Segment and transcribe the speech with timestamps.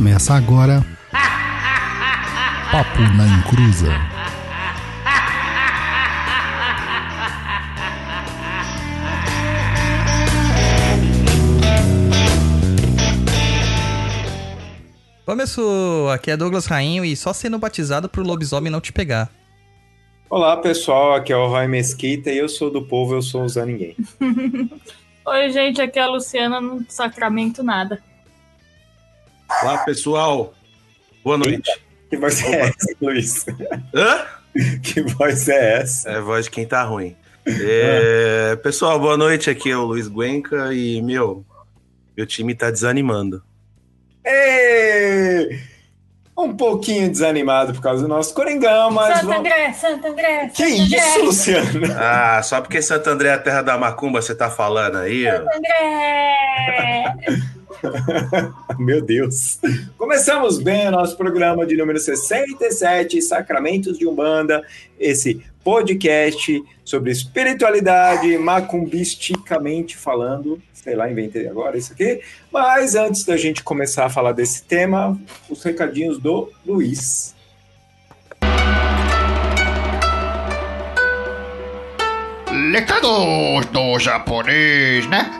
[0.00, 0.82] Começa agora.
[2.72, 3.92] Papo na Encruza.
[15.26, 19.28] Começou, aqui é Douglas Rainho e só sendo batizado pro lobisomem não te pegar.
[20.30, 23.48] Olá pessoal, aqui é o Roy Mesquita e eu sou do povo, eu sou o
[23.50, 23.94] Zé Ninguém.
[25.26, 28.02] Oi, gente, aqui é a Luciana, no Sacramento nada.
[29.62, 30.54] Olá, pessoal.
[31.24, 31.70] Boa noite.
[32.08, 33.46] Que voz é essa, Luiz?
[33.94, 34.26] Hã?
[34.82, 36.10] Que voz é essa?
[36.10, 37.16] É a voz de quem tá ruim.
[37.46, 39.50] É, pessoal, boa noite.
[39.50, 41.44] Aqui é o Luiz Guenca e, meu,
[42.16, 43.42] meu time tá desanimando.
[44.24, 45.60] Ei!
[46.36, 49.14] Um pouquinho desanimado por causa do nosso Coringão, mas.
[49.14, 50.48] Santo vamos- André, Santo André.
[50.54, 51.96] Que Santo André, isso, Luciana?
[51.98, 55.36] Ah, só porque Santo André é a terra da macumba, você tá falando aí, ó.
[55.36, 57.14] Santo André.
[58.78, 59.58] Meu Deus.
[59.96, 64.62] Começamos bem o nosso programa de número 67, Sacramentos de Umbanda,
[64.98, 70.60] esse podcast sobre espiritualidade, macumbisticamente falando.
[70.72, 72.20] Sei lá, inventei agora isso aqui.
[72.50, 77.34] Mas antes da gente começar a falar desse tema, os recadinhos do Luiz.
[82.72, 85.38] Recados do japonês, né?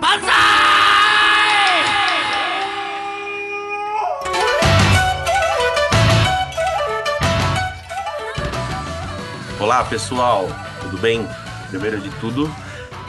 [9.71, 10.49] Olá, pessoal.
[10.81, 11.25] Tudo bem?
[11.69, 12.53] Primeiro de tudo,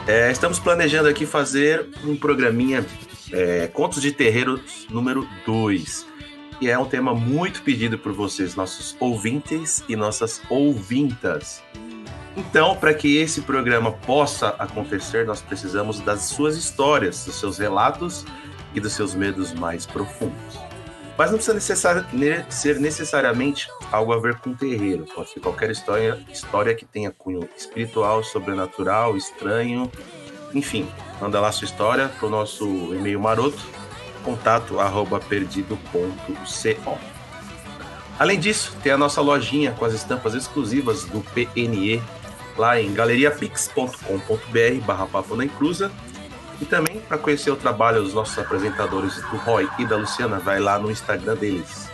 [0.06, 2.86] é, estamos planejando aqui fazer um programinha
[3.34, 6.06] é, Contos de Terreiro número 2.
[6.62, 11.64] E é um tema muito pedido por vocês, nossos ouvintes e nossas ouvintas.
[12.38, 18.23] Então, para que esse programa possa acontecer, nós precisamos das suas histórias, dos seus relatos
[18.75, 20.71] e dos seus medos mais profundos.
[21.22, 22.04] Mas não precisa
[22.50, 25.06] ser necessariamente algo a ver com terreiro.
[25.14, 29.92] Pode ser qualquer história, história que tenha cunho espiritual, sobrenatural, estranho.
[30.52, 30.90] Enfim,
[31.22, 32.66] manda lá sua história para o nosso
[32.96, 33.64] e-mail maroto,
[34.24, 36.98] contato arroba perdido.co.
[38.18, 42.02] Além disso, tem a nossa lojinha com as estampas exclusivas do PNE
[42.58, 45.92] lá em galeriapix.com.br barra papo na inclusa.
[46.62, 50.60] E também para conhecer o trabalho dos nossos apresentadores do Roy e da Luciana, vai
[50.60, 51.90] lá no Instagram deles.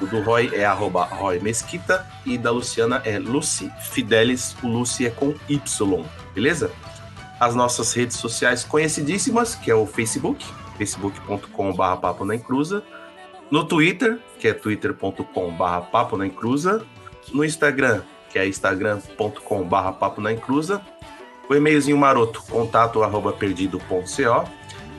[0.00, 4.56] O do Roy é arroba Roy Mesquita e da Luciana é Lucy Fidelis.
[4.62, 6.04] O Lucy é com Y,
[6.34, 6.72] beleza?
[7.38, 10.44] As nossas redes sociais conhecidíssimas, que é o Facebook,
[10.76, 12.82] facebook.com.br papo na inclusa.
[13.50, 16.84] No Twitter, que é twitter.com.br papo na inclusa.
[17.32, 20.80] No Instagram, que é instagram.com.br papo na inclusa.
[21.50, 24.48] O e-mailzinho maroto, contato arroba perdido.co.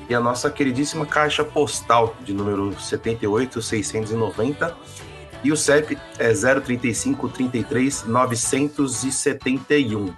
[0.10, 4.76] E a nossa queridíssima caixa postal de número 78690.
[5.46, 10.14] E o CEP é 035 33 971.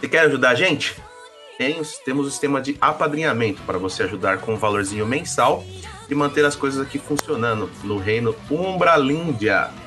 [0.00, 0.96] Você quer ajudar a gente?
[1.58, 5.62] Tem, temos o sistema de apadrinhamento para você ajudar com um valorzinho mensal
[6.08, 9.81] e manter as coisas aqui funcionando no reino Umbralíndia.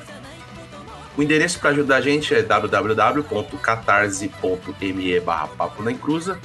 [1.16, 6.38] O endereço para ajudar a gente é www.catarse.me barra papo na encruza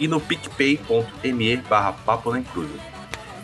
[0.00, 2.74] e no picpay.me barra papo na encruza.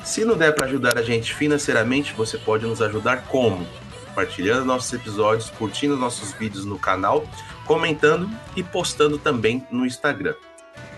[0.03, 3.65] Se não der para ajudar a gente financeiramente, você pode nos ajudar como?
[4.07, 7.25] Compartilhando nossos episódios, curtindo nossos vídeos no canal,
[7.65, 10.35] comentando e postando também no Instagram.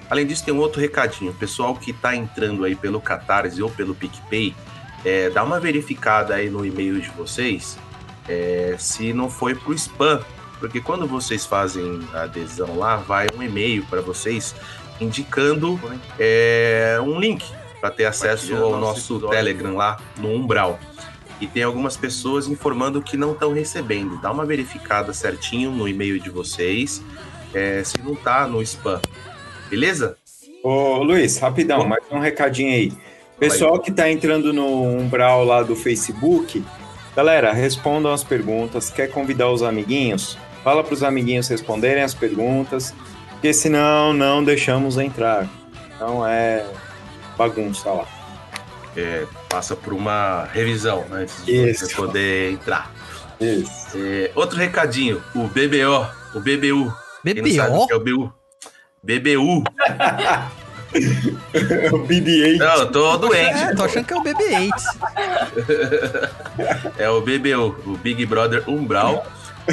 [0.08, 1.32] Além disso, tem um outro recadinho.
[1.32, 4.56] O pessoal que está entrando aí pelo Catarse ou pelo PicPay,
[5.04, 7.76] é, dá uma verificada aí no e-mail de vocês
[8.28, 10.22] é, se não foi pro spam.
[10.58, 14.54] Porque quando vocês fazem a adesão lá, vai um e-mail para vocês
[15.00, 15.78] indicando
[16.18, 17.44] é, um link
[17.80, 19.20] para ter acesso ao nosso.
[19.28, 20.78] Telegram lá no Umbral.
[21.40, 24.18] E tem algumas pessoas informando que não estão recebendo.
[24.22, 27.02] Dá uma verificada certinho no e-mail de vocês
[27.52, 29.00] é, se não tá no spam.
[29.68, 30.16] Beleza?
[30.62, 32.92] Ô, Luiz, rapidão, mais um recadinho aí.
[33.38, 36.64] Pessoal que tá entrando no umbral lá do Facebook,
[37.14, 38.90] galera, respondam as perguntas.
[38.90, 40.38] Quer convidar os amiguinhos?
[40.62, 42.94] Fala para os amiguinhos responderem as perguntas,
[43.30, 45.48] porque senão não deixamos entrar.
[45.94, 46.64] Então é
[47.36, 48.06] bagunça lá.
[48.96, 51.86] É, passa por uma revisão antes de Isso.
[51.86, 52.92] você poder entrar.
[53.40, 53.96] Isso.
[53.96, 56.94] É, outro recadinho, o BBO, o BBU.
[57.24, 57.86] Quem não sabe o BBO?
[57.86, 58.32] que é o BBU?
[59.02, 59.64] BBU.
[61.92, 62.56] o BB-8.
[62.58, 63.58] Não, eu tô doente.
[63.58, 64.70] É, tô achando que é o BB-8.
[66.96, 69.26] É o BBU, o Big Brother Umbral.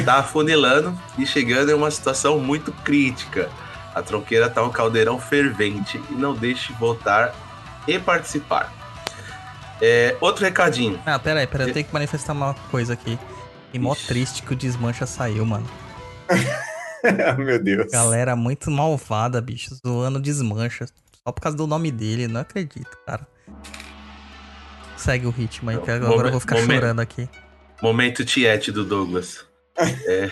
[0.05, 3.49] Tá afunilando e chegando em uma situação muito crítica.
[3.93, 7.35] A tronqueira tá um caldeirão fervente e não deixe voltar
[7.87, 8.73] e participar.
[9.81, 10.99] É, outro recadinho.
[11.05, 13.19] Ah, pera aí, pera aí, eu tenho que manifestar uma coisa aqui.
[13.73, 14.07] E mó Ixi.
[14.07, 15.67] triste que o Desmancha saiu, mano.
[17.37, 17.91] Meu Deus.
[17.91, 20.85] Galera muito malvada, bicho, zoando Desmancha.
[21.27, 23.27] Só por causa do nome dele, não acredito, cara.
[24.97, 27.29] Segue o ritmo aí, que agora eu vou ficar momen- chorando aqui.
[27.81, 29.45] Momento tiete do Douglas.
[29.77, 30.31] É,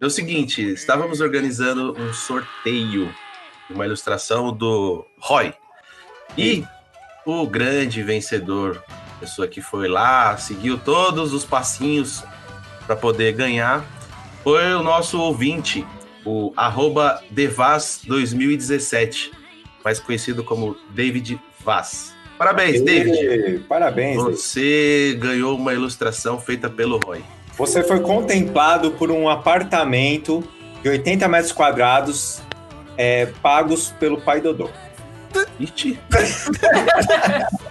[0.00, 3.12] é o seguinte, estávamos organizando um sorteio,
[3.68, 5.54] uma ilustração do Roy.
[6.36, 6.64] E
[7.26, 8.82] o grande vencedor,
[9.20, 12.22] pessoa que foi lá, seguiu todos os passinhos
[12.86, 13.84] para poder ganhar,
[14.42, 15.86] foi o nosso ouvinte,
[16.24, 19.30] o arroba Devaz2017,
[19.84, 22.14] mais conhecido como David Vaz.
[22.38, 23.64] Parabéns, David!
[23.68, 24.16] Parabéns.
[24.16, 24.36] David.
[24.36, 27.22] Você ganhou uma ilustração feita pelo Roy.
[27.56, 30.42] Você foi contemplado por um apartamento
[30.82, 32.40] de 80 metros quadrados,
[32.96, 34.68] é, pagos pelo pai Dodô.
[35.60, 35.98] Iti.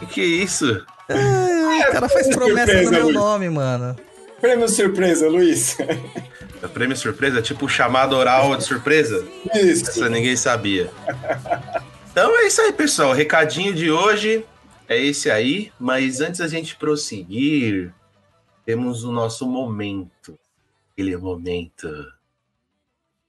[0.00, 0.84] que que é isso?
[1.08, 3.14] O cara faz promessa surpresa, no meu Luiz.
[3.14, 3.96] nome, mano.
[4.40, 5.76] Prêmio surpresa, Luiz.
[6.62, 7.42] É prêmio surpresa?
[7.42, 9.26] Tipo chamado oral de surpresa?
[9.52, 9.90] Isso.
[9.90, 10.90] Essa ninguém sabia.
[12.10, 13.10] Então é isso aí, pessoal.
[13.10, 14.46] O recadinho de hoje
[14.88, 15.72] é esse aí.
[15.80, 17.92] Mas antes da gente prosseguir,
[18.64, 20.38] temos o nosso momento.
[20.92, 21.88] Aquele momento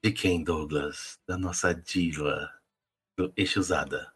[0.04, 1.18] de quem, Douglas?
[1.28, 2.52] Da nossa diva
[3.18, 4.12] do Eixo Usada.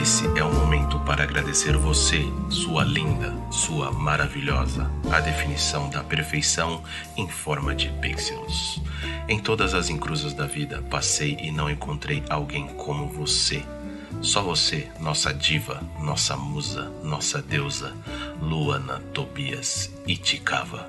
[0.00, 6.84] Esse é o momento para agradecer você, sua linda, sua maravilhosa, a definição da perfeição
[7.16, 8.80] em forma de pixels.
[9.28, 13.64] Em todas as encruzas da vida, passei e não encontrei alguém como você.
[14.22, 17.92] Só você, nossa diva, nossa musa, nossa deusa,
[18.40, 20.88] Luana Tobias Itikava.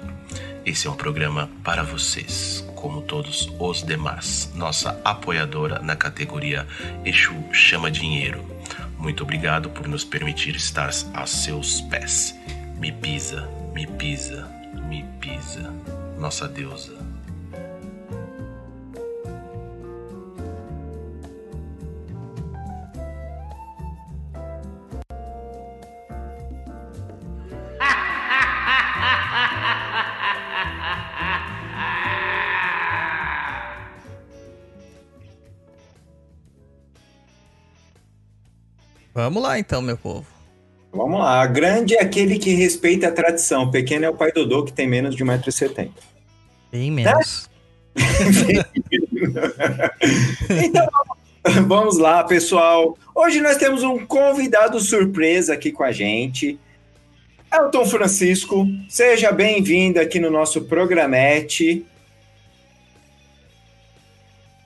[0.64, 4.52] Esse é um programa para vocês, como todos os demais.
[4.54, 6.68] Nossa apoiadora na categoria
[7.04, 8.59] Exu Chama Dinheiro.
[9.00, 12.38] Muito obrigado por nos permitir estar a seus pés.
[12.78, 14.46] Me pisa, me pisa,
[14.90, 15.74] me pisa.
[16.20, 16.99] Nossa deusa.
[39.20, 40.26] Vamos lá então, meu povo.
[40.92, 41.46] Vamos lá.
[41.46, 43.70] Grande é aquele que respeita a tradição.
[43.70, 45.92] Pequeno é o pai Dodô, que tem menos de 1,70m.
[46.72, 47.50] Bem menos.
[50.64, 50.88] então,
[51.68, 52.98] vamos lá, pessoal.
[53.14, 56.58] Hoje nós temos um convidado surpresa aqui com a gente.
[57.52, 61.86] Elton Francisco, seja bem-vindo aqui no nosso programete.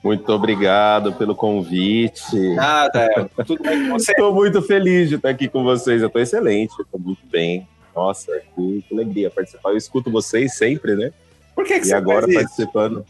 [0.04, 2.36] Muito obrigado pelo convite.
[2.54, 3.44] Nada, Elton.
[3.44, 4.12] Tudo bem com você?
[4.12, 6.02] Estou muito feliz de estar aqui com vocês.
[6.02, 7.66] Eu estou excelente, estou muito bem.
[7.96, 9.70] Nossa, que, que alegria participar.
[9.70, 11.10] Eu escuto vocês sempre, né?
[11.54, 13.06] Por que, que E você agora participando.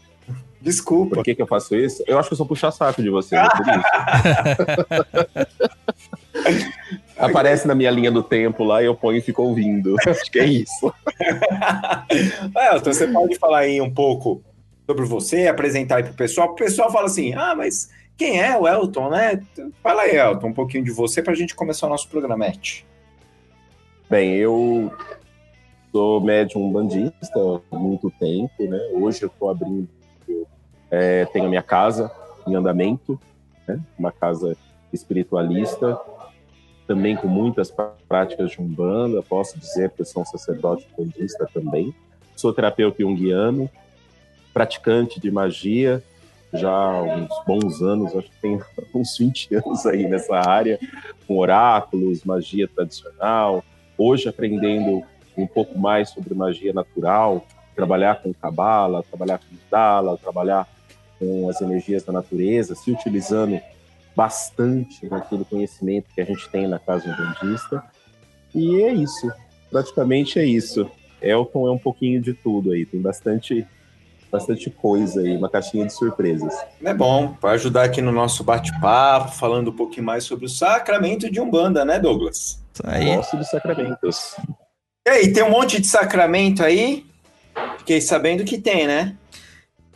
[0.61, 1.15] Desculpa.
[1.15, 2.01] Por que, que eu faço isso?
[2.07, 3.41] Eu acho que eu sou puxa saco de vocês.
[6.45, 6.67] é isso.
[7.19, 9.97] Aparece na minha linha do tempo lá e eu ponho e fico ouvindo.
[10.07, 10.93] Acho que é isso.
[12.73, 14.41] Elton, você pode falar aí um pouco
[14.85, 16.49] sobre você, apresentar aí pro pessoal.
[16.49, 19.41] O pessoal fala assim: ah, mas quem é o Elton, né?
[19.81, 22.85] Fala aí, Elton, um pouquinho de você para a gente começar o nosso programete.
[24.09, 24.93] Bem, eu
[25.91, 27.39] sou médium bandista
[27.71, 28.79] há muito tempo, né?
[28.93, 29.89] Hoje eu estou abrindo,
[30.91, 32.11] é, tenho a minha casa
[32.47, 33.19] em andamento,
[33.67, 33.79] né?
[33.97, 34.55] Uma casa
[34.93, 35.99] espiritualista,
[36.87, 37.73] também com muitas
[38.07, 41.93] práticas de umbanda, posso dizer que sou um sacerdote bandista também.
[42.35, 43.69] Sou terapeuta junguiano,
[44.55, 46.01] praticante de magia,
[46.53, 48.57] já há uns bons anos, acho que tem
[48.95, 50.79] uns 20 anos aí nessa área,
[51.27, 53.61] com oráculos, magia tradicional,
[53.97, 55.03] hoje aprendendo
[55.35, 57.45] um pouco mais sobre magia natural,
[57.75, 60.65] trabalhar com cabala, trabalhar com dala, trabalhar
[61.19, 63.59] com as energias da natureza, se utilizando
[64.15, 67.83] bastante naquele conhecimento que a gente tem na casa umbandista.
[68.53, 69.29] E é isso,
[69.69, 70.89] praticamente é isso.
[71.21, 73.67] Elton é um pouquinho de tudo aí, tem bastante
[74.35, 76.53] bastante coisa aí, uma caixinha de surpresas.
[76.83, 81.29] É bom, para ajudar aqui no nosso bate-papo, falando um pouquinho mais sobre o sacramento
[81.31, 82.61] de Umbanda, né, Douglas?
[82.73, 83.15] Isso aí.
[83.15, 84.35] Gosto dos sacramentos.
[85.07, 87.05] E aí, tem um monte de sacramento aí?
[87.77, 89.15] Fiquei sabendo que tem, né?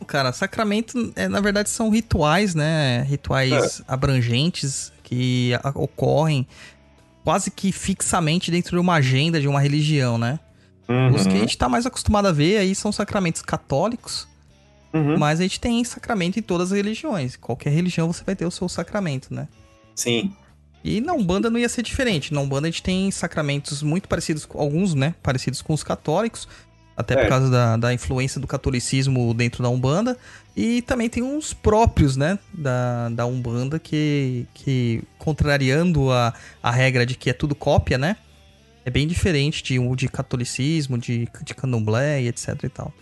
[0.06, 3.02] Cara, sacramento, é, na verdade, são rituais, né?
[3.02, 6.46] Rituais abrangentes que a- ocorrem
[7.22, 10.40] quase que fixamente dentro de uma agenda de uma religião, né?
[10.88, 11.14] Uhum.
[11.14, 14.26] Os que a gente tá mais acostumado a ver aí são sacramentos católicos,
[14.92, 15.16] Uhum.
[15.18, 17.36] mas a gente tem sacramento em todas as religiões.
[17.36, 19.46] Qualquer religião você vai ter o seu sacramento, né?
[19.94, 20.32] Sim.
[20.82, 22.32] E na Umbanda não ia ser diferente.
[22.34, 25.14] Na Umbanda a gente tem sacramentos muito parecidos, com alguns, né?
[25.22, 26.48] Parecidos com os católicos,
[26.96, 27.28] até por É.
[27.28, 30.16] causa da, da influência do catolicismo dentro da Umbanda.
[30.56, 32.38] E também tem uns próprios, né?
[32.52, 38.16] Da, da Umbanda que, que contrariando a, a regra de que é tudo cópia, né?
[38.84, 42.92] É bem diferente de, de catolicismo, de, de candomblé e etc e tal.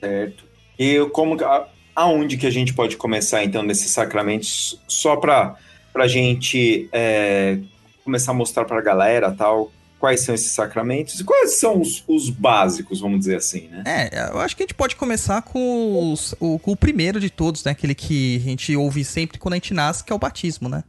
[0.00, 0.44] Certo.
[0.78, 5.56] E como a- aonde que a gente pode começar então nesses sacramentos só para
[5.92, 7.58] para gente é,
[8.04, 12.04] começar a mostrar para a galera tal quais são esses sacramentos e quais são os,
[12.06, 13.82] os básicos, vamos dizer assim, né?
[13.86, 17.30] É, eu acho que a gente pode começar com, os- o, com o primeiro de
[17.30, 17.70] todos, né?
[17.72, 20.84] Aquele que a gente ouve sempre quando a gente nasce, que é o batismo, né?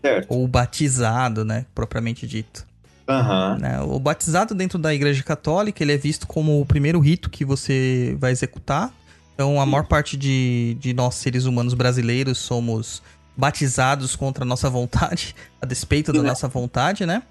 [0.00, 0.26] Certo.
[0.30, 1.66] Ou batizado, né?
[1.74, 2.66] Propriamente dito.
[3.06, 3.58] Aham.
[3.60, 3.80] né?
[3.82, 8.16] O batizado dentro da igreja católica, ele é visto como o primeiro rito que você
[8.18, 8.90] vai executar.
[9.36, 13.02] Então, a maior parte de, de nós, seres humanos brasileiros, somos
[13.36, 16.24] batizados contra a nossa vontade, a despeito da Uhum.
[16.26, 17.22] nossa vontade, né?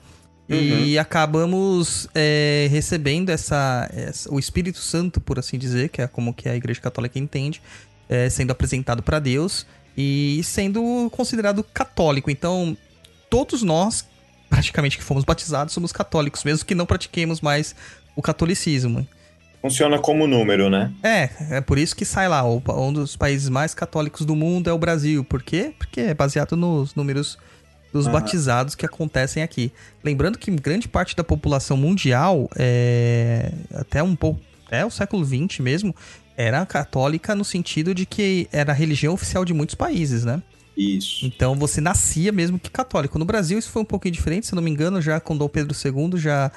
[0.48, 6.32] E acabamos é, recebendo essa, essa- o Espírito Santo, por assim dizer, que é como
[6.36, 7.60] que a Igreja Católica entende,
[8.08, 9.66] é, sendo apresentado para Deus
[9.98, 12.30] e sendo considerado católico.
[12.30, 12.78] Então,
[13.28, 14.06] todos nós,
[14.48, 17.76] praticamente que fomos batizados, somos católicos, mesmo que não pratiquemos mais
[18.16, 19.08] o catolicismo.
[19.66, 20.94] Funciona como número, né?
[21.02, 24.74] É, é por isso que sai lá, um dos países mais católicos do mundo é
[24.74, 25.24] o Brasil.
[25.24, 25.74] Por quê?
[25.76, 27.36] Porque é baseado nos números
[27.92, 29.74] dos batizados que acontecem aqui.
[30.04, 35.58] Lembrando que grande parte da população mundial, é, até um pouco, até o século XX
[35.62, 35.96] mesmo,
[36.38, 40.44] era católica no sentido de que era a religião oficial de muitos países, né?
[40.78, 41.26] Isso.
[41.26, 43.18] Então você nascia mesmo que católico.
[43.18, 45.74] No Brasil isso foi um pouquinho diferente, se não me engano, já com Dom Pedro
[45.74, 46.52] II já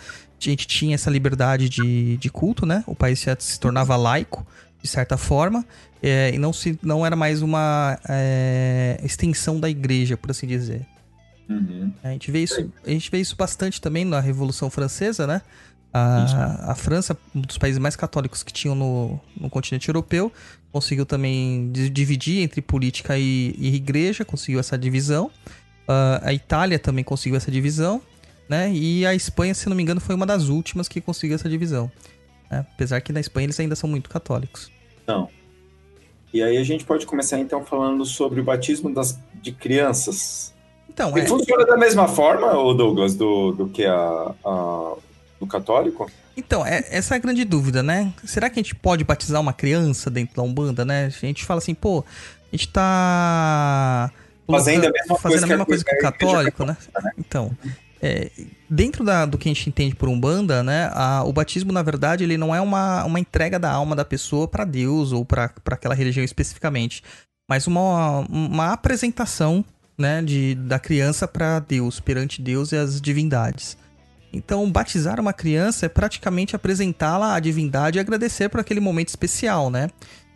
[0.46, 2.84] a gente tinha essa liberdade de, de culto, né?
[2.86, 4.46] O país se tornava laico,
[4.82, 5.64] de certa forma,
[6.02, 10.86] é, e não, se, não era mais uma é, extensão da igreja, por assim dizer.
[11.48, 11.92] Uhum.
[12.04, 15.42] A gente vê isso, a gente vê isso bastante também na Revolução Francesa, né?
[15.92, 20.30] A, a França, um dos países mais católicos que tinham no, no continente europeu,
[20.70, 25.30] conseguiu também di- dividir entre política e, e igreja, conseguiu essa divisão.
[25.88, 28.02] Ah, a Itália também conseguiu essa divisão,
[28.48, 28.70] né?
[28.72, 31.90] E a Espanha, se não me engano, foi uma das últimas que conseguiu essa divisão.
[32.50, 32.64] né?
[32.74, 34.70] Apesar que na Espanha eles ainda são muito católicos.
[36.32, 40.52] E aí a gente pode começar então falando sobre o batismo das, de crianças.
[40.88, 44.94] Então, é, funciona da mesma forma, Douglas, do, do que a, a-
[45.40, 46.10] do católico?
[46.36, 48.12] Então, é- essa é a grande dúvida, né?
[48.24, 51.06] Será que a gente pode batizar uma criança dentro da Umbanda, né?
[51.06, 52.04] A gente fala assim, pô,
[52.52, 54.10] a gente tá.
[54.50, 56.76] Fazendo a mesma fazendo coisa a mesma que coisa que o católico, né?
[57.18, 57.56] Então,
[58.00, 58.30] é,
[58.70, 60.90] dentro da- do que a gente entende por Umbanda, né?
[60.92, 64.46] a- o batismo, na verdade, ele não é uma, uma entrega da alma da pessoa
[64.46, 67.02] pra Deus ou pra aquela religião especificamente,
[67.48, 69.64] mas uma, uma apresentação,
[69.96, 73.76] né, de, da criança pra Deus, perante Deus e as divindades.
[74.32, 79.70] Então, batizar uma criança é praticamente apresentá-la à divindade e agradecer por aquele momento especial,
[79.70, 79.88] né?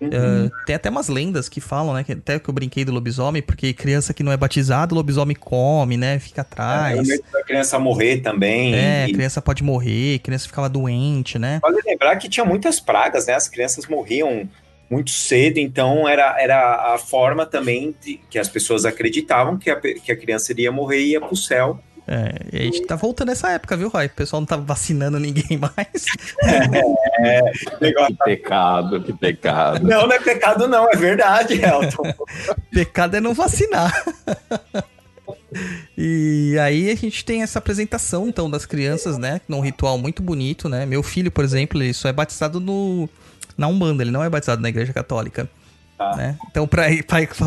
[0.03, 0.47] Uhum.
[0.47, 2.03] Uh, tem até umas lendas que falam, né?
[2.03, 5.37] Que até que eu brinquei do lobisomem, porque criança que não é batizada, o lobisomem
[5.37, 6.19] come, né?
[6.19, 7.09] Fica É, atrás.
[7.09, 8.75] medo da criança morrer também.
[8.75, 11.61] É, E criança pode morrer, criança ficava doente, né?
[11.63, 13.35] Vale lembrar que tinha muitas pragas, né?
[13.35, 14.49] As crianças morriam
[14.91, 19.81] muito cedo, então era, era a forma também de, que as pessoas acreditavam que a,
[19.81, 21.81] que a criança iria morrer e ia pro céu.
[22.07, 24.07] É, e a gente tá voltando nessa época, viu, Roy?
[24.07, 26.07] O pessoal não tá vacinando ninguém mais.
[27.81, 28.07] Legal.
[28.09, 29.87] Que pecado, que pecado.
[29.87, 32.13] Não, não é pecado, não, é verdade, Elton.
[32.73, 33.93] Pecado é não vacinar.
[35.97, 39.41] e aí a gente tem essa apresentação, então, das crianças, né?
[39.47, 40.85] Num ritual muito bonito, né?
[40.85, 43.09] Meu filho, por exemplo, ele só é batizado no,
[43.57, 45.49] na Umbanda, ele não é batizado na Igreja Católica.
[46.11, 46.17] Tá.
[46.17, 46.39] Né?
[46.51, 46.87] Então, para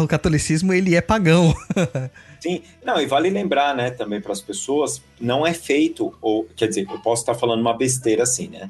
[0.03, 1.53] o catolicismo, ele é pagão.
[2.39, 6.67] Sim, não, e vale lembrar, né, também para as pessoas, não é feito, ou quer
[6.67, 8.69] dizer, eu posso estar falando uma besteira assim, né?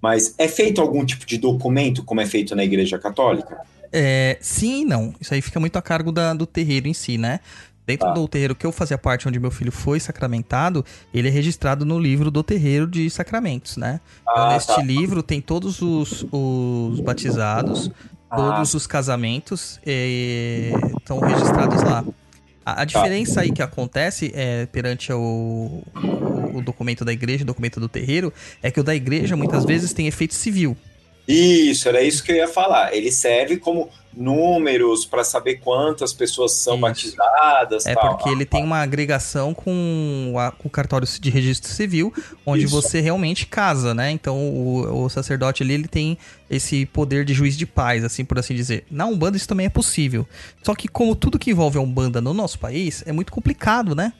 [0.00, 3.60] Mas é feito algum tipo de documento, como é feito na Igreja Católica?
[3.92, 5.14] É, sim e não.
[5.20, 7.38] Isso aí fica muito a cargo da- do terreiro em si, né?
[7.86, 8.14] Dentro Tá.
[8.14, 11.98] do terreiro que eu fazia parte, onde meu filho foi sacramentado, ele é registrado no
[11.98, 14.00] livro do terreiro de sacramentos, né?
[14.22, 14.82] Então, Ah, neste tá.
[14.82, 17.90] livro tem todos os, os batizados,
[18.32, 22.02] Ah, todos os casamentos eh, estão registrados lá.
[22.64, 25.82] A, a diferença aí que acontece é, perante o-
[26.54, 29.92] o documento da igreja, o documento do terreiro, é que o da igreja muitas vezes
[29.92, 30.76] tem efeito civil.
[31.26, 32.94] Isso, era isso que eu ia falar.
[32.94, 36.82] Ele serve como números para saber quantas pessoas são Isso.
[36.82, 37.86] batizadas.
[37.86, 38.16] É tal.
[38.16, 42.12] porque ele tem uma agregação com, o cartório de registro civil,
[42.44, 42.74] onde Isso.
[42.74, 44.10] você realmente casa, né?
[44.10, 46.18] Então o, o sacerdote ali ele tem
[46.50, 48.84] esse poder de juiz de paz, assim por assim dizer.
[48.90, 50.26] Na Umbanda isso também é possível.
[50.62, 54.12] Só que como tudo que envolve a Umbanda no nosso país é muito complicado, né?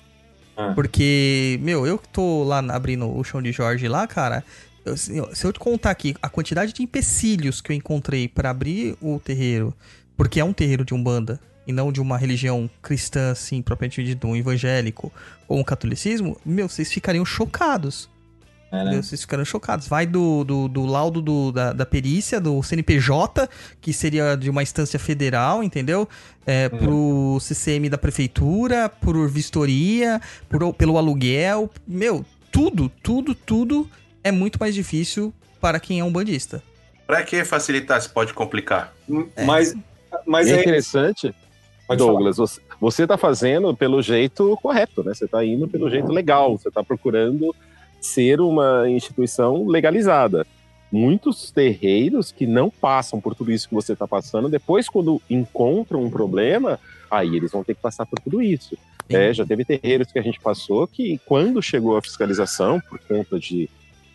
[0.57, 0.73] Ah.
[0.75, 4.45] Porque, meu, eu que tô lá abrindo o chão de Jorge lá, cara.
[4.85, 8.97] Eu- se eu- te contar aqui a quantidade de empecilhos que eu encontrei pra abrir
[9.01, 9.75] o terreiro,
[10.17, 14.27] porque é um terreiro de Umbanda e não de uma religião cristã, assim, propriamente dito,
[14.27, 15.12] um evangélico
[15.47, 18.11] ou um catolicismo, meu, vocês ficariam chocados.
[18.75, 19.03] É, né?
[19.03, 19.87] Vocês ficaram chocados.
[19.87, 23.47] Vai do, do, do laudo do- da, da perícia, do CNPJ,
[23.83, 26.09] que seria de uma instância federal, entendeu?
[26.47, 31.71] É, Pro CCM da prefeitura, por vistoria, por, pelo aluguel.
[31.87, 33.87] Meu, tudo, tudo, tudo
[34.23, 36.62] é muito mais difícil para quem é um bandista.
[37.07, 38.95] Pra que facilitar se pode complicar?
[39.45, 39.75] Mas,
[40.26, 41.35] mas E é é, interessante,
[41.87, 45.12] pode Douglas, você, você tá fazendo pelo jeito correto, né?
[45.14, 47.55] Você tá indo pelo jeito legal, você tá procurando
[48.00, 50.47] ser uma instituição legalizada.
[50.91, 56.02] Muitos terreiros que não passam por tudo isso que você está passando, depois, quando encontram
[56.02, 56.79] um problema,
[57.11, 58.76] aí eles vão ter que passar por tudo isso.
[59.09, 63.38] É, já teve terreiros que a gente passou que, quando chegou a fiscalização, por conta
[63.38, 63.69] de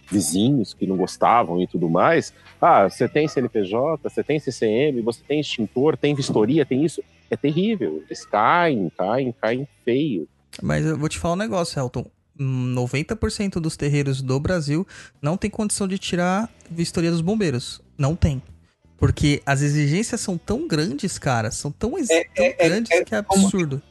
[0.09, 5.21] vizinhos que não gostavam e tudo mais, ah, você tem CNPJ, você tem CCM, você
[5.27, 7.01] tem extintor, tem vistoria, tem isso.
[7.29, 8.01] É terrível.
[8.05, 10.27] Eles caem, caem, caem feio.
[10.61, 12.05] Mas eu vou te falar um negócio, Elton.
[12.39, 14.87] Hum, 90% dos terreiros do Brasil
[15.21, 17.81] não tem condição de tirar vistoria dos bombeiros.
[17.97, 18.41] Não tem.
[18.97, 21.51] Porque as exigências são tão grandes, cara.
[21.51, 23.81] São tão, ex- É- tão é- é- grandes é que é como- absurdo.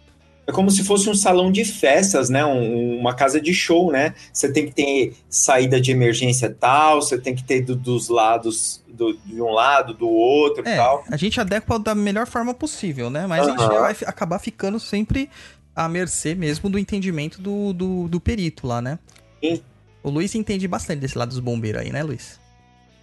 [0.47, 2.45] É como se fosse um salão de festas, né?
[2.45, 4.15] Um- uma casa de show, né?
[4.33, 8.81] Você tem que ter saída de emergência tal, você tem que ter do- dos lados,
[8.88, 11.05] do- de um lado, do outro e É, tal.
[11.11, 13.26] a gente adequa da melhor forma possível, né?
[13.26, 15.29] Mas a gente vai acabar ficando sempre
[15.75, 18.99] à mercê mesmo do entendimento do, do, do perito lá, né?
[19.43, 19.61] Sim.
[20.03, 22.38] O Luiz entende bastante desse lado dos bombeiros aí, né, Luiz?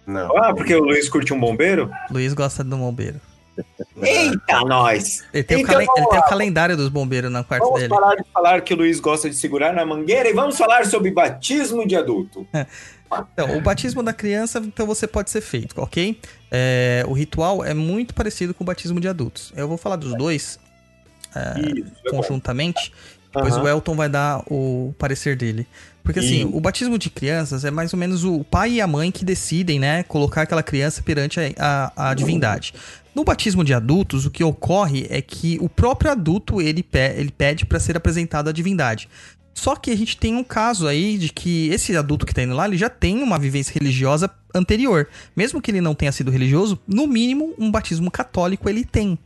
[0.06, 0.34] Não.
[0.38, 1.90] Ah, porque o Luiz curte um bombeiro?
[2.10, 3.20] Luiz gosta do bombeiro.
[4.02, 5.24] Eita, nós!
[5.32, 7.80] Ele tem, o, Então, calen- vamos ele tem o calendário dos bombeiros no quarto Vamos
[7.80, 7.88] dele.
[7.94, 11.10] parar de falar que o Luiz gosta de segurar na mangueira e vamos falar sobre
[11.10, 12.46] batismo de adulto.
[13.32, 16.18] Então, o batismo da criança, então você pode ser feito, ok?
[16.50, 19.52] É, o ritual é muito parecido com o batismo de adultos.
[19.56, 20.58] Eu vou falar dos dois Isso,
[22.06, 22.92] é conjuntamente,
[23.32, 23.62] depois Aham.
[23.62, 25.64] o Elton vai dar o parecer dele.
[26.02, 28.86] Porque assim, E- o batismo de crianças é mais ou menos o pai e a
[28.86, 32.74] mãe que decidem, né, colocar aquela criança perante a, a- a divindade.
[33.14, 37.30] No batismo de adultos, o que ocorre é que o próprio adulto ele, pe- ele
[37.30, 39.08] pede para ser apresentado à divindade.
[39.54, 42.54] Só que a gente tem um caso aí de que esse adulto que tá indo
[42.56, 45.06] lá, ele já tem uma vivência religiosa anterior.
[45.36, 49.16] Mesmo que ele não tenha sido religioso, no mínimo um batismo católico ele tem,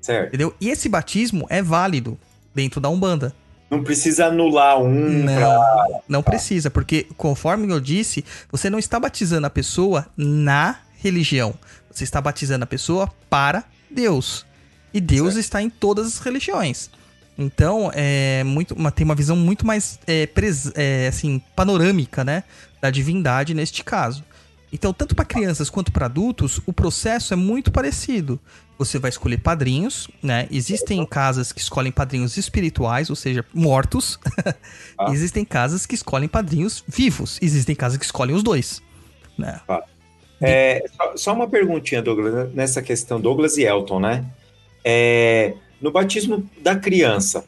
[0.00, 0.28] Certo.
[0.28, 0.52] entendeu?
[0.60, 2.18] E esse batismo é válido
[2.52, 3.32] dentro da Umbanda.
[3.70, 5.40] Não precisa anular um pra...
[5.40, 11.54] Não, não precisa, porque conforme eu disse, você não está batizando a pessoa na religião.
[11.90, 14.46] Você está batizando a pessoa para Deus.
[14.92, 16.90] E Deus está em todas as religiões.
[17.38, 22.44] Então, é muito, uma- tem uma visão muito mais é, pres- é, assim, panorâmica, né?
[22.80, 24.24] Da divindade neste caso.
[24.72, 28.38] Então, tanto para crianças quanto para adultos, o processo é muito parecido.
[28.78, 30.46] Você vai escolher padrinhos, né?
[30.50, 34.18] Existem casas que escolhem padrinhos espirituais, ou seja, mortos.
[34.98, 35.10] Ah.
[35.12, 37.38] Existem casas que escolhem padrinhos vivos.
[37.40, 38.82] Existem casas que escolhem os dois.
[39.38, 39.58] Né?
[40.40, 44.24] É, só, só uma perguntinha, Douglas, nessa questão, Douglas e Elton, né?
[44.84, 47.44] É, no batismo da criança,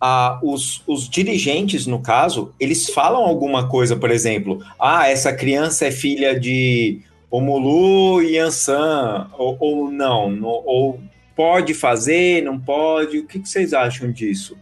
[0.00, 5.86] a- os, os dirigentes, no caso, eles falam alguma coisa, por exemplo, ah, essa criança
[5.86, 11.00] é filha de Omulu e Yansan, ou, ou não, no- ou
[11.34, 14.56] pode fazer, não pode, o que, que vocês acham disso?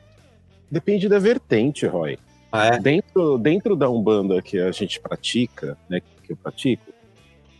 [0.70, 2.18] Depende da vertente, Roy.
[2.50, 2.78] Ah, é?
[2.78, 6.82] Dentro, dentro da Umbanda que a gente pratica, né, que eu pratico,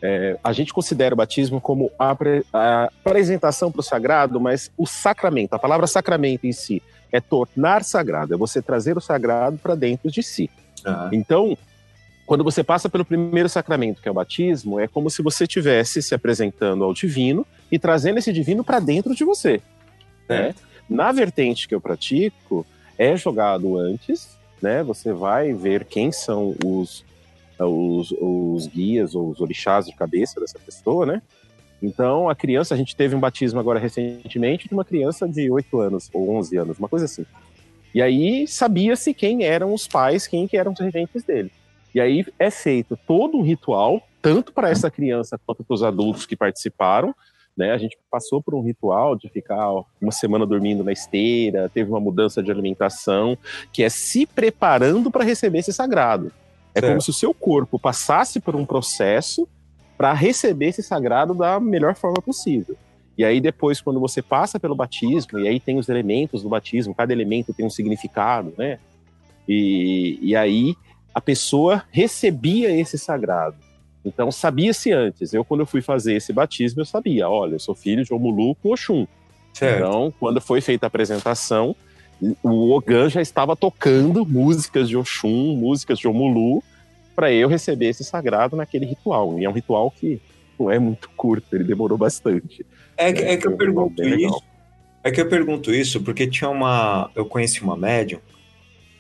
[0.07, 2.17] é, a gente considera o batismo como a,
[2.53, 7.83] a apresentação para o sagrado, mas o sacramento, a palavra sacramento em si, é tornar
[7.83, 10.49] sagrado, é você trazer o sagrado para dentro de si.
[10.85, 11.59] Ah, Então,
[12.25, 16.01] quando você passa pelo primeiro sacramento, que é o batismo, é como se você estivesse
[16.01, 19.61] se apresentando ao divino e trazendo esse divino para dentro de você.
[20.29, 20.55] né?
[20.89, 22.65] Na vertente que eu pratico,
[22.97, 24.85] é jogado antes, né?
[24.85, 27.05] Você vai ver quem são os,
[27.65, 31.23] os, os guias ou os orixás de cabeça dessa pessoa, né?
[31.83, 35.81] Então, a criança, a gente teve um batismo agora recentemente de uma criança de 8
[35.81, 37.27] anos ou 11 anos, uma coisa assim.
[37.95, 41.51] E aí sabia-se quem eram os pais, quem que eram os regentes dele.
[41.95, 46.27] E aí é feito todo um ritual, tanto para essa criança quanto para os adultos
[46.27, 47.15] que participaram.
[47.57, 47.73] Né?
[47.73, 52.01] A gente passou por um ritual de ficar uma semana dormindo na esteira, teve uma
[52.01, 53.39] mudança de alimentação,
[53.73, 56.31] que é se preparando para receber esse sagrado.
[56.77, 59.49] É como se o seu corpo passasse por um processo
[59.97, 62.77] para receber esse sagrado da melhor forma possível.
[63.17, 66.95] E aí depois, quando você passa pelo batismo, e aí tem os elementos do batismo,
[66.95, 68.79] cada elemento tem um significado, né?
[69.49, 70.77] E, e aí
[71.15, 73.57] a pessoa recebia esse sagrado.
[74.05, 75.33] Então sabia-se antes.
[75.33, 78.55] Eu, quando eu fui fazer esse batismo, eu sabia, olha, eu sou filho de Omulu
[78.57, 79.07] com Oxum.
[79.55, 79.79] Certo.
[79.79, 81.75] Então, quando foi feita a apresentação,
[82.43, 86.63] o Ogan já estava tocando músicas de Oxum, músicas de Omulu,
[87.15, 89.39] para eu receber esse sagrado naquele ritual.
[89.39, 90.21] E é um ritual que
[90.59, 92.65] não é muito curto, ele demorou bastante.
[92.97, 94.19] É, que- é que eu um pergunto legal.
[94.31, 94.43] isso.
[95.05, 97.11] É que eu pergunto isso porque tinha uma.
[97.15, 98.19] Eu conheci uma médium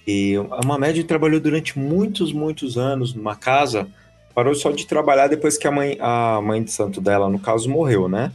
[0.06, 3.88] e uma médium trabalhou durante muitos, muitos anos numa casa.
[4.34, 7.68] Parou só de trabalhar depois que a mãe, a mãe de santo dela, no caso,
[7.70, 8.30] morreu, né?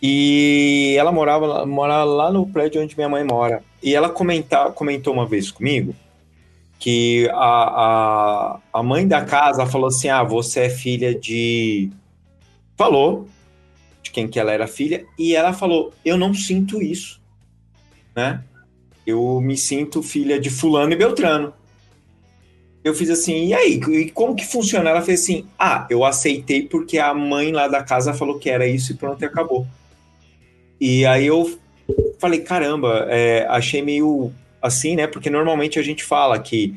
[0.00, 3.62] E ela morava, morava lá no prédio onde minha mãe mora.
[3.82, 5.94] E ela comenta, comentou uma vez comigo
[6.78, 11.90] que a, a, a mãe da casa falou assim: Ah, você é filha de.
[12.76, 13.28] Falou
[14.02, 17.20] de quem que ela era filha, e ela falou: Eu não sinto isso,
[18.14, 18.42] né?
[19.06, 21.52] Eu me sinto filha de Fulano e Beltrano.
[22.84, 23.74] Eu fiz assim, e aí?
[23.74, 24.90] E como que funciona?
[24.90, 28.66] Ela fez assim: Ah, eu aceitei porque a mãe lá da casa falou que era
[28.66, 29.66] isso e pronto, e acabou.
[30.80, 31.58] E aí eu
[32.18, 35.06] falei: Caramba, é, achei meio assim, né?
[35.06, 36.74] Porque normalmente a gente fala que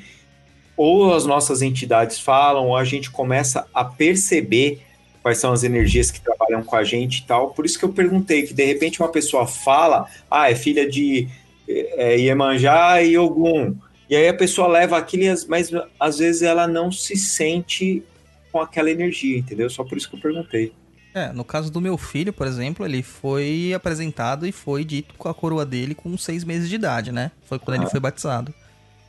[0.78, 4.82] ou as nossas entidades falam, ou a gente começa a perceber
[5.22, 7.52] quais são as energias que trabalham com a gente e tal.
[7.52, 11.28] Por isso que eu perguntei que de repente uma pessoa fala, ah, é filha de
[11.68, 13.76] é, Iemanjá e Ogum.
[14.10, 18.04] E aí a pessoa leva aquilo, as- mas às vezes ela não se sente
[18.52, 19.70] com aquela energia, entendeu?
[19.70, 20.74] Só por isso que eu perguntei.
[21.14, 25.28] É, no caso do meu filho, por exemplo, ele foi apresentado e foi dito com
[25.28, 27.32] a coroa dele com seis meses de idade, né?
[27.46, 27.82] Foi quando Ah.
[27.84, 28.54] ele foi batizado.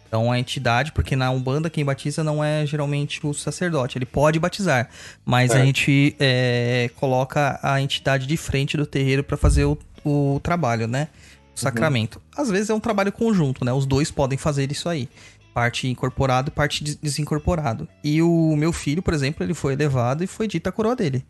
[0.08, 4.38] Então a entidade, porque na Umbanda quem batiza não é geralmente o sacerdote, ele pode
[4.38, 4.90] batizar,
[5.24, 5.64] mas a Certo.
[5.66, 11.08] gente é, coloca a entidade de frente do terreiro para fazer o, o trabalho, né?
[11.56, 12.20] O sacramento.
[12.36, 13.72] Às vezes é um trabalho conjunto, né?
[13.72, 15.08] Os dois podem fazer isso aí.
[15.54, 17.86] Parte incorporado e parte des- desincorporado.
[18.02, 21.24] E o meu filho, por exemplo, ele foi elevado e foi dita a coroa dele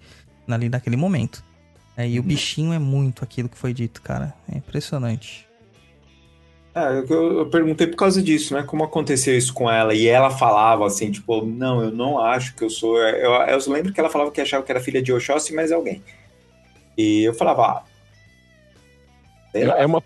[0.49, 1.43] ali naquele momento.
[1.97, 4.35] É, e o bichinho é muito aquilo que foi dito, cara.
[4.51, 5.47] É impressionante.
[6.75, 8.63] É, eu, eu perguntei por causa disso, né?
[8.63, 9.95] Como aconteceu isso com ela?
[9.95, 12.99] E ela falava assim, tipo, não, eu não acho que eu sou.
[12.99, 16.03] Eu, eu lembro que ela falava que achava que era filha de Oxóssi, mas alguém.
[16.97, 17.85] E eu falava, ah,
[19.55, 19.79] lá.
[19.79, 20.03] É uma,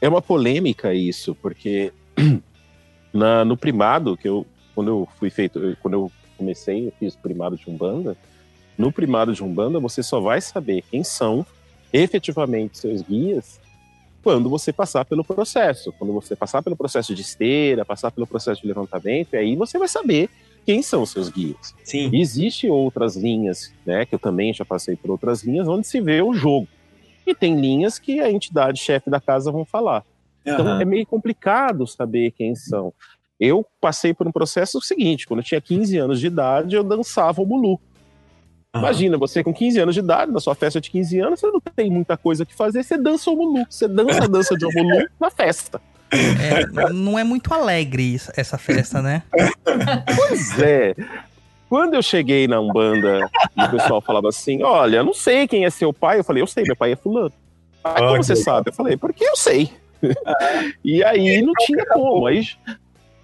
[0.00, 1.92] é uma polêmica isso, porque
[3.12, 7.56] na, no primado, que eu, quando eu fui feito, quando eu comecei, eu fiz primado
[7.56, 8.16] de Umbanda,
[8.80, 11.44] no primado de Umbanda você só vai saber quem são
[11.92, 13.60] efetivamente seus guias
[14.22, 15.92] quando você passar pelo processo.
[15.98, 19.88] Quando você passar pelo processo de esteira, passar pelo processo de levantamento, aí você vai
[19.88, 20.30] saber
[20.64, 21.74] quem são seus guias.
[21.84, 22.10] Sim.
[22.12, 26.00] E Existem outras linhas, né, que eu também já passei por outras linhas, onde se
[26.00, 26.68] vê o jogo.
[27.26, 30.04] E tem linhas que a entidade chefe da casa vão falar.
[30.44, 30.80] Então Aham.
[30.80, 32.92] é meio complicado saber quem são.
[33.38, 37.40] Eu passei por um processo seguinte, quando eu tinha 15 anos de idade, eu dançava
[37.42, 37.80] o Mulu.
[38.74, 41.60] Imagina, você com 15 anos de idade, na sua festa de 15 anos, você não
[41.60, 43.66] tem muita coisa que fazer, você dança o Mulu.
[43.68, 45.80] Você dança a dança de Omulu na festa.
[46.12, 49.22] É, não é muito alegre essa festa, né?
[50.16, 50.94] Pois é.
[51.68, 53.20] Quando eu cheguei na Umbanda
[53.56, 56.18] e o pessoal falava assim: Olha, eu não sei quem é seu pai.
[56.18, 57.32] Eu falei: Eu sei, meu pai é Fulano.
[57.82, 58.70] Ah, como que você sabe?
[58.70, 59.70] Eu falei: Porque eu sei.
[60.84, 62.26] e aí não tinha como.
[62.26, 62.48] Aí,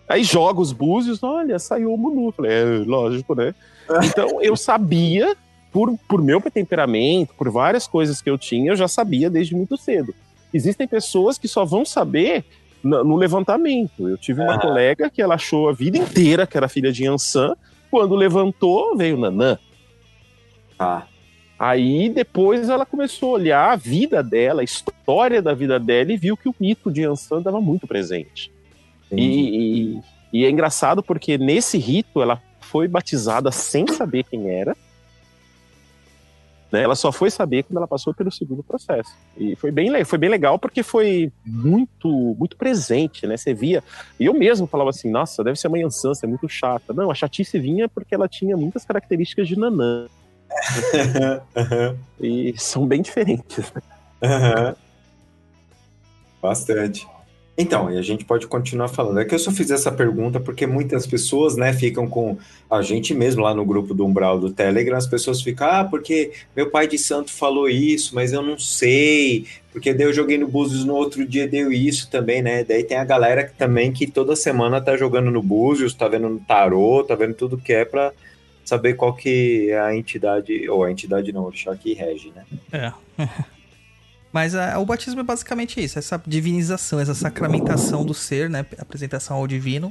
[0.08, 2.28] aí joga os búzios: Olha, saiu o Munu.
[2.28, 3.52] Eu falei: É, lógico, né?
[4.04, 5.36] Então eu sabia,
[5.72, 9.76] por, por meu temperamento, por várias coisas que eu tinha, eu já sabia desde muito
[9.76, 10.14] cedo.
[10.52, 12.44] Existem pessoas que só vão saber
[12.82, 14.08] no, no levantamento.
[14.08, 14.60] Eu tive uma Ah.
[14.60, 17.54] colega que ela achou a vida inteira que era filha de Ansan.
[17.90, 19.58] Quando levantou, veio Nanã.
[20.78, 21.06] Tá.
[21.58, 26.16] Aí depois ela começou a olhar a vida dela, a história da vida dela e
[26.16, 28.52] viu que o mito de Ansan estava muito presente.
[29.10, 29.24] E,
[29.94, 30.00] e-
[30.32, 32.42] e é engraçado porque nesse rito ela
[32.76, 34.76] foi batizada sem saber quem era.
[36.70, 36.82] né?
[36.82, 39.16] Ela só foi saber quando ela passou pelo segundo processo.
[39.34, 43.38] E foi bem, foi bem legal porque foi muito muito presente, né?
[43.38, 43.82] Você via.
[44.20, 46.92] E eu mesmo falava assim: nossa, deve ser uma Yansan, é muito chata.
[46.92, 50.06] Não, a chatice vinha porque ela tinha muitas características de Nanã.
[52.20, 53.72] E são bem diferentes.
[53.72, 54.74] né?
[56.42, 57.06] Bastante.
[57.58, 59.18] Então, e a gente pode continuar falando.
[59.18, 62.36] É que eu só fiz essa pergunta porque muitas pessoas, né, ficam com
[62.70, 66.32] a gente mesmo lá no grupo do Umbral do Telegram, as pessoas ficam, ah, porque
[66.54, 70.46] meu pai de santo falou isso, mas eu não sei, porque daí eu joguei no
[70.46, 72.62] Búzios no outro dia deu isso também, né?
[72.62, 76.28] Daí tem a galera que também que toda semana tá jogando no Búzios, tá vendo
[76.28, 78.12] no tarô, tá vendo tudo que é pra
[78.66, 82.44] saber qual que é a entidade, ou a entidade não, o que rege, né?
[82.70, 82.92] É.
[84.36, 88.66] Mas a, o batismo é basicamente isso, essa divinização, essa sacramentação do ser, né?
[88.76, 89.90] Apresentação ao divino.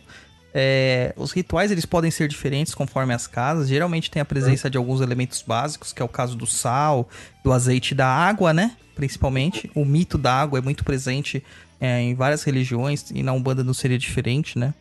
[0.54, 3.68] É, os rituais eles podem ser diferentes conforme as casas.
[3.68, 7.10] Geralmente tem a presença de alguns elementos básicos, que é o caso do sal,
[7.44, 8.78] do azeite da água, né?
[8.94, 9.72] Principalmente.
[9.74, 11.44] O mito da água é muito presente
[11.82, 14.76] é, em várias religiões e na Umbanda não seria diferente, né?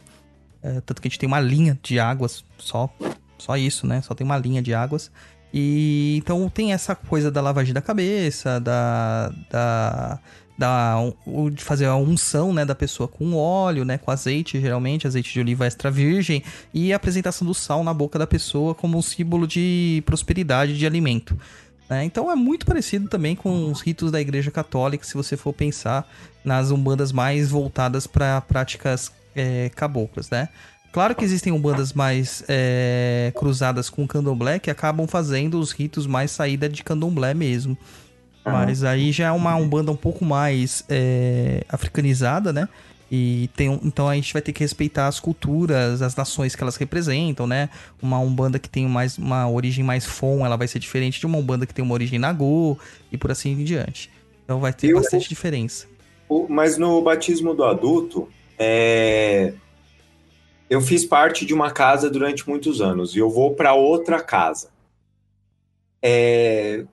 [0.63, 2.95] É, tanto que a gente tem uma linha de águas só.
[3.39, 4.03] Só isso, né?
[4.03, 5.11] Só tem uma linha de águas.
[5.57, 9.33] E então tem essa coisa da lavagem da cabeça, da.
[9.49, 10.19] da
[10.57, 10.95] da,
[11.27, 15.33] o, de fazer a unção né, da pessoa com óleo, né, com azeite, geralmente, azeite
[15.33, 19.03] de oliva extra virgem, e a apresentação do sal na boca da pessoa como um
[19.03, 21.37] símbolo de prosperidade de alimento.
[21.91, 22.05] Né?
[22.05, 26.09] Então é muito parecido também com os ritos da Igreja Católica, se você for pensar
[26.45, 30.49] nas umbandas mais voltadas para práticas é, caboclas, né?
[30.95, 36.31] Claro que existem umbandas mais é, cruzadas com candomblé que acabam fazendo os ritos mais
[36.31, 37.77] saída de candomblé mesmo.
[38.45, 42.69] Mas aí já é uma umbanda um pouco mais é, africanizada, né?
[43.11, 46.77] E tem, então a gente vai ter que respeitar as culturas, as nações que elas
[46.77, 47.71] representam, né?
[48.01, 51.39] Uma umbanda que tem mais, uma origem mais fon, ela vai ser diferente de uma
[51.39, 52.79] umbanda que tem uma origem nagô
[53.11, 54.13] e por assim em diante.
[54.45, 55.89] Então vai ter bastante diferença.
[56.29, 59.55] O, mas no batismo do adulto, é,
[60.75, 64.69] eu fiz parte de uma casa durante muitos anos e eu vou para outra casa.
[66.03, 66.85] É,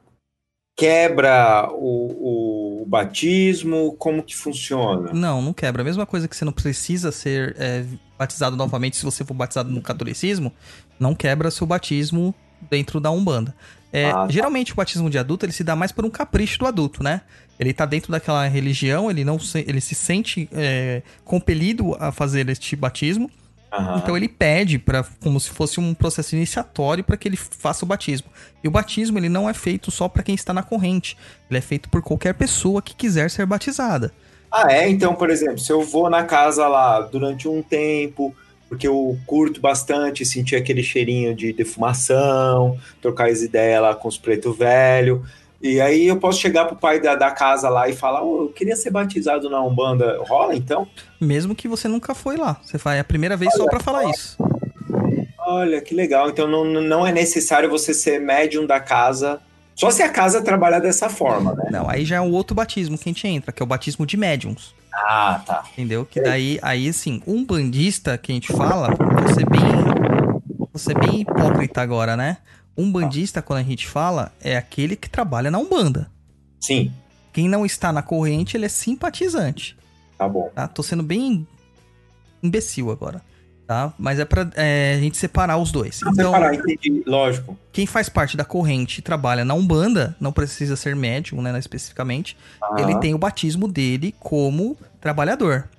[0.76, 3.96] quebra o, o, batismo?
[3.98, 5.12] Como que funciona?
[5.14, 5.82] Não, não quebra.
[5.82, 7.84] A mesma coisa que você não precisa ser é,
[8.18, 10.54] batizado novamente se você for batizado no catolicismo,
[11.00, 12.34] não quebra seu batismo
[12.70, 13.56] dentro da Umbanda.
[13.92, 14.28] É, ah, tá.
[14.30, 17.22] Geralmente o batismo de adulto ele se dá mais por um capricho do adulto, né?
[17.60, 22.48] Ele tá dentro daquela religião, ele não se, ele se sente é, compelido a fazer
[22.50, 23.30] este batismo.
[23.74, 23.98] Uhum.
[23.98, 27.88] Então ele pede para como se fosse um processo iniciatório para que ele faça o
[27.88, 28.30] batismo.
[28.64, 31.18] E o batismo ele não é feito só para quem está na corrente.
[31.50, 34.12] Ele é feito por qualquer pessoa que quiser ser batizada.
[34.52, 34.90] Ah, é?
[34.90, 38.36] Então, por exemplo, se eu vou na casa lá durante um tempo,
[38.68, 44.18] porque eu curto bastante sentir aquele cheirinho de defumação, trocar as ideias lá com os
[44.18, 45.26] preto velho,
[45.62, 48.50] e aí eu posso chegar pro pai da, da casa lá e falar, oh, eu
[48.50, 50.18] queria ser batizado na Umbanda.
[50.28, 50.88] Rola, então?
[51.20, 52.60] Mesmo que você nunca foi lá.
[52.64, 54.38] Você faz a primeira vez Olha, só para falar isso.
[55.38, 56.30] Olha, que legal.
[56.30, 59.40] Então não, não é necessário você ser médium da casa.
[59.76, 61.70] Só se a casa trabalhar dessa forma, né?
[61.72, 64.06] Não, aí já é um outro batismo que a gente entra, que é o batismo
[64.06, 64.76] de médiums.
[64.94, 65.64] Ah, tá.
[65.74, 66.06] Entendeu?
[66.06, 68.90] Que daí, aí assim, um bandista que a gente fala,
[69.24, 69.62] você bem.
[70.74, 72.38] Você bem hipócrita agora, né?
[72.78, 76.10] Um bandista, quando a gente fala, é aquele que trabalha na Umbanda.
[76.60, 76.92] Sim.
[77.34, 79.78] Quem não está na corrente, ele é simpatizante.
[80.18, 80.50] Tá bom.
[80.54, 80.68] Tá?
[80.68, 81.48] Tô sendo bem
[82.42, 83.22] imbecil agora.
[83.68, 83.94] Tá?
[83.98, 86.02] Mas é pra é, a gente separar os dois.
[86.02, 87.04] Não, então, separar, entendi.
[87.06, 87.58] Lógico.
[87.72, 92.38] Quem faz parte da corrente e trabalha na Umbanda, não precisa ser médium, né, especificamente,
[92.78, 95.70] ele tem o batismo dele como trabalhador.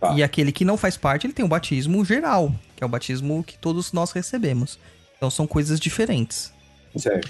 [0.00, 0.12] Tá.
[0.14, 3.44] E aquele que não faz parte, ele tem o batismo geral, que é o batismo
[3.44, 4.78] que todos nós recebemos.
[5.20, 6.50] Então são coisas diferentes.
[6.96, 7.28] Certo.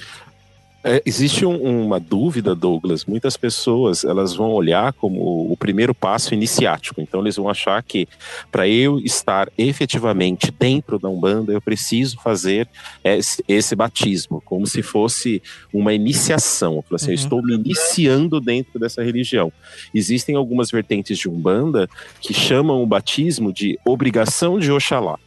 [0.85, 3.05] É, existe um, uma dúvida, Douglas.
[3.05, 7.01] Muitas pessoas elas vão olhar como o primeiro passo iniciático.
[7.01, 8.07] Então eles vão achar que
[8.49, 12.69] para eu estar efetivamente dentro da umbanda eu preciso fazer
[13.03, 16.85] esse, esse batismo, como se fosse uma iniciação.
[16.89, 17.13] Eu, assim, uhum.
[17.13, 19.53] eu estou me iniciando dentro dessa religião.
[19.93, 25.19] Existem algumas vertentes de umbanda que chamam o batismo de obrigação de Oxalá.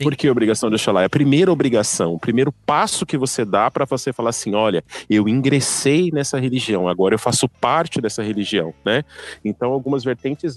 [0.00, 1.02] Por que obrigação de Oxalá?
[1.02, 4.84] É a primeira obrigação, o primeiro passo que você dá para você falar assim: olha,
[5.08, 9.04] eu ingressei nessa religião, agora eu faço parte dessa religião, né?
[9.44, 10.54] Então, algumas vertentes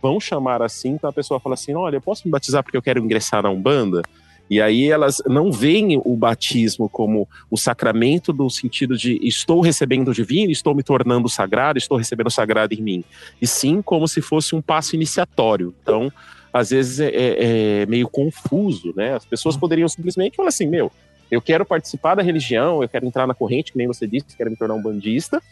[0.00, 2.82] vão chamar assim, então a pessoa fala assim: olha, eu posso me batizar porque eu
[2.82, 4.02] quero ingressar na Umbanda?
[4.48, 10.08] E aí elas não veem o batismo como o sacramento no sentido de estou recebendo
[10.08, 13.04] o divino, estou me tornando sagrado, estou recebendo o sagrado em mim.
[13.42, 15.74] E sim como se fosse um passo iniciatório.
[15.82, 16.12] Então,
[16.56, 19.14] às vezes é, é, é meio confuso, né?
[19.14, 19.60] As pessoas uhum.
[19.60, 20.90] poderiam simplesmente falar assim, meu,
[21.30, 24.50] eu quero participar da religião, eu quero entrar na corrente, que nem você disse, quero
[24.50, 25.42] me tornar um bandista.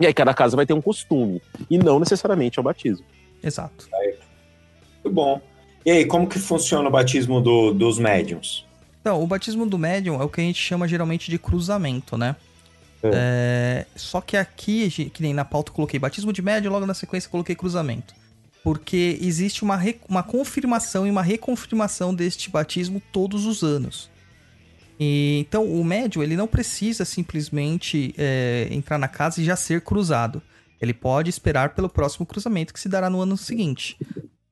[0.00, 3.06] E aí cada casa vai ter um costume, e não necessariamente é o batismo.
[3.42, 3.88] Exato.
[3.92, 5.40] Muito bom.
[5.86, 8.66] E aí, como que funciona o batismo do, dos médiums?
[9.00, 12.34] Então, o batismo do médium é o que a gente chama geralmente de cruzamento, né?
[13.02, 13.10] É.
[13.12, 16.94] É, só que aqui, que nem na pauta eu coloquei batismo de médium, logo na
[16.94, 18.14] sequência eu coloquei cruzamento.
[18.64, 24.10] Porque existe uma, uma confirmação e uma reconfirmação deste batismo todos os anos.
[24.98, 29.82] E, então, o médium ele não precisa simplesmente é, entrar na casa e já ser
[29.82, 30.40] cruzado.
[30.80, 33.96] Ele pode esperar pelo próximo cruzamento que se dará no ano seguinte.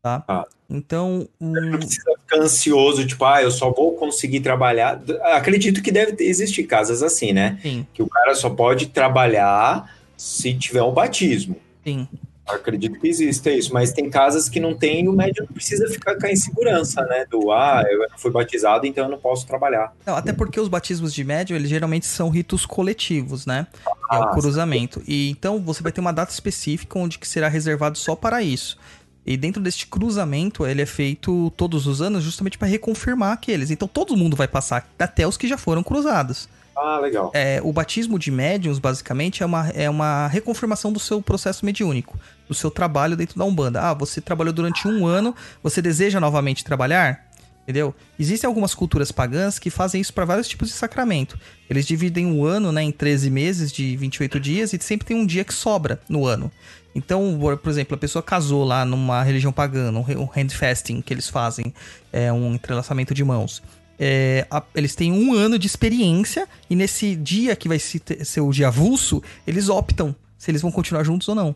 [0.02, 0.22] Tá?
[0.28, 0.44] Ah.
[0.68, 5.00] Então, um- Não precisa ficar ansioso, tipo, ah, eu só vou conseguir trabalhar.
[5.34, 7.58] Acredito que deve ter- existir casas assim, né?
[7.62, 11.56] sim, Que o cara só pode trabalhar se tiver um batismo.
[11.82, 12.06] sim.
[12.52, 16.16] Acredito que exista isso, mas tem casas que não tem e o médium precisa ficar
[16.16, 17.24] com a insegurança, né?
[17.30, 19.92] Do, ah, eu não fui batizado, então eu não posso trabalhar.
[20.06, 23.66] Não, até porque os batismos de médium, eles geralmente são ritos coletivos, né?
[23.86, 25.02] É Ah, o cruzamento.
[25.06, 28.78] E então você vai ter uma data específica onde que será reservado só para isso.
[29.24, 33.70] E dentro deste cruzamento, ele é feito todos os anos justamente para reconfirmar aqueles.
[33.70, 36.48] Então todo mundo vai passar, até os que já foram cruzados.
[36.74, 37.30] Ah, legal.
[37.34, 42.18] É, o batismo de médiums, basicamente, é uma, é uma reconfirmação do seu processo mediúnico,
[42.48, 43.80] do seu trabalho dentro da Umbanda.
[43.80, 47.26] Ah, você trabalhou durante um ano, você deseja novamente trabalhar?
[47.62, 47.94] Entendeu?
[48.18, 51.38] Existem algumas culturas pagãs que fazem isso para vários tipos de sacramento.
[51.70, 55.24] Eles dividem o ano né, em 13 meses de 28 dias e sempre tem um
[55.24, 56.50] dia que sobra no ano.
[56.94, 61.72] Então, por exemplo, a pessoa casou lá numa religião pagã, um handfasting que eles fazem,
[62.12, 63.62] é um entrelaçamento de mãos.
[63.98, 68.50] É, a- eles têm um ano de experiência e nesse dia que vai ser o
[68.52, 71.54] dia avulso, eles optam se eles vão continuar juntos ou não.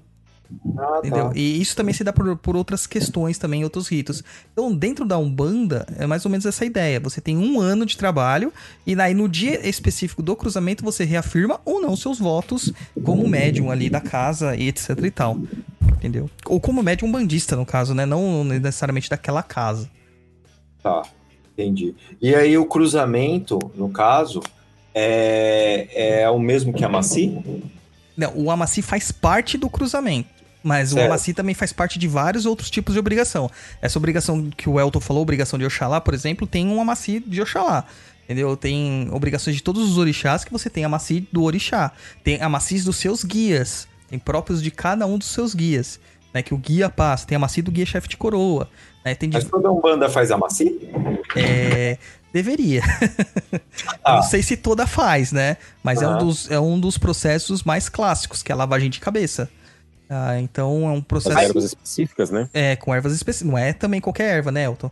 [0.78, 1.30] Ah, Entendeu?
[1.30, 1.32] tá.
[1.34, 4.22] E isso também se dá por, por outras questões também, outros ritos.
[4.52, 7.00] Então, dentro da Umbanda, é mais ou menos essa ideia.
[7.00, 8.52] Você tem um ano de trabalho
[8.86, 12.72] e aí no dia específico do cruzamento você reafirma ou não seus votos
[13.02, 15.36] como médium ali da casa e etc e tal.
[15.96, 16.30] Entendeu?
[16.46, 18.06] Ou como médium bandista, no caso, né?
[18.06, 19.90] Não necessariamente daquela casa.
[20.80, 21.02] Tá,
[21.56, 21.94] entendi.
[22.20, 24.42] E aí o cruzamento, no caso,
[24.94, 27.38] é, é o mesmo que a Maci?
[28.16, 30.36] Não, o Amaci faz parte do cruzamento.
[30.62, 31.02] Mas Certo.
[31.02, 33.48] o Amaci também faz parte de vários outros tipos de obrigação.
[33.80, 37.40] Essa obrigação que o Elton falou, obrigação de Oxalá, por exemplo, tem um Amaci de
[37.40, 37.84] Oxalá.
[38.24, 38.56] Entendeu?
[38.56, 41.92] Tem obrigações de todos os orixás que você tem Amaci do orixá.
[42.24, 43.86] Tem Amacis dos seus guias.
[44.08, 46.00] Tem próprios de cada um dos seus guias.
[46.34, 47.26] Né, que o guia passa.
[47.26, 48.68] Tem Amaci do guia chefe de coroa.
[49.06, 50.80] Né, tem de Mas toda Umbanda faz a Maci?
[51.36, 51.96] é,
[52.32, 52.82] deveria.
[54.02, 54.16] Ah.
[54.16, 55.56] não sei se toda faz, né?
[55.82, 59.00] Mas é, um dos, é um dos processos mais clássicos, que é a lavagem de
[59.00, 59.50] cabeça.
[60.08, 62.48] Ah, então é um processo ervas específicas, né?
[62.54, 63.50] é, com ervas específicas.
[63.52, 64.90] Não é também qualquer erva, né, Elton?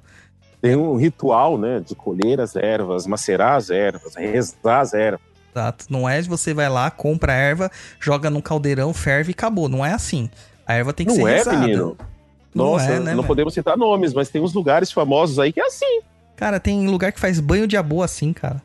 [0.60, 5.20] Tem um ritual, né, de colher as ervas, macerar as ervas, rezar as ervas.
[5.54, 5.86] Exato.
[5.88, 9.68] Não é você vai lá, compra a erva, joga num caldeirão, ferve e acabou.
[9.68, 10.28] Não é assim.
[10.66, 11.58] A erva tem que Não ser é, rezada.
[11.58, 11.96] menino?
[12.54, 13.24] Não Nossa, é, né, não velho?
[13.24, 16.00] podemos citar nomes, mas tem uns lugares famosos aí que é assim.
[16.36, 18.62] Cara, tem lugar que faz banho de aboa assim, cara.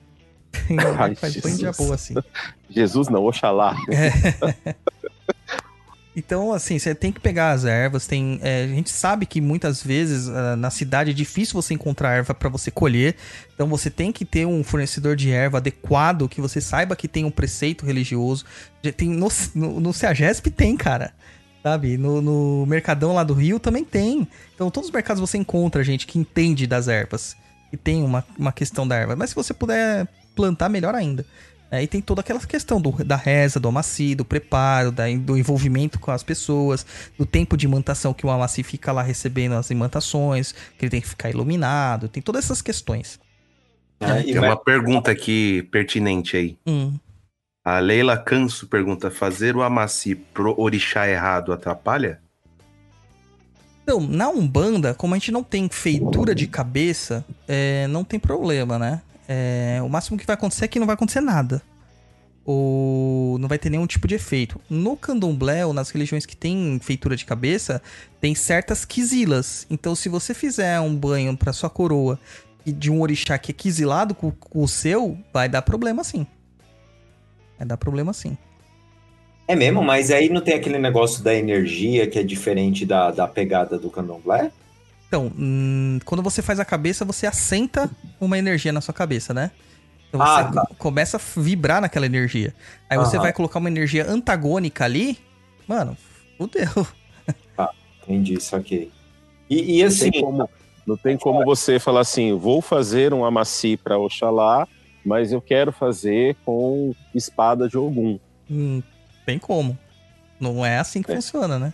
[0.67, 1.79] Tem lugar Ai, que faz banho de Jesus.
[1.79, 2.15] aboa assim.
[2.69, 3.75] Jesus não, Oxalá.
[6.19, 8.05] Então, assim, você tem que pegar as ervas.
[8.05, 12.13] Tem, é, a gente sabe que muitas vezes ah, na cidade é difícil você encontrar
[12.13, 13.15] erva para você colher.
[13.53, 17.23] Então, você tem que ter um fornecedor de erva adequado, que você saiba que tem
[17.23, 18.43] um preceito religioso.
[18.97, 21.13] Tem, no, no, no CEAGESP tem, cara.
[21.61, 21.97] Sabe?
[21.97, 24.27] No, no Mercadão lá do Rio também tem.
[24.55, 27.35] Então, todos os mercados você encontra gente que entende das ervas.
[27.71, 29.15] E tem uma, uma questão da erva.
[29.15, 31.25] Mas se você puder plantar, melhor ainda.
[31.71, 35.37] É, e tem toda aquela questão do- da reza, do amaci, do preparo, da- do
[35.37, 36.83] envolvimento com as pessoas,
[37.15, 41.01] do tempo de imantação que o amaci fica lá recebendo as imantações, que ele tem
[41.01, 43.19] que ficar iluminado, tem todas essas questões.
[43.99, 44.21] né?
[44.21, 46.57] E Tem uma pergunta aqui pertinente aí.
[46.65, 46.93] Hum.
[47.69, 52.19] A Leila Canso pergunta: fazer o amaci pro orixá errado atrapalha?
[53.83, 58.79] Então, na Umbanda, como a gente não tem feitura de cabeça, é, não tem problema,
[58.79, 59.03] né?
[59.27, 61.61] É, o máximo que vai acontecer é que não vai acontecer nada.
[62.43, 64.59] Ou não vai ter nenhum tipo de efeito.
[64.67, 67.83] No candomblé, ou nas religiões que tem feitura de cabeça,
[68.19, 69.67] tem certas quisilas.
[69.69, 72.19] Então, se você fizer um banho pra sua coroa
[72.65, 76.25] de um orixá que é quisilado com, com o seu, vai dar problema sim.
[77.59, 78.37] Vai dar problema sim.
[79.47, 83.27] É mesmo, mas aí não tem aquele negócio da energia que é diferente da, da
[83.27, 84.51] pegada do candomblé?
[85.07, 87.89] Então, hum, quando você faz a cabeça, você assenta
[88.21, 89.51] uma energia na sua cabeça, né?
[90.07, 90.65] Então você Ah, tá.
[90.67, 92.53] co- começa a vibrar naquela energia.
[92.89, 95.17] Aí você vai colocar uma energia antagônica ali,
[95.67, 95.97] mano,
[96.37, 96.87] fudeu.
[98.03, 98.91] Entendi, isso aqui.
[99.49, 100.49] E, e Não assim, tem como,
[100.85, 104.67] não tem como você falar assim, vou fazer um amaci para Oxalá,
[105.09, 108.19] mas eu quero fazer com espada de Ogum.
[108.49, 108.83] Hum,
[109.25, 109.75] tem como.
[110.39, 111.15] Não é assim que É.
[111.15, 111.73] funciona, né?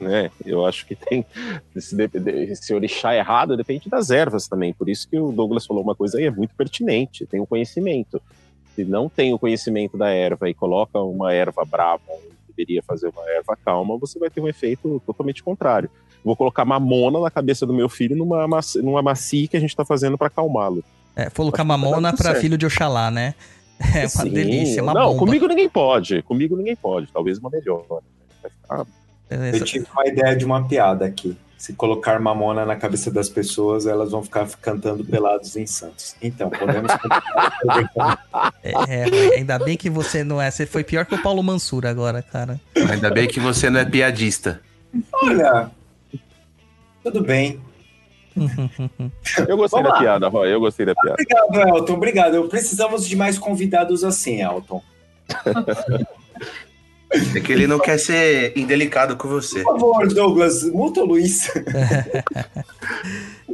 [0.00, 0.30] Né?
[0.46, 1.26] Eu acho que tem.
[1.74, 4.72] De- esse orixá errado depende das ervas também.
[4.72, 7.26] Por isso que o Douglas falou uma coisa aí, é muito pertinente.
[7.26, 8.20] Tem o conhecimento.
[8.74, 12.00] Se não tem o conhecimento da erva e coloca uma erva brava
[12.48, 15.88] deveria fazer uma erva calma, você vai ter um efeito totalmente contrário.
[16.24, 18.46] vou colocar mamona na cabeça do meu filho numa,
[18.82, 20.82] numa macia que a gente tá fazendo pra acalmá-lo.
[21.16, 22.40] É, colocar dar mamona certo.
[22.40, 23.34] filho de Oxalá, né?
[23.94, 24.30] É uma Sim.
[24.30, 25.18] delícia, uma Não, bomba.
[25.20, 26.20] comigo ninguém pode.
[26.22, 27.10] Comigo ninguém pode.
[27.10, 27.82] Talvez uma melhor.
[27.88, 28.86] Vai ficar
[29.30, 29.58] Beleza.
[29.58, 31.36] Eu tive uma ideia de uma piada aqui.
[31.56, 36.16] Se colocar mamona na cabeça das pessoas, elas vão ficar cantando pelados em Santos.
[36.20, 38.20] Então, podemos continuar.
[38.62, 40.50] É, é, ainda bem que você não é.
[40.50, 42.60] Você foi pior que o Paulo Mansur agora, cara.
[42.90, 44.60] Ainda bem que você não é piadista.
[45.22, 45.70] Olha,
[47.02, 47.60] tudo bem.
[49.48, 49.98] Eu gostei Vamos da lá.
[49.98, 50.52] piada, Roy.
[50.52, 51.16] Eu gostei da piada.
[51.20, 51.92] Obrigado, Elton.
[51.94, 52.48] Obrigado.
[52.48, 54.82] Precisamos de mais convidados assim, Elton.
[57.34, 59.62] É que ele não quer ser indelicado com você.
[59.64, 61.50] Por favor, Douglas, multa o Luiz.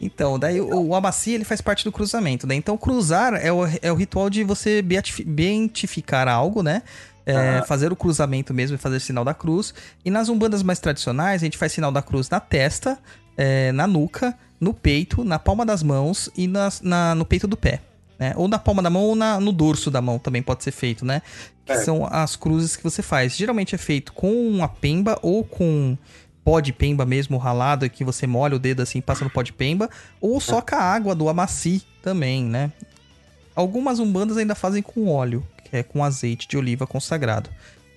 [0.01, 2.55] Então, daí o, o Amaci, ele faz parte do cruzamento, né?
[2.55, 6.83] Então, cruzar é o, é o ritual de você beatifi- beatificar algo, né?
[7.25, 7.63] É, Ah.
[7.67, 9.73] Fazer o cruzamento mesmo e fazer sinal da cruz.
[10.05, 12.99] E nas umbandas mais tradicionais, a gente faz sinal da cruz na testa,
[13.39, 17.57] é, na nuca, no peito, na palma das mãos e nas- na- no peito do
[17.57, 17.81] pé.
[18.19, 18.33] Né?
[18.37, 21.05] Ou na palma da mão ou na- no dorso da mão também pode ser feito,
[21.05, 21.21] né?
[21.67, 21.77] Que É.
[21.85, 23.37] são as cruzes que você faz.
[23.37, 25.99] Geralmente é feito com a pemba ou com
[26.43, 29.53] pó de pemba mesmo ralado, que você molha o dedo assim, passa no pó de
[29.53, 29.91] pemba,
[30.21, 32.73] ou só com a água do amaci também, né?
[33.55, 37.51] Algumas umbandas ainda fazem com óleo, que é com azeite de oliva consagrado,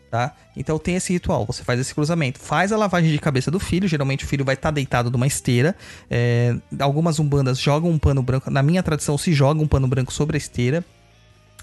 [0.10, 0.34] tá?
[0.56, 3.88] Então tem esse ritual, você faz esse cruzamento, faz a lavagem de cabeça do filho,
[3.88, 5.76] geralmente o filho vai estar deitado numa esteira,
[6.10, 10.12] é, algumas umbandas jogam um pano branco, na minha tradição se joga um pano branco
[10.12, 10.84] sobre a esteira,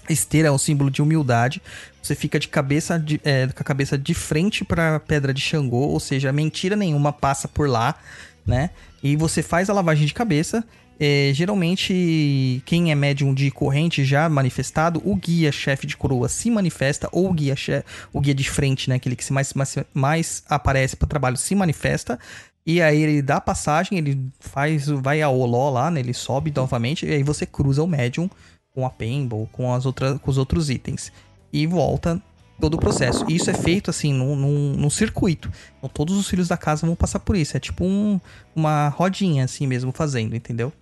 [0.09, 1.61] Esteira é um símbolo de humildade.
[2.01, 5.41] Você fica de cabeça de- é, com a cabeça de frente para a pedra de
[5.41, 7.93] Xangô, ou seja, mentira nenhuma passa por lá,
[8.45, 8.69] né?
[9.03, 10.63] E você faz a lavagem de cabeça.
[10.99, 16.49] É, geralmente, quem é médium de corrente já manifestado, o guia chefe de coroa se
[16.49, 17.55] manifesta, ou o guia,
[18.11, 18.95] o guia de frente, né?
[18.95, 22.17] Aquele que mais, mais, mais aparece para trabalho se manifesta.
[22.65, 25.99] E aí ele dá passagem, ele faz, vai a Oló lá, né?
[25.99, 28.29] Ele sobe novamente, e aí você cruza o médium
[28.73, 31.11] com a Pemba ou com, as outras, com os outros itens.
[31.53, 32.21] E volta
[32.59, 33.23] todo o processo.
[33.29, 35.51] E isso é feito assim, num, num, num circuito.
[35.77, 37.55] Então todos os filhos da casa vão passar por isso.
[37.55, 38.19] É tipo um-
[38.55, 40.73] uma rodinha assim mesmo fazendo, entendeu?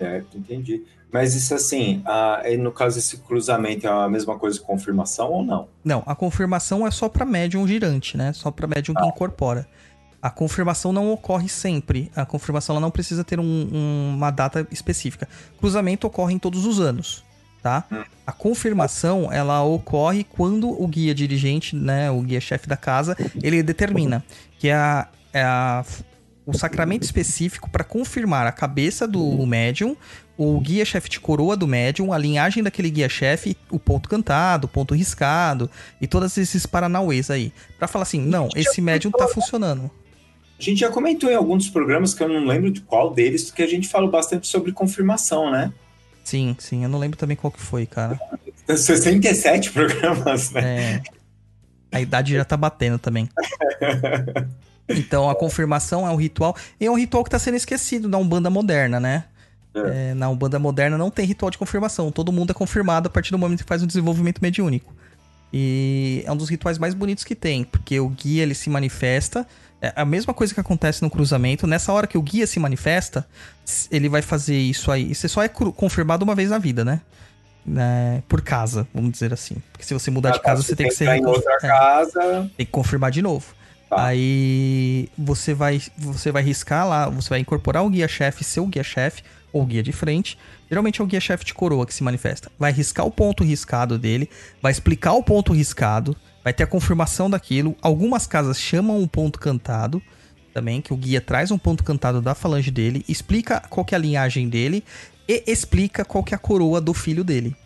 [0.00, 0.82] Certo, entendi.
[1.12, 5.30] Mas isso assim, ah, e no caso esse cruzamento é a mesma coisa que confirmação
[5.30, 5.68] ou não?
[5.84, 8.32] Não, a confirmação é só para médium girante, né?
[8.32, 9.68] Só para médium que incorpora.
[10.22, 12.10] A confirmação não ocorre sempre.
[12.16, 15.28] A confirmação ela não precisa ter um- um- uma data específica.
[15.58, 17.24] Cruzamento ocorre em todos os anos,
[17.62, 17.84] tá?
[18.26, 23.62] A confirmação ela ocorre quando o guia dirigente, né, o guia chefe da casa, ele
[23.62, 24.24] determina
[24.58, 25.84] que é, a, é a-
[26.46, 29.96] o sacramento específico para confirmar a cabeça do médium,
[30.36, 34.66] o guia chefe de coroa do médium, a linhagem daquele guia chefe, o ponto cantado,
[34.66, 35.70] o ponto riscado
[36.00, 37.52] e todos esses paranauês aí.
[37.78, 39.90] Pra falar assim, não, esse médium tá funcionando.
[40.58, 43.50] A gente já comentou em alguns dos programas que eu não lembro de qual deles,
[43.50, 45.72] que a gente falou bastante sobre confirmação, né?
[46.24, 48.18] Sim, sim, eu não lembro também qual que foi, cara.
[48.66, 50.62] 67 programas, né?
[50.94, 51.02] É,
[51.92, 53.28] a idade já tá batendo também.
[54.90, 56.56] Então a confirmação é um ritual.
[56.78, 59.24] E é um ritual que tá sendo esquecido na Umbanda moderna, né?
[59.72, 62.10] É, na Umbanda moderna não tem ritual de confirmação.
[62.10, 64.92] Todo mundo é confirmado a partir do momento que faz um desenvolvimento mediúnico.
[65.52, 69.46] E é um dos rituais mais bonitos que tem, porque o guia ele se manifesta.
[69.80, 71.66] É a mesma coisa que acontece no cruzamento.
[71.66, 73.26] Nessa hora que o guia se manifesta,
[73.90, 75.10] ele vai fazer isso aí.
[75.10, 77.00] Isso só é confirmado uma vez na vida, né?
[77.64, 79.56] Né, Por casa, vamos dizer assim.
[79.72, 81.08] Porque se você mudar de casa, você tem que ser.
[81.08, 81.58] em outra é.
[81.58, 82.50] casa.
[82.56, 83.54] Tem que confirmar de novo.
[83.90, 84.06] Tá.
[84.06, 89.66] Aí você vai, você vai riscar lá, você vai incorporar o guia-chefe, seu guia-chefe, ou
[89.66, 90.38] guia de frente.
[90.68, 92.52] Geralmente é o guia-chefe de coroa que se manifesta.
[92.56, 94.30] Vai riscar o ponto riscado dele,
[94.62, 97.76] vai explicar o ponto riscado, vai ter a confirmação daquilo.
[97.82, 100.00] Algumas casas chamam o ponto cantado
[100.54, 103.98] também, que o guia traz um ponto cantado da falange dele, explica qual que é
[103.98, 104.84] a linhagem dele
[105.28, 107.56] e explica qual que é a coroa do filho dele.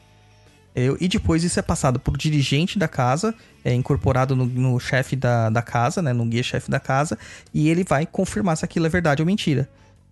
[0.75, 3.33] E depois isso é passado por dirigente da casa,
[3.65, 6.13] é incorporado no, no chefe da, da casa, né?
[6.13, 7.17] No guia-chefe da casa,
[7.53, 9.69] e ele vai confirmar se aquilo é verdade ou mentira,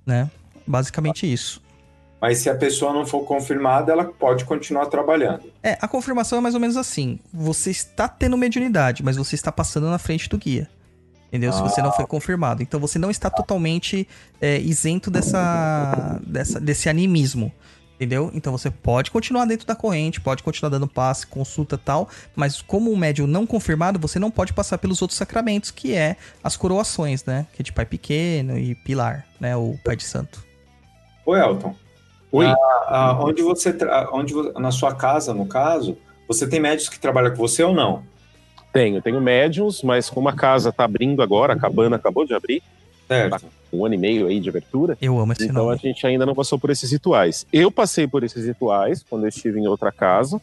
[0.06, 0.30] né?
[0.66, 1.60] Basicamente isso.
[2.20, 5.42] Mas se a pessoa não for confirmada, ela pode continuar trabalhando.
[5.60, 7.18] É, a confirmação é mais ou menos assim.
[7.34, 10.70] Você está tendo mediunidade, mas você está passando na frente do guia.
[11.26, 11.52] Entendeu?
[11.52, 12.62] Se você não foi confirmado.
[12.62, 14.06] Então você não está totalmente
[14.40, 17.50] é, isento dessa, dessa, desse animismo.
[17.94, 18.30] Entendeu?
[18.34, 22.60] Então você pode continuar dentro da corrente, pode continuar dando passe, consulta e tal, mas
[22.60, 26.56] como um médium não confirmado, você não pode passar pelos outros sacramentos, que é as
[26.56, 27.46] coroações, né?
[27.52, 29.56] Que é de pai pequeno e pilar, né?
[29.56, 30.44] O pai de santo.
[31.24, 31.76] Ô, Elton.
[32.32, 32.46] Oi.
[32.46, 32.56] ah,
[32.88, 33.76] ah, onde você,
[34.12, 38.02] onde na sua casa, no caso, você tem médicos que trabalham com você ou não?
[38.72, 42.62] Tenho, tenho médiums, mas como a casa tá abrindo agora, a cabana acabou de abrir,
[43.06, 43.46] Certo.
[43.72, 44.96] Um ano e meio aí de abertura.
[45.00, 45.74] Eu amo esse Então nome.
[45.74, 47.46] a gente ainda não passou por esses rituais.
[47.52, 50.40] Eu passei por esses rituais quando eu estive em outra casa,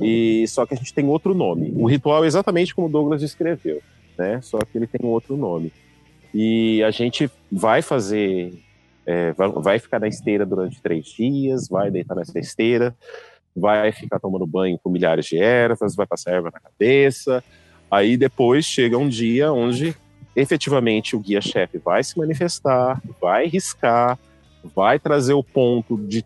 [0.00, 1.72] e só que a gente tem outro nome.
[1.76, 3.80] O ritual é exatamente como o Douglas descreveu,
[4.18, 4.40] né?
[4.42, 5.72] Só que ele tem um outro nome.
[6.34, 8.54] E a gente vai fazer,
[9.06, 12.94] é, vai, vai ficar na esteira durante três dias, vai deitar nessa esteira,
[13.54, 17.44] vai ficar tomando banho com milhares de ervas, vai passar erva na cabeça.
[17.90, 19.94] Aí depois chega um dia onde
[20.34, 24.18] efetivamente o guia-chefe vai se manifestar, vai riscar,
[24.74, 26.24] vai trazer o ponto de.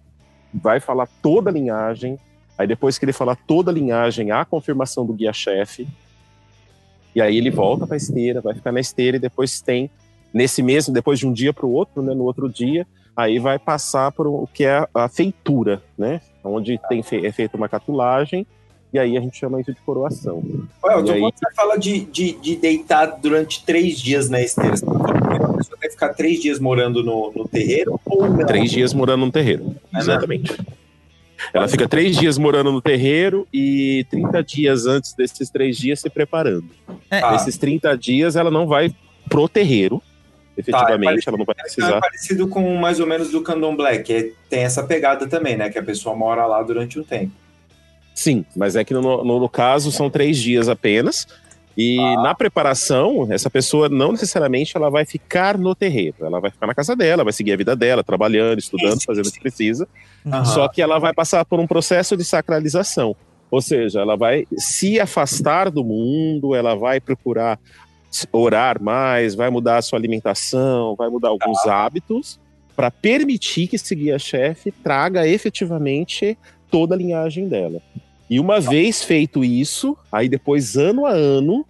[0.52, 2.18] vai falar toda a linhagem.
[2.58, 5.86] Aí depois que ele falar toda a linhagem, há a confirmação do guia-chefe.
[7.14, 9.90] E aí ele volta para a esteira, vai ficar na esteira e depois tem,
[10.32, 12.86] nesse mesmo, depois de um dia para o outro, né, no outro dia,
[13.16, 16.20] aí vai passar por o que é a feitura, né?
[16.44, 18.46] Onde tem é feita uma catulagem,
[18.96, 20.42] e aí a gente chama isso de coroação.
[20.44, 24.84] E aí- quando você fala de, de, de deitar durante três dias na esteira, você
[24.86, 28.28] tá falando que a pessoa tem que ficar três dias morando no, no terreiro ou
[28.28, 28.46] não?
[28.46, 29.74] Três dias morando no terreiro.
[29.94, 29.98] É?
[29.98, 30.56] Exatamente.
[31.52, 36.08] Ela fica três dias morando no terreiro e 30 dias antes desses três dias se
[36.10, 36.64] preparando.
[37.10, 37.34] É, Tá.
[37.36, 38.90] Esses 30 dias ela não vai
[39.28, 40.02] pro terreiro,
[40.56, 42.00] efetivamente, parecido- ela não vai é precisar.
[42.00, 45.68] parecido com mais ou menos do candomblé, que é- tem essa pegada também, né?
[45.68, 47.32] Que a pessoa mora lá durante um tempo.
[48.16, 51.28] Sim, mas é que no, no, no caso são três dias apenas.
[51.76, 52.22] E Ah.
[52.22, 56.16] na preparação, essa pessoa não necessariamente ela vai ficar no terreiro.
[56.22, 59.30] Ela vai ficar na casa dela, vai seguir a vida dela, trabalhando, estudando, fazendo o
[59.30, 59.86] que precisa.
[60.26, 60.44] Aham.
[60.46, 63.14] Só que ela vai passar por um processo de sacralização.
[63.50, 67.58] Ou seja, ela vai se afastar do mundo, ela vai procurar
[68.32, 72.40] orar mais, vai mudar a sua alimentação, vai mudar alguns hábitos
[72.74, 76.38] para permitir que esse guia-chefe traga efetivamente
[76.70, 77.80] toda a linhagem dela.
[78.28, 81.64] E uma vez feito isso, aí depois, ano a ano,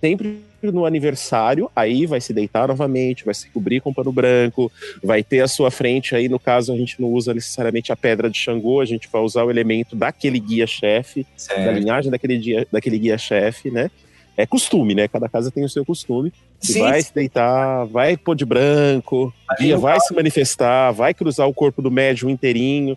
[0.00, 4.70] sempre no aniversário, aí vai se deitar novamente, vai se cobrir com pano branco,
[5.02, 8.28] vai ter à sua frente aí, no caso, a gente não usa necessariamente a pedra
[8.28, 11.26] de Xangô, a gente vai usar o elemento daquele guia-chefe,
[11.64, 13.90] da linhagem daquele, dia- daquele guia-chefe, né?
[14.36, 15.08] É costume, né?
[15.08, 16.32] Cada casa tem o seu costume.
[16.60, 21.54] Sim, vai se deitar, vai pôr de branco, guia vai se manifestar, vai cruzar o
[21.54, 22.96] corpo do médium inteirinho,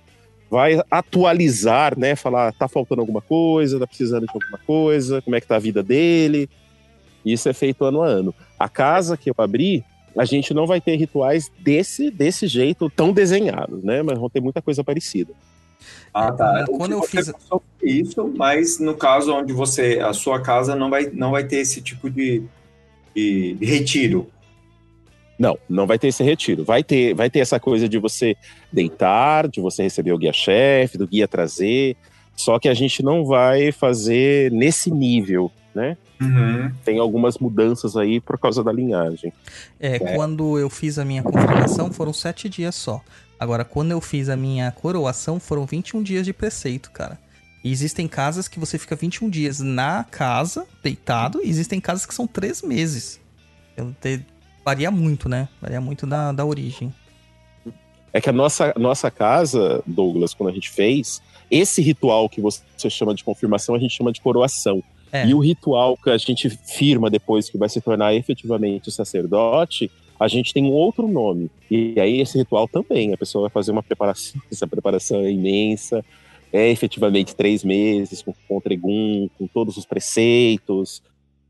[0.54, 2.16] vai atualizar, né?
[2.16, 5.60] Falar, tá faltando alguma coisa, tá precisando de alguma coisa, como é que tá a
[5.60, 6.47] vida dele.
[7.26, 8.36] Isso é feito ano a ano.
[8.60, 9.84] A casa que eu abri,
[10.16, 14.04] a gente não vai ter rituais desse, desse jeito tão desenhados, né?
[14.04, 15.34] Mas vão ter muita coisa parecida.
[16.14, 16.66] Ah, tá.
[16.68, 17.34] Quando eu Você fiz-
[17.82, 21.82] isso, mas no caso onde você, a sua casa não vai, não vai ter esse
[21.82, 22.43] tipo de,
[23.16, 24.30] de retiro.
[25.43, 26.63] Não, não vai ter esse retiro.
[26.63, 28.37] Vai ter, vai ter essa coisa de você
[28.71, 31.97] deitar, de você receber o guia-chefe, do guia trazer.
[32.33, 35.97] Só que a gente não vai fazer nesse nível, né?
[36.21, 36.71] Uhum.
[36.85, 39.33] Tem algumas mudanças aí por causa da linhagem.
[39.77, 43.01] É, quando eu fiz a minha confirmação foram sete dias só.
[43.37, 47.19] Agora, quando eu fiz a minha coroação, foram 21 dias de preceito, cara.
[47.61, 52.13] E existem casas que você fica 21 dias na casa, deitado, e existem casas que
[52.15, 53.19] são três meses.
[53.75, 54.25] Eu te-
[54.64, 55.49] Varia muito, né?
[55.61, 56.93] Varia muito da, da origem.
[58.11, 62.89] É que a nossa, nossa casa, Douglas, quando a gente fez, esse ritual que você
[62.89, 64.84] chama de confirmação, a gente chama de coroação.
[65.11, 65.28] É.
[65.28, 69.91] E o ritual que a gente firma depois que vai se tornar efetivamente o sacerdote,
[70.20, 71.49] a gente tem um outro nome.
[71.70, 76.03] E aí esse ritual também, a pessoa vai fazer uma preparação, essa preparação é imensa,
[76.51, 81.01] é efetivamente três meses, com contregum, com todos os preceitos,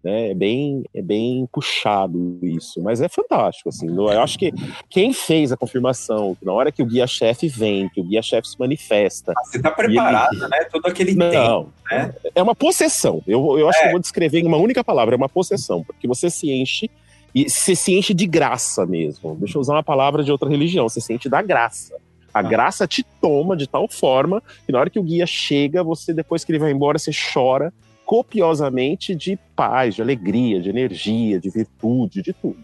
[0.04, 0.32] né?
[0.32, 3.88] É bem, é bem puxado isso, mas é fantástico, assim.
[3.88, 4.51] Eu acho que
[4.89, 8.60] quem fez a confirmação, que na hora que o guia-chefe vem, que o guia-chefe se
[8.60, 10.66] manifesta, Você tá preparado, né?
[10.72, 11.34] Todo aquele tempo.
[11.34, 12.14] não, né?
[12.36, 13.22] é uma possessão.
[13.28, 13.82] Eu, eu acho É.
[13.84, 16.89] que eu vou descrever em uma única palavra, é uma possessão, porque você se enche
[17.34, 19.36] e você se enche de graça mesmo.
[19.39, 21.95] Deixa eu usar uma palavra de outra religião, você se enche da graça.
[22.34, 22.41] A Ah.
[22.41, 26.43] graça te toma de tal forma que na hora que o guia chega, você depois
[26.43, 27.72] que ele vai embora, você chora
[28.06, 32.58] copiosamente de paz, de alegria, de energia, de virtude, de tudo.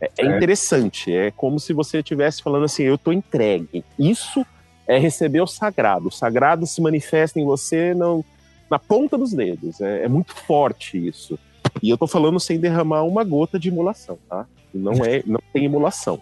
[0.00, 0.36] É, é É.
[0.36, 3.84] interessante, é como se você estivesse falando assim, eu tô entregue.
[3.98, 4.44] Isso
[4.86, 6.08] é receber o sagrado.
[6.08, 8.24] O sagrado se manifesta em você não,
[8.70, 9.80] na ponta dos dedos.
[9.80, 11.38] É, é muito forte isso.
[11.82, 14.46] E eu tô falando sem derramar uma gota de emulação, tá?
[14.74, 16.20] Não é, não tem emulação.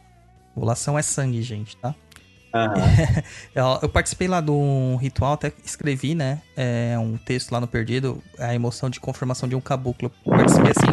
[0.55, 1.95] Ovulação é sangue, gente, tá?
[3.55, 6.41] Eu, eu participei lá de um ritual, até escrevi, né?
[6.57, 10.13] é, um texto lá no Perdido, a emoção de confirmação de um caboclo.
[10.25, 10.87] Eu participei assim,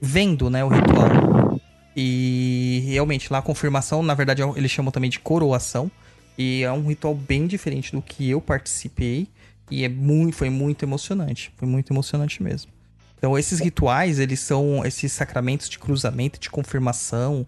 [0.00, 1.60] vendo, né, o ritual.
[1.96, 5.90] E realmente, lá a confirmação, na verdade, é- eles chamam também de coroação.
[6.36, 9.28] E é um ritual bem diferente do que eu participei.
[9.70, 11.52] E é muito, foi muito emocionante.
[11.56, 12.70] Foi muito emocionante mesmo.
[13.18, 17.46] Então esses rituais, eles são esses sacramentos de cruzamento, de confirmação,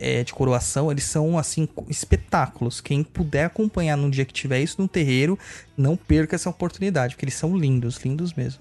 [0.00, 2.80] é, é, de coroação, eles são assim espetáculos.
[2.80, 5.38] Quem puder acompanhar num dia que tiver isso no terreiro,
[5.76, 8.60] não perca essa oportunidade, porque eles são lindos, lindos mesmo.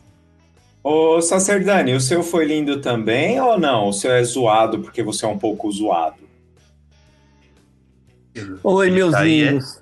[0.83, 3.89] Ô, Sacerdani, o seu foi lindo também ou não?
[3.89, 6.21] O seu é zoado porque você é um pouco zoado?
[8.63, 9.79] Oi, meus é- lindos.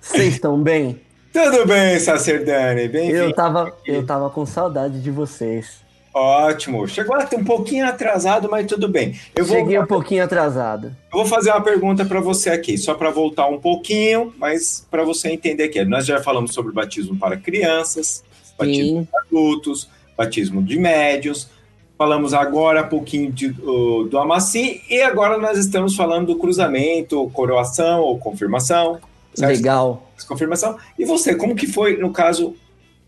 [0.00, 1.00] Vocês estão bem?
[1.32, 3.24] Tudo bem, Sacerdani, bem-vindo.
[3.24, 5.85] Eu tava, eu tava com saudade de vocês.
[6.18, 6.88] Ótimo.
[6.88, 9.14] Chegou até um pouquinho atrasado, mas tudo bem.
[9.36, 10.86] Eu vou, Cheguei um pouquinho atrasado.
[11.12, 15.04] eu vou fazer uma pergunta para você aqui, só para voltar um pouquinho, mas para
[15.04, 15.84] você entender aqui.
[15.84, 18.24] Nós já falamos sobre batismo para crianças,
[18.58, 21.50] batismo Sim, para adultos, batismo de médios.
[21.98, 28.00] Falamos agora um pouquinho de- do Amaci e agora nós estamos falando do cruzamento, coroação
[28.00, 28.98] ou confirmação.
[29.34, 29.50] certo?
[29.54, 30.10] legal.
[30.26, 30.78] confirmação.
[30.98, 32.54] E você, como que foi, no caso,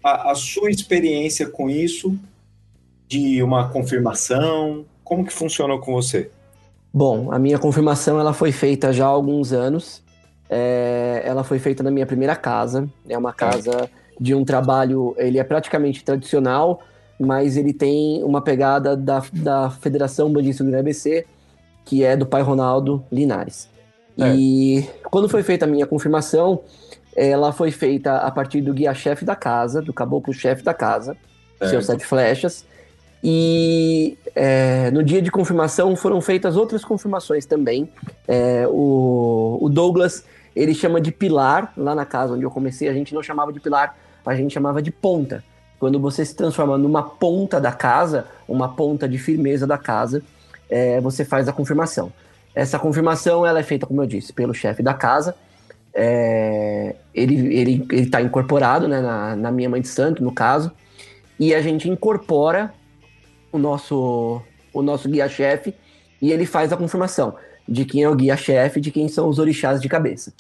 [0.05, 2.15] a, a sua experiência com isso,
[3.09, 4.85] de uma confirmação?
[5.03, 6.31] Como que funcionou com você?
[6.93, 10.03] Bom, a minha confirmação ela foi feita já há alguns anos.
[10.51, 12.89] É, ela foi feita na minha primeira casa.
[13.09, 13.91] É uma casa
[14.21, 16.81] de um trabalho, ele é praticamente tradicional,
[17.19, 21.25] mas ele tem uma pegada da, da Federação Bandista do ABC,
[21.85, 23.69] que é do pai Ronaldo Linares.
[24.37, 26.63] E quando foi feita a minha confirmação,
[27.15, 31.17] ela foi feita a partir do guia-chefe da casa, do caboclo-chefe da casa,
[31.69, 32.67] seus sete flechas.
[33.23, 37.89] E é, no dia de confirmação foram feitas outras confirmações também.
[38.27, 42.93] É, o, o Douglas, ele chama de pilar, lá na casa onde eu comecei, a
[42.93, 45.43] gente não chamava de pilar, a gente chamava de ponta.
[45.79, 50.23] Quando você se transforma numa ponta da casa, uma ponta de firmeza da casa,
[50.69, 52.13] é, você faz a confirmação.
[52.55, 55.35] Essa confirmação ela é feita, como eu disse, pelo chefe da casa.
[55.95, 60.71] É, ele ele está incorporado né, na, na minha mãe de santo, no caso,
[61.39, 62.73] e a gente incorpora
[63.53, 64.41] o nosso,
[64.73, 65.75] o nosso guia-chefe
[66.21, 67.35] e ele faz a confirmação
[67.69, 70.33] de quem é o guia-chefe, de quem são os orixás de cabeça.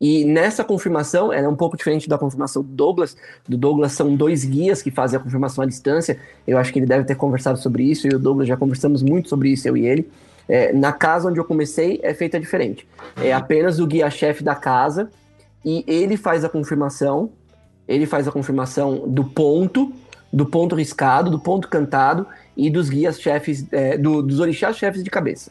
[0.00, 3.16] E nessa confirmação, ela é um pouco diferente da confirmação do Douglas.
[3.48, 6.18] Do Douglas são dois guias que fazem a confirmação à distância.
[6.46, 9.28] Eu acho que ele deve ter conversado sobre isso, e o Douglas já conversamos muito
[9.28, 10.08] sobre isso, eu e ele.
[10.48, 12.86] É, na casa onde eu comecei, é feita diferente.
[13.16, 15.10] É apenas o guia-chefe da casa,
[15.64, 17.30] e ele faz a confirmação,
[17.88, 19.92] ele faz a confirmação do ponto,
[20.32, 25.02] do ponto riscado, do ponto cantado, e dos guias chefes, é, do- dos orixás chefes
[25.04, 25.50] de cabeça,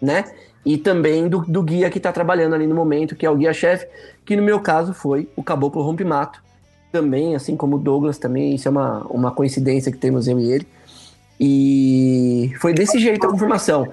[0.00, 0.24] né?
[0.64, 3.86] E também do, do guia que está trabalhando ali no momento, que é o guia-chefe,
[4.24, 6.42] que no meu caso foi o Caboclo Rompe-Mato.
[6.90, 10.50] Também, assim como o Douglas, também, isso é uma, uma coincidência que temos eu e
[10.52, 10.68] ele.
[11.38, 13.92] E foi desse jeito a confirmação.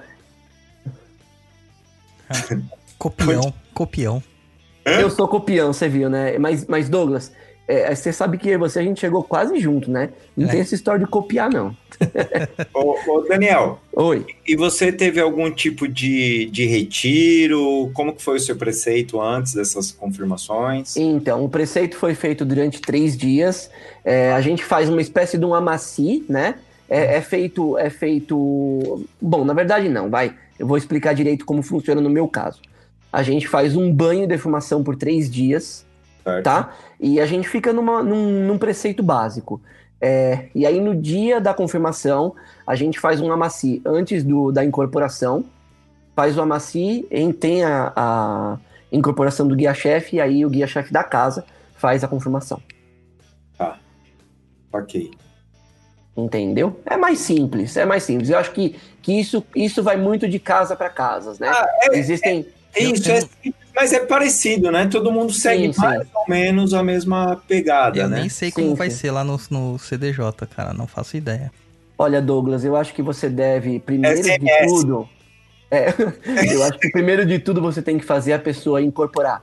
[2.98, 4.22] Copião, copião.
[4.84, 6.38] Eu sou copião, você viu, né?
[6.38, 7.32] Mas, mas Douglas,
[7.68, 10.10] é, você sabe que você a gente chegou quase junto, né?
[10.36, 10.50] Não É.
[10.50, 11.74] tem essa história de copiar, não.
[12.74, 14.26] Ô, ô, Daniel, Oi.
[14.46, 17.90] e você teve algum tipo de, de retiro?
[17.94, 20.96] Como que foi o seu preceito antes dessas confirmações?
[20.96, 23.70] Então, o preceito foi feito durante três dias.
[24.04, 26.56] É, a gente faz uma espécie de um amaci, né?
[26.88, 29.04] É, é feito, é feito.
[29.20, 30.34] Bom, na verdade não, vai.
[30.58, 32.60] Eu vou explicar direito como funciona no meu caso.
[33.12, 35.86] A gente faz um banho de defumação por três dias,
[36.24, 36.44] Certo.
[36.44, 36.72] tá?
[37.00, 39.60] E a gente fica numa- num, num preceito básico.
[40.00, 42.34] É, e aí, no dia da confirmação,
[42.66, 45.44] a gente faz um amaci antes do, da incorporação,
[46.14, 48.58] faz o amaci, em- tem a, a
[48.90, 51.44] incorporação do guia-chefe, e aí o guia-chefe da casa
[51.76, 52.60] faz a confirmação.
[54.72, 55.10] Ok.
[56.16, 56.80] Entendeu?
[56.86, 58.28] É mais simples, é mais simples.
[58.30, 61.48] Eu acho que, que isso, isso vai muito de casa para casas, né?
[61.48, 62.46] Ah, é- Existem.
[62.76, 64.86] Isso, eu- é simples, mas é parecido, né?
[64.86, 65.80] Todo mundo segue Sim, sim.
[65.80, 68.20] mais ou menos a mesma pegada, Eu né?
[68.20, 68.96] nem sei Sim, como vai sim.
[68.96, 70.72] ser lá no, no CDJ, cara.
[70.72, 71.50] Não faço ideia.
[71.98, 74.66] Olha, Douglas, eu acho que você deve, primeiro de SMS.
[74.66, 75.08] tudo.
[75.70, 75.86] é,
[76.54, 79.42] eu acho que primeiro de tudo você tem que fazer a pessoa incorporar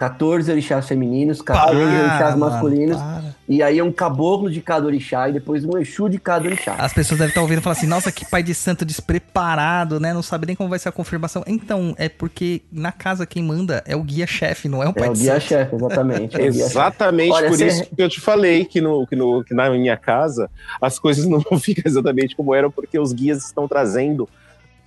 [0.00, 3.22] 14 orixás femininos, 14 orixás Ah, mano, masculinos, para.
[3.46, 6.74] e aí um caboclo de cada orixá e depois um exu de cada orixá.
[6.78, 10.14] As pessoas devem estar ouvindo e falar assim, nossa, que pai de santo despreparado, né?
[10.14, 11.44] Não sabe nem como vai ser a confirmação.
[11.46, 15.10] Então, é porque na casa quem manda é o guia-chefe, não é o pai É
[15.10, 15.28] o de santo.
[15.32, 16.36] guia-chefe, exatamente.
[16.36, 16.62] é o guia-chefe.
[16.70, 19.68] Exatamente Olha, por você- isso que eu te falei que, no, que, no, que na
[19.68, 20.48] minha casa
[20.80, 24.26] as coisas não ficam exatamente como eram, porque os guias estão trazendo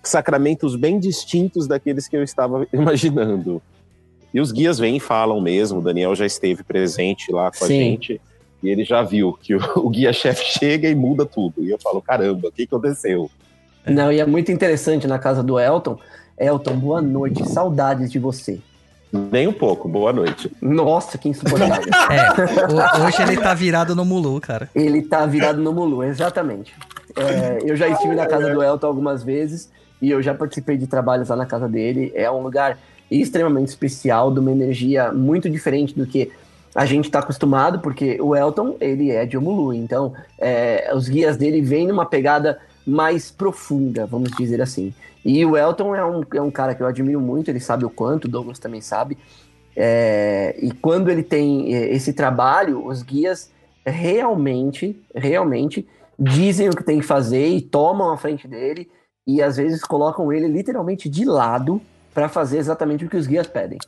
[0.01, 3.61] sacramentos bem distintos daqueles que eu estava imaginando.
[4.33, 7.67] E os guias vêm e falam mesmo, o Daniel já esteve presente lá com a
[7.67, 7.73] Sim.
[7.91, 8.21] gente,
[8.63, 11.63] e ele já viu que o, o guia-chefe chega e muda tudo.
[11.63, 13.29] E eu falo, caramba, o que aconteceu?
[13.85, 15.97] Não, e é muito interessante na casa do Elton.
[16.37, 18.59] Elton, boa noite, saudades de você.
[19.11, 19.87] Nem um pouco.
[19.87, 20.51] Boa noite.
[20.59, 21.83] Nossa, que insuportável.
[22.09, 24.67] É, ho- hoje ele tá virado no Mulu, cara.
[24.73, 26.73] Ele tá virado no Mulu, exatamente.
[27.15, 29.69] É, eu já estive na casa do Elton algumas vezes
[30.01, 32.11] e eu já participei de trabalhos lá na casa dele.
[32.15, 32.79] É um lugar
[33.09, 36.31] extremamente especial, de uma energia muito diferente do que
[36.75, 41.37] a gente está acostumado, porque o Elton, ele é de Omulu, então é, os guias
[41.37, 44.93] dele vêm numa pegada mais profunda, vamos dizer assim.
[45.23, 47.89] E o Elton é um, é um cara que eu admiro muito, ele sabe o
[47.89, 49.17] quanto, o Douglas também sabe.
[49.75, 53.51] É, e quando ele tem é, esse trabalho, os guias
[53.85, 55.87] realmente, realmente
[56.17, 58.89] dizem o que tem que fazer e tomam a frente dele
[59.25, 61.81] e às vezes colocam ele literalmente de lado
[62.13, 63.79] para fazer exatamente o que os guias pedem.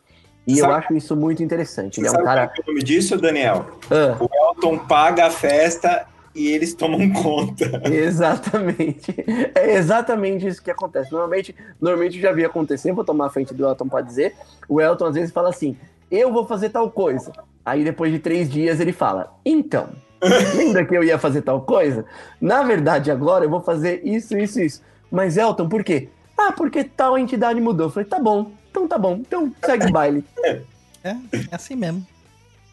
[0.47, 1.99] E eu Sabe- acho isso muito interessante.
[1.99, 2.47] Ele é um cara.
[2.47, 3.65] qual é o nome disso, Daniel?
[3.89, 6.05] Ah, O Elton paga a festa
[6.35, 7.81] e eles tomam conta.
[7.89, 9.13] exatamente.
[9.55, 11.11] É exatamente isso que acontece.
[11.11, 14.35] Normalmente, normalmente eu já vi acontecer, vou tomar a frente do Elton para dizer.
[14.69, 15.77] O Elton às vezes fala assim:
[16.11, 17.31] eu vou fazer tal coisa.
[17.65, 19.89] Aí depois de três dias ele fala: então,
[20.55, 22.05] lembra que eu ia fazer tal coisa?
[22.39, 24.81] Na verdade, agora eu vou fazer isso, isso, isso.
[25.09, 26.09] Mas Elton, por quê?
[26.37, 27.87] Ah, porque tal entidade mudou.
[27.87, 30.23] Eu falei: tá bom, então tá bom, então segue o baile.
[30.43, 30.61] É,
[31.03, 31.17] é
[31.51, 32.05] assim mesmo.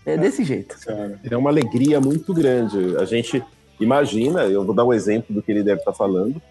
[0.04, 0.76] É desse jeito.
[1.22, 2.96] É uma alegria muito grande.
[2.96, 3.42] A gente
[3.78, 6.42] imagina, eu vou dar um exemplo do que ele deve estar falando.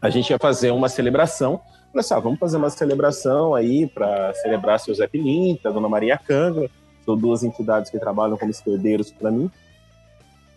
[0.00, 1.60] A gente ia fazer uma celebração.
[1.92, 6.16] Falei assim, ah, vamos fazer uma celebração aí para celebrar seu Zé Pilinta, Dona Maria
[6.16, 6.70] Canga.
[7.04, 9.50] São duas entidades que trabalham como esquerdeiros para mim.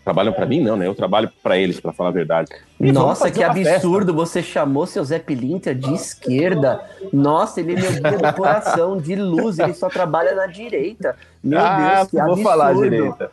[0.04, 0.86] Trabalham para mim, não, né?
[0.86, 2.52] Eu trabalho para eles, para falar a verdade.
[2.78, 3.76] E Nossa, que uma festa.
[3.76, 4.14] absurdo!
[4.14, 6.84] Você chamou seu Zé Pilintra de esquerda.
[7.14, 11.16] Nossa, ele é meu guia do coração, de luz, ele só trabalha na direita.
[11.42, 12.44] Meu ah, Deus, que vou absurdo!
[12.44, 13.32] falar direita.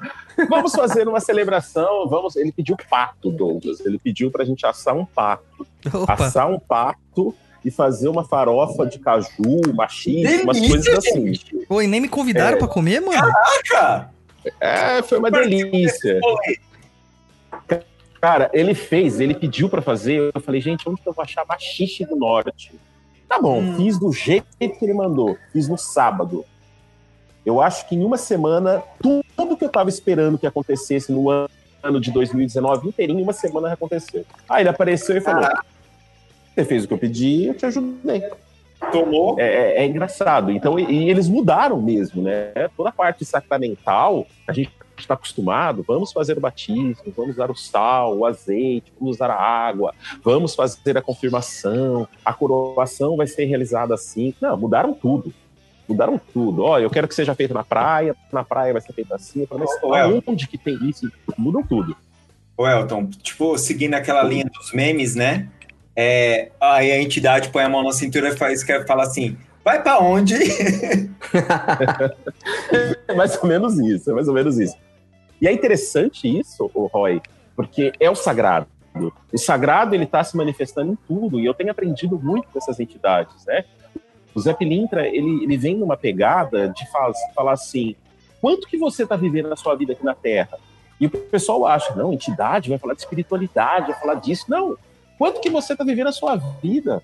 [0.49, 2.09] Vamos fazer uma celebração.
[2.09, 2.37] Vamos.
[2.37, 3.81] Ele pediu pato, Douglas.
[3.81, 5.67] Ele pediu pra gente assar um pato.
[5.93, 11.33] Opa, Assar um pato e fazer uma farofa de caju, machixe, umas coisas assim.
[11.69, 13.33] Pô, e nem me convidaram pra comer, mano?
[13.69, 14.20] Caraca!
[14.61, 16.21] É, foi uma delícia.
[18.21, 20.31] Cara, ele fez, ele pediu pra fazer.
[20.35, 22.73] Eu falei, gente, onde que eu vou achar machixe do norte?
[23.29, 23.77] Tá bom, Hum.
[23.77, 25.39] fiz do jeito que ele mandou.
[25.53, 26.45] Fiz no sábado.
[27.47, 32.01] Eu acho que em uma semana, tudo que eu tava esperando que acontecesse no ano
[32.01, 34.27] de 2019 inteirinho, em uma semana aconteceu.
[34.49, 35.49] Aí ele apareceu e falou:
[36.55, 38.23] Você fez o que eu pedi, eu te ajudei.
[38.93, 39.39] Tomou.
[39.39, 40.51] É, é- é engraçado.
[40.51, 42.53] Então, e, e eles mudaram mesmo, né?
[42.77, 47.57] Toda a parte sacramental, a gente está acostumado, vamos fazer o batismo, vamos usar o
[47.57, 53.45] sal, o azeite, vamos usar a água, vamos fazer a confirmação, a coroação vai ser
[53.47, 54.35] realizada assim.
[54.41, 55.33] Não, mudaram tudo.
[55.89, 56.63] Mudaram tudo.
[56.63, 59.47] Ó, eu quero que seja feito na praia, na praia vai ser feito assim.
[59.51, 60.23] Mas Ué.
[60.27, 61.11] onde que tem isso?
[61.37, 61.97] Mudam tudo.
[62.57, 65.49] Ô, Elton, tipo, seguindo aquela linha dos memes, né?
[66.03, 69.99] É, aí a entidade põe a mão na cintura e faz, falar assim: vai pra
[69.99, 70.35] onde?
[73.07, 74.75] É mais ou menos isso, é mais ou menos isso.
[75.43, 77.21] E é interessante isso, o Roy,
[77.55, 78.67] porque é o sagrado.
[79.31, 82.81] O sagrado ele está se manifestando em tudo e eu tenho aprendido muito com essas
[82.81, 83.65] entidades, né?
[84.35, 87.95] O Zé Pilintra ele, ele vem numa pegada de fa- falar assim:
[88.41, 90.57] quanto que você está vivendo na sua vida aqui na Terra?
[90.99, 94.47] E o pessoal acha, não, entidade vai falar de espiritualidade, vai falar disso.
[94.49, 94.79] Não,
[95.21, 97.03] quanto que você está vivendo a sua vida?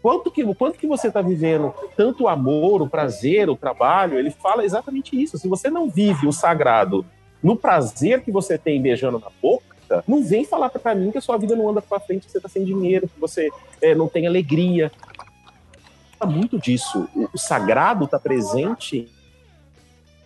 [0.00, 4.18] Quanto que, quanto que você está vivendo tanto o amor, o prazer, o trabalho?
[4.18, 5.36] Ele fala exatamente isso.
[5.36, 7.04] Se você não vive o sagrado
[7.42, 11.20] no prazer que você tem beijando na boca, não vem falar para mim que a
[11.20, 13.50] sua vida não anda para frente, que você está sem dinheiro, que você
[13.82, 14.90] é, não tem alegria.
[16.18, 17.06] Fala muito disso.
[17.14, 19.10] O, sagrado está presente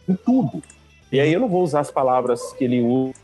[0.08, 0.62] em tudo.
[1.10, 3.14] E aí eu não vou usar as palavras que ele usa,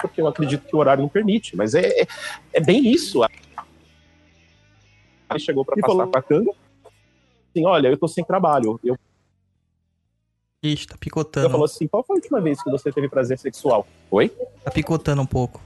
[0.00, 2.06] porque eu acredito que o horário não permite, mas é, é,
[2.52, 3.22] é bem isso.
[5.30, 6.50] Ele chegou para passar falou- com a canga,
[7.50, 8.78] assim, olha, eu tô sem trabalho.
[8.84, 8.96] Eu,
[10.62, 11.50] Ixi, tá picotando.
[11.50, 13.86] falou assim, qual foi a última vez que você teve prazer sexual?
[14.10, 14.30] Oi?
[14.64, 15.60] Tá picotando um pouco.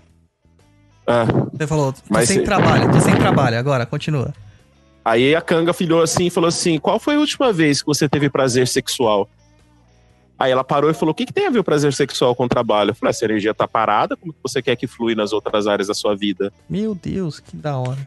[1.06, 3.58] Ah, Você falou, tô Mas sem se- trabalho, tô sem trabalho.
[3.58, 4.32] Agora, continua.
[5.04, 8.08] Aí a Kanga filhou assim e falou assim: qual foi a última vez que você
[8.08, 9.28] teve prazer sexual?
[10.38, 12.44] Aí ela parou e falou: o que, que tem a ver o prazer sexual com
[12.44, 12.90] o trabalho?
[12.90, 15.88] Eu falei: essa energia tá parada, como que você quer que flui nas outras áreas
[15.88, 16.52] da sua vida?
[16.68, 17.98] Meu Deus, que da hora.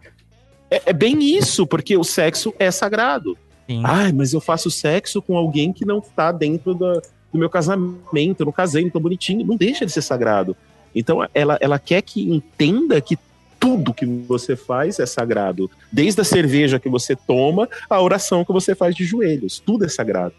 [0.70, 3.38] É, é bem isso, porque o sexo é sagrado.
[3.68, 3.82] Sim.
[3.86, 7.02] Ai, mas eu faço sexo com alguém que não tá dentro da-
[7.32, 9.46] do meu casamento, eu não casei, não tô bonitinho.
[9.46, 10.56] Não deixa de ser sagrado.
[10.94, 13.18] Então ela, ela quer que entenda que
[13.60, 15.70] tudo que você faz é sagrado.
[15.92, 19.60] Desde a cerveja que você toma, a oração que você faz de joelhos.
[19.60, 20.34] Tudo é sagrado.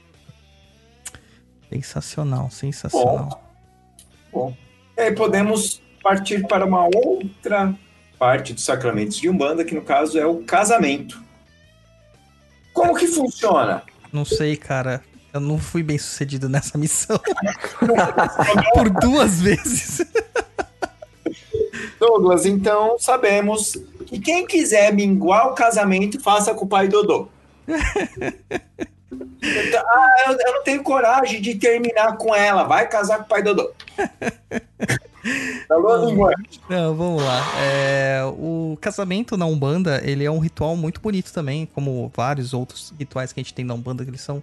[1.72, 3.42] Sensacional, sensacional.
[4.30, 4.54] Bom,
[4.96, 7.74] e aí podemos partir para uma outra
[8.18, 11.22] parte dos sacramentos de Umbanda, que no caso é o casamento.
[12.74, 13.82] Como que funciona?
[14.12, 15.02] Não sei, cara.
[15.32, 17.18] Eu não fui bem sucedido nessa missão.
[18.74, 20.06] Por duas vezes.
[21.98, 27.28] Douglas, então sabemos que quem quiser minguar o casamento, faça com o pai Dodô.
[29.12, 32.64] Então, ah, eu, eu não tenho coragem de terminar com ela.
[32.64, 33.72] Vai casar com o pai Dodô.
[35.70, 36.46] Alô, linguagem.
[36.68, 37.40] Não, vamos lá.
[37.62, 42.92] É, o casamento na Umbanda, ele é um ritual muito bonito também, como vários outros
[42.98, 44.42] rituais que a gente tem na Umbanda, que eles são...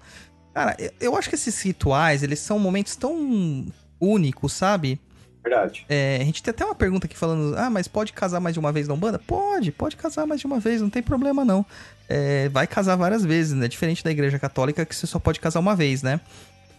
[0.53, 3.65] Cara, eu- eu acho que esses rituais, eles são momentos tão
[3.99, 4.99] únicos, sabe?
[5.43, 5.85] Verdade.
[5.89, 8.59] É, a gente tem até uma pergunta aqui falando, ah, mas pode casar mais de
[8.59, 9.19] uma vez na Umbanda?
[9.19, 11.65] Pode, pode casar mais de uma vez, não tem problema não.
[12.11, 13.67] É, vai casar várias vezes, né?
[13.67, 16.19] Diferente da igreja católica que você só pode casar uma vez, né?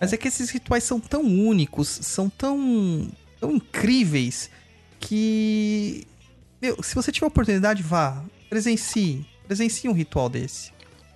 [0.01, 3.09] Mas é que esses rituais são tão únicos, são tão,
[3.39, 4.51] tão incríveis,
[4.99, 6.07] que...
[6.61, 10.73] Meu, se você tiver oportunidade, vá, presencie, presencie um ritual desse.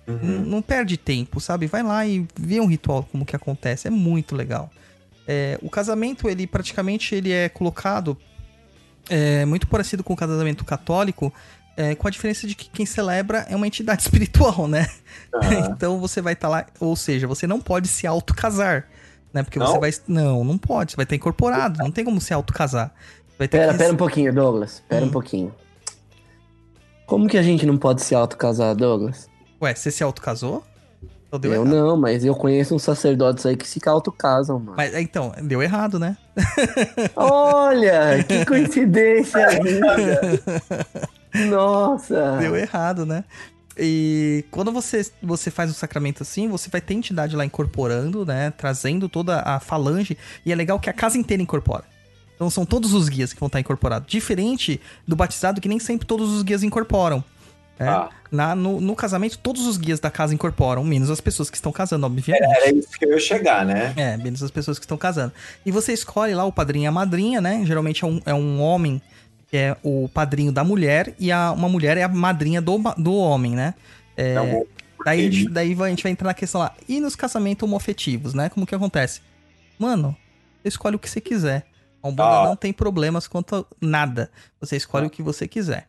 [0.07, 1.65] Não, não perde tempo, sabe?
[1.65, 4.71] Vai lá e vê um ritual como que acontece, é muito legal.
[5.27, 8.15] É, o casamento, ele praticamente ele é colocado
[9.09, 11.33] é, muito parecido com o casamento católico,
[11.77, 14.87] é, com a diferença de que quem celebra é uma entidade espiritual, né?
[15.33, 18.87] Ah, Então você vai estar lá, ou seja, você não pode se auto-casar,
[19.33, 19.43] né?
[19.43, 19.67] Porque Não?
[19.67, 19.91] você vai.
[20.07, 22.93] Não, não pode, você vai estar incorporado, não tem como se auto-casar.
[23.37, 24.81] Vai Pera, que- pera um pouquinho, Douglas.
[24.87, 25.09] Pera Hum.
[25.09, 25.53] um pouquinho.
[27.05, 29.29] Como que a gente não pode se autocasar, Douglas?
[29.61, 30.63] Ué, você se auto-casou?
[31.27, 31.67] Então eu errado.
[31.75, 34.75] não, mas eu conheço uns sacerdotes aí que se autocasam, mano.
[34.77, 36.15] Mas então, deu errado, né?
[37.15, 40.21] Olha, que coincidência linda.
[41.49, 42.37] Nossa.
[42.39, 43.23] Deu errado, né?
[43.77, 48.51] E quando você, você faz um sacramento assim, você vai ter entidade lá incorporando, né?
[48.51, 50.17] Trazendo toda a falange.
[50.45, 51.83] E é legal que a casa inteira incorpora.
[52.35, 54.07] Então são todos os guias que vão estar incorporados.
[54.09, 57.23] Diferente do batizado, que nem sempre todos os guias incorporam.
[57.77, 57.89] né?
[57.89, 58.09] Ah.
[58.31, 61.71] Na, no, no casamento, todos os guias da casa incorporam, menos as pessoas que estão
[61.71, 62.43] casando, obviamente.
[62.43, 63.93] Era isso que eu ia chegar, né?
[63.95, 65.31] É, menos as pessoas que estão casando.
[65.65, 67.61] E você escolhe lá o padrinho e a madrinha, né?
[67.65, 69.01] Geralmente é um, é um homem
[69.55, 73.15] que é o padrinho da mulher e a, uma mulher é a madrinha do, do
[73.15, 73.73] homem, né?
[74.17, 74.65] É, Então,
[75.05, 76.73] daí, a gente- daí a gente vai entrar na questão lá.
[76.89, 78.49] E nos casamentos homofetivos, né?
[78.49, 79.21] Como que acontece?
[79.79, 80.13] Mano,
[80.61, 81.65] você escolhe o que você quiser.
[82.03, 82.43] A Umbanda Ah.
[82.49, 84.29] não tem problemas quanto a nada.
[84.59, 85.07] Você escolhe Ah.
[85.07, 85.87] o que você quiser,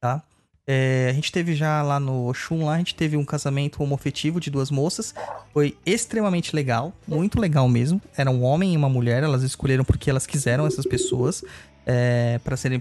[0.00, 0.22] tá?
[0.68, 4.38] É, a gente teve já lá no Oxum, lá a gente teve um casamento homofetivo
[4.38, 5.12] de duas moças.
[5.52, 8.00] Foi extremamente legal, muito legal mesmo.
[8.16, 11.42] Era um homem e uma mulher, elas escolheram porque elas quiseram essas pessoas
[11.92, 12.80] é, para serem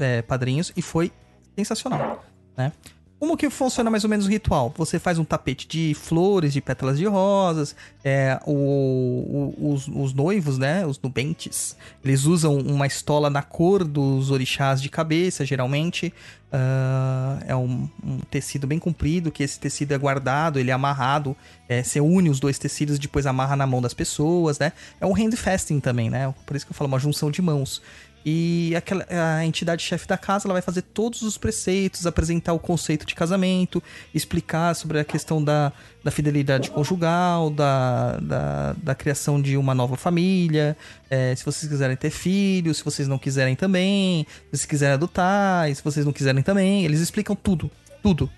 [0.00, 1.12] é, padrinhos e foi
[1.56, 2.24] sensacional,
[2.56, 2.72] né?
[3.20, 4.72] Como que funciona mais ou menos o ritual?
[4.76, 10.12] Você faz um tapete de flores, de pétalas de rosas, é, o- o- os, os
[10.12, 16.14] noivos, né, os nubentes, eles usam uma estola na cor dos orixás de cabeça, geralmente.
[16.52, 21.36] Ah, é um, um tecido bem comprido, que esse tecido é guardado, ele é amarrado.
[21.68, 24.72] é, você une os dois tecidos e depois amarra na mão das pessoas, né?
[25.00, 26.32] É um handfasting também, né?
[26.46, 27.82] Por isso que eu falo uma junção de mãos.
[28.30, 32.58] E aquela, a entidade chefe da casa ela vai fazer todos os preceitos, apresentar o
[32.58, 33.82] conceito de casamento,
[34.14, 35.72] explicar sobre a questão da,
[36.04, 40.76] da fidelidade conjugal, da, da, da criação de uma nova família,
[41.08, 45.82] é, se vocês quiserem ter filhos, se vocês não quiserem também, se quiserem adotar, se
[45.82, 46.84] vocês não quiserem também.
[46.84, 47.70] Eles explicam tudo,
[48.02, 48.28] tudo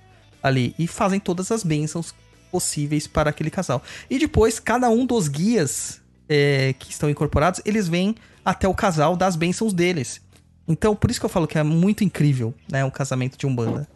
[0.41, 0.72] ali.
[0.78, 2.14] E fazem todas as bênçãos
[2.53, 3.82] possíveis para aquele casal.
[4.09, 6.01] E depois, cada um dos guias
[6.31, 8.14] é, que estão incorporados, eles vêm
[8.45, 10.20] até o casal das bênçãos deles.
[10.68, 13.89] Então, por isso que eu falo que é muito incrível, né, o casamento de Umbanda.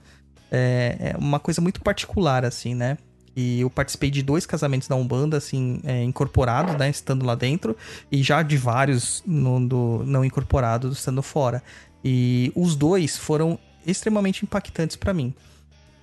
[0.51, 2.99] É, é uma coisa muito particular, assim, né?
[3.37, 7.77] E eu participei de dois casamentos da Umbanda, assim, é, incorporados, né, estando lá dentro,
[8.11, 11.63] e já de vários no, do, não incorporados, estando fora.
[12.05, 15.33] E os dois foram extremamente impactantes pra mim.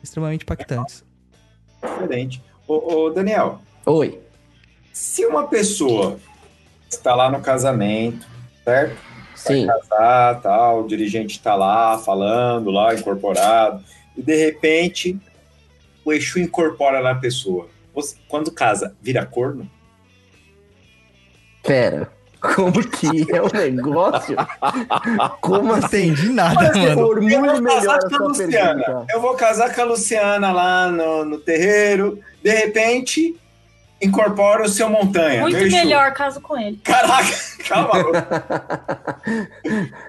[0.02, 1.04] Extremamente impactantes.
[1.82, 2.42] Diferente.
[2.68, 4.20] Ô, ô, Daniel, Oi.
[4.94, 6.18] Se uma pessoa
[6.90, 8.26] está lá no casamento,
[8.64, 9.12] certo?
[9.36, 9.66] Sim.
[9.66, 13.84] casar, tal, o dirigente está lá falando, lá incorporado,
[14.16, 15.18] e de repente
[16.06, 17.68] o Exu incorpora na pessoa.
[17.94, 19.70] Você, quando casa, vira corno?
[21.64, 22.10] Pera.
[22.40, 24.36] Como que é o negócio?
[25.42, 26.08] Como Não assim?
[26.08, 26.96] entendi nada, Olha, mano.
[26.96, 28.84] Vou melhor com a Luciana.
[28.84, 29.06] pergunta.
[29.14, 32.20] Eu vou casar com a Luciana lá no, no terreiro.
[32.44, 33.40] De repente,
[34.02, 35.42] incorpora o seu montanha.
[35.42, 35.76] Muito Exu.
[35.76, 36.78] melhor caso com ele.
[36.84, 37.30] Caraca,
[37.68, 37.94] calma.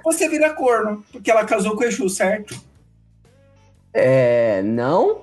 [0.04, 2.54] Você vira corno, porque ela casou com o Exu, certo?
[3.94, 5.22] É, não?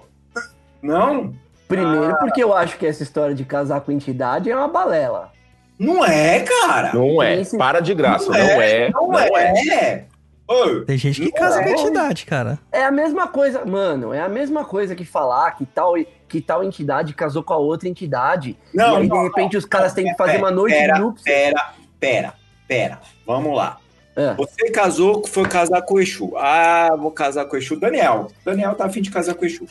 [0.81, 1.33] Não?
[1.67, 5.31] Primeiro porque eu acho que essa história de casar com entidade é uma balela.
[5.77, 6.93] Não é, cara.
[6.93, 7.39] Não é.
[7.39, 8.25] Esse- Para de graça.
[8.25, 8.89] Não Não é, é.
[8.91, 10.05] Não, é.
[10.47, 11.63] Ô, Tem gente que Não casa é.
[11.63, 12.57] com entidade, cara.
[12.71, 15.93] É a mesma coisa, mano, é a mesma coisa que falar que tal,
[16.29, 18.55] que tal entidade casou com a outra entidade.
[18.73, 20.93] não, e aí, não, de repente, os caras têm que fazer pera, uma noite pera,
[20.93, 21.23] de núpcias.
[21.35, 22.33] Pera, pera,
[22.67, 22.99] pera.
[23.25, 23.77] Vamos lá.
[24.15, 24.33] É.
[24.35, 26.31] Você casou, foi casar com o Exu.
[26.37, 27.79] Ah, vou casar com o Exu.
[27.79, 28.29] Daniel.
[28.45, 29.65] Daniel tá afim de casar com o Exu.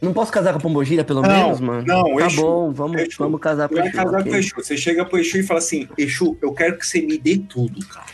[0.00, 1.84] Não posso casar com a Pombogira, pelo Não, menos, mano?
[1.86, 2.40] não, Tá Exu.
[2.40, 3.16] bom, vamos, Exu.
[3.18, 3.92] vamos casar com o Exu.
[3.96, 4.30] casar ok.
[4.30, 4.54] com o Exu.
[4.56, 7.84] Você chega pro Exu e fala assim: Exu, eu quero que você me dê tudo,
[7.86, 8.06] cara.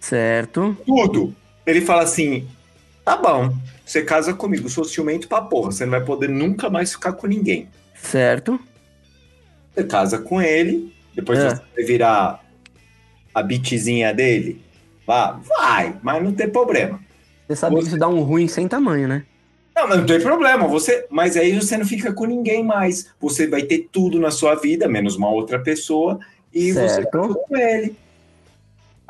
[0.00, 0.76] Certo.
[0.86, 1.34] Tudo.
[1.66, 2.46] Ele fala assim:
[3.04, 3.52] tá bom,
[3.92, 5.70] você casa comigo, sou ciumento pra porra.
[5.70, 7.68] Você não vai poder nunca mais ficar com ninguém.
[7.94, 8.58] Certo.
[9.74, 11.50] Você casa com ele, depois É.
[11.50, 12.44] você vai virar
[13.34, 14.62] a bitzinha dele.
[15.06, 17.00] Vá, vai, mas não tem problema.
[17.46, 19.24] Você sabe que Você- isso dá um ruim sem tamanho, né?
[19.74, 20.66] Não, mas não tem problema.
[20.68, 23.08] Você, mas aí você não fica com ninguém mais.
[23.20, 26.18] Você vai ter tudo na sua vida, menos uma outra pessoa,
[26.52, 27.10] e você Certo.
[27.10, 27.96] casou com ele.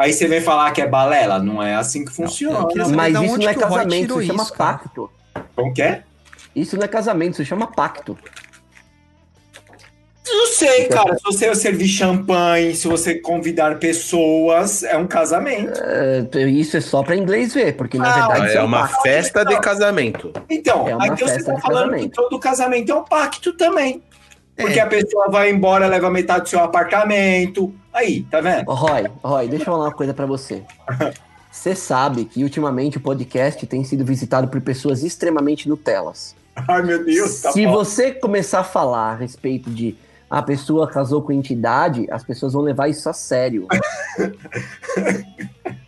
[0.03, 2.61] Aí você vem falar que é balela, não é assim que funciona.
[2.63, 5.11] saber Mas isso não é casamento, isso chama pacto.
[5.55, 6.03] Como que é?
[6.57, 8.19] Isso não é casamento, isso chama pacto.
[10.27, 11.17] Não sei, cara.
[11.17, 15.81] Se você servir champanhe, se você convidar pessoas, é um casamento.
[15.83, 19.03] É, isso é só pra inglês ver, porque na Ah, verdade É um uma pacto.
[19.03, 20.33] festa de casamento.
[20.49, 22.03] Então, É aqui você tá falando casamento.
[22.03, 24.03] que todo casamento é um pacto também.
[24.57, 24.83] Porque É.
[24.83, 27.73] a pessoa vai embora, leva metade do seu apartamento.
[27.93, 28.69] Aí, tá vendo?
[28.71, 30.63] Ô, Roy, Roy, deixa eu falar uma coisa pra você.
[31.51, 36.35] Você sabe que ultimamente o podcast tem sido visitado por pessoas extremamente Nutelas.
[36.57, 37.73] Ai, meu Deus, tá Se bom.
[37.73, 39.95] você começar a falar a respeito de
[40.31, 43.67] a pessoa casou com entidade, as pessoas vão levar isso a sério.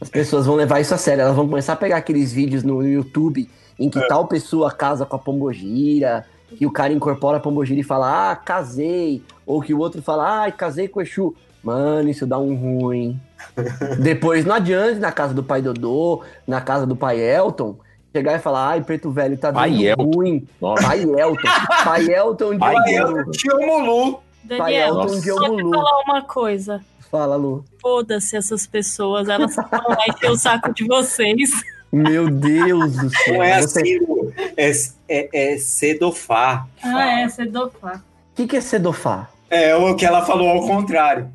[0.00, 1.22] As pessoas vão levar isso a sério.
[1.22, 3.48] Elas vão começar a pegar aqueles vídeos no YouTube
[3.78, 3.90] em É.
[3.90, 8.30] que tal pessoa casa com a pombogira, que o cara incorpora a pombogira e fala,
[8.32, 9.22] ah, casei.
[9.46, 11.34] Ou que o outro fala, ah, casei com o Exu.
[11.62, 13.18] Mano, isso dá um ruim.
[14.00, 17.76] Depois não adianta na casa do pai Dodô, na casa do pai Elton,
[18.12, 20.10] chegar e falar, ai, preto velho, tá Pai dando Elton.
[20.14, 20.46] ruim.
[20.60, 20.82] Nossa.
[20.82, 21.48] Pai Elton.
[21.84, 23.18] Pai Elton de Pai Aí Ouro.
[23.18, 24.12] eu te amo, Lu.
[24.46, 25.20] Pai Daniel, Elton Nossa.
[25.20, 25.70] de só te Omulu.
[25.70, 26.80] falar uma coisa.
[27.10, 27.64] Fala, Lu.
[27.80, 31.50] Foda-se essas pessoas, elas vão lá encher o saco de vocês.
[31.90, 33.34] Meu Deus do céu.
[33.34, 34.23] Não é assim, Lu.
[34.56, 34.70] É,
[35.08, 36.66] é, é sedofá.
[36.82, 37.96] Ah, é, você dopar.
[37.98, 39.30] O que, que é sedofar?
[39.50, 41.30] É o que ela falou ao contrário.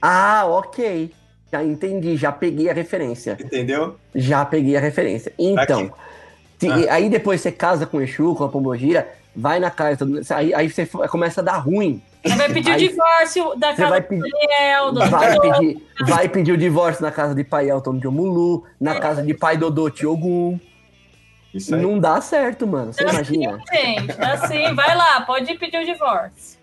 [0.00, 1.12] Ah, ok.
[1.50, 3.36] Já entendi, já peguei a referência.
[3.40, 3.96] Entendeu?
[4.14, 5.32] Já peguei a referência.
[5.38, 5.90] Então,
[6.58, 6.94] se- Ah.
[6.94, 10.68] aí depois você casa com o Exu, com a Pombogira, vai na casa, aí, aí
[10.70, 12.02] você começa a dar ruim.
[12.24, 15.40] Aí vai pedir Aí o divórcio da Você casa vai do pedir, Daniel, do vai
[15.40, 19.32] pedir, vai pedir o divórcio na casa de pai Elton de Omulu, na casa de
[19.34, 20.58] pai Dodô Tiogum.
[21.54, 21.80] Isso aí.
[21.82, 22.92] Não dá certo, mano.
[22.92, 23.58] Você Dá imagina?
[23.70, 24.74] sim, gente, dá sim.
[24.74, 26.58] Vai lá, pode pedir o divórcio.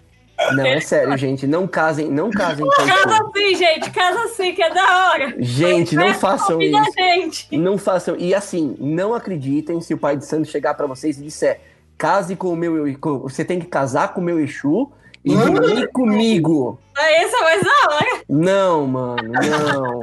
[0.51, 1.47] Não, é sério, gente.
[1.47, 5.33] Não casem, não casem com Casa assim, gente, casa assim, que é da hora.
[5.39, 6.77] Gente, não Mas façam isso.
[7.53, 8.15] Não façam.
[8.17, 11.61] E assim, não acreditem se o pai de santo chegar pra vocês e disser:
[11.97, 12.83] case com o meu.
[12.99, 14.91] com- Você tem que casar com o meu Exu
[15.23, 16.79] e dormir comigo.
[16.97, 18.21] Aí essa é mais da hora.
[18.29, 19.99] Não, mano, não.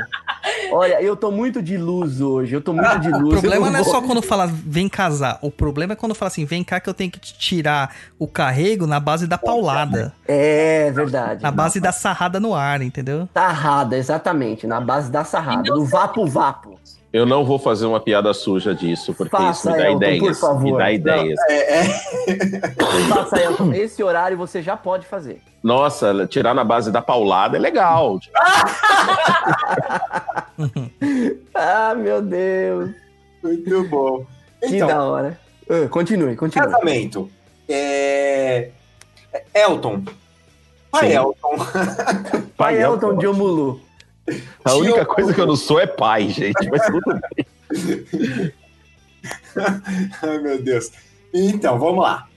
[0.72, 2.54] Olha, eu tô muito de luz hoje.
[2.54, 3.38] Eu tô muito de luz.
[3.38, 5.38] O problema eu não é vou- só quando fala vem casar.
[5.40, 8.26] O problema é quando fala assim, vem cá que eu tenho que te tirar o
[8.26, 10.12] carrego na base da paulada.
[10.26, 11.42] É verdade.
[11.42, 13.28] Na base da sarrada no ar, entendeu?
[13.32, 14.66] Sarrada, exatamente.
[14.66, 15.62] Na base da sarrada.
[15.62, 16.78] Do vapo-vapo.
[17.12, 20.06] Eu não vou fazer uma piada suja disso, porque Faça, isso me dá Elton, por
[20.16, 20.40] ideias.
[20.40, 20.62] favor.
[20.62, 21.38] Me dá ideias.
[21.48, 21.84] É, é.
[23.08, 23.72] Faça, Elton.
[23.74, 25.40] Esse horário você já pode fazer.
[25.62, 28.18] Nossa, tirar na base da paulada é legal.
[31.54, 32.90] Ah, meu Deus.
[33.42, 34.24] Muito bom.
[34.60, 35.40] Que Então, da hora.
[35.68, 36.66] Ah, continue, continue.
[36.66, 37.30] casamento.
[37.68, 38.70] É...
[39.54, 40.04] Elton.
[40.90, 41.16] Pai Sim.
[41.16, 41.56] Elton.
[42.56, 43.80] Pai Elton de Omulu.
[44.64, 46.68] A única coisa que eu não sou é pai, gente.
[46.70, 48.52] Mas tudo bem.
[50.22, 50.90] Ai, meu Deus.
[51.34, 52.28] Então, vamos lá.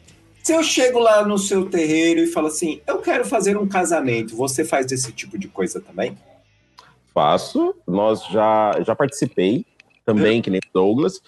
[0.45, 4.35] Se eu chego lá no seu terreiro e falo assim, eu quero fazer um casamento,
[4.35, 6.15] você faz esse tipo de coisa também?
[7.11, 7.73] Faço.
[7.87, 9.65] Nós já, já participei
[10.05, 11.19] também, que nem o Douglas.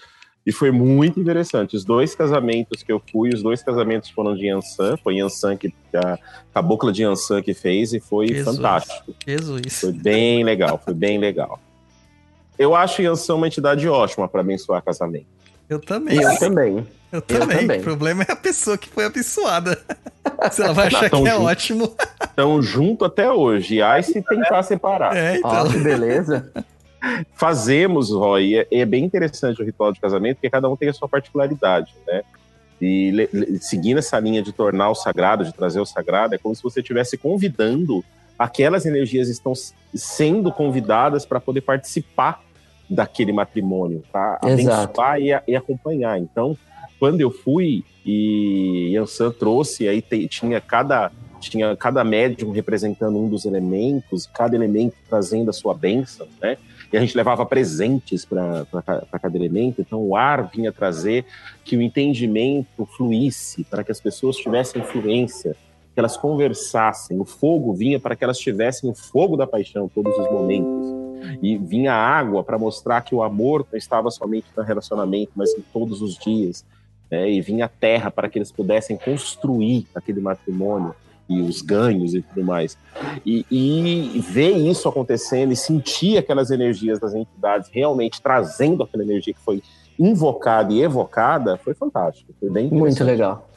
[0.46, 1.74] E foi muito interessante.
[1.74, 4.96] Os dois casamentos que eu fui, os dois casamentos foram de Yansan.
[4.98, 6.16] Foi Yansan que a
[6.54, 8.56] cabocla de Yansan que fez e foi Jesus.
[8.56, 9.12] fantástico.
[9.26, 9.80] Jesus.
[9.80, 11.58] Foi bem legal, foi bem legal.
[12.56, 15.37] Eu acho Yansan uma entidade ótima para abençoar casamento.
[15.68, 16.20] Eu também.
[16.20, 16.86] Eu também.
[17.10, 17.58] Eu também.
[17.58, 17.80] também.
[17.80, 19.78] O problema é a pessoa que foi abençoada.
[20.50, 21.44] Se ela vai achar Não, tão que é junto.
[21.44, 21.96] ótimo.
[22.22, 23.82] Estão junto até hoje.
[23.82, 25.16] Aí se tentar separar.
[25.16, 25.50] É, então.
[25.50, 26.50] Ó, que beleza.
[27.34, 30.92] Fazemos, Roy, é, é bem interessante o ritual de casamento, porque cada um tem a
[30.92, 32.22] sua particularidade, né?
[32.80, 33.28] E
[33.60, 36.80] seguindo essa linha de tornar o sagrado, de trazer o sagrado, é como se você
[36.80, 38.04] estivesse convidando
[38.38, 39.52] aquelas energias estão
[39.92, 42.40] sendo convidadas para poder participar
[42.88, 45.00] daquele matrimônio, para Exato.
[45.00, 46.18] abençoar e, e acompanhar.
[46.18, 46.56] Então,
[46.98, 51.10] quando eu fui e Yansan trouxe, aí te- tinha cada
[51.40, 56.56] tinha cada médium representando um dos elementos, cada elemento trazendo a sua bênção, né?
[56.92, 58.66] E a gente levava presentes para
[59.20, 61.24] cada elemento, então o ar vinha trazer
[61.64, 65.54] que o entendimento fluísse, para que as pessoas tivessem influência,
[65.98, 67.18] que elas conversassem.
[67.20, 70.86] O fogo vinha para que elas tivessem o fogo da paixão todos os momentos.
[71.42, 75.60] E vinha água para mostrar que o amor não estava somente no relacionamento, mas em
[75.72, 76.64] todos os dias.
[77.10, 77.28] né?
[77.28, 80.94] E vinha terra para que eles pudessem construir aquele matrimônio
[81.28, 82.78] e os ganhos e tudo mais.
[83.26, 89.34] E, e ver isso acontecendo e sentir aquelas energias das entidades realmente trazendo aquela energia
[89.34, 89.60] que foi
[89.98, 92.32] invocada e evocada foi fantástico.
[92.38, 93.48] Foi bem Muito legal.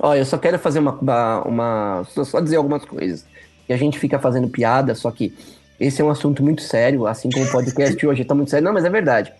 [0.00, 3.24] Ó, eu só quero fazer uma, uma, uma- só- só dizer algumas coisas.
[3.68, 5.34] E a gente fica fazendo piada, só que
[5.80, 8.64] esse é um assunto muito sério, assim como o podcast hoje tá muito sério.
[8.64, 9.32] Não, mas é verdade.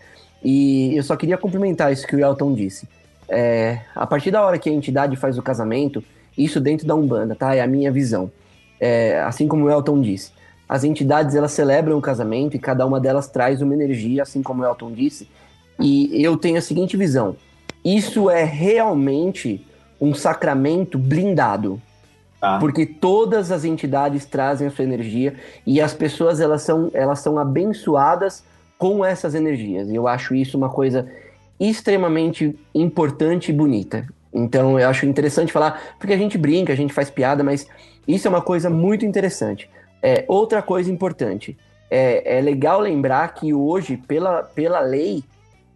[0.43, 2.87] E eu só queria complementar isso que o Elton disse.
[3.29, 6.03] É, a partir da hora que a entidade faz o casamento,
[6.37, 7.55] isso dentro da Umbanda, tá?
[7.55, 8.31] É a minha visão.
[8.79, 10.31] É, assim como o Elton disse,
[10.69, 14.61] as entidades elas celebram o casamento e cada uma delas traz uma energia, assim como
[14.61, 15.27] o Elton disse.
[15.79, 17.35] E eu tenho a seguinte visão:
[17.83, 19.65] isso é realmente
[19.99, 21.81] um sacramento blindado,
[22.39, 22.59] Tá?
[22.59, 25.33] porque todas as entidades trazem a sua energia
[25.65, 28.43] e as pessoas elas são, elas são abençoadas
[28.77, 29.89] com essas energias.
[29.89, 31.07] E eu acho isso uma coisa
[31.59, 34.07] extremamente importante e bonita.
[34.31, 37.67] Então eu acho interessante falar, porque a gente brinca, a gente faz piada, mas
[38.07, 39.67] isso é uma coisa muito interessante.
[40.01, 41.57] É, outra coisa importante,
[41.89, 45.23] é, é legal lembrar que hoje, pela, pela lei,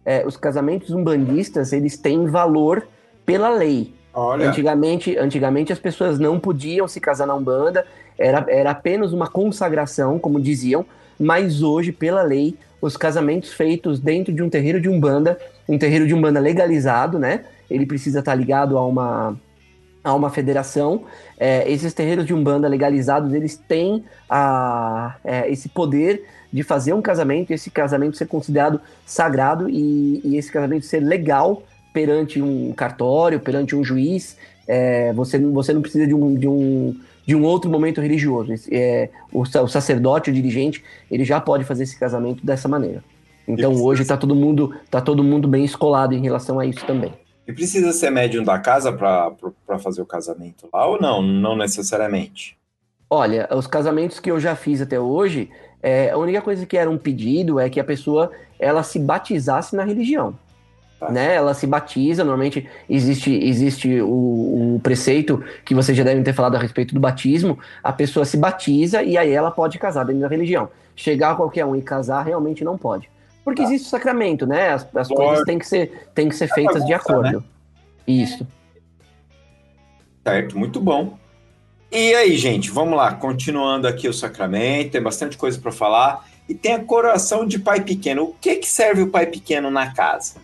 [0.04, 2.86] é, os casamentos umbandistas, eles têm valor
[3.26, 3.92] pela lei.
[4.14, 7.86] Olha, Antigamente, antigamente as pessoas não podiam se casar na Umbanda,
[8.18, 10.84] era, era apenas uma consagração, como diziam,
[11.18, 15.38] mas hoje, pela lei, os casamentos feitos dentro de um terreiro de Umbanda,
[15.68, 17.44] um terreiro de Umbanda legalizado, né?
[17.70, 19.36] Ele precisa estar ligado a uma,
[20.02, 21.04] a uma federação.
[21.38, 27.00] É, esses terreiros de Umbanda legalizados, eles têm a, é, esse poder de fazer um
[27.00, 31.62] casamento, esse casamento ser considerado sagrado e, e esse casamento ser legal
[31.92, 34.36] perante um cartório, perante um juiz.
[34.66, 38.52] É, você, não- você não precisa de um, de um, de um outro momento religioso.
[38.70, 43.04] É, o, o sacerdote, o dirigente, ele já pode fazer esse casamento dessa maneira.
[43.46, 46.84] Então precisa hoje está todo mundo tá todo mundo bem escolado em relação a isso
[46.86, 47.12] também.
[47.46, 51.22] e precisa ser médium da casa para fazer o casamento lá ou não?
[51.22, 52.58] Não necessariamente.
[53.10, 55.50] Olha, os casamentos que eu já fiz até hoje,
[55.82, 59.76] é, a única coisa que era um pedido é que a pessoa ela se batizasse
[59.76, 60.38] na religião.
[61.02, 61.10] Tá.
[61.10, 61.34] Né?
[61.34, 66.54] Ela se batiza, normalmente existe, existe o, o preceito que vocês já devem ter falado
[66.54, 70.28] a respeito do batismo, a pessoa se batiza e aí ela pode casar dentro da
[70.28, 70.68] religião.
[70.94, 73.10] Chegar qualquer um e casar realmente não pode.
[73.44, 73.68] Porque Tá.
[73.68, 74.68] existe o sacramento, né?
[74.68, 77.44] As, as coisas têm que ser, têm que ser feitas de bagunça, acordo.
[78.06, 78.46] Isso.
[80.24, 81.18] Certo, muito bom.
[81.90, 86.24] E aí, gente, vamos lá, continuando aqui o sacramento, tem bastante coisa para falar.
[86.48, 88.22] E tem a coroação de pai pequeno.
[88.22, 90.34] O que que serve o pai pequeno na casa?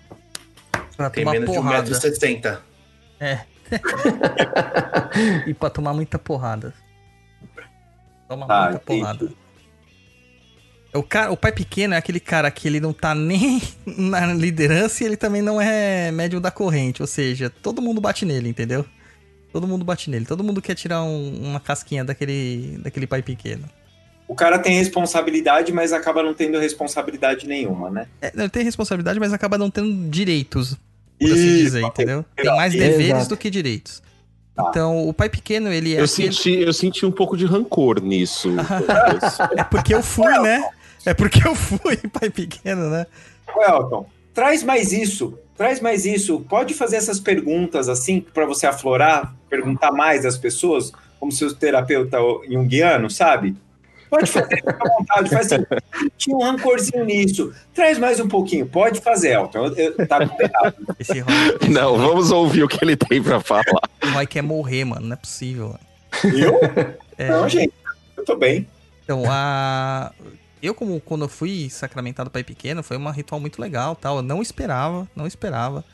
[0.98, 1.90] Pra Tem tomar menos de porrada.
[1.90, 2.58] 1,60m.
[5.46, 6.74] E pra tomar muita porrada.
[8.28, 9.28] Toma Ah, muita porrada.
[10.94, 15.02] O, cara, o pai pequeno é aquele cara que ele não tá nem na liderança
[15.02, 17.00] e ele também não é médium da corrente.
[17.00, 18.84] Ou seja, todo mundo bate nele, entendeu?
[19.52, 20.24] Todo mundo bate nele.
[20.26, 23.68] Todo mundo quer tirar um- uma casquinha daquele, daquele pai pequeno.
[24.26, 28.08] O cara tem responsabilidade, mas acaba não tendo responsabilidade nenhuma, né?
[28.20, 30.76] É, ele tem responsabilidade, mas acaba não tendo direitos,
[31.18, 32.24] por assim dizer, entendeu?
[32.36, 32.90] Tem mais Exato.
[32.90, 34.02] deveres do que direitos.
[34.54, 34.66] Tá.
[34.70, 38.00] Então, o pai pequeno, ele é Eu aquele- senti, eu senti um pouco de rancor
[38.02, 38.48] nisso.
[39.56, 40.68] É porque eu fui, né?
[41.06, 43.06] É porque eu fui pai pequeno, né?
[43.56, 46.40] Elton, traz mais isso, traz mais isso.
[46.48, 52.18] Pode fazer essas perguntas assim, para você aflorar, perguntar mais às pessoas, como seu terapeuta
[52.48, 53.56] junguiano, sabe?
[54.08, 55.30] Pode fazer, fica à vontade.
[55.30, 55.64] Faz assim,
[56.16, 57.52] tinha um rancorzinho nisso.
[57.74, 58.66] Traz mais um pouquinho.
[58.66, 59.66] Pode fazer, Elton.
[59.66, 60.18] Eu, eu, tá.
[60.98, 63.64] Esse Roy, esse Não, Roy- vamos ouvir o que ele tem pra falar.
[64.02, 65.06] esse Roy quer morrer, mano.
[65.06, 65.76] Não é possível.
[66.24, 66.58] Eu?
[67.16, 67.72] É, Não, gente.
[68.16, 68.66] Eu tô bem.
[69.04, 70.12] Então, a...
[70.60, 74.16] Eu, como quando eu fui sacramentado pai pequeno, foi um ritual muito legal tal.
[74.16, 75.84] Eu não esperava, não esperava.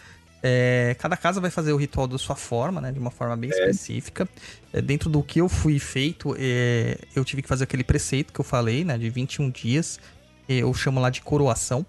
[0.47, 2.93] É, cada casa vai fazer o ritual da sua forma, né?
[2.93, 4.29] De uma forma bem específica.
[4.75, 8.39] É, dentro do que eu fui feito, é, eu tive que fazer aquele preceito que
[8.39, 8.99] eu falei, né?
[8.99, 9.99] De 21 dias.
[10.47, 11.87] Eu chamo lá de coroação.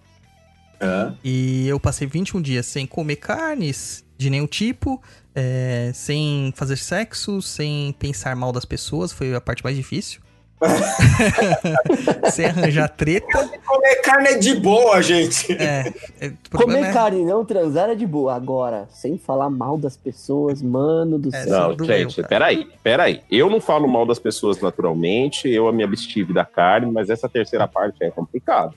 [0.81, 1.17] Hã?
[1.21, 5.03] E eu passei 21 dias sem comer carnes de nenhum tipo,
[5.35, 10.21] é, sem fazer sexo, sem pensar mal das pessoas, foi a parte mais difícil.
[12.31, 13.49] Sem arranjar treta.
[13.65, 15.51] Comer carne é de boa, gente.
[15.53, 18.33] É, é, Comer é- carne e não transar é de boa.
[18.35, 21.51] Agora, sem falar mal das pessoas, mano do É, céu.
[21.69, 22.27] Não, doeu, gente, cara.
[22.27, 23.21] peraí, peraí.
[23.29, 27.67] Eu não falo mal das pessoas naturalmente, eu me abstive da carne, mas essa terceira
[27.67, 28.73] parte é complicado.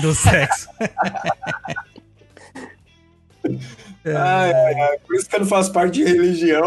[0.00, 0.68] do sexo.
[4.04, 6.64] É, ai, por isso que eu não faço parte de religião.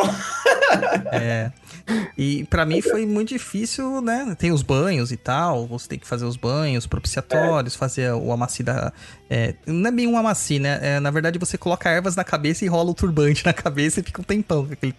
[1.12, 1.50] É.
[2.18, 4.36] E pra mim foi muito difícil, né?
[4.40, 8.64] Tem os banhos e tal, você tem que fazer os banhos propiciatórios, fazer o amaci
[8.64, 8.94] da.
[9.30, 10.80] é, não é bem um amaci, né?
[10.82, 14.04] É, na verdade, você coloca ervas na cabeça e rola o turbante na cabeça e
[14.04, 14.96] fica um tempão com aquele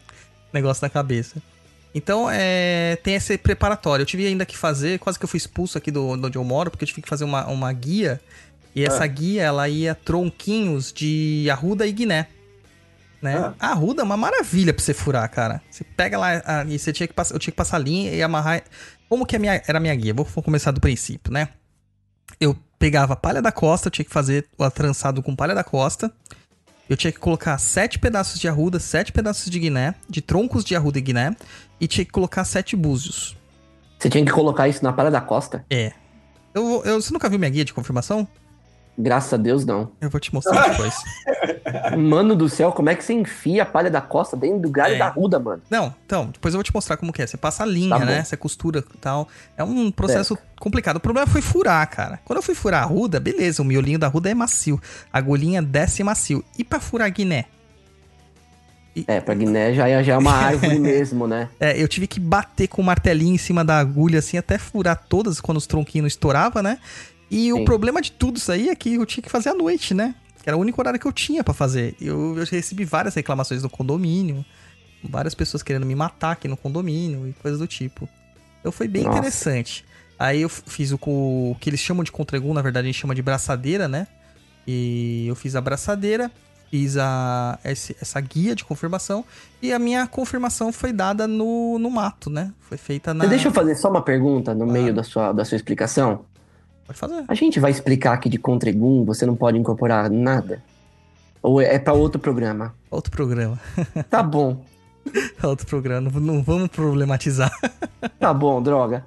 [0.52, 1.42] negócio na cabeça.
[1.94, 4.02] Então, é, tem esse preparatório.
[4.02, 6.44] Eu tive ainda que fazer, quase que eu fui expulso aqui do, de onde eu
[6.44, 8.20] moro, porque eu tive que fazer uma, uma guia.
[8.74, 9.06] E essa Ah.
[9.06, 12.28] guia, ela ia tronquinhos de arruda e guiné.
[13.22, 13.36] Né?
[13.36, 13.54] Ah.
[13.58, 15.62] A arruda é uma maravilha pra você furar, cara.
[15.70, 18.12] Você pega lá a- e você tinha que passar, eu tinha que passar a linha
[18.12, 18.62] e amarrar.
[19.08, 20.12] Como que a minha, era a minha guia?
[20.12, 21.48] Vou, vou começar do princípio, né?
[22.40, 25.64] Eu pegava a palha da costa, eu tinha que fazer o trançado com palha da
[25.64, 26.12] costa.
[26.88, 30.76] Eu tinha que colocar sete pedaços de arruda, sete pedaços de guiné, de troncos de
[30.76, 31.34] arruda e guiné,
[31.80, 33.36] e tinha que colocar sete búzios.
[33.98, 35.64] Você tinha que colocar isso na palha da costa?
[35.70, 35.92] É.
[36.54, 38.28] Eu, eu, você nunca viu minha guia de confirmação?
[38.98, 39.90] Graças a Deus, não.
[40.00, 40.94] Eu vou te mostrar depois.
[41.98, 44.94] Mano do céu, como é que você enfia a palha da costa dentro do galho
[44.94, 44.98] É.
[44.98, 45.60] da ruda, mano?
[45.68, 47.26] Não, então, depois eu vou te mostrar como que é.
[47.26, 48.24] Você passa a linha, Tá né?
[48.24, 49.28] Você costura e tal.
[49.56, 50.96] É um processo complicado.
[50.96, 52.18] O problema foi furar, cara.
[52.24, 54.80] Quando eu fui furar a ruda, beleza, o miolinho da ruda é macio.
[55.12, 56.42] A agulhinha desce macio.
[56.58, 57.44] E pra furar a guiné?
[59.06, 61.50] É, pra Guiné já é, já é uma árvore mesmo, né?
[61.60, 64.96] É, eu tive que bater com o martelinho em cima da agulha, assim, até furar
[65.06, 66.78] todas quando os tronquinhos estouravam, né?
[67.30, 67.64] E o Sim.
[67.64, 70.14] problema de tudo isso aí é que eu tinha que fazer à noite, né?
[70.42, 71.96] Que era o único horário que eu tinha pra fazer.
[72.00, 74.44] Eu, eu recebi várias reclamações no condomínio,
[75.02, 78.08] várias pessoas querendo me matar aqui no condomínio e coisas do tipo.
[78.60, 79.18] Então foi bem Nossa.
[79.18, 79.84] interessante.
[80.18, 83.14] Aí eu fiz o, o que eles chamam de contregum, na verdade a gente chama
[83.14, 84.06] de braçadeira, né?
[84.66, 86.30] E eu fiz a braçadeira,
[86.70, 89.24] fiz a, essa guia de confirmação
[89.60, 92.52] e a minha confirmação foi dada no, no mato, né?
[92.60, 93.26] Foi feita na.
[93.26, 94.72] Deixa eu fazer só uma pergunta no Ah.
[94.72, 96.24] meio da sua, da sua explicação.
[96.86, 97.24] Pode fazer.
[97.26, 100.62] A gente vai explicar que de Contregum você não pode incorporar nada?
[101.42, 102.74] Ou é, é pra outro programa?
[102.90, 103.58] Outro programa.
[104.10, 104.64] Tá bom,
[105.42, 106.10] Outro programa.
[106.10, 107.50] Não, não vamos problematizar.
[108.18, 109.04] tá bom, droga.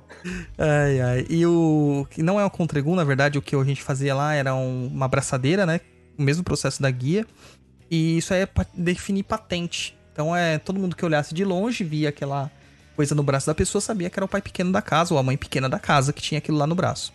[0.58, 1.26] Ai, ai.
[1.30, 4.34] E o que não é o contregum, na verdade, o que a gente fazia lá
[4.34, 5.82] era um- uma abraçadeira, né?
[6.18, 7.26] O mesmo processo da guia.
[7.92, 9.98] E isso aí é pra definir patente.
[10.14, 12.50] Então é todo mundo que olhasse de longe via aquela
[12.96, 15.24] coisa no braço da pessoa sabia que era o pai pequeno da casa ou a
[15.24, 17.14] mãe pequena da casa que tinha aquilo lá no braço.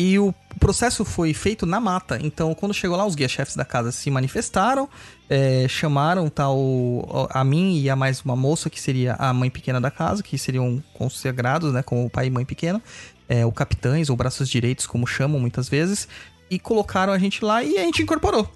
[0.00, 2.20] E o processo foi feito na mata.
[2.22, 4.88] Então, quando chegou lá, os guia-chefes da casa se manifestaram,
[5.28, 9.80] é, chamaram tal a mim e a mais uma moça que seria a mãe pequena
[9.80, 12.80] da casa, que seriam consagrados, né, como pai e mãe pequena,
[13.28, 16.06] é, capitães ou braços direitos, como chamam muitas vezes,
[16.48, 18.48] e colocaram a gente lá e a gente incorporou.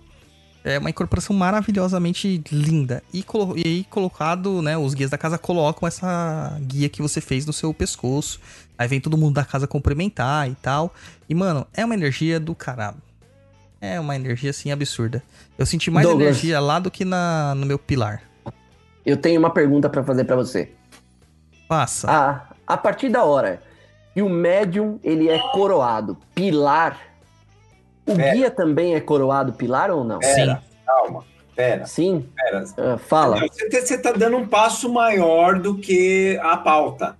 [0.64, 3.02] É uma incorporação maravilhosamente linda.
[3.12, 4.76] E, colo- e aí, colocado, né?
[4.78, 8.40] Os guias da casa colocam essa guia que você fez no seu pescoço.
[8.78, 10.94] Aí vem todo mundo da casa cumprimentar e tal.
[11.28, 12.96] E, mano, é uma energia do caralho.
[13.80, 15.20] É uma energia, assim, absurda.
[15.58, 16.28] Eu senti mais Douglas.
[16.28, 18.22] energia lá do que na, no meu pilar.
[19.04, 20.70] Eu tenho uma pergunta pra fazer pra você.
[21.66, 22.08] Passa.
[22.08, 23.60] A, a partir da hora
[24.14, 27.00] que o médium ele é coroado pilar,
[28.06, 28.32] o É.
[28.34, 30.20] guia também é coroado pilar ou não?
[30.22, 30.56] Sim.
[30.86, 31.24] Calma,
[31.56, 32.28] pera, Sim?
[32.36, 32.64] pera.
[32.76, 33.38] Ah, fala.
[33.40, 37.16] Você, tá- você tá dando um passo maior do que a pauta.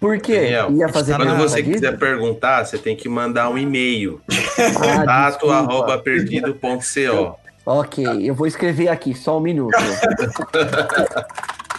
[0.00, 0.34] Por quê?
[0.40, 1.74] Daniel, Ia fazer Quando você disso?
[1.74, 4.20] quiser perguntar, você tem que mandar um e-mail.
[4.58, 5.54] Ah, Tato desculpa.
[5.56, 7.36] arroba perdido.co.
[7.66, 9.72] Ok, eu vou escrever aqui, só um minuto.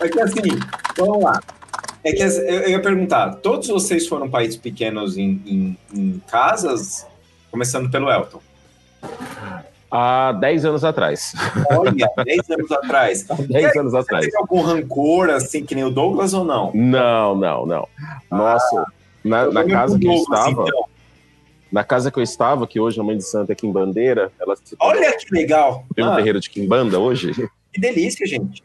[0.01, 0.41] É que assim,
[0.97, 1.39] vamos lá.
[2.03, 7.07] É que eu eu ia perguntar, todos vocês foram países pequenos em, em- em casas,
[7.55, 8.41] começando pelo Elton.
[9.89, 11.33] Há 10 anos atrás.
[11.71, 13.31] Olha, 10 anos atrás.
[13.31, 14.25] Há 10 anos Você atrás.
[14.25, 16.71] teve algum rancor, assim, que nem o Douglas ou não?
[16.73, 17.87] Não, não, não.
[18.29, 18.85] Nossa,
[19.23, 20.85] na, Eu na lembro casa que eu Douglas, estava, então.
[21.71, 24.53] na casa que eu estava, que hoje é Mãe de Santa aqui em Bandeira, ela
[24.57, 25.85] se Olha que legal.
[25.95, 27.31] tem um Ah, terreiro de Quimbanda hoje,
[27.71, 28.61] que delícia, gente.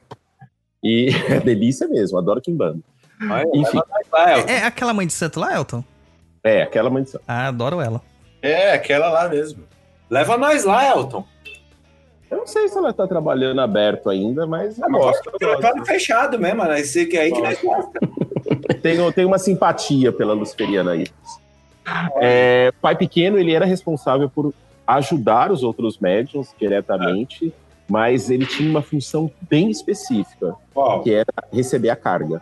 [0.82, 2.80] e é delícia mesmo, adoro Quimbanda.
[3.54, 3.78] Enfim.
[4.12, 4.48] lá, Elton.
[4.50, 5.84] É aquela mãe de santo lá, Elton?
[6.42, 7.22] É, aquela Mãe de Santa.
[7.28, 8.00] Ah, adoro ela.
[8.42, 9.64] É, aquela lá mesmo.
[10.08, 11.24] Leva nós lá, Elton.
[12.30, 15.24] Eu não sei se ela tá trabalhando aberto ainda, mas eu gosto.
[15.24, 15.38] gosto.
[15.38, 16.80] Telefone fechado mesmo, né?
[16.80, 17.98] Esse que é aí que nós gosta.
[18.82, 21.06] tenho, tenho uma simpatia pela Luciferiana aí.
[22.20, 24.54] É, pai Pequeno, ele era responsável por
[24.86, 27.52] ajudar os outros médiums diretamente,
[27.88, 31.02] mas ele tinha uma função bem específica, Qual?
[31.02, 32.40] que era receber a carga.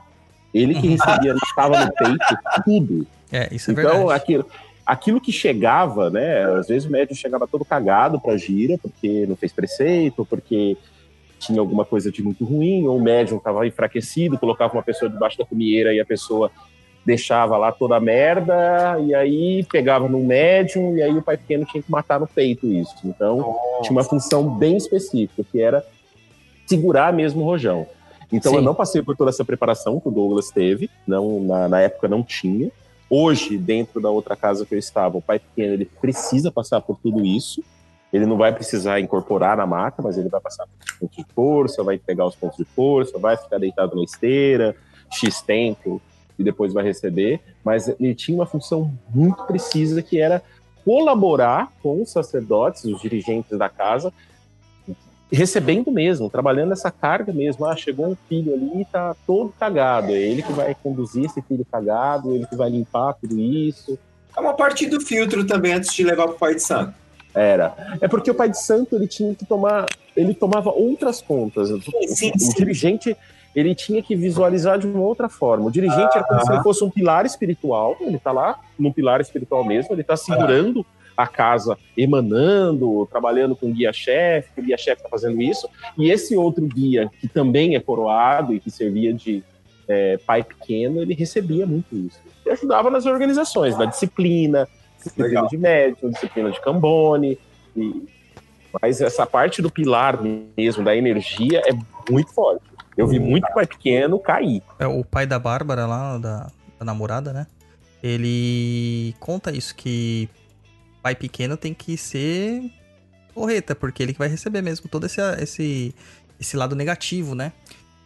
[0.53, 3.07] Ele que recebia, estava no peito, tudo.
[3.31, 4.13] É, isso é então, verdade.
[4.13, 4.47] aquilo,
[4.89, 6.45] aquilo que chegava, né?
[6.45, 10.79] Às vezes o médium chegava todo cagado pra gira, porque não fez preceito, porque
[11.39, 15.37] tinha alguma coisa de muito ruim, ou o médium estava enfraquecido, colocava uma pessoa debaixo
[15.37, 16.51] da cumieira e a pessoa
[17.05, 21.67] deixava lá toda a merda, e aí pegava no médium, e aí o pai pequeno
[21.67, 22.95] tinha que matar no peito isso.
[23.05, 25.85] Então, tinha uma função bem específica, que era
[26.67, 27.87] segurar mesmo o rojão.
[28.33, 28.59] Então, Sim.
[28.59, 32.09] eu não passei por toda essa preparação que o Douglas teve, não, na, na época
[32.09, 32.71] não tinha.
[33.11, 36.99] Hoje, dentro da outra casa que eu estava, o pai pequeno ele precisa passar por
[36.99, 37.63] tudo isso.
[38.13, 41.83] Ele não vai precisar incorporar na maca, mas ele vai passar por pontos de força,
[41.83, 44.77] vai pegar os pontos de força, vai ficar deitado na esteira,
[45.11, 46.01] X tempo,
[46.39, 47.41] e depois vai receber.
[47.65, 50.43] Mas ele tinha uma função muito precisa que era
[50.85, 54.13] colaborar com os sacerdotes, os dirigentes da casa,
[55.31, 57.67] recebendo mesmo, trabalhando essa carga mesmo.
[57.67, 60.13] Ah, chegou um filho ali e tá todo cagado.
[60.13, 63.99] É ele que vai conduzir esse filho cagado, ele que vai limpar tudo isso.
[64.37, 66.95] É uma parte do filtro também antes de levar pro pai de santo.
[67.35, 67.75] Era.
[68.01, 69.87] É porque o pai de santo ele tinha que tomar,
[70.17, 71.71] ele tomava outras contas.
[71.71, 72.55] O, sim, o sim.
[72.57, 73.17] dirigente
[73.55, 75.67] ele tinha que visualizar de uma outra forma.
[75.67, 77.97] O dirigente era como se ele fosse um pilar espiritual.
[78.01, 79.95] Ele tá lá no pilar espiritual mesmo.
[79.95, 80.87] Ele tá segurando
[81.19, 84.51] a casa, emanando, trabalhando com o guia-chefe.
[84.55, 85.69] que O guia-chefe tá fazendo isso.
[85.99, 89.43] E esse outro guia que também é coroado e que servia de
[89.89, 92.21] é, pai pequeno, ele recebia muito isso.
[92.47, 95.49] E ajudava nas organizações, na disciplina, disciplina Legal.
[95.49, 97.37] de médium, disciplina de Cambone.
[97.77, 98.07] E...
[98.81, 100.23] Mas essa parte do pilar
[100.57, 101.73] mesmo, da energia, é
[102.09, 102.63] muito forte.
[102.97, 104.63] Eu vi muito pai pequeno cair.
[104.79, 106.47] É, o pai da Bárbara lá, da,
[106.79, 107.49] da namorada, né?
[108.01, 110.29] Ele conta isso, que
[111.09, 112.63] pai pequeno tem que ser
[113.33, 115.95] porreta, porque ele que vai receber mesmo todo esse, esse,
[116.39, 117.53] esse lado negativo, né?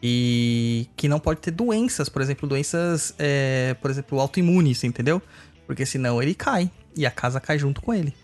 [0.00, 5.20] E que não pode ter doenças, por exemplo, doenças, é, por exemplo, autoimunes, entendeu?
[5.66, 8.14] Porque senão ele cai e a casa cai junto com ele.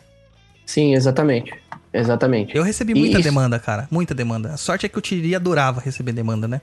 [0.66, 1.52] Sim, exatamente.
[1.92, 2.54] Exatamente.
[2.56, 4.52] Eu recebi muita isso- demanda, cara, muita demanda.
[4.54, 6.60] A sorte é que o Tiri adorava receber demanda, né?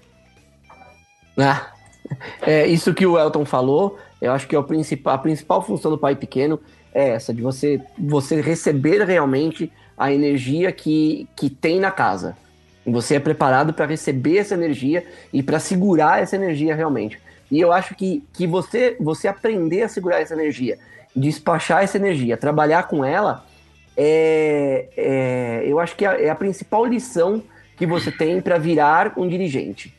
[1.38, 1.72] Ah,
[2.42, 5.92] é, isso que o Elton falou, eu acho que é o principal, a principal função
[5.92, 6.62] do pai pequeno
[6.96, 12.36] é essa, de você, você receber realmente a energia que, que tem na casa.
[12.88, 17.20] Você é preparado para receber essa energia e para segurar essa energia realmente.
[17.52, 20.78] E eu acho que, que você, você aprender a segurar essa energia,
[21.16, 23.46] despachar essa energia, trabalhar com ela,
[23.98, 27.44] é, é- eu acho que é a principal lição
[27.78, 29.94] que você tem para virar um dirigente.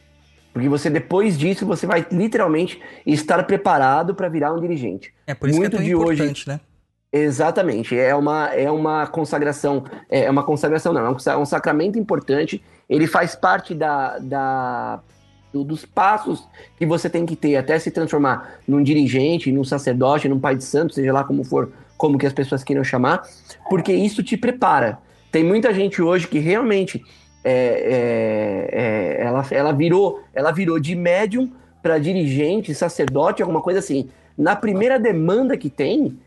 [0.52, 5.12] Porque você, depois disso, você vai literalmente estar preparado para virar um dirigente.
[5.26, 6.60] É por isso Muito que é tão de hoje- importante, né?
[7.16, 7.98] Exatamente.
[7.98, 9.84] É uma, é uma consagração.
[10.10, 11.06] É uma consagração, não.
[11.06, 12.62] É um, é um sacramento importante.
[12.88, 15.00] Ele faz parte da, da,
[15.52, 20.28] do- dos passos que você tem que ter até se transformar num dirigente, num sacerdote,
[20.28, 23.22] num pai de santo, seja lá como for, como que as pessoas queiram chamar,
[23.70, 24.98] porque isso te prepara.
[25.32, 27.02] Tem muita gente hoje que realmente
[27.42, 31.50] é, é, é, ela, ela virou ela virou de médium
[31.82, 34.08] para dirigente, sacerdote, alguma coisa assim.
[34.36, 36.18] Na primeira demanda que tem,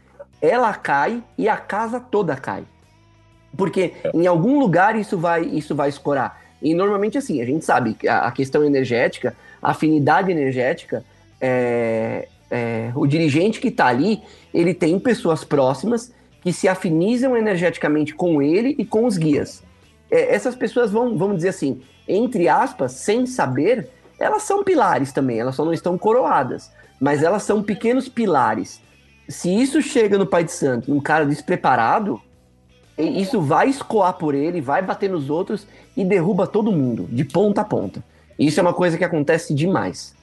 [0.41, 2.63] ela cai e a casa toda cai.
[3.55, 6.41] Porque em algum lugar isso vai, isso vai escorar.
[6.61, 11.03] E normalmente assim, a gente sabe que a, a questão energética, a afinidade energética,
[11.41, 14.21] é, é, o dirigente que está ali,
[14.53, 16.11] ele tem pessoas próximas
[16.41, 19.63] que se afinizam energeticamente com ele e com os guias.
[20.09, 23.89] É, essas pessoas vão, vamos dizer assim, entre aspas, sem saber,
[24.19, 28.81] elas são pilares também, elas só não estão coroadas, mas elas são pequenos pilares.
[29.29, 32.19] Se isso chega no Pai de Santo, num cara despreparado,
[32.97, 37.61] isso vai escoar por ele, vai bater nos outros e derruba todo mundo, de ponta
[37.61, 38.03] a ponta.
[38.37, 40.15] Isso é uma coisa que acontece demais.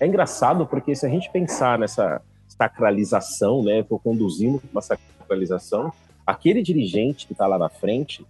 [0.00, 3.80] É engraçado porque se a gente pensar nessa sacralização, né?
[3.80, 5.92] Estou conduzindo uma sacralização,
[6.26, 8.26] aquele dirigente que está lá na frente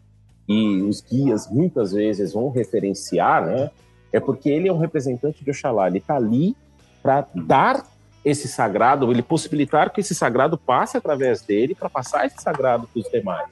[0.48, 3.70] e os guias muitas vezes vão referenciar, né?
[4.12, 6.56] É porque ele é um representante de Oxalá, ele está ali
[7.02, 7.84] para dar
[8.26, 13.00] esse sagrado, ele possibilitar que esse sagrado passe através dele para passar esse sagrado para
[13.00, 13.48] os demais.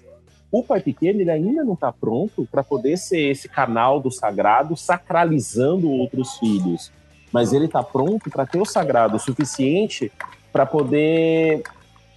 [0.53, 4.77] O pai pequeno ele ainda não está pronto para poder ser esse canal do sagrado
[4.77, 6.93] sacralizando outros filhos
[7.35, 10.13] mas ele está pronto para ter o sagrado suficiente
[10.53, 11.65] para poder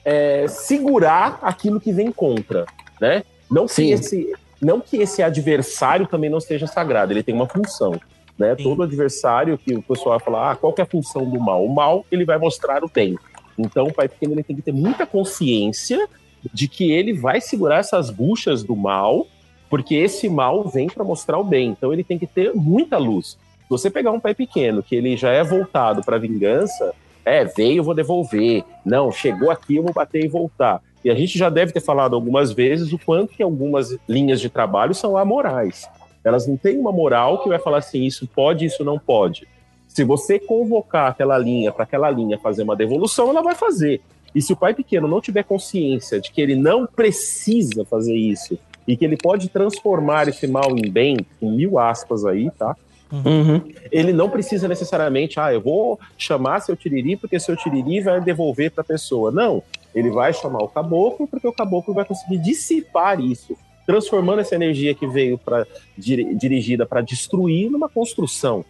[0.06, 2.68] é, segurar aquilo que vem contra,
[3.02, 3.24] né?
[3.50, 3.94] Não que, Sim.
[3.94, 8.00] esse, não que esse adversário também não seja sagrado, ele tem uma função,
[8.38, 8.56] né?
[8.56, 8.64] Sim.
[8.64, 11.66] Todo adversário que o pessoal vai falar, ah, qual que é a função do mal?
[11.66, 13.18] O mal, ele vai mostrar o bem.
[13.58, 16.08] Então, o pai pequeno ele tem que ter muita consciência
[16.54, 19.26] de que ele vai segurar essas buchas do mal,
[19.70, 21.70] porque esse mal vem para mostrar o bem.
[21.70, 23.38] Então, ele tem que ter muita luz.
[23.62, 26.94] Se você pegar um pai pequeno que ele já é voltado para vingança,
[27.26, 28.64] é, veio, eu vou devolver.
[28.86, 30.82] Não, chegou aqui, eu vou bater e voltar.
[31.04, 34.50] E a gente já deve ter falado algumas vezes o quanto que algumas linhas de
[34.50, 35.90] trabalho são amorais.
[36.28, 39.48] Elas não têm uma moral que vai falar assim, isso pode, isso não pode.
[39.88, 44.02] Se você convocar aquela linha para aquela linha fazer uma devolução, ela vai fazer.
[44.36, 48.60] E se o pai pequeno não tiver consciência de que ele não precisa fazer isso
[48.88, 52.76] e que ele pode transformar esse mal em bem, com mil aspas aí, tá?
[53.12, 53.62] Uhum.
[53.92, 58.72] Ele não precisa necessariamente, ah, eu vou chamar seu tiriri porque seu tiriri vai devolver
[58.72, 59.32] para a pessoa.
[59.32, 59.64] Não,
[59.96, 63.58] ele vai chamar o caboclo porque o caboclo vai conseguir dissipar isso,
[63.88, 65.66] transformando essa energia que veio para
[65.98, 68.64] dirigida para destruir numa construção.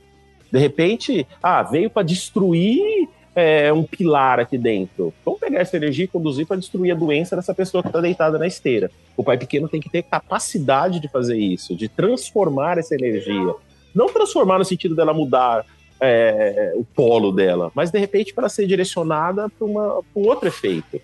[0.49, 5.13] De repente, ah, veio para destruir é, um pilar aqui dentro.
[5.25, 8.37] Vamos pegar essa energia e conduzir para destruir a doença dessa pessoa que está deitada
[8.37, 8.89] na esteira.
[9.17, 13.53] O pai pequeno tem que ter capacidade de fazer isso, de transformar essa energia
[13.97, 15.65] não transformar no sentido dela mudar
[15.99, 21.01] é, o polo dela, mas de repente para ser direcionada para um outro efeito.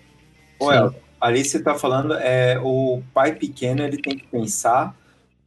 [0.62, 0.94] Well,
[1.24, 4.94] ali você está falando, é, o pai pequeno ele tem que pensar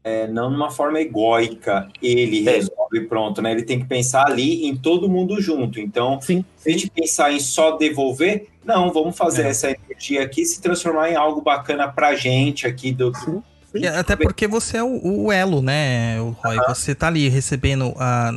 [0.08, 2.54] é, não numa forma egóica, ele é.
[2.54, 3.52] resolve pronto, né?
[3.52, 5.82] Ele tem que pensar ali em todo mundo junto.
[5.82, 6.46] Então, Sim.
[6.56, 9.50] se a gente pensar em só devolver, não, vamos fazer é.
[9.50, 13.44] essa energia aqui se transformar em algo bacana para gente aqui do, Sim.
[13.86, 16.58] Até porque você é o, o elo, né, o Roy?
[16.68, 18.32] Você tá ali recebendo a,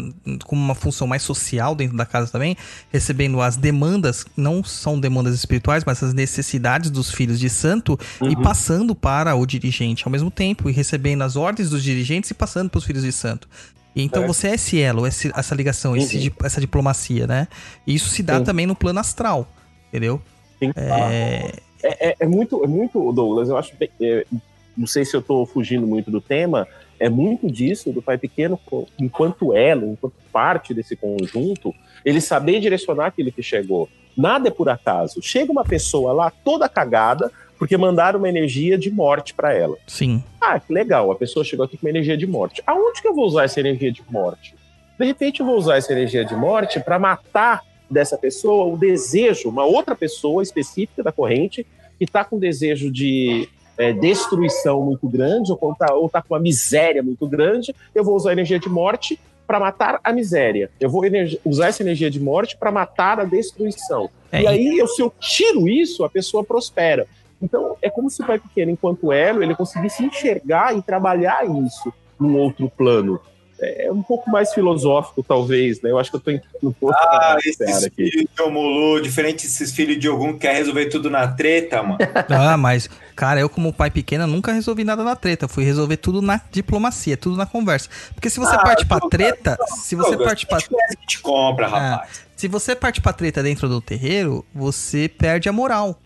[0.45, 2.57] como uma função mais social dentro da casa também,
[2.93, 8.31] recebendo as demandas, não são demandas espirituais, mas as necessidades dos filhos de santo uhum.
[8.31, 12.35] e passando para o dirigente ao mesmo tempo, e recebendo as ordens dos dirigentes e
[12.35, 13.49] passando para os filhos de santo.
[13.95, 14.27] Então é.
[14.27, 15.99] você é esse elo, esse, essa ligação, uhum.
[15.99, 17.49] esse, essa diplomacia, né?
[17.87, 18.45] E isso se dá Sim.
[18.45, 19.49] também no plano astral,
[19.89, 20.21] entendeu?
[20.59, 20.73] Sim.
[20.77, 21.53] É...
[21.83, 24.27] É, é, é, muito, é muito, Douglas, eu acho bem, é,
[24.77, 26.67] não sei se eu estou fugindo muito do tema,
[26.99, 28.59] é muito disso do pai pequeno,
[28.99, 31.75] enquanto elo, enquanto parte desse conjunto,
[32.05, 33.89] ele saber direcionar aquilo que chegou.
[34.17, 35.23] Nada é por acaso.
[35.23, 39.77] Chega uma pessoa lá toda cagada porque mandaram uma energia de morte para ela.
[39.87, 40.25] Sim.
[40.41, 42.63] Ah, que legal, a pessoa chegou aqui com uma energia de morte.
[42.67, 44.55] Aonde que eu vou usar essa energia de morte?
[44.99, 49.49] De repente eu vou usar essa energia de morte para matar dessa pessoa o desejo,
[49.49, 51.67] uma outra pessoa específica da corrente
[51.99, 53.49] que está com desejo de
[53.81, 58.15] é, destruição muito grande, ou está ou tá com uma miséria muito grande, eu vou
[58.15, 60.71] usar a energia de morte para matar a miséria.
[60.79, 61.03] Eu vou
[61.47, 64.11] usar essa energia de morte para matar a destruição.
[64.31, 64.43] É.
[64.43, 67.07] E aí, eu, se eu tiro isso, a pessoa prospera.
[67.41, 71.91] Então, é como se o pai pequeno, enquanto elo, ele conseguisse enxergar e trabalhar isso
[72.19, 73.19] num outro plano
[73.61, 75.91] é um pouco mais filosófico, talvez, né?
[75.91, 76.97] Eu acho que eu tô entrando um pouco.
[76.99, 81.29] Ah, esses filhos de Omulu, diferente desses filhos de algum que quer resolver tudo na
[81.29, 81.99] treta, mano.
[82.31, 85.47] ah, mas, cara, eu, como pai pequeno, nunca resolvi nada na treta.
[85.47, 87.91] Fui resolver tudo na diplomacia, tudo na conversa.
[88.15, 90.57] Porque se você ah, parte pra treta, se você parte pra.
[90.57, 92.11] A gente compra, rapaz.
[92.27, 95.99] Ah, se você parte pra treta dentro do terreiro, você perde a moral.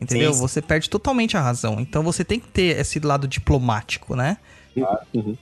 [0.00, 0.32] Entendeu?
[0.32, 0.48] Sim, sim.
[0.48, 1.78] Você perde totalmente a razão.
[1.78, 4.38] Então você tem que ter esse lado diplomático, né?
[5.14, 5.36] Uhum.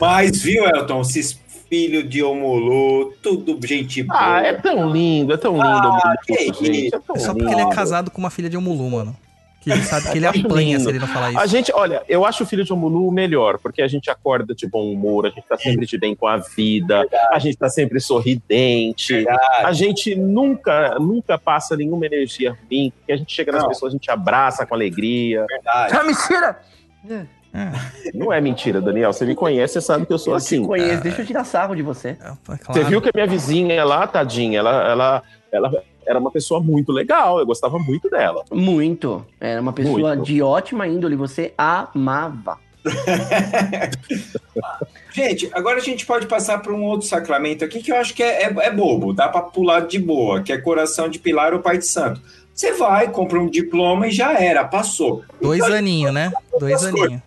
[0.00, 1.38] Mas, viu, Elton, esses
[1.68, 4.18] filhos de Omolu, tudo gente boa.
[4.18, 5.66] Ah, é tão lindo, é tão lindo.
[5.66, 8.90] Ah, que gente, é, é só porque ele é casado com uma filha de Omulu,
[8.90, 9.16] mano.
[9.60, 11.40] Que ele sabe que ele apanha se ele não falar isso.
[11.40, 14.66] A gente, olha, eu acho o filho de Omulu melhor, porque a gente acorda de
[14.66, 17.28] bom humor, a gente tá sempre de bem com a vida, Verdade.
[17.32, 19.40] a gente tá sempre sorridente, Verdade.
[19.64, 23.68] a gente nunca, nunca passa nenhuma energia ruim, porque a gente chega nas não.
[23.68, 25.44] pessoas, a gente abraça com alegria.
[25.46, 25.96] Verdade.
[25.96, 26.60] Ah, mentira!
[27.10, 27.37] É.
[27.58, 28.10] É.
[28.14, 29.12] Não é mentira, Daniel.
[29.12, 30.62] Você me conhece, você sabe que eu sou eu assim.
[30.62, 32.10] Te conheço, deixa eu tirar sarro de você.
[32.10, 32.60] É, claro.
[32.68, 36.92] Você viu que a minha vizinha lá, tadinha, ela, ela, ela era uma pessoa muito
[36.92, 37.38] legal.
[37.38, 38.44] Eu gostava muito dela.
[38.50, 39.26] Muito.
[39.40, 40.24] Era uma pessoa muito.
[40.24, 41.16] de ótima índole.
[41.16, 42.58] Você amava.
[45.12, 48.22] gente, agora a gente pode passar para um outro sacramento aqui que eu acho que
[48.22, 51.60] é, é, é bobo, dá para pular de boa, que é coração de pilar ou
[51.60, 52.20] pai de santo.
[52.54, 55.22] Você vai, compra um diploma e já era, passou.
[55.40, 56.32] Dois então, aninhos, né?
[56.58, 57.20] Dois aninhos.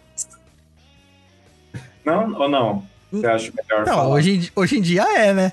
[2.05, 2.83] Não ou não?
[3.11, 4.09] Você acha melhor não, falar?
[4.09, 5.51] Hoje, hoje em dia é, né?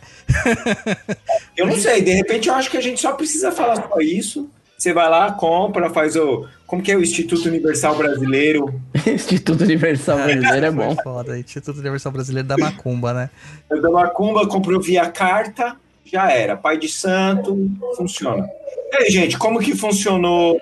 [1.56, 4.48] eu não sei, de repente eu acho que a gente só precisa falar só isso.
[4.78, 6.46] Você vai lá, compra, faz o.
[6.64, 8.80] Como que é o Instituto Universal Brasileiro?
[9.04, 10.94] Instituto Universal Brasileiro é bom.
[11.02, 13.30] Foda, Instituto Universal Brasileiro da Macumba, né?
[13.68, 16.56] É da Macumba, comprou via carta, já era.
[16.56, 18.48] Pai de santo, funciona.
[18.92, 20.60] E aí, gente, como que funcionou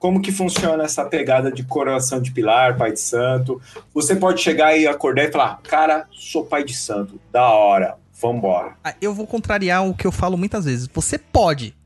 [0.00, 3.60] como que funciona essa pegada de coração de pilar, pai de santo?
[3.92, 8.72] Você pode chegar e acordar e falar, cara, sou pai de santo, da hora, vambora.
[8.82, 10.88] Ah, eu vou contrariar o que eu falo muitas vezes.
[10.90, 11.76] Você pode.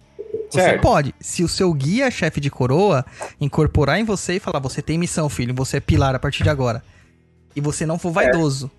[0.49, 0.81] Você certo.
[0.81, 1.13] pode.
[1.19, 3.05] Se o seu guia, chefe de coroa,
[3.41, 6.51] incorporar em você e falar, você tem missão, filho, você é pilar a partir de
[6.51, 6.85] agora.
[7.57, 8.71] E você não for vaidoso.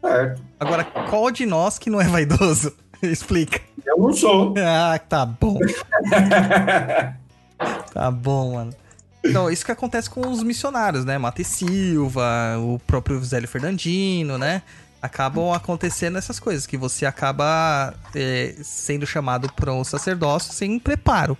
[0.00, 0.42] Certo.
[0.58, 2.74] Agora, qual de nós que não é vaidoso?
[3.00, 3.60] Explica.
[3.86, 4.52] Eu não sou.
[4.58, 5.58] Ah, tá bom.
[7.92, 8.74] Tá bom, mano.
[9.24, 11.16] Então, isso que acontece com os missionários, né?
[11.16, 14.62] Mate Silva, o próprio Zélio Fernandino, né?
[15.00, 21.36] Acabam acontecendo essas coisas, que você acaba é, sendo chamado para o sacerdócio sem preparo.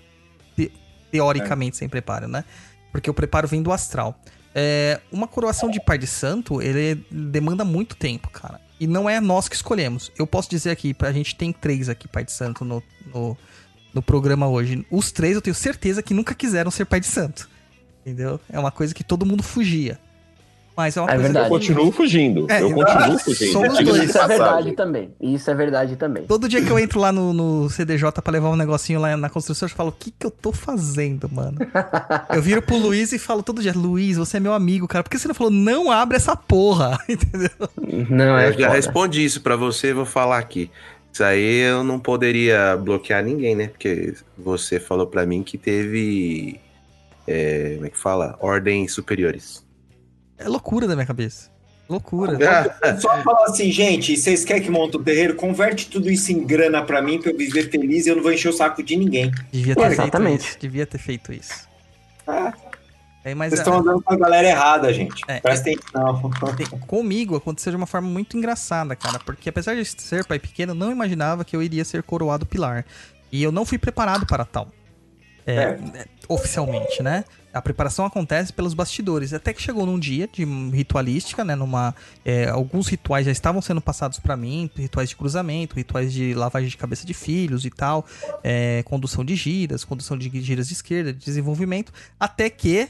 [0.56, 0.72] Te-
[1.10, 2.44] teoricamente sem preparo, né?
[2.90, 4.18] Porque o preparo vem do astral.
[4.54, 8.60] É, uma coroação de pai de santo, ele demanda muito tempo, cara.
[8.78, 10.10] E não é nós que escolhemos.
[10.18, 12.82] Eu posso dizer aqui, a gente tem três aqui, pai de santo, no,
[13.14, 13.36] no,
[13.94, 14.84] no programa hoje.
[14.90, 17.48] Os três eu tenho certeza que nunca quiseram ser pai de santo.
[18.04, 18.40] Entendeu?
[18.50, 19.98] É uma coisa que todo mundo fugia.
[20.74, 21.46] Mas é uma É coisa verdade.
[21.46, 22.46] Eu continuo fugindo.
[22.50, 23.52] É, eu continuo fugindo.
[23.52, 24.04] somos dois.
[24.08, 25.10] Isso é verdade também.
[25.20, 26.22] Isso é verdade também.
[26.24, 29.28] Todo dia que eu entro lá no, no CDJ pra levar um negocinho lá na
[29.28, 31.58] construção, eu falo, o que que eu tô fazendo, mano?
[32.34, 35.04] eu viro pro Luiz e falo todo dia, Luiz, você é meu amigo, cara.
[35.04, 36.98] Por que você não falou, não abre essa porra?
[37.06, 37.50] Entendeu?
[38.08, 38.70] Não é eu já foda.
[38.70, 40.70] respondi isso pra você e vou falar aqui.
[41.12, 43.68] Isso aí eu não poderia bloquear ninguém, né?
[43.68, 46.58] Porque você falou pra mim que teve.
[47.26, 48.36] é, como é que fala?
[48.40, 49.64] Ordens superiores.
[50.38, 51.50] É loucura da minha cabeça.
[51.88, 52.38] Loucura.
[52.98, 55.34] Só falar assim, gente, vocês querem que monte o terreiro?
[55.34, 58.32] Converte tudo isso em grana pra mim, pra eu viver feliz e eu não vou
[58.32, 59.30] encher o saco de ninguém.
[59.52, 60.48] Devia ter feito Exatamente.
[60.48, 60.58] isso.
[60.58, 61.68] Devia ter feito isso.
[62.26, 62.52] Ah,
[63.24, 65.22] É, mas vocês é, estão andando com a galera errada, gente.
[65.28, 66.30] É, Presta atenção.
[66.86, 69.18] comigo aconteceu de uma forma muito engraçada, cara.
[69.20, 72.84] Porque apesar de ser pai pequeno, eu não imaginava que eu iria ser coroado pilar.
[73.30, 74.68] E eu não fui preparado para tal.
[75.46, 75.62] É, É.
[75.94, 77.24] é, oficialmente, né?
[77.52, 79.32] A preparação acontece pelos bastidores.
[79.32, 81.54] Até que chegou num dia de ritualística, né?
[81.54, 81.94] Numa,
[82.24, 86.68] é, alguns rituais já estavam sendo passados pra mim, rituais de cruzamento, rituais de lavagem
[86.70, 88.06] de cabeça de filhos e tal,
[88.42, 92.88] é, condução de giras, condução de giras de esquerda, de desenvolvimento, até que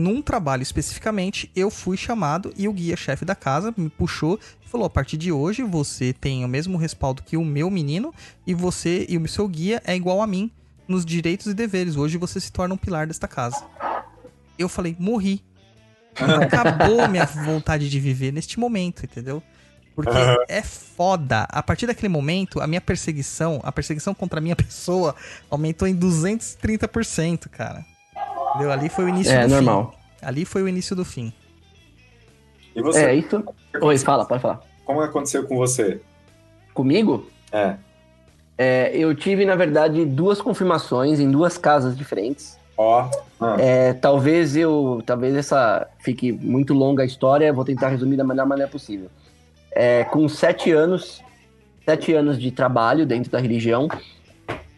[0.00, 4.86] num trabalho especificamente, eu fui chamado e o guia-chefe da casa me puxou e falou:
[4.86, 8.12] a partir de hoje você tem o mesmo respaldo que o meu menino
[8.46, 10.50] e você e o seu guia é igual a mim
[10.88, 11.96] nos direitos e deveres.
[11.96, 13.62] Hoje você se torna um pilar desta casa.
[14.58, 15.44] Eu falei: morri.
[16.42, 19.42] Acabou minha vontade de viver neste momento, entendeu?
[19.94, 20.16] Porque
[20.48, 21.46] é foda.
[21.50, 25.14] A partir daquele momento, a minha perseguição, a perseguição contra a minha pessoa
[25.50, 27.84] aumentou em 230%, cara.
[28.50, 28.72] Entendeu?
[28.72, 29.92] Ali foi o início É do normal.
[29.92, 30.26] fim.
[30.26, 31.32] Ali foi o início do fim.
[32.74, 33.04] E você?
[33.06, 33.42] É isso.
[33.80, 34.60] Oi, fala, pode falar.
[34.84, 36.00] Como aconteceu com você?
[36.74, 37.76] Comigo, É.
[38.58, 42.58] é, eu tive, na verdade, duas confirmações em duas casas diferentes.
[42.76, 43.08] Ó.
[43.40, 45.02] Ah, É, talvez eu.
[45.04, 49.10] Talvez essa fique muito longa a história, vou tentar resumir da melhor maneira possível.
[49.72, 51.22] É, com sete anos,
[51.84, 53.88] sete anos de trabalho dentro da religião,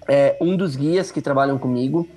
[0.08, 2.08] é, um dos guias que trabalham comigo,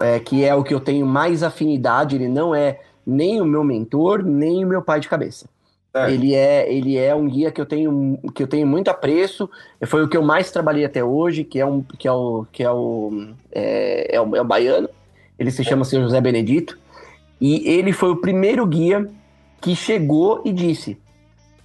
[0.00, 3.62] é, que é o que eu tenho mais afinidade, ele não é nem o meu
[3.64, 5.46] mentor, nem o meu pai de cabeça.
[5.92, 6.10] certo.
[6.10, 9.48] Ele é, ele é um guia que eu tenho, que eu tenho muito apreço.
[9.86, 12.62] Foi o que eu mais trabalhei até hoje, que é um, que é o, que
[12.62, 14.88] é o, é, é o, é o baiano.
[15.38, 16.78] Ele se chama Seu José Benedito.
[17.40, 19.08] E ele foi o primeiro guia
[19.60, 20.98] que chegou e disse.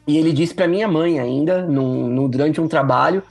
[0.08, 3.22] E ele disse para minha mãe ainda, num, num- durante um trabalho,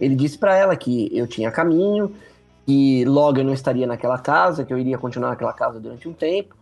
[0.00, 2.12] ele disse para ela que eu tinha caminho,
[2.70, 6.12] que logo eu não estaria naquela casa, que eu iria continuar naquela casa durante um
[6.12, 6.54] tempo.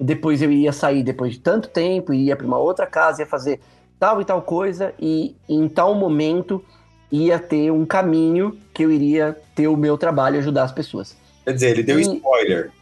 [0.00, 3.60] Depois eu iria sair depois de tanto tempo, iria para uma outra casa, ia fazer
[3.96, 6.64] tal e tal coisa, e em tal momento
[7.12, 11.16] ia ter um caminho que eu iria ter o meu trabalho e ajudar as pessoas.
[11.44, 12.72] Quer dizer, ele deu E- spoiler.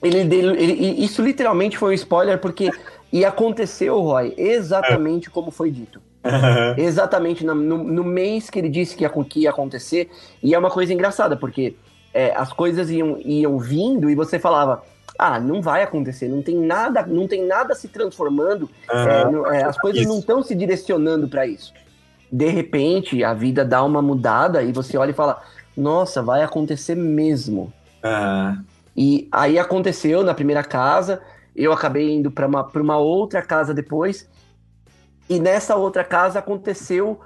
[0.00, 2.70] Ele, dele- ele- isso literalmente foi um spoiler, porque.
[3.12, 6.00] E aconteceu, Roy, exatamente como foi dito.
[6.76, 10.08] Exatamente na- no, no mês que ele disse que ia, que ia acontecer.
[10.40, 11.74] E é uma coisa engraçada, porque
[12.12, 14.82] é, as coisas iam, iam vindo e você falava.
[15.18, 19.64] Ah, não vai acontecer, não tem nada, não tem nada se transformando, é, não- é,
[19.64, 20.08] as coisas Isso.
[20.10, 21.72] não estão se direcionando para isso.
[22.30, 25.42] De repente, a vida dá uma mudada e você olha e fala:
[25.76, 27.72] Nossa, vai acontecer mesmo.
[28.02, 28.58] Ah,
[28.96, 31.20] E aí aconteceu na primeira casa,
[31.56, 34.28] eu acabei indo para uma, pra uma outra casa depois,
[35.28, 37.18] e nessa outra casa aconteceu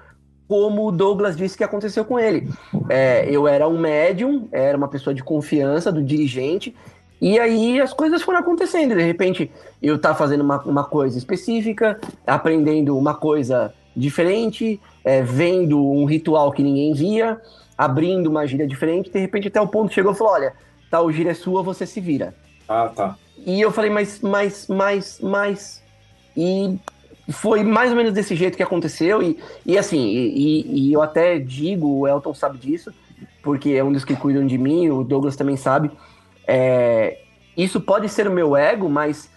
[0.48, 2.48] como o Douglas disse que aconteceu com ele.
[2.88, 6.74] É, eu era um médium, era uma pessoa de confiança do dirigente,
[7.20, 8.94] e aí as coisas foram acontecendo.
[8.94, 9.50] De repente,
[9.80, 16.50] eu estava fazendo uma, uma coisa específica, aprendendo uma coisa diferente, é, vendo um ritual
[16.50, 17.40] que ninguém via,
[17.78, 20.54] abrindo uma gíria diferente, de repente até o ponto chegou e falou: olha,
[20.90, 22.34] tal gíria é sua, você se vira.
[22.68, 23.16] ah, tá.
[23.44, 25.82] E eu falei, mas, mas, mas, mas.
[26.36, 26.78] E
[27.30, 29.22] foi mais ou menos desse jeito que aconteceu.
[29.22, 32.92] E, e assim, e, e- eu até digo, o Elton sabe disso,
[33.42, 35.90] porque é um dos que cuidam de mim, o Douglas também sabe.
[36.46, 37.18] É,
[37.56, 39.30] isso pode ser o meu ego, mas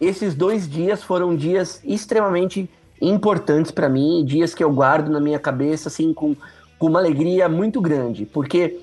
[0.00, 2.68] esses dois dias foram dias extremamente
[3.00, 6.36] importantes para mim, dias que eu guardo na minha cabeça, assim, com,
[6.78, 8.80] com uma alegria muito grande, porque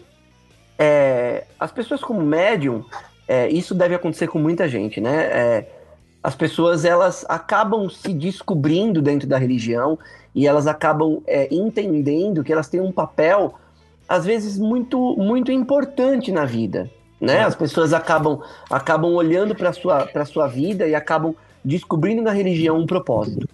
[0.78, 2.84] é, as pessoas como médium,
[3.28, 5.24] é, isso deve acontecer com muita gente, né?
[5.24, 5.81] É,
[6.24, 9.98] as pessoas elas acabam se descobrindo dentro da religião
[10.36, 13.56] e elas acabam é, entendendo que elas têm um papel
[14.08, 16.90] às vezes muito muito importante na vida,
[17.20, 17.44] né?
[17.44, 21.34] As pessoas acabam acabam olhando para sua para sua vida e acabam
[21.64, 23.48] descobrindo na religião um propósito.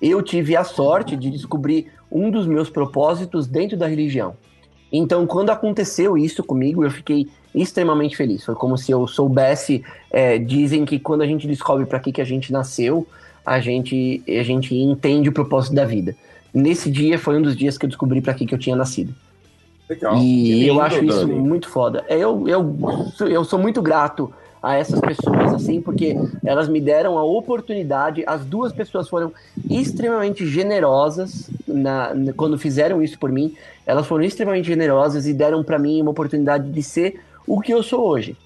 [0.00, 4.36] Eu tive a sorte de descobrir um dos meus propósitos dentro da religião.
[4.92, 8.44] Então, quando aconteceu isso comigo, eu fiquei extremamente feliz.
[8.44, 9.82] Foi como se eu soubesse.
[10.10, 13.06] É, dizem que quando a gente descobre para que, que a gente nasceu,
[13.44, 16.14] a gente, a gente entende o propósito da vida.
[16.54, 19.12] Nesse dia foi um dos dias que eu descobri para que, que eu tinha nascido.
[19.88, 20.16] Legal.
[20.18, 21.34] E lindo, eu acho isso Dani.
[21.40, 22.04] muito foda.
[22.08, 22.76] É, Eu, eu,
[23.28, 28.24] eu sou muito grato a essas pessoas, assim, porque elas me deram a oportunidade.
[28.26, 29.32] As duas pessoas foram
[29.70, 33.54] extremamente generosas na, na- quando fizeram isso por mim.
[33.86, 37.82] Elas foram extremamente generosas e deram para mim uma oportunidade de ser o que eu
[37.82, 38.36] sou hoje.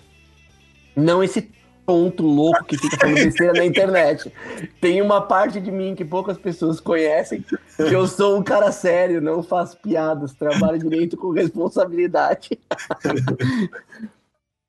[0.96, 1.50] Não esse
[1.86, 4.32] tonto louco que fica falando besteira na internet.
[4.80, 7.44] Tem uma parte de mim que poucas pessoas conhecem,
[7.76, 12.50] que eu sou um cara sério, não faço piadas, trabalho direito com responsabilidade.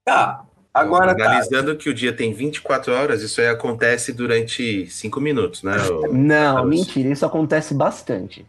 [0.03, 0.43] Tá.
[0.73, 1.25] Agora tá.
[1.25, 5.75] Analisando que o dia tem 24 horas, isso aí acontece durante 5 minutos, né?
[6.11, 6.69] Não, Carlos?
[6.69, 8.45] mentira, isso acontece bastante.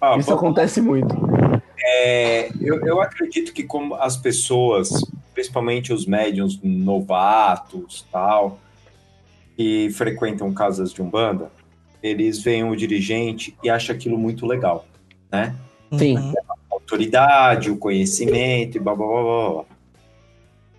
[0.00, 1.16] Ó, Isso vamos- acontece muito.
[1.78, 4.90] É, eu, eu acredito que como as pessoas,
[5.32, 8.58] principalmente os médiums novatos, tal,
[9.56, 11.50] que frequentam casas de umbanda,
[12.02, 14.86] eles veem o dirigente e acham aquilo muito legal,
[15.30, 15.54] né?
[15.96, 16.16] Sim.
[16.18, 16.32] Uhum.
[16.48, 19.52] A autoridade, o conhecimento e blá blá blá blá.
[19.52, 19.64] blá.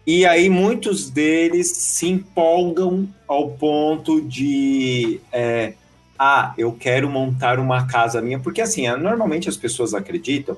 [0.06, 5.74] E aí muitos deles se empolgam ao ponto de é,
[6.18, 10.56] ah, eu quero montar uma casa minha, porque assim, ah, normalmente as pessoas acreditam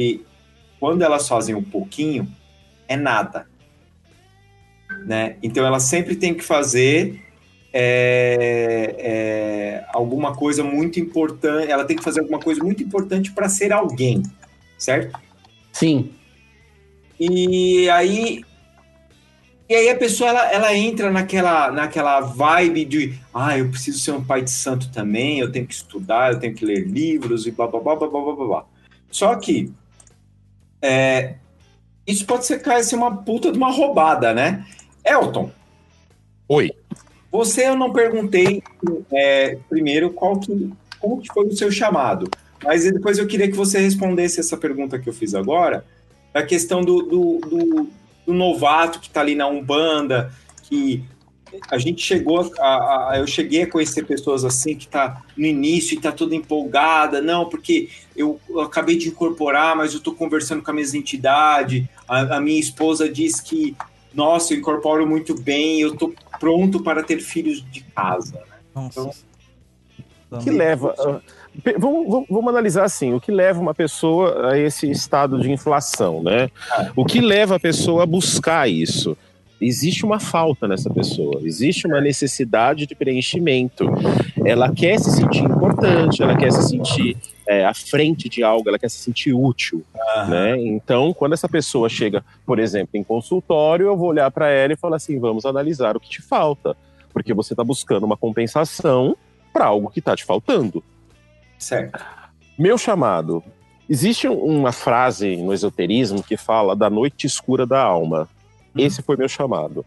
[0.00, 0.24] que
[0.78, 2.26] quando elas fazem um pouquinho,
[2.88, 3.46] é nada.
[5.04, 5.36] Né?
[5.42, 7.22] Então ela sempre tem que fazer
[7.70, 13.46] é, é, alguma coisa muito importante, ela tem que fazer alguma coisa muito importante para
[13.50, 14.22] ser alguém,
[14.78, 15.20] certo?
[15.70, 16.10] Sim.
[17.18, 18.42] E aí
[19.68, 24.12] e aí a pessoa ela, ela entra naquela naquela vibe de ah, eu preciso ser
[24.12, 27.50] um pai de santo também, eu tenho que estudar, eu tenho que ler livros e
[27.50, 28.46] blá blá blá blá blá blá.
[28.46, 28.64] blá.
[29.10, 29.70] Só que
[30.82, 31.34] é,
[32.06, 34.64] isso pode ser cara, ser uma puta de uma roubada, né?
[35.04, 35.50] Elton,
[36.48, 36.70] Oi.
[37.30, 38.62] você eu não perguntei
[39.12, 42.28] é, primeiro qual que como que foi o seu chamado,
[42.62, 45.84] mas depois eu queria que você respondesse essa pergunta que eu fiz agora,
[46.34, 47.88] a questão do, do, do,
[48.26, 50.30] do novato que está ali na Umbanda,
[50.64, 51.04] que
[51.70, 55.96] a gente chegou a, a- eu cheguei a conhecer pessoas assim que tá no início
[55.96, 60.62] e tá toda empolgada, não, porque eu, eu acabei de incorporar, mas eu tô conversando
[60.62, 63.76] com a minha entidade, a, a minha esposa diz que
[64.12, 68.34] nossa, eu incorporo muito bem, eu tô pronto para ter filhos de casa.
[68.34, 68.56] né?
[68.74, 69.10] Nossa.
[70.32, 70.94] O que leva.
[70.98, 71.20] ah,
[71.78, 76.22] vamos, vamos- vamos analisar assim: o que leva uma pessoa a esse estado de inflação,
[76.22, 76.50] né?
[76.94, 79.16] O que leva a pessoa a buscar isso?
[79.60, 83.84] Existe uma falta nessa pessoa, existe uma necessidade de preenchimento.
[84.44, 87.16] Ela quer se sentir importante, ela quer se sentir
[87.46, 89.84] é, à frente de algo, ela quer se sentir útil.
[90.28, 90.58] Né?
[90.60, 94.76] Então, quando essa pessoa chega, por exemplo, em consultório, eu vou olhar para ela e
[94.76, 96.74] falar assim: vamos analisar o que te falta,
[97.12, 99.14] porque você está buscando uma compensação
[99.52, 100.82] para algo que está te faltando.
[101.58, 102.02] Certo.
[102.58, 103.42] Meu chamado.
[103.88, 108.28] Existe uma frase no esoterismo que fala da noite escura da alma.
[108.76, 109.84] Esse foi meu chamado.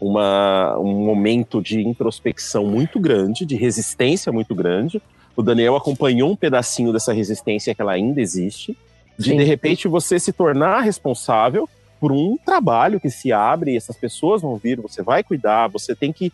[0.00, 5.00] Uma, um momento de introspecção muito grande, de resistência muito grande.
[5.36, 8.76] O Daniel acompanhou um pedacinho dessa resistência que ela ainda existe.
[9.18, 9.36] De, Sim.
[9.36, 11.68] de repente, você se tornar responsável
[12.00, 16.12] por um trabalho que se abre, essas pessoas vão vir, você vai cuidar, você tem
[16.12, 16.32] que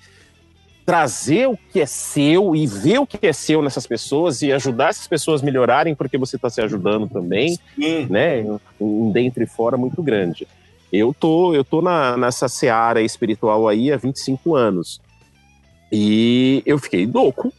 [0.84, 4.88] trazer o que é seu e ver o que é seu nessas pessoas e ajudar
[4.88, 8.06] essas pessoas a melhorarem porque você está se ajudando também, Sim.
[8.10, 8.44] né?
[8.80, 10.48] Um dentro e fora muito grande.
[10.92, 15.00] Eu tô, eu tô na, nessa seara espiritual aí há 25 anos.
[15.92, 17.52] E eu fiquei louco,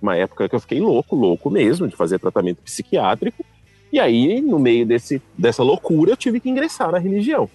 [0.00, 3.44] uma época que eu fiquei louco, louco mesmo, de fazer tratamento psiquiátrico.
[3.92, 7.48] E aí, no meio desse, dessa loucura, eu tive que ingressar na religião.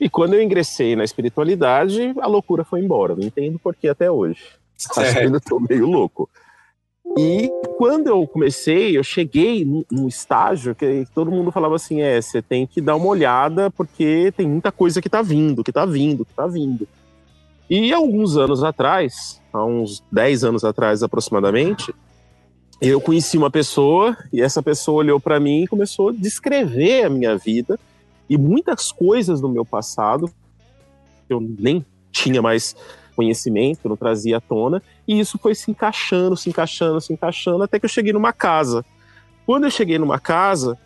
[0.00, 3.16] E quando eu ingressei na espiritualidade, a loucura foi embora.
[3.16, 4.40] Não entendo por que até hoje.
[4.78, 5.18] Acho que Certo.
[5.18, 6.28] ainda tô meio louco.
[7.20, 12.40] E quando eu comecei, eu cheguei num, estágio que todo mundo falava assim: é, você
[12.40, 16.24] tem que dar uma olhada porque tem muita coisa que tá vindo, que tá vindo,
[16.24, 16.86] que tá vindo.
[17.68, 21.92] E alguns anos atrás, há uns 10 anos atrás aproximadamente,
[22.80, 27.10] eu conheci uma pessoa e essa pessoa olhou para mim e começou a descrever a
[27.10, 27.80] minha vida
[28.30, 30.30] e muitas coisas do meu passado
[31.26, 32.76] que eu nem tinha mais
[33.18, 37.76] conhecimento, não trazia à tona, e isso foi se encaixando, se encaixando, se encaixando, até
[37.76, 38.84] que eu cheguei numa casa.
[39.44, 40.78] Quando eu cheguei numa casa,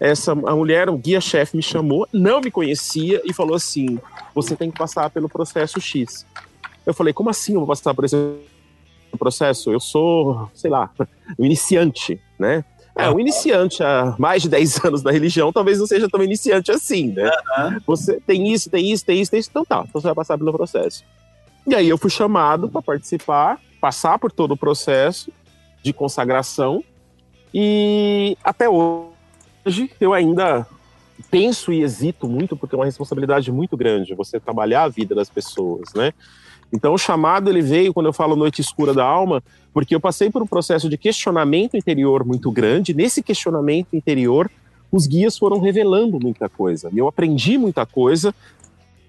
[0.00, 3.98] essa a mulher, o guia-chefe me chamou, não me conhecia e falou assim:
[4.34, 6.24] "Você tem que passar pelo processo X".
[6.86, 8.16] Eu falei: "Como assim eu vou passar por esse
[9.18, 9.70] processo?
[9.70, 10.90] Eu sou, sei lá,
[11.38, 12.64] um iniciante, né?"
[12.96, 16.70] É, um iniciante há mais de 10 anos na religião talvez não seja tão iniciante
[16.70, 17.28] assim, né?
[17.58, 17.80] Aham.
[17.86, 20.52] Você tem isso, tem isso, tem isso, tem isso, então tá, você vai passar pelo
[20.52, 21.04] processo.
[21.66, 25.32] E aí eu fui chamado para participar, passar por todo o processo
[25.82, 26.84] de consagração
[27.52, 30.66] e até hoje eu ainda
[31.30, 35.30] penso e hesito muito porque é uma responsabilidade muito grande você trabalhar a vida das
[35.30, 36.12] pessoas, né?
[36.72, 39.42] Então o chamado ele veio quando eu falo noite escura da alma,
[39.72, 42.92] porque eu passei por um processo de questionamento interior muito grande.
[42.92, 44.50] Nesse questionamento interior,
[44.90, 46.90] os guias foram revelando muita coisa.
[46.94, 48.34] Eu aprendi muita coisa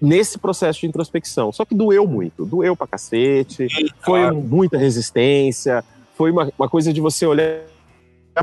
[0.00, 1.52] nesse processo de introspecção.
[1.52, 3.66] Só que doeu muito, doeu pra cacete,
[4.04, 7.62] foi muita resistência, foi uma, uma coisa de você olhar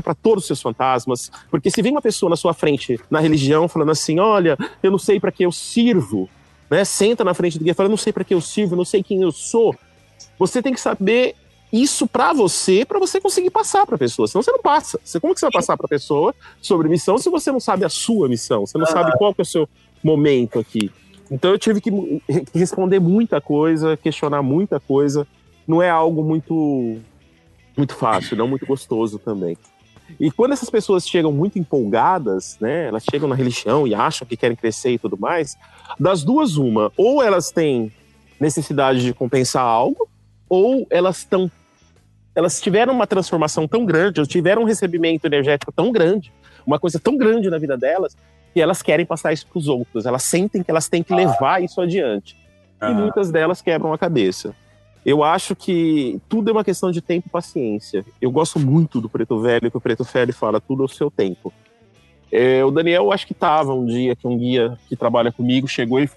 [0.02, 3.68] para todos os seus fantasmas, porque se vem uma pessoa na sua frente na religião
[3.68, 6.28] falando assim, olha, eu não sei para que eu sirvo,
[6.68, 6.84] né?
[6.84, 9.02] Senta na frente do guia e fala, não sei para que eu sirvo, não sei
[9.02, 9.74] quem eu sou.
[10.38, 11.36] Você tem que saber
[11.72, 14.28] isso para você, para você conseguir passar para a pessoa.
[14.28, 14.98] Senão você não passa.
[15.04, 17.84] Você, como que você vai passar para a pessoa sobre missão se você não sabe
[17.84, 18.66] a sua missão?
[18.66, 19.68] Você não sabe qual que é o seu
[20.02, 20.90] momento aqui.
[21.34, 21.90] Então eu tive que
[22.54, 25.26] responder muita coisa, questionar muita coisa.
[25.66, 26.98] Não é algo muito
[27.76, 29.58] muito fácil, não muito gostoso também.
[30.20, 34.36] E quando essas pessoas chegam muito empolgadas, né, elas chegam na religião e acham que
[34.36, 35.56] querem crescer e tudo mais,
[35.98, 37.90] das duas uma, ou elas têm
[38.38, 40.08] necessidade de compensar algo,
[40.48, 41.50] ou elas estão
[42.36, 46.32] elas tiveram uma transformação tão grande, ou tiveram um recebimento energético tão grande,
[46.66, 48.16] uma coisa tão grande na vida delas,
[48.54, 50.06] que elas querem passar isso para os outros.
[50.06, 52.36] Elas sentem que elas têm que levar isso adiante.
[52.80, 54.54] E muitas delas quebram a cabeça.
[55.04, 58.04] Eu acho que tudo é uma questão de tempo e paciência.
[58.22, 61.52] Eu gosto muito do Preto Velho, que o Preto Velho fala tudo ao seu tempo.
[62.30, 66.00] É, o Daniel, acho que estava um dia que um guia que trabalha comigo chegou
[66.00, 66.08] e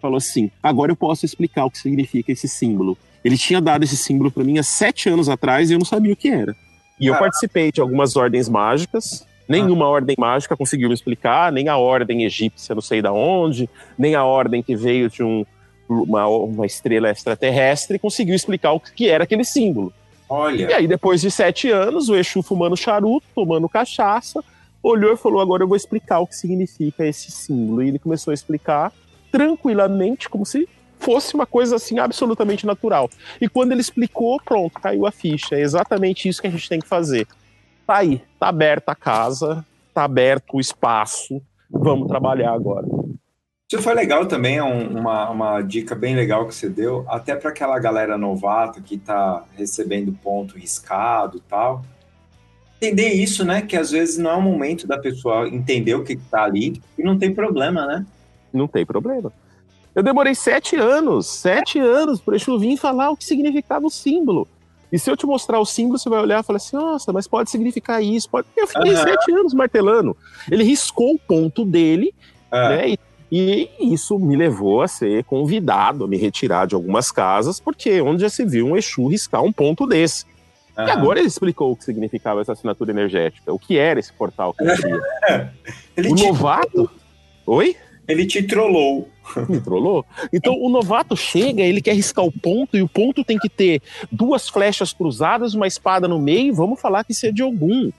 [0.00, 2.98] falou assim: agora eu posso explicar o que significa esse símbolo.
[3.24, 6.12] Ele tinha dado esse símbolo para mim há sete anos atrás e eu não sabia
[6.12, 6.54] o que era.
[6.98, 9.26] E eu participei de algumas ordens mágicas.
[9.50, 13.68] Nenhuma ordem mágica conseguiu me explicar, nem a ordem egípcia, não sei da onde,
[13.98, 15.44] nem a ordem que veio de um,
[15.88, 19.92] uma, uma estrela extraterrestre conseguiu explicar o que era aquele símbolo.
[19.92, 24.40] E Olha, aí, depois de sete anos, o Exu fumando charuto, tomando cachaça,
[24.80, 27.82] olhou e falou: Agora eu vou explicar o que significa esse símbolo.
[27.82, 28.92] E ele começou a explicar
[29.32, 30.68] tranquilamente, como se
[31.00, 33.10] fosse uma coisa assim absolutamente natural.
[33.40, 35.56] E quando ele explicou, pronto, caiu a ficha.
[35.56, 37.26] É exatamente isso que a gente tem que fazer.
[37.90, 41.42] Tá aí, tá aberta a casa, tá aberto o espaço.
[41.68, 42.86] Vamos trabalhar agora.
[43.68, 47.34] isso foi legal também, é um- uma, uma dica bem legal que você deu, até
[47.34, 51.84] para aquela galera novata que está recebendo ponto riscado e tal.
[52.76, 53.60] Entender isso, né?
[53.60, 57.02] Que às vezes não é o momento da pessoa entender o que está ali e
[57.02, 58.06] não tem problema, né?
[58.52, 59.32] Não tem problema.
[59.96, 64.46] Eu demorei sete anos, sete anos para Exu vir falar o que significava o símbolo.
[64.92, 67.28] E se eu te mostrar o símbolo, você vai olhar e falar assim: nossa, mas
[67.28, 68.28] pode significar isso.
[68.28, 68.46] Pode...
[68.56, 69.02] Eu fiquei Aham.
[69.02, 70.16] sete anos martelando.
[70.50, 72.12] Ele riscou o ponto dele,
[72.50, 72.96] É, né?
[73.32, 78.00] E, e isso me levou a ser convidado a me retirar de algumas casas, porque
[78.00, 80.24] onde já se viu um Exu riscar um ponto desse.
[80.76, 80.92] E aham.
[80.92, 84.64] agora ele explicou o que significava essa assinatura energética, o que era esse portal que
[84.64, 85.00] ele abria.
[85.96, 86.90] ele, O novato.
[87.46, 87.76] Oi?
[88.10, 89.08] Ele te trollou.
[89.48, 90.04] Me trollou?
[90.32, 93.80] Então o novato chega, ele quer riscar o ponto, e o ponto tem que ter
[94.10, 97.90] duas flechas cruzadas, uma espada no meio, vamos falar que isso é de algum.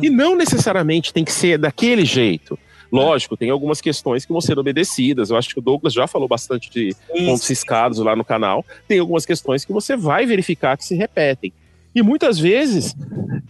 [0.00, 2.58] E não necessariamente tem que ser daquele jeito.
[2.90, 5.30] Lógico, tem algumas questões que vão ser obedecidas.
[5.30, 8.64] Eu acho que o Douglas já falou bastante de pontos riscados lá no canal.
[8.86, 11.52] Tem algumas questões que você vai verificar que se repetem.
[11.94, 12.94] E muitas vezes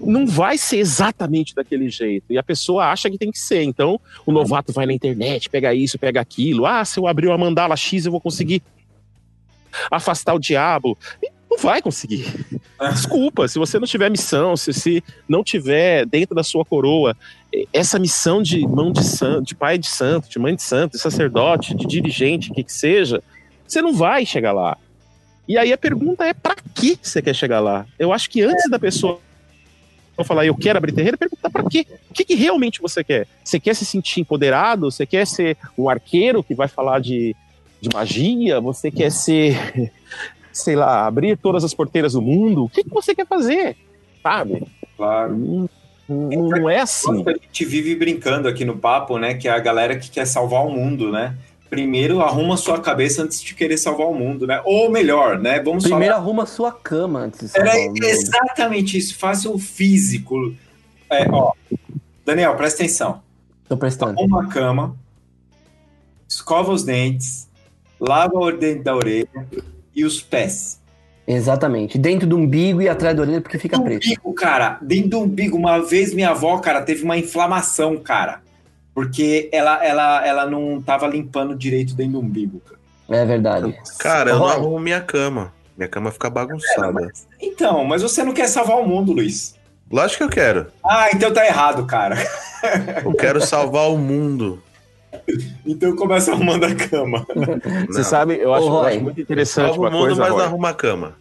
[0.02, 2.26] não vai ser exatamente daquele jeito.
[2.30, 3.62] E a pessoa acha que tem que ser.
[3.62, 6.66] Então, o novato vai na internet, pega isso, pega aquilo.
[6.66, 8.62] Ah, se eu abrir uma mandala X, eu vou conseguir
[9.90, 10.98] afastar o diabo.
[11.22, 12.26] E não vai conseguir.
[12.92, 17.16] Desculpa, se você não tiver missão, se, se não tiver dentro da sua coroa
[17.72, 20.98] essa missão de mão de santo, de pai de santo, de mãe de santo, de
[20.98, 23.22] sacerdote, de dirigente, o que que seja,
[23.66, 24.78] você não vai chegar lá.
[25.46, 27.84] E aí a pergunta é para que você quer chegar lá?
[27.98, 29.20] Eu acho que antes da pessoa
[30.24, 31.86] falar eu quero abrir terreiro, perguntar para quê?
[32.10, 33.26] O que, que realmente você quer?
[33.42, 34.90] Você quer se sentir empoderado?
[34.90, 37.34] Você quer ser um arqueiro que vai falar de,
[37.80, 38.60] de magia?
[38.60, 39.90] Você quer ser,
[40.52, 42.64] sei lá, abrir todas as porteiras do mundo?
[42.64, 43.76] O que, que você quer fazer?
[44.22, 44.62] Sabe?
[44.96, 45.36] Claro.
[45.36, 45.68] Não,
[46.08, 47.24] não- não é assim.
[47.26, 49.34] A gente vive brincando aqui no papo, né?
[49.34, 51.34] Que é a galera que quer salvar o mundo, né?
[51.72, 54.60] Primeiro arruma sua cabeça antes de querer salvar o mundo, né?
[54.62, 55.58] Ou melhor, né?
[55.58, 56.22] Vamos Primeiro falar.
[56.22, 58.04] arruma sua cama antes de Era mundo.
[58.04, 59.16] exatamente isso.
[59.18, 60.54] Faça o físico.
[61.08, 61.52] É, ó,
[62.26, 63.22] Daniel, presta atenção.
[63.66, 64.20] Tô prestando.
[64.20, 64.94] Arruma a cama,
[66.28, 67.48] escova os dentes,
[67.98, 69.48] lava o dente da orelha
[69.96, 70.78] e os pés.
[71.26, 71.96] Exatamente.
[71.96, 74.04] Dentro do umbigo e atrás da orelha porque fica do preto.
[74.04, 78.42] umbigo, cara, dentro do umbigo, uma vez minha avó, cara, teve uma inflamação, cara.
[78.94, 82.80] Porque ela, ela, ela não tava limpando direito dentro do umbigo, cara.
[83.22, 83.74] É verdade.
[83.98, 85.52] Cara, eu não arrumo minha cama.
[85.76, 87.10] Minha cama fica bagunçada.
[87.40, 89.54] Então, mas você não quer salvar o mundo, Luiz.
[89.90, 90.66] Lógico que eu quero.
[90.84, 92.16] Ah, então tá errado, cara.
[93.04, 94.62] Eu quero salvar o mundo.
[95.66, 97.26] Então começa arrumando a cama.
[97.88, 98.04] Você Não.
[98.04, 100.30] sabe, eu acho, Ô, eu Roy, acho muito interessante Salva uma o mundo, coisa, mas
[100.30, 100.46] não Roy.
[100.46, 101.14] arruma a cama.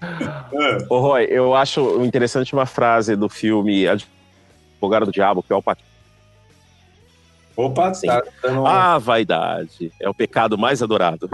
[0.00, 3.86] Ah, Ô, Roy, eu acho interessante uma frase do filme
[4.86, 5.86] Advogado do Diabo, que é o Pacino.
[7.56, 8.06] Opa, Sim.
[8.06, 8.66] tá dando...
[8.66, 11.28] A vaidade é o pecado mais adorado.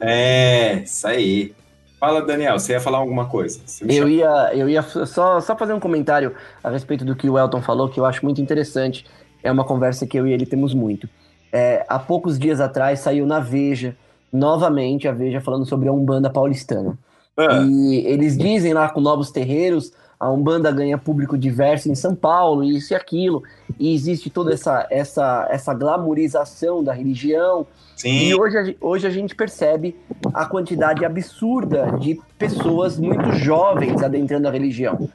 [0.00, 1.54] É, isso aí.
[1.98, 3.60] Fala, Daniel, você ia falar alguma coisa?
[3.88, 7.62] Eu ia, eu ia só, só fazer um comentário a respeito do que o Elton
[7.62, 9.06] falou, que eu acho muito interessante.
[9.42, 11.08] É uma conversa que eu e ele temos muito.
[11.50, 13.96] É, há poucos dias atrás saiu na Veja,
[14.30, 16.98] novamente a Veja falando sobre a Umbanda paulistana.
[17.36, 22.14] Ah, E eles dizem lá com novos terreiros, a Umbanda ganha público diverso em São
[22.14, 23.42] Paulo, isso e aquilo.
[23.78, 27.66] E existe toda essa, essa, essa glamorização da religião,
[27.96, 28.28] sim.
[28.28, 29.96] e hoje, hoje a gente percebe
[30.32, 35.08] a quantidade absurda de pessoas muito jovens adentrando a religião.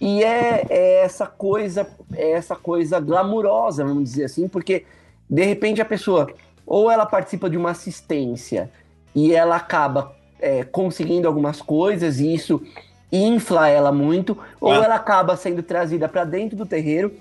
[0.00, 4.84] E é, é essa coisa, é essa coisa glamurosa, vamos dizer assim, porque
[5.30, 6.28] de repente a pessoa
[6.66, 8.68] ou ela participa de uma assistência
[9.14, 12.60] e ela acaba é, conseguindo algumas coisas e isso
[13.12, 14.84] infla ela muito, ou Ah.
[14.84, 17.12] ela acaba sendo trazida para dentro do terreiro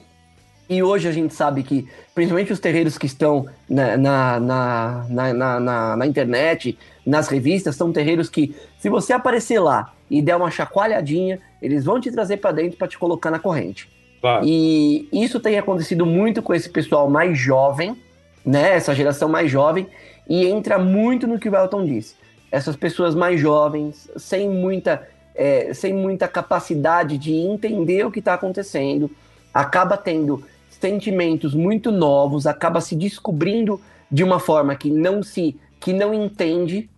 [0.70, 1.86] e hoje a gente sabe que,
[2.16, 7.92] principalmente os terreiros que estão na, na, na, na, na, na- internet, nas revistas, são
[7.92, 12.54] terreiros que, se você aparecer lá e der uma chacoalhadinha, eles vão te trazer para
[12.54, 13.90] dentro para te colocar na corrente.
[14.22, 14.46] Claro.
[14.46, 17.98] E isso tem acontecido muito com esse pessoal mais jovem,
[18.46, 18.76] né?
[18.76, 19.88] Essa geração mais jovem,
[20.30, 22.16] e entra muito no que o Elton disse.
[22.52, 25.06] Essas pessoas mais jovens, sem muita,
[25.36, 29.10] é, sem muita capacidade de entender o que está acontecendo,
[29.54, 33.80] acaba tendo sentimentos muito novos, acaba se descobrindo
[34.10, 36.90] de uma forma que não se, que não entende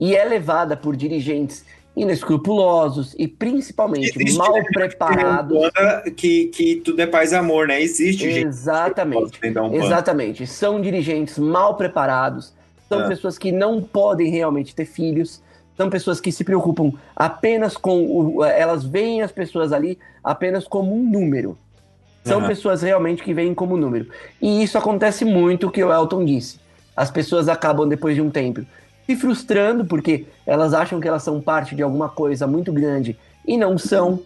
[0.00, 5.56] e é levada por dirigentes inescrupulosos e principalmente Existe mal gente preparados.
[5.56, 7.80] Umbanda que, que tudo é paz e amor, né?
[7.82, 9.50] Existe gente Exatamente.
[9.50, 9.74] dá um.
[9.74, 10.46] Exatamente.
[10.46, 12.52] São dirigentes mal preparados,
[12.88, 13.08] são É.
[13.08, 15.42] pessoas que não podem realmente ter filhos,
[15.82, 20.94] são pessoas que se preocupam apenas com o, elas veem as pessoas ali apenas como
[20.94, 21.58] um número.
[22.24, 22.46] São Aham.
[22.46, 24.06] pessoas realmente que veem como número.
[24.40, 26.60] E isso acontece muito, o que o Elton disse.
[26.96, 28.64] As pessoas acabam depois de um tempo
[29.04, 33.56] se frustrando porque elas acham que elas são parte de alguma coisa muito grande e
[33.56, 34.20] não são.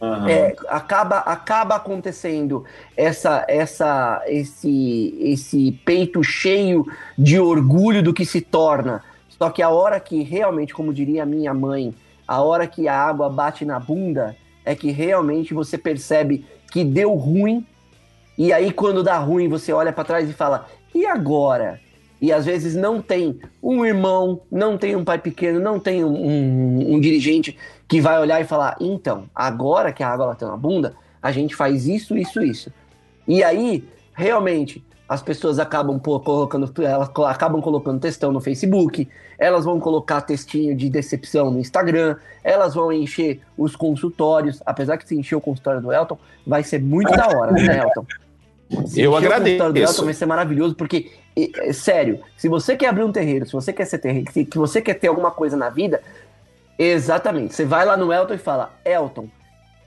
[0.00, 0.28] Aham.
[0.28, 2.64] É, acaba, acaba acontecendo
[2.96, 6.86] essa, essa, esse, esse peito cheio
[7.18, 9.02] de orgulho do que se torna.
[9.38, 11.94] Só que a hora que realmente, como diria minha mãe,
[12.26, 17.14] a hora que a água bate na bunda, é que realmente você percebe que deu
[17.14, 17.64] ruim.
[18.36, 21.80] E aí, quando dá ruim, você olha para trás e fala: e agora?
[22.20, 26.08] E às vezes não tem um irmão, não tem um pai pequeno, não tem um,
[26.14, 27.56] um- um dirigente
[27.86, 31.54] que vai olhar e falar: então, agora que a água bateu na bunda, a gente
[31.54, 32.72] faz isso, isso, isso.
[33.28, 33.84] E aí,
[34.14, 39.08] realmente, as pessoas acabam pô, colocando, elas acabam colocando textão no Facebook,
[39.38, 45.06] elas vão colocar textinho de decepção no Instagram, elas vão encher os consultórios, apesar que
[45.06, 48.06] se encher o consultório do Elton, vai ser muito da hora, né, Elton?
[48.86, 49.42] Se Eu o agradeço.
[49.44, 53.46] consultório do Elton vai ser maravilhoso, porque, é, sério, se você quer abrir um terreiro,
[53.46, 56.02] se você quer ser terreiro, se que você quer ter alguma coisa na vida,
[56.76, 59.28] exatamente, você vai lá no Elton e fala, Elton,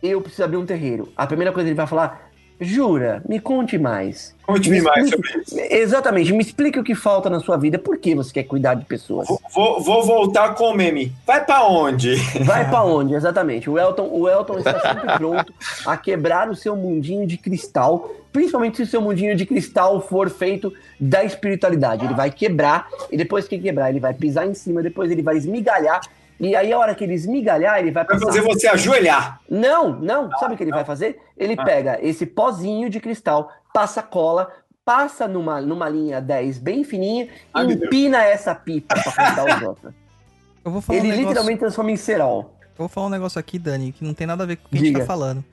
[0.01, 1.11] eu preciso abrir um terreiro.
[1.15, 2.28] A primeira coisa que ele vai falar,
[2.59, 4.35] jura, me conte mais.
[4.45, 5.55] Conte-me Me mais sobre isso.
[5.59, 8.83] Exatamente, me explique o que falta na sua vida, por que você quer cuidar de
[8.85, 9.27] pessoas.
[9.27, 11.13] Vou, vou- vou voltar com o meme.
[11.25, 12.15] Vai pra onde?
[12.43, 13.13] Vai pra onde?
[13.13, 13.69] Exatamente.
[13.69, 15.53] O Elton, o Elton está sempre pronto
[15.85, 20.29] a quebrar o seu mundinho de cristal, principalmente se o seu mundinho de cristal for
[20.29, 22.03] feito da espiritualidade.
[22.05, 25.37] Ele vai quebrar e depois que quebrar, ele vai pisar em cima, depois ele vai
[25.37, 26.01] esmigalhar.
[26.39, 29.41] E aí, a hora que ele esmigalhar, ele vai Vai fazer você ajoelhar.
[29.49, 30.29] Não, não.
[30.39, 31.19] Sabe o que ele vai fazer?
[31.37, 31.63] Ele Ah.
[31.65, 34.49] pega esse pozinho de cristal, passa cola,
[34.85, 39.67] passa numa, numa linha 10 bem fininha Ai, e empina essa pipa pra contar os
[39.67, 39.93] outros.
[40.63, 41.27] Eu vou falar Ele um negócio...
[41.29, 42.53] literalmente transforma em cerol.
[42.77, 44.75] vou falar um negócio aqui, Dani, que não tem nada a ver com o que
[44.75, 44.99] a gente Diga.
[45.01, 45.43] tá falando.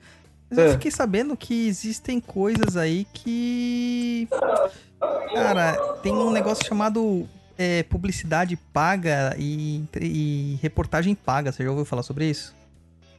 [0.49, 0.71] Mas eu É.
[0.71, 4.27] fiquei sabendo que existem coisas aí que.
[5.33, 7.27] Cara, tem um negócio chamado
[7.57, 11.51] é, publicidade paga e, e reportagem paga.
[11.51, 12.55] Você já ouviu falar sobre isso?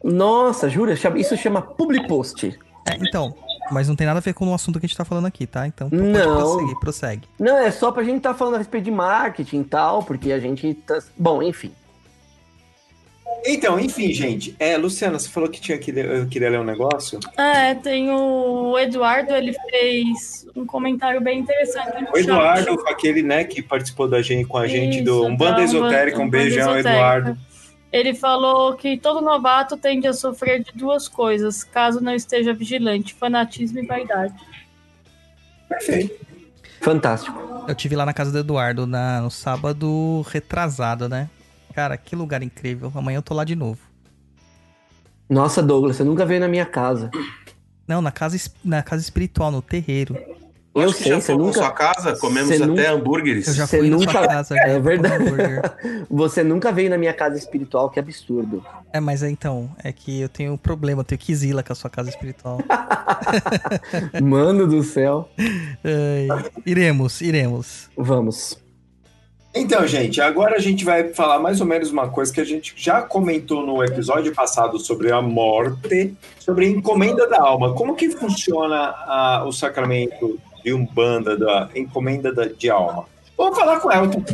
[0.03, 0.93] Nossa, jura?
[0.93, 2.59] Isso chama public post.
[2.87, 3.35] É, então,
[3.71, 5.47] mas não tem nada a ver com o assunto que a gente tá falando aqui,
[5.47, 5.67] tá?
[5.67, 6.37] Então Não.
[6.37, 7.29] prosseguir, prossegue.
[7.39, 10.39] Não, é só pra gente tá falando a respeito de marketing e tal, porque a
[10.39, 10.99] gente tá...
[11.17, 11.73] Bom, enfim.
[13.51, 14.55] Então, enfim, gente.
[14.59, 17.19] É, Luciana, você falou que tinha que ler, eu queria ler um negócio?
[17.35, 22.07] É, tem o Eduardo, ele fez um comentário bem interessante.
[22.13, 22.93] O Eduardo, chat.
[22.93, 26.19] aquele, né, que participou da gente, com a gente do Umbanda da Esotérica.
[26.19, 26.91] Um Umbanda beijão, Esotérica.
[26.91, 27.39] Eduardo.
[27.91, 33.15] Ele falou que todo novato tende a sofrer de duas coisas, caso não esteja vigilante:
[33.15, 34.35] fanatismo e vaidade.
[35.67, 36.27] Perfeito.
[36.83, 37.65] Fantástico.
[37.67, 41.31] Eu tive lá na casa do Eduardo na, no sábado retrasado, né?
[41.75, 42.91] Cara, que lugar incrível.
[42.95, 43.79] Amanhã eu tô lá de novo.
[45.29, 47.11] Nossa, Douglas, você nunca veio na minha casa.
[47.87, 50.17] Não, na casa, na casa espiritual, no terreiro.
[50.75, 51.47] Eu que sei, já você nunca...
[51.61, 53.49] na sua casa, comemos Você até nunca- hambúrgueres.
[53.49, 54.55] Eu já Você fui na nunca- sua casa.
[54.55, 55.25] já É verdade.
[56.09, 58.65] Você nunca veio na minha casa espiritual, que absurdo.
[58.93, 61.73] É, mas é, então, é que eu tenho um problema, eu tenho que zila com
[61.73, 62.59] a sua casa espiritual.
[64.23, 65.29] Mano do céu.
[65.39, 67.91] Ai, iremos, iremos.
[67.97, 68.59] Vamos.
[69.59, 72.73] Então, gente, agora a gente vai falar mais ou menos uma coisa que a gente
[72.77, 77.75] já comentou no episódio passado sobre a morte, sobre a encomenda da alma.
[77.75, 83.05] Como que funciona a- o sacramento de Umbanda, da encomenda da- de alma?
[83.37, 84.25] Vamos falar com o Elton.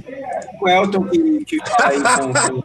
[0.58, 2.62] Com o Elton que, que fala aí com...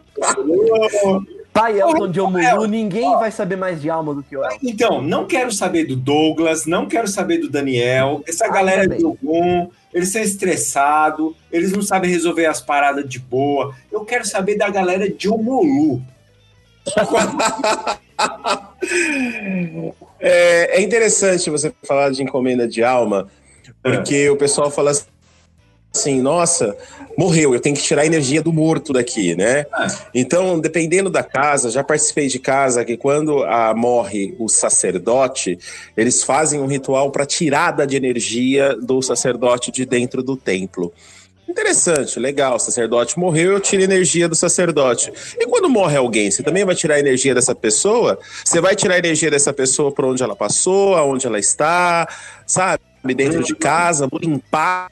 [1.00, 4.56] com- Pai Elton de Omulu, ninguém vai saber mais de alma do que o Elton.
[4.62, 8.22] Então, não quero saber do Douglas, não quero saber do Daniel.
[8.26, 8.98] Essa Ah, galera também.
[8.98, 13.74] de Ogum, eles são estressados, eles não sabem resolver as paradas de boa.
[13.90, 16.02] Eu quero saber da galera de Omulu.
[20.22, 23.28] É, é interessante você falar de encomenda de alma,
[23.82, 25.06] porque o pessoal fala assim,
[26.22, 26.76] nossa,
[27.18, 29.66] morreu, eu tenho que tirar a energia do morto daqui, né?
[30.14, 35.58] Então, dependendo da casa, já participei de casa que quando ah, morre o sacerdote,
[35.96, 40.92] eles fazem um ritual para tirada de energia do sacerdote de dentro do templo.
[41.50, 42.54] Interessante, legal.
[42.54, 45.12] O sacerdote morreu, eu tiro a energia do sacerdote.
[45.36, 48.16] E quando morre alguém, você também vai tirar a energia dessa pessoa?
[48.44, 52.08] Você vai tirar a energia dessa pessoa por onde ela passou, aonde ela está,
[52.46, 52.80] sabe?
[53.16, 54.88] Dentro de casa, vou limpar.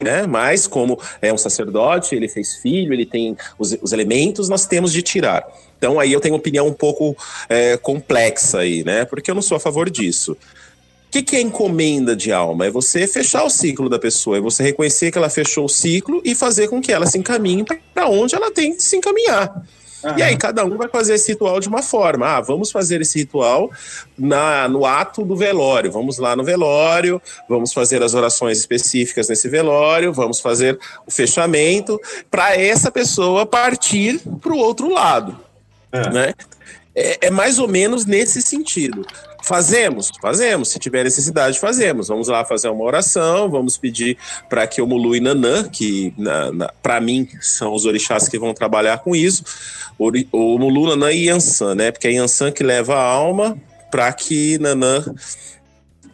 [0.00, 0.26] Né?
[0.26, 4.92] Mas, como é um sacerdote, ele fez filho, ele tem os, os elementos, nós temos
[4.92, 5.46] de tirar.
[5.76, 7.16] Então, aí eu tenho opinião um pouco
[7.48, 9.04] é, complexa aí, né?
[9.04, 10.32] Porque eu não sou a favor disso.
[10.32, 10.36] O
[11.10, 12.66] que, que é encomenda de alma?
[12.66, 16.22] É você fechar o ciclo da pessoa, é você reconhecer que ela fechou o ciclo
[16.24, 19.66] e fazer com que ela se encaminhe para onde ela tem que se encaminhar.
[20.16, 22.26] E aí cada um vai fazer esse ritual de uma forma.
[22.26, 23.70] Ah, vamos fazer esse ritual
[24.18, 25.92] na, no ato do velório.
[25.92, 32.00] Vamos lá no velório, vamos fazer as orações específicas nesse velório, vamos fazer o fechamento
[32.30, 35.38] para essa pessoa partir para o outro lado.
[35.92, 36.10] É.
[36.10, 36.34] Né?
[36.94, 39.06] É, é mais ou menos nesse sentido.
[39.42, 40.68] Fazemos, fazemos.
[40.68, 42.08] Se tiver necessidade, fazemos.
[42.08, 44.16] Vamos lá fazer uma oração, vamos pedir
[44.48, 46.14] para que o Mulu e Nanã, que
[46.82, 49.44] para mim são os orixás que vão trabalhar com isso,
[49.98, 51.90] ori- o Mulu, Nanã e Yansan, né?
[51.90, 53.56] Porque é Yansan que leva a alma
[53.90, 55.04] para que Nanã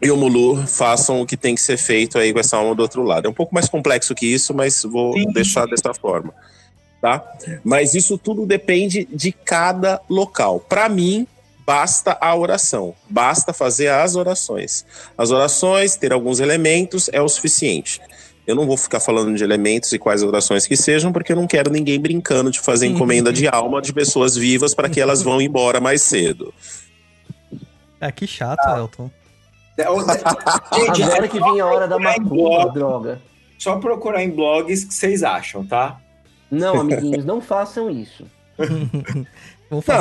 [0.00, 2.82] e o Mulu façam o que tem que ser feito aí com essa alma do
[2.82, 3.26] outro lado.
[3.26, 5.32] É um pouco mais complexo que isso, mas vou Sim.
[5.32, 6.34] deixar dessa forma.
[7.00, 7.22] Tá?
[7.62, 10.60] Mas isso tudo depende de cada local.
[10.60, 11.26] Para mim,
[11.66, 14.86] basta a oração, basta fazer as orações.
[15.18, 18.00] As orações, ter alguns elementos é o suficiente.
[18.46, 21.48] Eu não vou ficar falando de elementos e quais orações que sejam, porque eu não
[21.48, 25.40] quero ninguém brincando de fazer encomenda de alma de pessoas vivas para que elas vão
[25.40, 26.54] embora mais cedo.
[28.00, 29.10] Ah, que chato, Elton.
[29.76, 29.98] É, o-
[30.78, 33.20] Gente, Agora que vem a hora da macumba, droga.
[33.58, 35.98] Só procurar em blogs que vocês acham, tá?
[36.48, 38.24] Não, amiguinhos, não façam isso.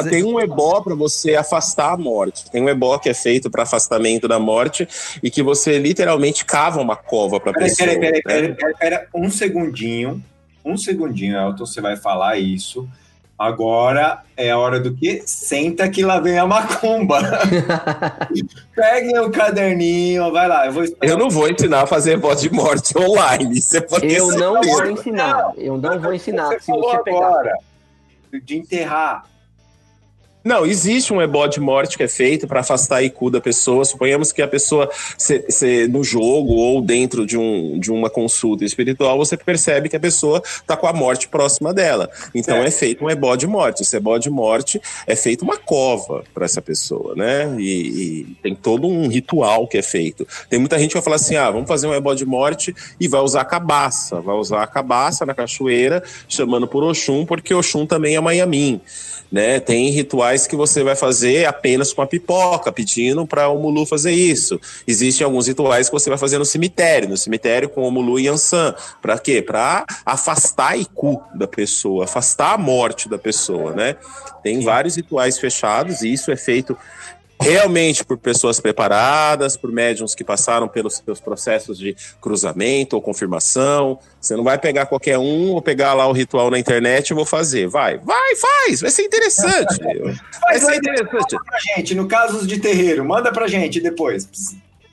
[0.10, 2.50] Tem um ebó para você afastar a morte.
[2.52, 4.88] Tem um ebó que é feito para afastamento da morte
[5.24, 7.90] e que você literalmente cava uma cova para pessoa.
[7.90, 8.22] peraí, peraí, né?
[8.24, 10.24] peraí, peraí, peraí, um segundinho.
[10.64, 12.88] Um segundinho, Elton, você vai falar isso.
[13.38, 15.22] Agora é a hora do quê?
[15.26, 17.20] Senta que lá vem a macumba.
[18.74, 20.66] Peguem o caderninho, vai lá.
[20.66, 20.86] Eu vou.
[21.02, 23.62] Eu não vou ensinar a fazer ebó de morte online.
[23.62, 25.52] Você pode Eu não vou ensinar.
[25.58, 26.48] Eu não vou ensinar.
[26.48, 27.28] Você Se falou você pegar.
[27.28, 27.54] agora
[28.44, 29.26] de enterrar.
[30.46, 33.84] Não, existe um ebó de morte que é feito para afastar a IQ da pessoa.
[33.84, 38.64] Suponhamos que a pessoa, se, se, no jogo ou dentro de, um, de uma consulta
[38.64, 42.08] espiritual, você percebe que a pessoa está com a morte próxima dela.
[42.36, 42.68] Então é.
[42.68, 43.82] é feito um ebó de morte.
[43.82, 47.56] Esse ebó de morte é feito uma cova para essa pessoa, né?
[47.58, 50.28] E, e, tem todo um ritual que é feito.
[50.48, 53.08] Tem muita gente que vai falar assim: ah, vamos fazer um ebó de morte e
[53.08, 54.22] vai usar a cabaça.
[54.22, 58.80] Vai usar a cabaça na cachoeira, chamando por Oxum, porque Oxum também é Maiamim.
[59.36, 59.60] Né?
[59.60, 64.14] Tem rituais que você vai fazer apenas com a pipoca, pedindo para o Mulu fazer
[64.14, 64.58] isso.
[64.88, 68.30] Existem alguns rituais que você vai fazer no cemitério, no cemitério com o Mulu e
[68.30, 68.74] Ansan.
[69.02, 69.42] Para quê?
[69.42, 73.98] Para afastar a Iku da pessoa, afastar a morte da pessoa, né?
[74.42, 76.78] Tem vários rituais fechados e isso é feito
[77.40, 84.00] realmente por pessoas preparadas, por médiums que passaram pelos seus processos de cruzamento ou confirmação.
[84.20, 87.26] Você não vai pegar qualquer um ou pegar lá o ritual na internet e vou
[87.26, 87.68] fazer.
[87.68, 89.80] Vai, vai, faz, vai ser interessante.
[90.42, 91.34] vai ser interessante.
[91.34, 94.28] Manda pra gente, no caso de terreiro, manda pra gente depois.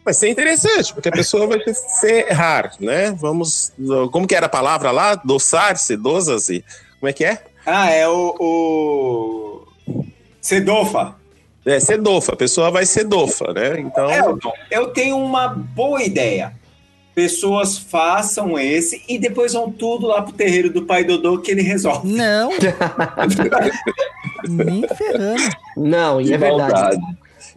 [0.04, 1.60] Vai ser interessante, porque a pessoa vai
[2.00, 3.12] ser rar, né?
[3.12, 3.72] Vamos.
[4.10, 5.14] Como que era a palavra lá?
[5.14, 6.64] Doçar-se, dosa-se.
[6.98, 7.44] Como é que é?
[7.64, 8.34] Ah, é o.
[8.40, 10.02] o...
[10.40, 11.21] Sedofa.
[11.64, 13.80] É, ser dofa, a pessoa vai ser dofa, né?
[13.80, 14.10] Então.
[14.10, 14.20] É,
[14.70, 16.52] eu tenho uma boa ideia.
[17.14, 21.62] Pessoas façam esse e depois vão tudo lá pro terreiro do pai Dodô que ele
[21.62, 22.08] resolve.
[22.10, 22.50] Não.
[24.48, 25.42] Nem ferrando.
[25.76, 26.72] Não, e que é verdade.
[26.72, 27.02] Maldade.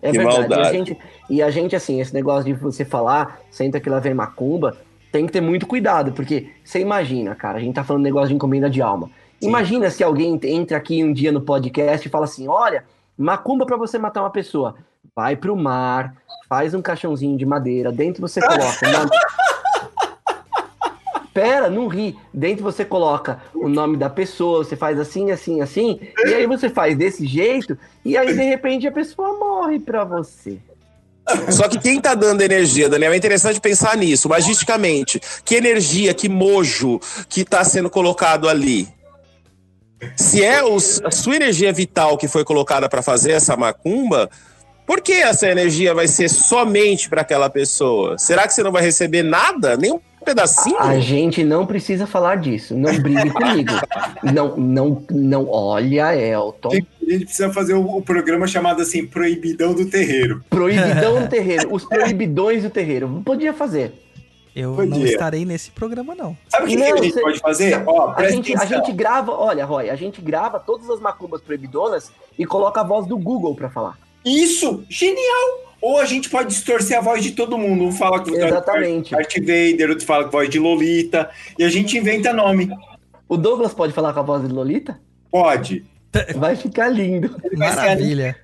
[0.01, 0.39] É que verdade.
[0.39, 0.61] Maldade.
[0.61, 0.97] E a, gente,
[1.29, 4.77] e a gente, assim, esse negócio de você falar, senta que lá vem macumba,
[5.09, 8.35] tem que ter muito cuidado, porque você imagina, cara, a gente tá falando negócio de
[8.35, 9.09] encomenda de alma.
[9.39, 9.47] Sim.
[9.47, 12.83] Imagina se alguém entra aqui um dia no podcast e fala assim: olha,
[13.17, 14.75] Macumba para você matar uma pessoa.
[15.15, 16.15] Vai pro mar,
[16.49, 18.87] faz um caixãozinho de madeira, dentro você coloca.
[18.87, 19.09] Uma...
[21.33, 22.17] Pera, não ri.
[22.33, 26.69] Dentro você coloca o nome da pessoa, você faz assim, assim, assim, e aí você
[26.69, 30.59] faz desse jeito, e aí de repente a pessoa morre pra você.
[31.51, 35.19] Só que quem tá dando energia, Daniel, é interessante pensar nisso, magisticamente.
[35.43, 38.87] Que energia, que mojo que tá sendo colocado ali?
[40.15, 44.29] Se é os, a sua energia vital que foi colocada para fazer essa macumba,
[44.85, 48.17] por que essa energia vai ser somente para aquela pessoa?
[48.17, 49.75] Será que você não vai receber nada?
[49.75, 50.79] Nem um pedacinho?
[50.79, 52.75] A gente não precisa falar disso.
[52.75, 53.73] Não brigue comigo.
[54.23, 55.49] Não, não, não.
[55.49, 56.69] Olha, Elton.
[56.69, 60.43] A gente precisa fazer o, o programa chamado assim, Proibidão do Terreiro.
[60.49, 61.73] Proibidão do Terreiro.
[61.73, 63.21] Os proibidões do terreiro.
[63.25, 64.04] Podia fazer.
[64.55, 64.95] Eu Podia.
[64.95, 66.37] não estarei nesse programa, não.
[66.47, 67.83] Sabe o que, não, que, a gente pode fazer?
[67.85, 72.09] Ó, a, gente, a gente grava, olha, Roy, a gente grava todas as macumbas proibidonas
[72.39, 73.99] e coloca a voz do Google para falar.
[74.23, 74.85] Isso!
[74.89, 75.65] Genial!
[75.81, 77.83] Ou a gente pode distorcer a voz de todo mundo.
[77.83, 79.11] Um fala que Exatamente.
[79.11, 81.29] Darth Vader, outro fala com a voz de Lolita,
[81.59, 82.69] e a gente inventa nome.
[83.27, 84.99] O Douglas pode falar com a voz de Lolita?
[85.29, 85.85] Pode.
[86.37, 87.35] Vai ficar lindo.
[87.43, 88.37] Ele Maravilha.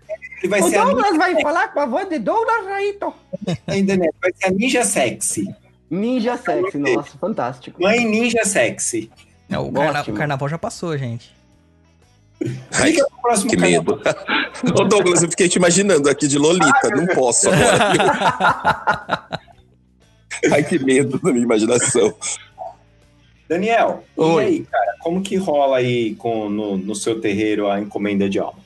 [0.44, 3.14] Ele vai o ser Douglas vai falar com a voz de Douglas Raito.
[3.66, 4.10] Ainda né?
[4.22, 5.48] Vai ser a Ninja Sexy.
[5.92, 7.84] Ninja Sexy, nossa, fantástico.
[7.84, 9.12] Mãe Ninja Sexy.
[9.50, 11.36] É, o, carna o, carnaval já passou, gente.
[12.72, 12.96] Ai,
[13.50, 14.02] que medo.
[14.74, 19.28] Ô Douglas, eu fiquei te imaginando aqui de Lolita, Ai, não posso agora.
[20.54, 22.16] Ai, que medo da minha imaginação.
[23.50, 24.44] Daniel, Oi.
[24.44, 28.40] e aí, cara, como que rola aí com, no, no seu terreiro a encomenda de
[28.40, 28.60] alma?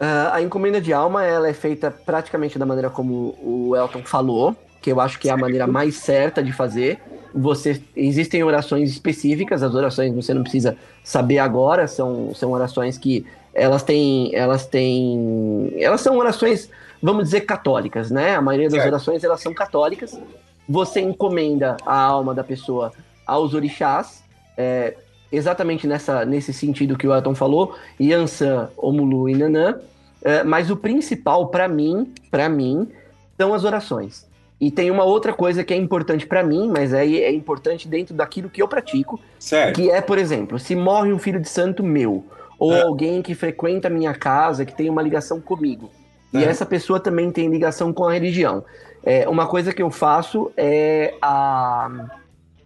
[0.00, 4.56] Uh, a encomenda de alma ela é feita praticamente da maneira como o Elton falou
[4.80, 6.98] que eu acho que é a maneira mais certa de fazer.
[7.34, 13.24] Você existem orações específicas, as orações você não precisa saber agora, são, são orações que
[13.54, 16.70] elas têm elas têm elas são orações,
[17.02, 18.34] vamos dizer católicas, né?
[18.34, 20.18] A maioria das orações elas são católicas.
[20.68, 22.92] Você encomenda a alma da pessoa
[23.26, 24.22] aos orixás,
[24.56, 24.96] é,
[25.30, 29.78] exatamente nessa nesse sentido que o Elton falou, Yansan, Omulu e Nanã.
[30.22, 32.88] É, mas o principal para mim, para mim,
[33.38, 34.29] são as orações.
[34.60, 38.14] E tem uma outra coisa que é importante para mim, mas aí é importante dentro
[38.14, 39.76] daquilo que eu pratico, certo.
[39.76, 42.24] que é, por exemplo, se morre um filho de santo meu,
[42.58, 42.82] ou é.
[42.82, 45.90] alguém que frequenta a minha casa, que tem uma ligação comigo,
[46.34, 46.40] é.
[46.40, 48.62] e essa pessoa também tem ligação com a religião.
[49.02, 52.10] É, uma coisa que eu faço é a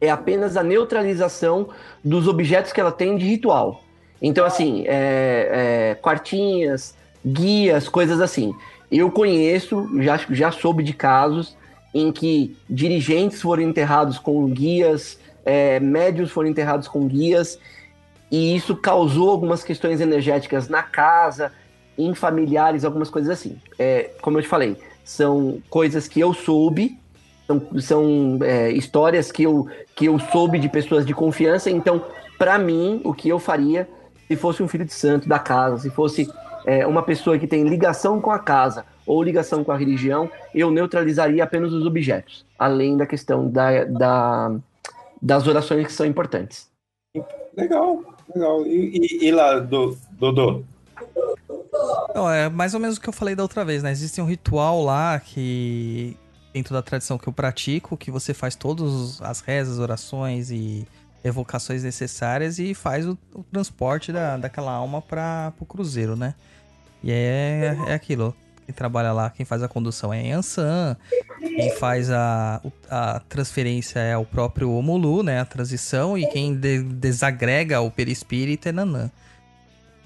[0.00, 1.68] é apenas a neutralização
[2.04, 3.82] dos objetos que ela tem de ritual.
[4.20, 6.94] Então, assim, é, é, quartinhas,
[7.24, 8.54] guias, coisas assim.
[8.90, 11.56] Eu conheço, já, já soube de casos
[11.94, 17.58] em que dirigentes foram enterrados com guias, é, médios foram enterrados com guias,
[18.30, 21.52] e isso causou algumas questões energéticas na casa,
[21.96, 23.56] em familiares, algumas coisas assim.
[23.78, 26.98] É, como eu te falei, são coisas que eu soube,
[27.46, 32.04] são, são é, histórias que eu, que eu soube de pessoas de confiança, então,
[32.36, 33.88] para mim, o que eu faria
[34.26, 36.28] se fosse um filho de santo da casa, se fosse
[36.66, 40.70] é, uma pessoa que tem ligação com a casa ou ligação com a religião, eu
[40.70, 44.56] neutralizaria apenas os objetos, além da questão da, da
[45.20, 46.68] das orações que são importantes.
[47.56, 48.02] Legal,
[48.35, 48.66] legal.
[48.66, 50.62] E, e, e lá, do, Dodô?
[52.14, 53.90] Não, é mais ou menos o que eu falei da outra vez, né?
[53.90, 56.16] Existe um ritual lá que,
[56.52, 60.86] dentro da tradição que eu pratico, que você faz todas as rezas, orações e
[61.24, 66.35] evocações necessárias e faz o, o transporte da, daquela alma para o cruzeiro, né?
[67.02, 68.35] E é, é aquilo.
[68.66, 70.96] Quem trabalha lá, quem faz a condução é Yansan,
[71.38, 75.40] quem faz a, a transferência é o próprio Omulu, né?
[75.40, 79.10] A transição, e quem de, desagrega o perispírito é Nanã.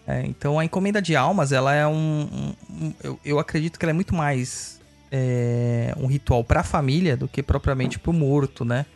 [0.07, 2.55] É, então a encomenda de almas, ela é um.
[2.71, 4.81] um, eu, eu, acredito que ela é muito mais
[5.13, 8.87] é, um ritual para a família do que propriamente para o morto, né?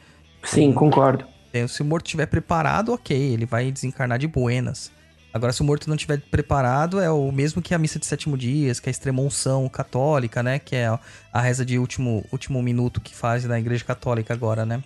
[0.42, 1.24] Sim, concordo.
[1.52, 4.90] É, se o morto estiver preparado, ok, ele vai desencarnar de buenas.
[5.32, 8.36] Agora, se o morto não estiver preparado, é o mesmo que a missa de sétimo
[8.36, 10.58] dias, que é a extrema-unção católica, né?
[10.58, 10.98] Que é
[11.32, 14.82] a reza de último, último minuto que faz na igreja católica agora, né?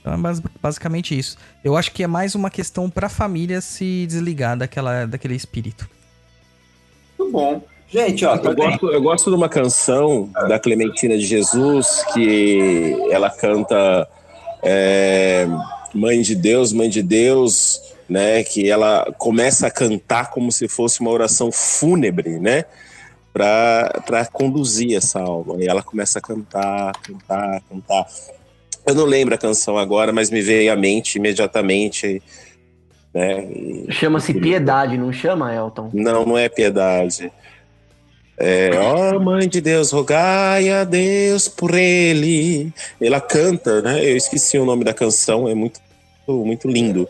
[0.00, 0.16] Então é
[0.60, 1.36] basicamente isso.
[1.62, 5.88] Eu acho que é mais uma questão para a família se desligar daquela, daquele espírito.
[7.18, 7.62] Muito bom.
[7.90, 13.30] Gente, ó, eu gosto, eu gosto de uma canção da Clementina de Jesus que ela
[13.30, 14.06] canta
[14.62, 15.46] é,
[15.94, 18.42] Mãe de Deus, Mãe de Deus, né?
[18.42, 22.64] Que ela começa a cantar como se fosse uma oração fúnebre, né?
[23.32, 25.56] Para conduzir essa alma.
[25.62, 28.06] E ela começa a cantar, cantar, cantar.
[28.86, 32.22] Eu não lembro a canção agora, mas me veio à mente imediatamente.
[33.12, 33.48] Né?
[33.90, 35.90] Chama-se Piedade, não chama, Elton?
[35.92, 37.30] Não, não é Piedade.
[38.40, 42.72] É, ó oh, mãe de Deus, rogai a Deus por ele.
[43.00, 44.04] Ela canta, né?
[44.04, 45.80] Eu esqueci o nome da canção, é muito,
[46.26, 47.08] muito lindo.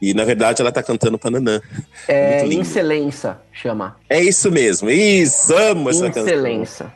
[0.00, 1.60] E na verdade ela tá cantando Pananã.
[2.08, 3.96] É Excelência, chama.
[4.08, 6.24] É isso mesmo, isso, amo essa canção.
[6.24, 6.92] Excelência.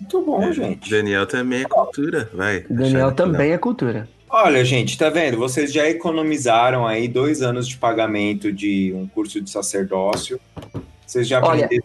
[0.00, 0.90] Muito bom, é, gente.
[0.90, 2.60] Daniel também é cultura, vai.
[2.68, 4.08] Daniel também é cultura.
[4.28, 5.38] Olha, gente, tá vendo?
[5.38, 10.40] Vocês já economizaram aí dois anos de pagamento de um curso de sacerdócio.
[11.06, 11.84] Vocês já aprenderam.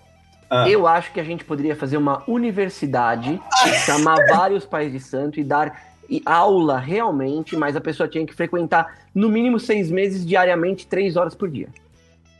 [0.50, 0.68] Ah.
[0.68, 3.40] Eu acho que a gente poderia fazer uma universidade,
[3.86, 5.89] chamar vários pais de santo e dar
[6.26, 11.36] aula realmente, mas a pessoa tinha que frequentar no mínimo seis meses diariamente, três horas
[11.36, 11.70] por dia.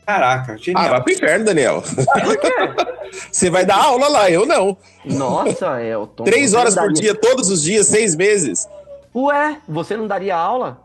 [0.06, 0.84] Caraca, genial.
[0.84, 1.82] Ah, vai pro inferno, Daniel.
[2.24, 2.52] Por quê?
[3.30, 4.76] Você vai dar aula lá, eu não.
[5.04, 6.24] Nossa, Elton.
[6.24, 8.68] Três horas por dia, todos os dias, seis meses.
[9.14, 10.80] Ué, você não daria aula?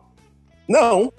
[0.68, 1.14] Não.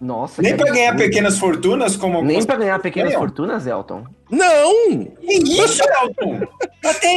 [0.00, 0.40] Nossa.
[0.40, 3.20] Nem para ganhar pequenas fortunas, como Nem para ganhar pequenas Daniel.
[3.28, 4.04] fortunas, Elton.
[4.30, 5.04] Não.
[5.20, 6.40] Que isso, Elton?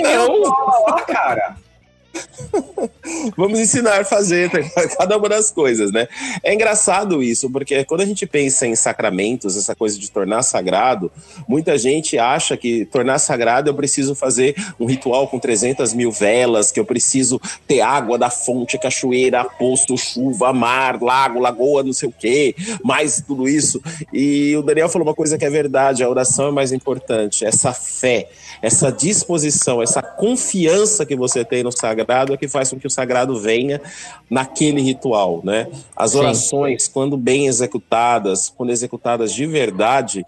[0.03, 0.41] Não.
[0.87, 1.57] lá, cara.
[3.35, 4.49] Vamos ensinar a fazer
[4.97, 6.07] cada uma das coisas, né?
[6.43, 11.11] É engraçado isso, porque quando a gente pensa em sacramentos, essa coisa de tornar sagrado,
[11.47, 16.71] muita gente acha que tornar sagrado eu preciso fazer um ritual com 300 mil velas,
[16.71, 22.09] que eu preciso ter água da fonte, cachoeira, poço, chuva, mar, lago, lagoa, não sei
[22.09, 23.81] o quê, mais tudo isso.
[24.13, 27.73] E o Daniel falou uma coisa que é verdade: a oração é mais importante, essa
[27.73, 28.29] fé,
[28.61, 32.87] essa disposição, essa confiança que você tem no sagrado sagrado é que faz com que
[32.87, 33.81] o sagrado venha
[34.29, 35.67] naquele ritual, né?
[35.95, 36.91] As orações, Sim.
[36.93, 40.25] quando bem executadas, quando executadas de verdade,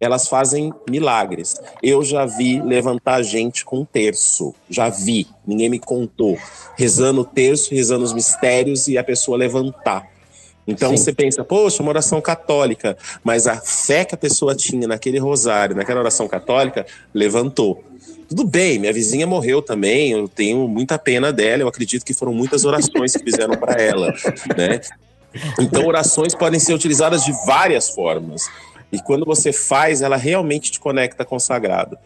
[0.00, 1.60] elas fazem milagres.
[1.82, 6.38] Eu já vi levantar gente com terço, já vi, ninguém me contou,
[6.76, 10.08] rezando o terço, rezando os mistérios e a pessoa levantar.
[10.66, 10.96] Então Sim.
[10.98, 15.74] você pensa, poxa, uma oração católica, mas a fé que a pessoa tinha naquele rosário,
[15.74, 17.82] naquela oração católica, levantou.
[18.28, 22.34] Tudo bem, minha vizinha morreu também, eu tenho muita pena dela, eu acredito que foram
[22.34, 24.12] muitas orações que fizeram para ela,
[24.54, 24.80] né?
[25.58, 28.50] Então, orações podem ser utilizadas de várias formas.
[28.92, 31.96] E quando você faz, ela realmente te conecta com o sagrado.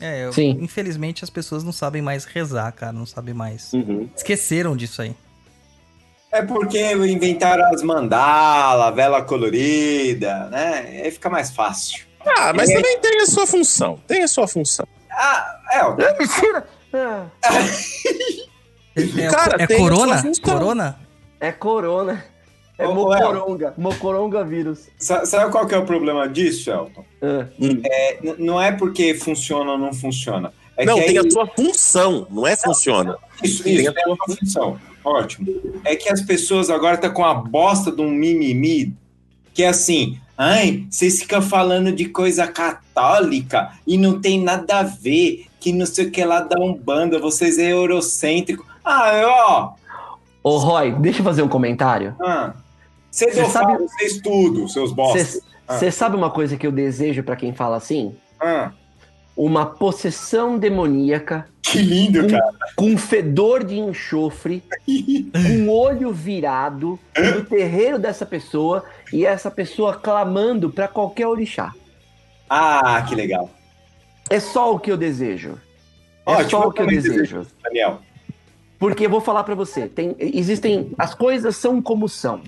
[0.00, 0.58] É, eu, Sim.
[0.60, 3.72] infelizmente as pessoas não sabem mais rezar, cara, não sabem mais.
[3.72, 4.08] Uhum.
[4.16, 5.14] Esqueceram disso aí.
[6.32, 11.02] É porque inventaram as mandala, vela colorida, né?
[11.04, 12.06] Aí fica mais fácil.
[12.24, 13.98] Ah, mas também tem a sua função.
[14.06, 14.86] Tem a sua função.
[15.12, 15.96] Ah, é, ó.
[15.98, 16.66] É mentira!
[16.92, 17.26] É,
[19.30, 20.22] Cara, é corona?
[20.42, 20.98] Corona?
[21.40, 22.24] É corona.
[22.78, 23.74] É Ô, mocoronga.
[23.76, 24.88] Mocoronga vírus.
[24.98, 27.04] Sabe qual que é o problema disso, Elton?
[27.22, 27.46] Ah.
[27.84, 30.52] É, não é porque funciona ou não funciona.
[30.76, 31.18] É não, tem aí...
[31.18, 33.16] a sua função, não é funciona.
[33.42, 34.80] Isso, tem isso, a, tem a sua função.
[35.04, 35.80] Ótimo.
[35.84, 38.94] É que as pessoas agora estão tá com a bosta de um mimimi
[39.52, 44.82] que é assim, Ai, vocês ficam falando de coisa católica e não tem nada a
[44.82, 48.64] ver, que não sei o que lá da Umbanda, vocês é eurocêntrico.
[48.84, 49.72] Ah, ó.
[50.42, 52.16] Ô, Roy, deixa eu fazer um comentário.
[52.20, 52.54] Ah.
[53.10, 55.40] Você sabe vocês tudo, seus bostas.
[55.68, 55.78] Ah.
[55.78, 58.14] Você sabe uma coisa que eu desejo pra quem fala assim?
[58.40, 58.72] Ah,
[59.36, 62.50] Uma possessão demoníaca que lindo, cara.
[62.74, 70.70] com fedor de enxofre, com olho virado no terreiro dessa pessoa e essa pessoa clamando
[70.70, 71.72] pra qualquer orixá.
[72.48, 73.50] Ah, que legal.
[74.30, 75.58] É só o que eu desejo.
[76.26, 77.46] É Ótimo, só o que eu desejo.
[77.62, 78.00] Daniel.
[78.78, 82.40] Porque eu vou falar pra você, tem, existem, as coisas são como são.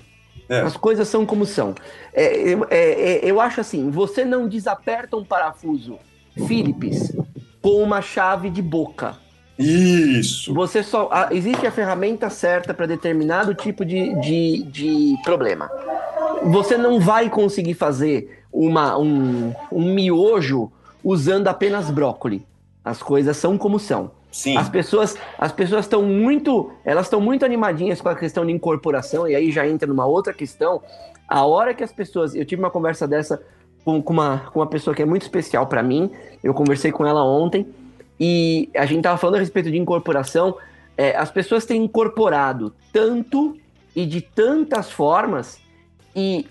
[0.49, 0.61] É.
[0.61, 1.73] As coisas são como são.
[2.13, 5.97] É, eu- é, é, eu acho assim, você não desaperta um parafuso
[6.47, 7.11] Philips
[7.61, 9.15] com uma chave de boca.
[9.57, 10.53] Isso.
[10.53, 11.09] Você só.
[11.11, 15.71] a- existe a ferramenta certa para determinado tipo de, de, de problema.
[16.45, 20.71] Você não vai conseguir fazer uma, um, um miojo
[21.03, 22.45] usando apenas brócoli.
[22.83, 24.11] As coisas são como são.
[24.31, 24.57] Sim.
[24.57, 29.27] As pessoas as pessoas estão muito, elas estão muito animadinhas com a questão de incorporação
[29.27, 30.81] e aí já entra numa outra questão.
[31.27, 33.41] A hora que as pessoas, eu tive uma conversa dessa
[33.83, 36.11] com, com uma com uma pessoa que é muito especial para mim.
[36.43, 37.65] Eu conversei com ela ontem
[38.19, 40.57] e a gente tava falando a respeito de incorporação.
[40.97, 43.57] É, as pessoas têm incorporado tanto
[43.95, 45.64] e de tantas formas
[46.15, 46.47] e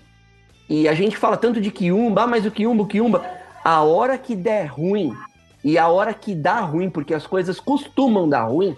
[0.67, 3.23] e a gente fala tanto de quiumba, ah, mas o quiumba, o quiumba,
[3.63, 5.13] a hora que der ruim
[5.63, 8.75] e a hora que dá ruim, porque as coisas costumam dar ruim,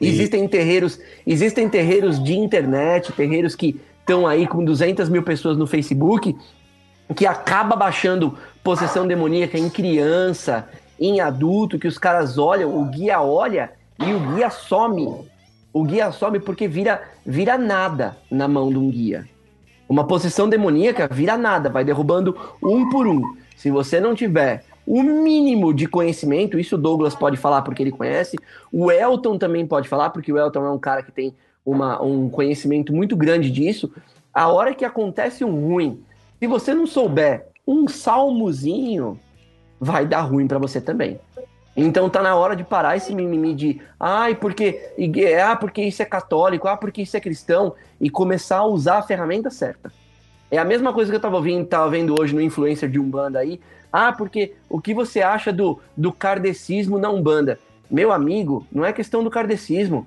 [0.00, 5.66] existem terreiros, existem terreiros de internet, terreiros que estão aí com 200 mil pessoas no
[5.66, 6.34] Facebook,
[7.14, 10.68] que acaba baixando possessão demoníaca em criança,
[10.98, 15.26] em adulto, que os caras olham, o guia olha e o guia some.
[15.72, 19.26] O guia some porque vira, vira nada na mão de um guia.
[19.88, 23.36] Uma possessão demoníaca vira nada, vai derrubando um por um.
[23.56, 27.90] Se você não tiver o mínimo de conhecimento, isso o Douglas pode falar porque ele
[27.90, 28.36] conhece,
[28.72, 31.34] o Elton também pode falar, porque o Elton é um cara que tem
[31.64, 33.92] uma, um conhecimento muito grande disso.
[34.32, 36.00] A hora que acontece um ruim,
[36.38, 39.18] se você não souber um salmozinho,
[39.80, 41.18] vai dar ruim pra você também.
[41.80, 44.90] Então tá na hora de parar esse mimimi de ai, porque,
[45.40, 49.02] ah, porque isso é católico, ah, porque isso é cristão, e começar a usar a
[49.02, 49.92] ferramenta certa.
[50.50, 53.38] É a mesma coisa que eu tava ouvindo, tava vendo hoje no influencer de Umbanda
[53.38, 53.60] aí.
[53.92, 57.60] Ah, porque o que você acha do, do kardecismo na Umbanda?
[57.88, 60.04] Meu amigo, não é questão do kardecismo.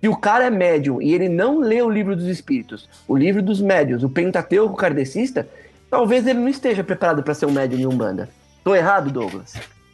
[0.00, 3.42] Se o cara é médium e ele não lê o livro dos espíritos, o livro
[3.42, 5.46] dos médios, o Pentateuco kardecista,
[5.90, 8.30] talvez ele não esteja preparado para ser um médium em Umbanda.
[8.64, 9.52] Tô errado, Douglas?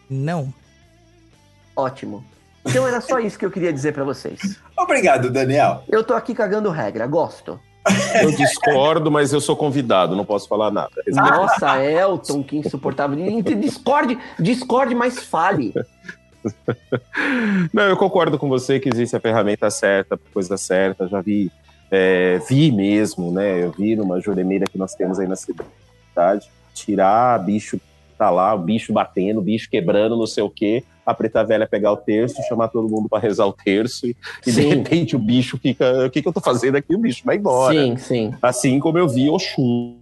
[0.08, 0.54] Não.
[1.76, 2.24] Ótimo.
[2.64, 4.58] Então era só isso que eu queria dizer para vocês.
[4.76, 5.84] Obrigado, Daniel.
[5.88, 7.60] Eu tô aqui cagando regra, gosto.
[8.20, 10.90] Eu discordo, mas eu sou convidado, não posso falar nada.
[11.06, 13.16] Nossa, Elton, que insuportável.
[13.42, 15.72] Discorde, discorde, mas fale.
[17.72, 21.06] Não, eu concordo com você que existe a ferramenta certa, a coisa certa.
[21.06, 21.50] Já vi,
[21.90, 23.62] é, vi mesmo, né?
[23.62, 27.80] Eu vi numa juremeira que nós temos aí na cidade, tirar bicho,
[28.18, 30.82] tá lá, o bicho batendo, o bicho quebrando, não sei o quê.
[31.06, 34.52] A preta velha pegar o terço, chamar todo mundo para rezar o terço, e, e
[34.52, 36.06] de repente o bicho fica.
[36.06, 36.94] O que, que eu tô fazendo aqui?
[36.94, 37.74] O bicho vai embora.
[37.74, 38.34] Sim, sim.
[38.42, 39.96] Assim como eu vi Oxum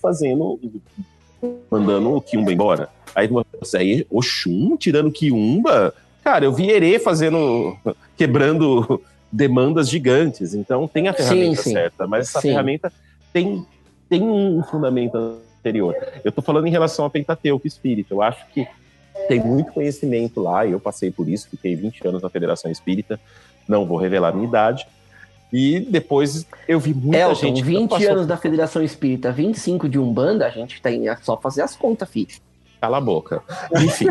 [0.00, 0.60] fazendo,
[1.70, 2.88] mandando o Kiumba embora.
[3.14, 3.28] Aí,
[3.58, 5.94] você aí Oxum tirando Kiumba?
[6.22, 7.76] Cara, eu vi Herê fazendo,
[8.16, 9.00] quebrando
[9.32, 10.54] demandas gigantes.
[10.54, 11.72] Então tem a ferramenta sim.
[11.72, 12.48] certa, mas essa Sim.
[12.48, 12.92] ferramenta
[13.32, 13.64] tem,
[14.08, 15.16] tem um fundamento
[15.58, 15.94] anterior.
[16.24, 18.14] Eu tô falando em relação ao Pentateuco Espírita.
[18.14, 18.66] Eu acho que
[19.28, 23.20] tem muito conhecimento lá, e eu passei por isso, fiquei 20 anos na Federação Espírita,
[23.68, 24.86] não vou revelar a minha idade.
[25.52, 27.62] E depois eu vi muita Elton, gente.
[27.62, 31.36] que 20 passou anos da Federação Espírita, 25 de Umbanda, a gente tem é só
[31.36, 32.28] fazer as contas, filho.
[32.80, 33.42] Cala a boca.
[33.74, 34.06] Enfim.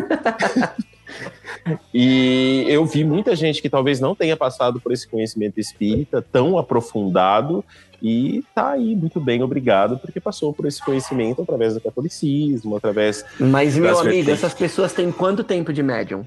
[1.94, 6.58] e eu vi muita gente que talvez não tenha passado por esse conhecimento espírita tão
[6.58, 7.64] aprofundado
[8.02, 13.26] e tá aí muito bem, obrigado, porque passou por esse conhecimento através do catolicismo, através
[13.40, 14.30] Mas, meu amigo, vertentes.
[14.34, 16.26] essas pessoas têm quanto tempo de médium?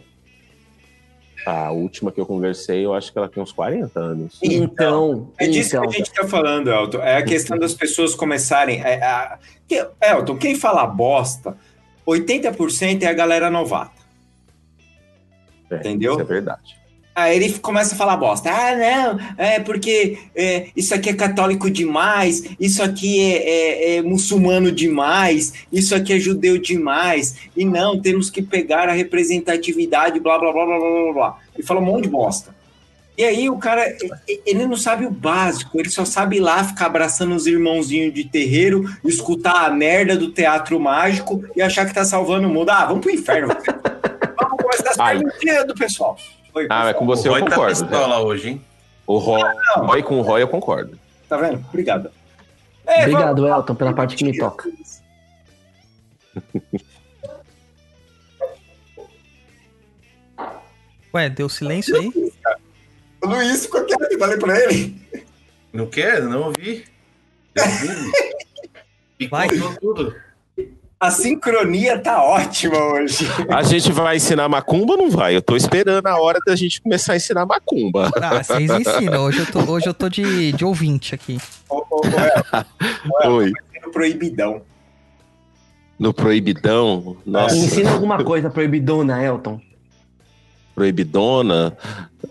[1.45, 4.39] a última que eu conversei, eu acho que ela tem uns 40 anos.
[4.41, 5.83] Então, É disso então.
[5.83, 6.99] que a gente está falando, Elton.
[6.99, 8.81] É a questão das pessoas começarem.
[8.81, 9.39] É, a-
[10.01, 11.57] Elton, quem fala bosta,
[12.07, 14.01] 80% é a galera novata.
[15.69, 16.13] É, Entendeu?
[16.13, 16.77] Isso é verdade.
[17.15, 18.51] Aí ele começa a falar bosta.
[18.51, 24.03] Ah, não, é porque é, isso aqui é católico demais, isso aqui é, é- é
[24.03, 30.39] muçulmano demais, isso aqui é judeu demais, e não, temos que pegar a representatividade, blá,
[30.39, 31.39] blá, blá, blá, blá, blá.
[31.59, 32.55] E fala um monte de bosta.
[33.17, 33.95] E aí o cara,
[34.47, 38.25] ele não sabe o básico, ele só sabe ir lá ficar abraçando os irmãozinhos de
[38.25, 42.71] terreiro, escutar a merda do teatro mágico e achar que tá salvando o mundo.
[42.71, 43.49] Ah, vamos pro inferno.
[44.41, 46.17] vamos começar perguntinhas do pessoal.
[46.55, 47.17] Oi, Ah, mas com pessoal.
[47.17, 47.81] você o eu tá concordo.
[47.81, 48.65] pistola hoje, hein?
[49.07, 49.43] O Roy,
[49.77, 50.99] Roy com o Roy eu concordo.
[51.29, 51.65] Tá vendo?
[51.69, 52.11] Obrigado.
[52.87, 54.71] É, Obrigado, Elton, pela parte que me toca.
[61.15, 62.11] Ué, deu silêncio aí?
[63.23, 64.97] O Luiz ficou quieto, falei pra ele.
[65.73, 66.23] Não quer?
[66.23, 66.85] Não ouvi.
[69.31, 69.49] Vai.
[69.81, 70.15] Tudo.
[71.03, 73.27] A sincronia tá ótima hoje.
[73.49, 75.35] A gente vai ensinar macumba ou não vai?
[75.35, 78.09] Eu tô esperando a hora da gente começar a ensinar macumba.
[78.23, 79.25] Ah, vocês ensinam.
[79.25, 81.39] Hoje eu tô, hoje eu tô de, de ouvinte aqui.
[81.69, 83.53] Ô, ô, ô, El, Oi.
[83.75, 84.63] é proibidão.
[85.99, 89.61] No proibidão, nossa, Ensina alguma coisa proibidona, Elton.
[90.73, 91.77] proibidona.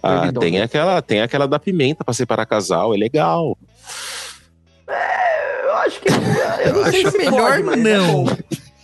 [0.02, 0.40] Ah, Proibidona.
[0.46, 3.58] tem aquela, tem aquela da pimenta pra separar casal, é legal.
[4.88, 6.08] Eu acho que.
[6.10, 8.24] Eu não sei Acho se melhor pode, mas é não.
[8.26, 8.38] bom.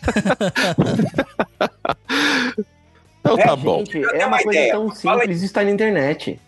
[3.19, 3.79] Então É, tá bom.
[3.79, 4.71] Gente, é uma uma coisa ideia.
[4.73, 6.39] tão Fala simples, está na internet.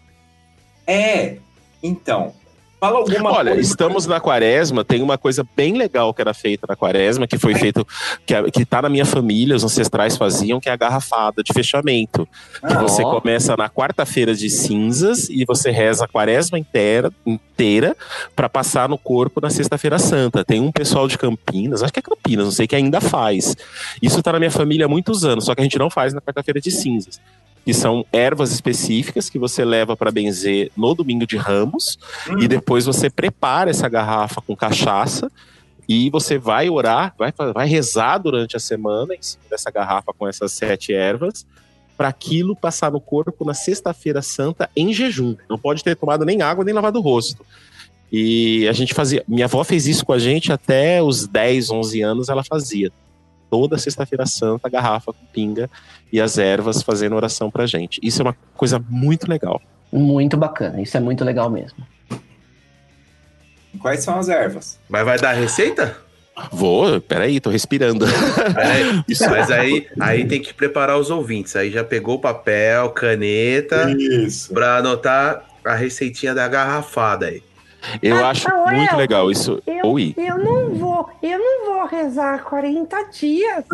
[0.87, 1.35] É,
[1.83, 2.33] então.
[2.79, 3.59] Fala alguma Olha, coisa.
[3.69, 7.53] estamos na quaresma, tem uma coisa bem legal que era feita na quaresma, que foi
[7.53, 7.85] feito,
[8.25, 12.25] que, que tá na minha família, os ancestrais faziam, que é a garrafada de fechamento.
[12.65, 13.19] Que Ah, você ó.
[13.19, 17.97] começa na quarta-feira de cinzas e você reza a quaresma inteira, inteira
[18.33, 20.45] para passar no corpo na sexta-feira santa.
[20.45, 23.57] Tem um pessoal de Campinas, acho que é Campinas, não sei, que ainda faz.
[24.01, 26.21] Isso tá na minha família há muitos anos, só que a gente não faz na
[26.21, 27.19] quarta-feira de cinzas.
[27.65, 31.97] Que são ervas específicas que você leva para benzer no domingo de ramos
[32.29, 32.39] Hum.
[32.39, 35.31] e depois você prepara essa garrafa com cachaça
[35.87, 40.27] e você vai orar, vai, vai rezar durante a semana em cima dessa garrafa com
[40.27, 41.45] essas sete ervas
[41.97, 45.35] para aquilo passar no corpo na sexta-feira santa em jejum.
[45.49, 47.45] Não pode ter tomado nem água nem lavado o rosto.
[48.11, 49.23] E a gente fazia.
[49.27, 52.91] Minha avó fez isso com a gente até os 10, 11 anos, ela fazia.
[53.49, 55.69] Toda sexta-feira santa, a garrafa com pinga
[56.11, 57.99] e as ervas fazendo oração pra gente.
[58.03, 59.61] Isso é uma coisa muito legal.
[59.91, 61.85] Muito bacana, isso é muito legal mesmo.
[63.79, 64.79] Quais são as ervas?
[64.87, 65.97] Mas vai dar receita?
[66.51, 68.05] Vou, peraí, tô respirando.
[68.55, 69.03] Peraí.
[69.29, 71.55] Mas aí, aí tem que preparar os ouvintes.
[71.55, 74.53] Aí já pegou papel, caneta, Isso.
[74.53, 77.43] pra anotar a receitinha da garrafada aí.
[78.01, 79.61] Eu Ah, acho muito legal isso.
[79.65, 80.13] Eu, Oi.
[80.17, 83.65] eu não vou, eu não vou rezar 40 dias.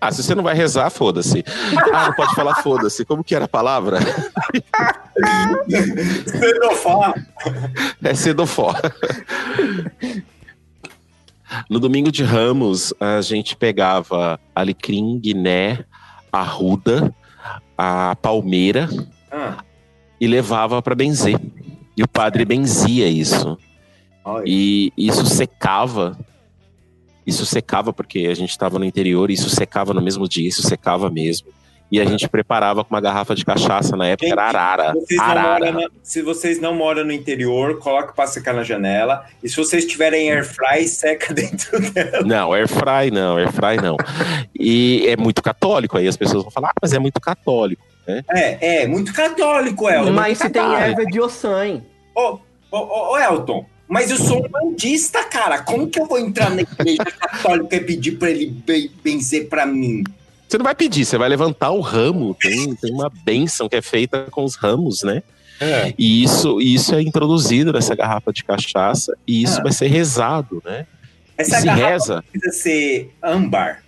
[0.00, 1.44] Ah, se você não vai rezar, foda-se.
[1.92, 3.04] Ah, não pode falar foda-se.
[3.04, 3.98] Como que era a palavra?
[6.28, 7.14] Xenofá.
[8.02, 8.74] É sedofó.
[11.68, 15.84] No domingo de Ramos, a gente pegava alecrim, guiné,
[16.32, 17.12] arruda,
[17.76, 18.88] a palmeira
[19.30, 19.58] Ah,
[20.20, 21.38] e levava para benzer.
[22.00, 23.58] E o padre benzia isso.
[24.46, 26.16] E isso secava.
[27.26, 30.62] Isso secava porque a gente estava no interior, e isso secava no mesmo dia, isso
[30.62, 31.48] secava mesmo.
[31.92, 34.92] E a gente preparava com uma garrafa de cachaça, na época era arara.
[34.94, 35.72] Vocês Arara.
[35.72, 39.26] na- se vocês não moram no interior, coloca para secar na janela.
[39.42, 42.22] E se vocês tiverem air fry, seca dentro dela.
[42.24, 43.98] Não, air fry não, air fry não.
[44.58, 47.84] E é muito católico, aí as pessoas vão falar, ah, mas é muito católico.
[48.30, 50.12] É, é, muito católico, Elton.
[50.12, 51.82] Mas se tem erva de ossan.
[52.14, 52.38] Ô,
[52.70, 55.62] ô, ô, ô, Elton, mas eu sou um bandista, cara.
[55.62, 59.66] Como que eu vou entrar na igreja católica e pedir pra ele be- benzer pra
[59.66, 60.04] mim?
[60.48, 62.34] Você não vai pedir, você vai levantar o ramo.
[62.34, 65.22] Tem, tem uma bênção que é feita com os ramos, né?
[65.60, 65.92] É.
[65.98, 69.62] E isso, isso é introduzido nessa garrafa de cachaça e isso Ah.
[69.64, 70.86] vai ser rezado, né?
[71.38, 72.24] E Essa se garrafa reza.
[72.32, 73.82] precisa ser âmbar?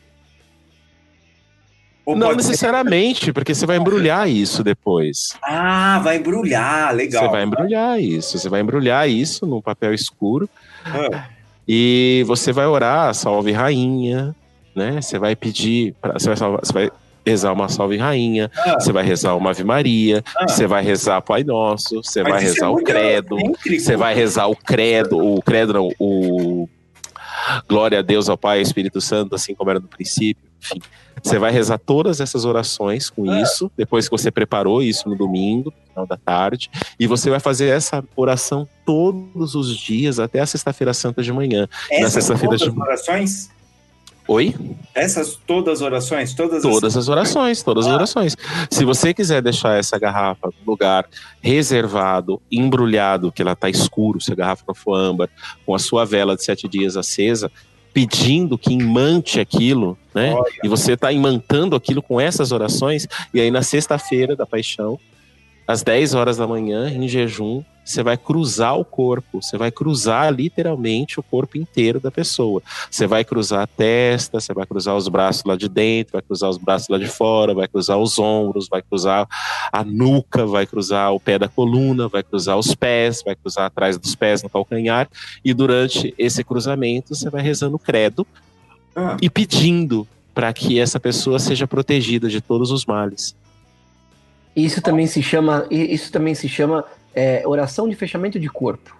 [2.04, 5.36] Ou Não pode ser- necessariamente, porque você vai embrulhar isso depois.
[5.42, 7.22] Ah, vai embrulhar, legal.
[7.24, 8.38] Você vai embrulhar isso.
[8.38, 10.48] Você vai embrulhar isso num papel escuro
[10.84, 11.26] Ah,
[11.68, 14.34] e você vai orar, salve rainha,
[14.74, 15.00] né?
[15.00, 16.90] Você vai pedir, pra, você, vai salvar- você vai
[17.24, 20.48] rezar uma salve rainha, ah, você vai rezar uma Ave Maria, Ah.
[20.48, 23.80] você vai rezar Pai Nosso, você mas vai é rezar o muito credo, egocêntrico.
[23.80, 26.68] você vai rezar o credo, o credo não, o
[27.68, 30.80] glória a Deus ao Pai e ao Espírito Santo, assim como era no princípio, enfim.
[31.22, 33.40] Você vai rezar todas essas orações com Ah.
[33.40, 36.68] isso, depois que você preparou isso no domingo, no final da tarde,
[36.98, 41.68] e você vai fazer essa oração todos os dias até a sexta-feira santa de manhã.
[41.90, 43.50] Essas sexta-feira todas de- as orações?
[44.28, 44.54] Oi?
[44.94, 46.32] Essas todas as orações?
[46.32, 47.96] Todas, as- Todas as orações, todas as Ah.
[47.96, 48.36] orações.
[48.70, 51.06] Se você quiser deixar essa garrafa no lugar
[51.40, 55.28] reservado, embrulhado, que ela tá escuro, se a garrafa não for âmbar,
[55.66, 57.50] com a sua vela de sete dias acesa,
[57.92, 60.34] pedindo que imante aquilo, né?
[60.34, 60.44] Olha.
[60.64, 64.98] E você tá imantando aquilo com essas orações, e aí na sexta-feira da paixão,
[65.72, 70.32] às 10 horas da manhã, em jejum, você vai cruzar o corpo, você vai cruzar
[70.32, 72.62] literalmente o corpo inteiro da pessoa.
[72.90, 76.48] Você vai cruzar a testa, você vai cruzar os braços lá de dentro, vai cruzar
[76.50, 79.26] os braços lá de fora, vai cruzar os ombros, vai cruzar
[79.72, 83.98] a nuca, vai cruzar o pé da coluna, vai cruzar os pés, vai cruzar atrás
[83.98, 85.08] dos pés no calcanhar.
[85.44, 88.26] E durante esse cruzamento, você vai rezando o credo
[88.94, 93.34] Ah, e pedindo para que essa pessoa seja protegida de todos os males.
[94.54, 96.84] Isso também se chama, isso também se chama
[97.14, 98.96] é, oração de fechamento de corpo.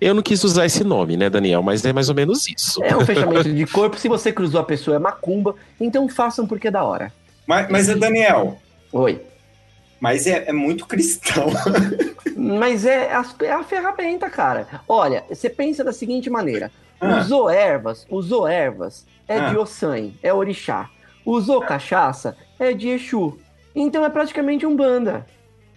[0.00, 1.62] Eu não quis usar esse nome, né, Daniel?
[1.62, 2.82] Mas é mais ou menos isso.
[2.82, 3.96] É um fechamento de corpo.
[3.96, 7.12] Se você cruzou a pessoa é macumba, então façam porque é da hora.
[7.46, 8.58] mas, mas, Daniel,
[8.92, 9.22] Oi.
[10.00, 11.46] mas é, é muito cristão.
[12.40, 14.68] Mas é, a- é a ferramenta, cara.
[14.88, 16.70] Olha, você pensa da seguinte maneira:
[17.00, 17.18] Ah.
[17.18, 19.48] usou ervas, usou ervas, é Ah.
[19.50, 20.88] de Ossan, é orixá.
[21.26, 23.36] Usou cachaça, é de Exu.
[23.80, 25.24] Então é praticamente um banda.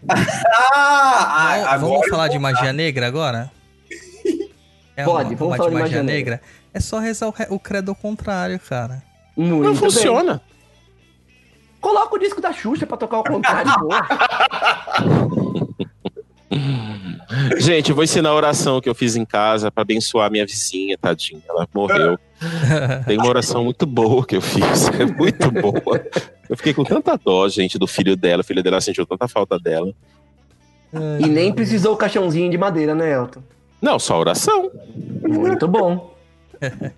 [0.09, 3.51] Ah, Vamos- vamos falar de magia negra agora?
[4.97, 6.41] É Pode, vamos falar de magia negra.
[6.73, 9.03] É só rezar o, o credo ao contrário, cara.
[9.37, 9.79] Muito Não bem.
[9.79, 10.41] funciona.
[11.79, 13.71] Coloca o disco da Xuxa pra tocar ao contrário.
[17.57, 20.97] Gente, eu vou ensinar a oração que eu fiz em casa para abençoar minha vizinha,
[20.97, 21.41] tadinha.
[21.47, 22.17] Ela morreu.
[23.05, 24.89] Tem uma oração muito boa que eu fiz.
[24.99, 26.05] É muito boa.
[26.49, 28.41] Eu fiquei com tanta dó, gente, do filho dela.
[28.41, 29.93] O filho dela sentiu tanta falta dela.
[31.19, 33.41] E nem precisou o caixãozinho de madeira, né, Elton?
[33.81, 34.71] Não, só oração.
[35.21, 36.15] Muito bom.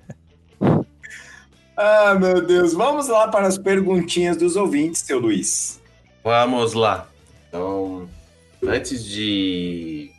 [1.75, 2.71] Ah, meu Deus.
[2.73, 5.81] Vamos lá para as perguntinhas dos ouvintes, seu Luiz.
[6.23, 7.07] Vamos lá.
[7.49, 8.07] Então,
[8.63, 10.11] antes de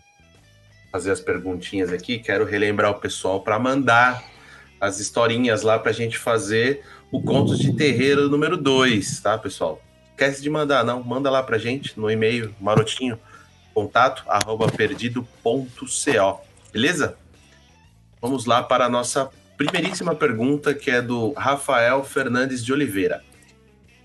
[0.91, 4.23] fazer as perguntinhas aqui, quero relembrar o pessoal para mandar
[4.85, 9.81] as historinhas lá para a gente fazer o Contos de Terreiro número 2, tá, pessoal?
[10.11, 11.03] Esquece de mandar, não.
[11.03, 13.19] Manda lá pra gente no e-mail marotinho,
[13.73, 16.41] contato, arroba perdido.co.
[16.73, 17.17] Beleza?
[18.21, 23.23] Vamos lá para a nossa primeiríssima pergunta, que é do Rafael Fernandes de Oliveira.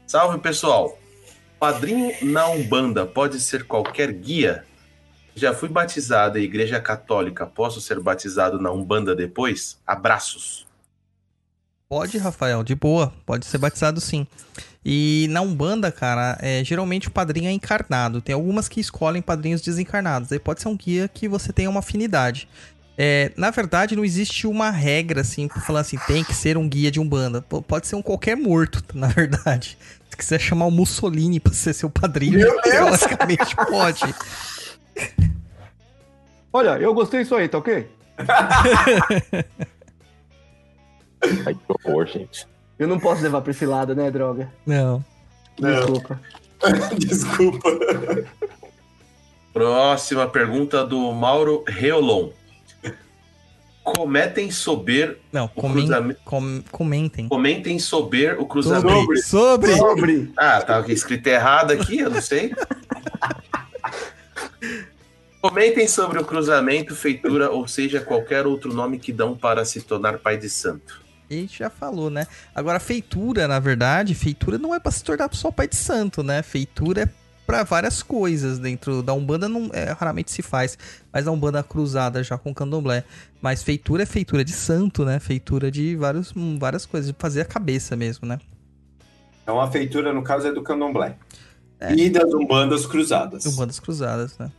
[0.06, 0.97] Salve, pessoal!
[1.60, 4.65] Padrinho na Umbanda pode ser qualquer guia?
[5.35, 9.81] Já fui batizado em igreja católica, posso ser batizado na Umbanda depois?
[9.85, 10.68] Abraços.
[11.90, 13.11] Pode, Rafael, de boa.
[13.26, 14.28] Pode ser batizado sim.
[14.86, 18.22] E na Umbanda, cara, é, geralmente o padrinho é encarnado.
[18.22, 20.32] Tem algumas que escolhem padrinhos desencarnados.
[20.32, 22.48] Aí pode ser um guia que você tenha uma afinidade.
[22.95, 26.70] É, na verdade, não existe uma regra, assim, pra falar assim, tem que ser um
[26.70, 27.41] guia de Umbanda.
[27.41, 29.76] P- Pode ser um qualquer morto, na verdade.
[30.11, 34.14] Se quiser chamar o Mussolini pra ser seu padrinho, teoricamente pode.
[36.53, 37.90] Olha, eu gostei disso aí, tá ok?
[41.45, 42.47] Ai, que horror, gente.
[42.77, 44.51] Eu não posso levar pra esse lado, né, droga?
[44.65, 45.03] Não.
[45.59, 46.19] Desculpa.
[46.97, 47.69] Desculpa.
[49.53, 52.29] Próxima pergunta do Mauro Reolon.
[53.83, 56.19] Cometem sober Não, o comen- cruzamento.
[56.23, 57.27] com- comentem.
[57.27, 58.89] Comentem sober o cruzamento.
[58.89, 59.21] Sobre.
[59.21, 59.75] Sobre.
[59.77, 60.31] Sobre.
[60.37, 62.53] Ah, tá escrito errado aqui, eu não sei.
[65.41, 70.19] Comentem sobre o cruzamento, feitura, ou seja, qualquer outro nome que dão para se tornar
[70.19, 71.01] pai de santo.
[71.30, 72.26] A gente já falou, né?
[72.56, 76.41] Agora, feitura, na verdade, feitura não é pra se tornar só pai de santo, né?
[76.41, 77.10] Feitura é
[77.45, 80.77] pra várias coisas dentro da Umbanda, não, é, raramente se faz,
[81.11, 83.03] mas a Umbanda cruzada já com candomblé.
[83.41, 85.19] Mas feitura é feitura de santo, né?
[85.19, 88.39] Feitura de vários, hum, várias coisas, de fazer a cabeça mesmo, né?
[89.43, 91.15] Então a feitura, no caso, é do candomblé.
[91.80, 91.93] É.
[91.93, 93.45] E das umbandas cruzadas.
[93.45, 94.51] Umbandas cruzadas, né?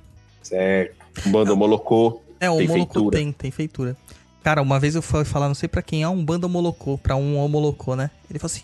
[0.42, 0.97] Certo.
[1.26, 2.22] Banda Molocô.
[2.40, 3.97] É, o Molocô tem, tem feitura.
[4.42, 7.14] Cara, uma vez eu fui falar, não sei pra quem, é um banda Molocô, pra
[7.14, 8.10] um Homolocô, né?
[8.28, 8.62] Ele falou assim,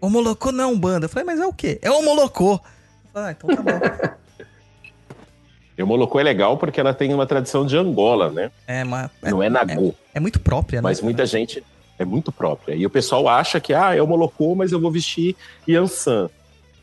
[0.00, 1.06] Homolocô não é um banda.
[1.06, 1.78] Eu falei, mas é o quê?
[1.82, 2.54] É Homolocô.
[2.54, 2.60] Eu
[3.12, 4.16] falei, ah, então tá bom.
[5.78, 8.50] E o Molocô é legal porque ela tem uma tradição de Angola, né?
[8.66, 10.82] É, mas é, Não é Nagô, é muito própria, né?
[10.82, 11.62] mas muita gente
[11.98, 12.74] é muito própria.
[12.74, 15.36] E o pessoal acha que, ah, é o Molocô, mas eu vou vestir
[15.68, 16.30] Yansan.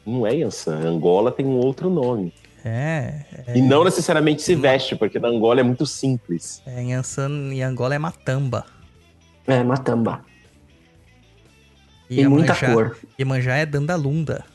[0.06, 0.76] Não é Yansan.
[0.76, 2.32] Angola tem um outro nome.
[2.66, 6.62] É, é, E não necessariamente se veste, porque na Angola é muito simples.
[6.66, 8.66] é, em Ansan e Angola é Matamba.
[9.46, 10.24] É, matamba.
[12.10, 12.98] E Tem muita Iemanjá- cor.
[13.20, 14.46] Iemanjá é Dandalunda.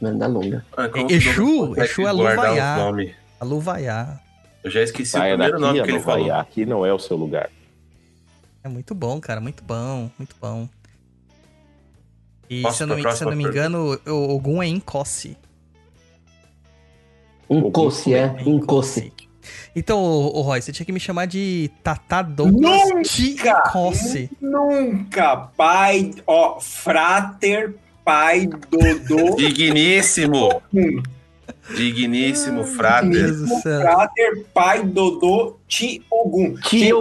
[0.00, 0.66] Manda longa.
[0.76, 2.72] Ah, como Exu, Exu é guardar Luvaiá.
[2.76, 3.12] os nomes?
[3.38, 4.20] Aluvaiá.
[4.64, 6.32] Eu já esqueci o primeiro daqui, nome que ele falou.
[6.34, 7.50] Aqui não é o seu lugar.
[8.64, 10.68] É muito bom, cara, muito bom, muito bom.
[12.50, 15.36] E Posso se eu não, me, se eu não me engano, o Ogum é Incosse.
[17.48, 18.34] Encosse, é.
[18.46, 19.12] Encosse.
[19.74, 22.34] Então, ô, ô, Roy, você tinha que me chamar de Tata Nunca!
[22.34, 24.30] Douglas Ticosse.
[24.40, 27.74] Nunca, pai, ó, frater,
[28.04, 30.62] pai, Dodô, Digníssimo!
[31.74, 33.32] Digníssimo frater.
[33.62, 33.80] Céu.
[33.80, 36.54] frater, pai, Dodô, Ti, Ogum.
[36.56, 36.92] Ti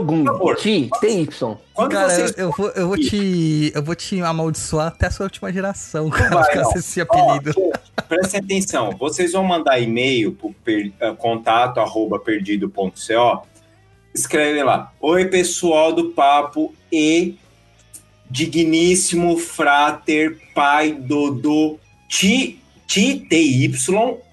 [0.99, 1.29] TY.
[1.73, 2.33] Quando Cara, vocês...
[2.37, 6.35] eu, vou, eu, vou te, eu vou te amaldiçoar até a sua última geração, cara,
[6.35, 6.73] vai, causa não.
[6.73, 7.53] desse apelido.
[7.57, 13.47] Ó, prestem atenção, vocês vão mandar e-mail pro per, eh, contato arroba perdido.co,
[14.13, 17.35] escreve lá, oi pessoal do papo e
[18.29, 23.69] digníssimo frater pai Dodô Ti, Ti TY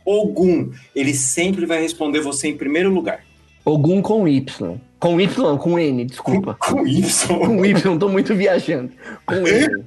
[0.08, 0.72] Ogum.
[0.94, 3.24] Ele sempre vai responder você em primeiro lugar.
[3.64, 4.78] Ogum com Y.
[4.98, 6.54] Com Y, com N, desculpa.
[6.58, 7.02] Com Y.
[7.28, 8.92] Com Y, tô muito viajando.
[9.26, 9.84] Com N.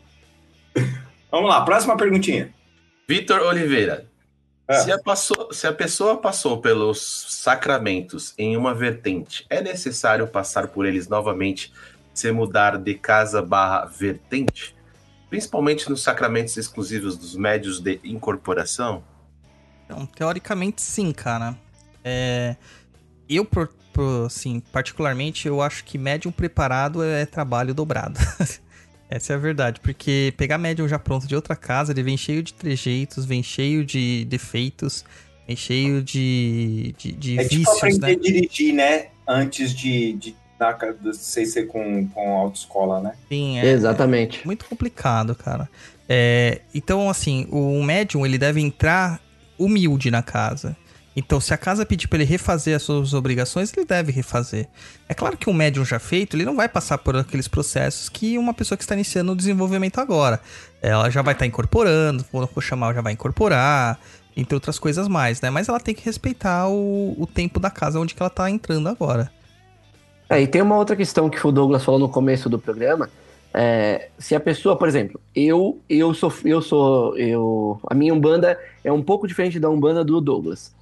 [1.32, 2.54] Vamos lá, próxima perguntinha.
[3.08, 4.06] Vitor Oliveira.
[4.68, 4.76] Ah.
[4.76, 10.68] Se, a passou- se a pessoa passou pelos sacramentos em uma vertente, é necessário passar
[10.68, 11.74] por eles novamente
[12.14, 14.76] se mudar de casa barra vertente?
[15.30, 19.04] Principalmente nos sacramentos exclusivos dos médios de incorporação?
[19.92, 21.56] Então, teoricamente, sim, cara.
[22.04, 22.56] É,
[23.30, 28.20] eu, por, por- assim, particularmente, eu acho que médium preparado é trabalho dobrado.
[29.10, 32.42] Essa é a verdade, porque pegar médium já pronto de outra casa, ele vem cheio
[32.42, 35.04] de trejeitos, vem cheio de defeitos,
[35.46, 38.12] vem cheio de, de, de É tipo vícios, aprender né?
[38.14, 39.08] a dirigir, né?
[39.28, 40.38] Antes de, de, de
[41.04, 43.14] você ser com, com autoescola, né?
[43.28, 44.46] Sim, é, Exatamente.
[44.46, 45.70] muito complicado, cara.
[46.08, 49.20] É, então, assim, o médium ele deve entrar
[49.64, 50.76] humilde na casa.
[51.16, 54.68] Então, se a casa pedir pra ele refazer as suas obrigações, ele deve refazer.
[55.10, 58.38] É claro que um médium já feito, ele não vai passar por aqueles processos que
[58.38, 60.40] uma pessoa que está iniciando o desenvolvimento agora.
[60.82, 64.00] Ela já vai estar incorporando, quando for chamar, já vai incorporar,
[64.38, 65.50] entre outras coisas mais, né?
[65.50, 69.30] Mas ela tem que respeitar o, o tempo da casa onde ela tá entrando agora.
[70.30, 73.10] É, e tem uma outra questão que o Douglas falou no começo do programa.
[73.54, 78.58] É, se a pessoa, por exemplo, eu eu sou eu sou eu a minha umbanda
[78.84, 80.74] é um pouco diferente da umbanda do Douglas.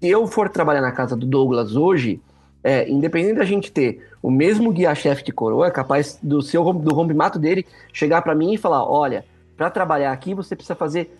[0.00, 2.20] Se eu for trabalhar na casa do Douglas hoje,
[2.62, 6.94] é, independente da gente ter o mesmo guia-chefe de coroa, é capaz do seu do
[6.94, 9.24] rompimato dele chegar pra mim e falar, olha,
[9.54, 11.18] para trabalhar aqui você precisa fazer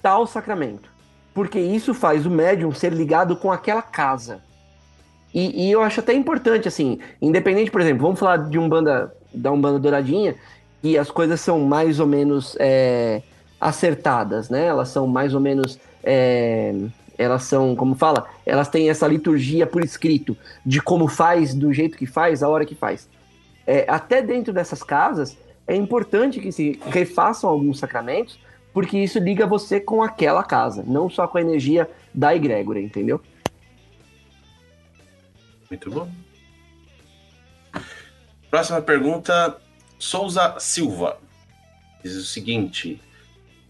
[0.00, 0.88] tal sacramento,
[1.34, 4.40] porque isso faz o médium ser ligado com aquela casa.
[5.34, 9.14] E, e eu acho até importante, assim, independente, por exemplo, vamos falar de um banda,
[9.32, 10.34] da Umbanda Douradinha,
[10.82, 13.22] que as coisas são mais ou menos é,
[13.60, 14.66] acertadas, né?
[14.66, 15.78] Elas são mais ou menos.
[16.02, 16.74] é,
[17.18, 21.96] elas são, como fala, elas têm essa liturgia por escrito de como faz, do jeito
[21.96, 23.08] que faz, a hora que faz.
[23.66, 25.36] É, até dentro dessas casas,
[25.66, 28.38] é importante que se refaçam alguns sacramentos,
[28.72, 33.20] porque isso liga você com aquela casa, não só com a energia da egrégora, entendeu?
[35.70, 36.08] Muito bom.
[38.56, 39.58] Próxima pergunta,
[39.98, 41.18] Souza Silva.
[42.02, 42.98] Diz o seguinte: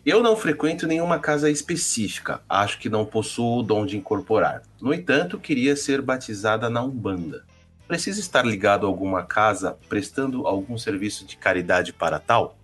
[0.04, 2.40] Eu não frequento nenhuma casa específica.
[2.48, 4.62] Acho que não possuo o dom de incorporar.
[4.80, 7.44] No entanto, queria ser batizada na Umbanda.
[7.88, 12.56] Preciso estar ligado a alguma casa prestando algum serviço de caridade para tal?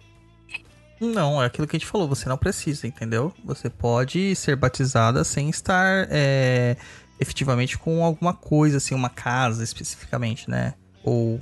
[1.01, 3.35] Não, é aquilo que a gente falou, você não precisa, entendeu?
[3.45, 6.77] Você pode ser batizada sem estar é,
[7.19, 10.75] efetivamente com alguma coisa, assim, uma casa especificamente, né?
[11.03, 11.41] Ou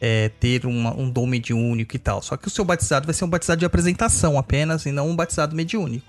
[0.00, 2.22] é, ter uma- um dom mediúnico e tal.
[2.22, 5.16] Só que o seu batizado vai ser um batizado de apresentação apenas e não um
[5.16, 6.06] batizado mediúnico.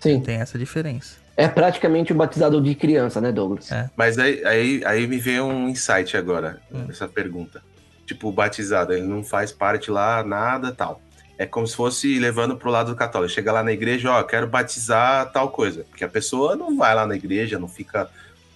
[0.00, 0.20] Sim.
[0.20, 1.16] Tem essa diferença.
[1.36, 3.70] É praticamente o batizado de criança, né, Douglas?
[3.72, 3.90] É.
[3.96, 6.86] Mas aí, aí, aí me veio um insight agora, Hum.
[6.88, 7.62] essa pergunta.
[8.06, 11.00] Tipo, o batizado, ele não faz parte lá, nada tal.
[11.36, 13.32] É como se fosse levando pro lado do católico.
[13.32, 15.84] Chega lá na igreja, ó, quero batizar tal coisa.
[15.90, 18.08] Porque a pessoa não vai lá na igreja, não fica,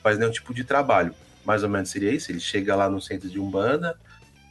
[0.03, 1.13] faz nenhum tipo de trabalho.
[1.45, 2.31] Mais ou menos seria isso?
[2.31, 3.97] Ele chega lá no centro de Umbanda,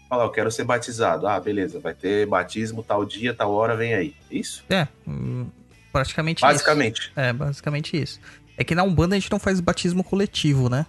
[0.10, 1.28] fala, eu quero ser batizado.
[1.28, 4.16] Ah, beleza, vai ter batismo tal dia, tal hora, vem aí.
[4.32, 4.64] Isso?
[4.70, 5.48] É, hum,
[5.92, 7.00] praticamente Basicamente.
[7.02, 7.12] isso.
[7.16, 8.20] É, basicamente isso.
[8.58, 10.86] É que na Umbanda a gente não faz batismo coletivo, né?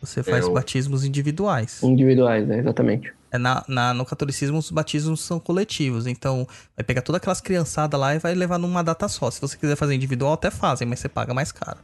[0.00, 1.82] Você faz É, o- batismos individuais.
[1.82, 2.58] Individuais, né?
[2.58, 3.12] Exatamente.
[3.32, 6.06] É na, na- no catolicismo, os batismos são coletivos.
[6.06, 6.46] Então,
[6.76, 9.30] vai pegar todas aquelas criançadas lá e vai levar numa data só.
[9.30, 11.78] Se você quiser fazer individual, até fazem, mas você paga mais caro.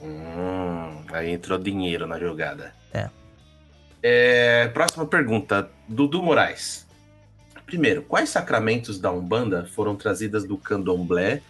[0.00, 2.72] Hum, aí entrou dinheiro na jogada.
[2.92, 3.08] É.
[4.02, 6.86] É, próxima pergunta, Dudu Moraes.
[7.64, 11.42] Primeiro, quais sacramentos da Umbanda foram trazidas do candomblé,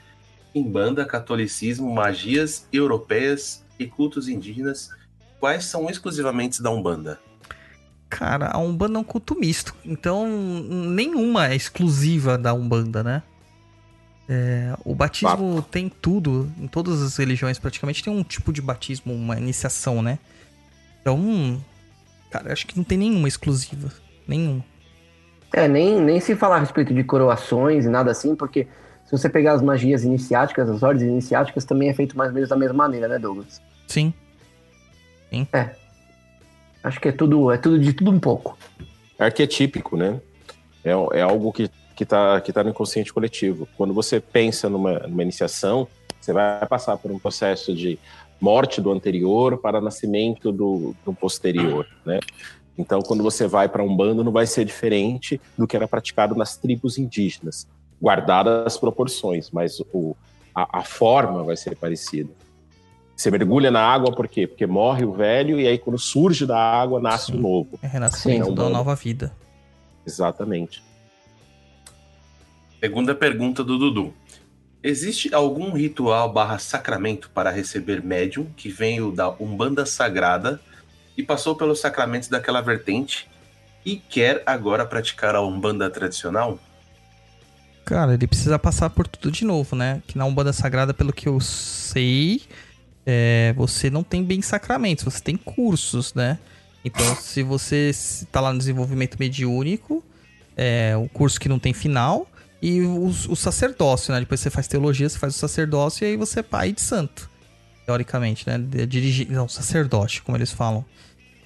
[0.54, 4.90] Umbanda, catolicismo, magias europeias e cultos indígenas?
[5.38, 7.20] Quais são exclusivamente da Umbanda?
[8.08, 9.74] Cara, a Umbanda é um culto misto.
[9.84, 13.22] Então, nenhuma é exclusiva da Umbanda, né?
[14.28, 16.50] É, o batismo tem tudo.
[16.58, 20.18] Em todas as religiões, praticamente, tem um tipo de batismo, uma iniciação, né?
[21.00, 21.62] Então,
[22.30, 23.90] cara, acho que não tem nenhuma exclusiva.
[24.26, 24.64] Nenhuma.
[25.52, 28.66] É, nem, nem se falar a respeito de coroações e nada assim, porque
[29.04, 32.48] se você pegar as magias iniciáticas, as ordens iniciáticas, também é feito mais ou menos
[32.48, 33.62] da mesma maneira, né, Douglas?
[33.86, 34.12] Sim.
[36.82, 38.56] Acho que é tudo, é tudo de tudo um pouco.
[39.18, 40.20] arquetípico, né?
[40.84, 43.68] É, é algo que, que, tá, que tá no inconsciente coletivo.
[43.76, 45.88] Quando você pensa numa, numa iniciação,
[46.20, 47.98] você vai passar por um processo de
[48.40, 52.20] morte do anterior para nascimento do, do posterior, né?
[52.78, 56.34] Então, quando você vai para um bando, não vai ser diferente do que era praticado
[56.34, 57.66] nas tribos indígenas,
[58.00, 60.14] guardadas as proporções, mas o,
[60.54, 62.30] a, a forma vai ser parecida.
[63.16, 64.46] Você mergulha na água por quê?
[64.46, 67.38] Porque morre o velho e aí quando surge da água nasce Sim.
[67.38, 67.78] o novo.
[67.82, 68.54] É renascimento Sim.
[68.54, 69.32] da nova vida.
[70.06, 70.84] Exatamente.
[72.78, 74.12] Segunda pergunta do Dudu.
[74.86, 80.60] Existe algum ritual barra sacramento para receber médium que veio da Umbanda Sagrada
[81.18, 83.28] e passou pelos sacramentos daquela vertente
[83.84, 86.56] e quer agora praticar a Umbanda tradicional?
[87.84, 90.00] Cara, ele precisa passar por tudo de novo, né?
[90.06, 92.42] Que na Umbanda Sagrada, pelo que eu sei,
[93.04, 96.38] é, você não tem bem sacramentos, você tem cursos, né?
[96.84, 100.04] Então, se você está lá no desenvolvimento mediúnico,
[100.56, 102.28] é o curso que não tem final,
[102.60, 104.20] e o, o sacerdócio, né?
[104.20, 107.28] Depois você faz teologia, você faz o sacerdócio e aí você é pai de santo,
[107.84, 108.58] teoricamente, né?
[108.86, 110.84] Dirigir, não, sacerdote, como eles falam.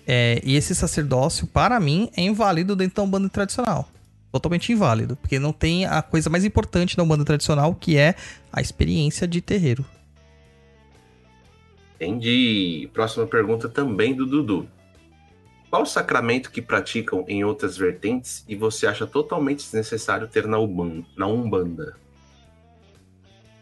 [0.06, 3.88] É, e esse sacerdócio, para mim, é inválido dentro da Umbanda tradicional.
[4.32, 8.14] Totalmente inválido, porque não tem a coisa mais importante da Umbanda tradicional, que é
[8.52, 9.84] a experiência de terreiro.
[11.96, 12.88] Entendi.
[12.94, 14.66] Próxima pergunta também do Dudu.
[15.70, 20.58] Qual o sacramento que praticam em outras vertentes e você acha totalmente desnecessário ter na,
[20.58, 21.96] Uban- na Umbanda?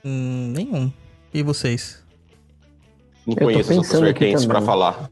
[0.03, 0.91] Hum, nenhum.
[1.35, 2.03] E vocês?
[3.27, 5.11] Não conheço as outras vertentes para falar.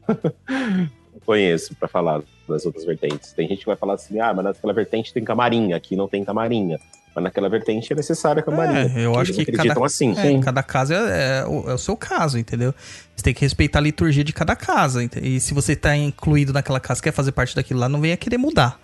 [1.13, 3.31] Não conheço para falar das outras vertentes.
[3.31, 6.25] Tem gente que vai falar assim: ah, mas naquela vertente tem camarinha, aqui não tem
[6.25, 6.79] camarinha.
[7.17, 8.91] Mas naquela vertente é necessária a camarinha.
[8.95, 10.11] É, eu acho que acreditam cada- assim.
[10.11, 10.39] É, Sim.
[10.39, 12.75] cada casa é, é o, é o seu caso, entendeu?
[13.15, 14.99] Você tem que respeitar a liturgia de cada casa.
[15.19, 18.37] E se você tá incluído naquela casa, quer fazer parte daquilo lá, não venha querer
[18.37, 18.79] mudar.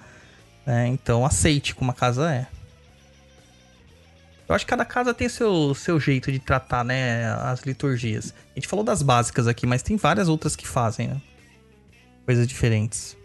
[0.66, 0.88] né?
[0.88, 2.48] Então aceite como a casa é.
[4.50, 8.34] Eu acho que cada casa tem seu, seu jeito de tratar, né, as liturgias.
[8.56, 11.18] A gente falou das básicas aqui, mas tem várias outras que fazem, né?
[12.26, 13.16] Coisas diferentes.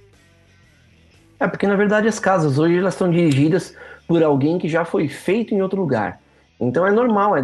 [1.41, 3.73] É, porque na verdade as casas hoje elas estão dirigidas
[4.09, 6.19] por alguém que já foi feito em outro lugar.
[6.59, 7.43] Então é normal, é,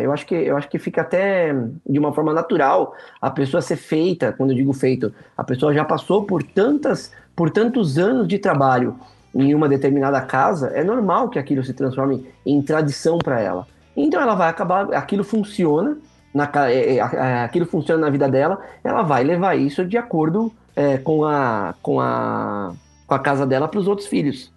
[0.00, 1.54] é- eu, acho que, eu acho que fica até
[1.88, 5.84] de uma forma natural a pessoa ser feita, quando eu digo feito, a pessoa já
[5.84, 8.96] passou por tantas, por tantos anos de trabalho
[9.34, 13.66] em uma determinada casa, é normal que aquilo se transforme em tradição para ela.
[13.96, 15.96] Então ela vai acabar, aquilo funciona,
[16.34, 20.52] na, é, é, é, aquilo funciona na vida dela, ela vai levar isso de acordo
[20.74, 22.72] é, com, a, com, a,
[23.06, 24.50] com a casa dela para os outros filhos.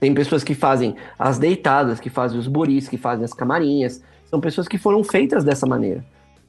[0.00, 4.02] Tem pessoas que fazem as deitadas, que fazem os boris, que fazem as camarinhas.
[4.24, 6.02] São pessoas que foram feitas dessa maneira.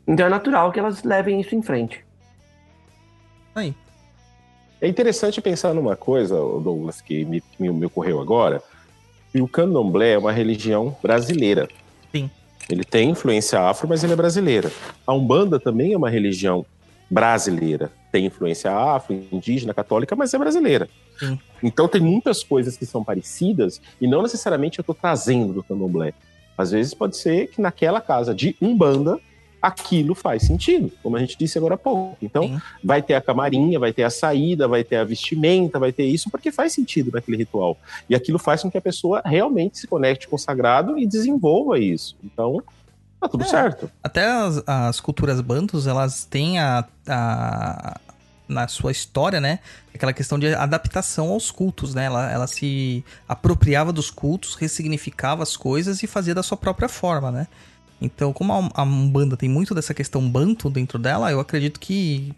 [0.07, 2.03] Então é natural que elas levem isso em frente.
[3.53, 3.75] Aí.
[4.80, 8.63] É interessante pensar numa coisa, Douglas, que me, que me ocorreu agora.
[9.35, 11.67] E o candomblé é uma religião brasileira.
[12.11, 12.31] Sim.
[12.69, 14.71] Ele tem influência afro, mas ele é brasileira.
[15.05, 16.65] A Umbanda também é uma religião
[17.09, 17.91] brasileira.
[18.11, 20.89] Tem influência afro, indígena, católica, mas é brasileira.
[21.27, 21.40] Sim.
[21.64, 26.14] Então tem muitas coisas que são parecidas e não necessariamente eu estou trazendo do candomblé.
[26.58, 29.19] Às vezes pode ser que naquela casa de Umbanda
[29.61, 32.17] aquilo faz sentido, como a gente disse agora há pouco.
[32.19, 32.59] Então Sim.
[32.83, 36.32] vai ter a camarinha, vai ter a saída, vai ter a vestimenta, vai ter isso,
[36.32, 37.77] porque faz sentido naquele ritual.
[38.09, 41.77] E aquilo faz com que a pessoa realmente se conecte com o sagrado e desenvolva
[41.77, 42.16] isso.
[42.24, 42.59] Então,
[43.19, 43.48] tá tudo É.
[43.48, 43.88] certo.
[44.01, 48.00] Até as, as culturas bantus, elas têm a, a-
[48.51, 49.59] na sua história, né?
[49.93, 52.05] Aquela questão de adaptação aos cultos, né?
[52.05, 57.31] Ela, ela se apropriava dos cultos, ressignificava as coisas e fazia da sua própria forma,
[57.31, 57.47] né?
[58.01, 62.33] Então, como a, a Umbanda tem muito dessa questão banto dentro dela, eu acredito que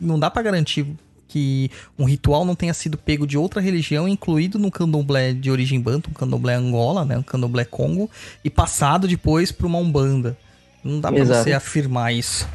[0.00, 0.86] não dá pra garantir
[1.28, 5.80] que um ritual não tenha sido pego de outra religião, incluído no candomblé de origem
[5.80, 7.16] banto, um candomblé Angola, né?
[7.16, 8.10] Um candomblé Congo,
[8.44, 10.36] e passado depois pra uma Umbanda.
[10.84, 11.44] Não dá pra Exato.
[11.44, 12.46] você afirmar isso.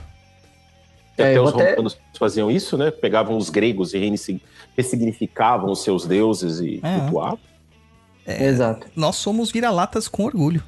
[1.17, 2.91] E É, até os vou até- romanos faziam isso, né?
[2.91, 4.41] Pegavam os gregos e ressign-
[4.75, 6.99] ressignificavam os seus deuses e É.
[6.99, 7.39] cultuavam.
[8.25, 8.87] Exato.
[8.95, 10.61] Nós somos vira-latas com orgulho.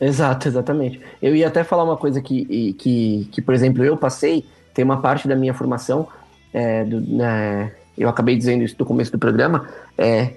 [0.00, 0.98] Exato, exatamente.
[1.20, 5.00] Eu ia até falar uma coisa que, que, que por exemplo, eu passei, tem uma
[5.00, 6.08] parte da minha formação,
[6.54, 9.68] é, do- né, eu acabei dizendo isso no começo do programa,
[9.98, 10.32] é,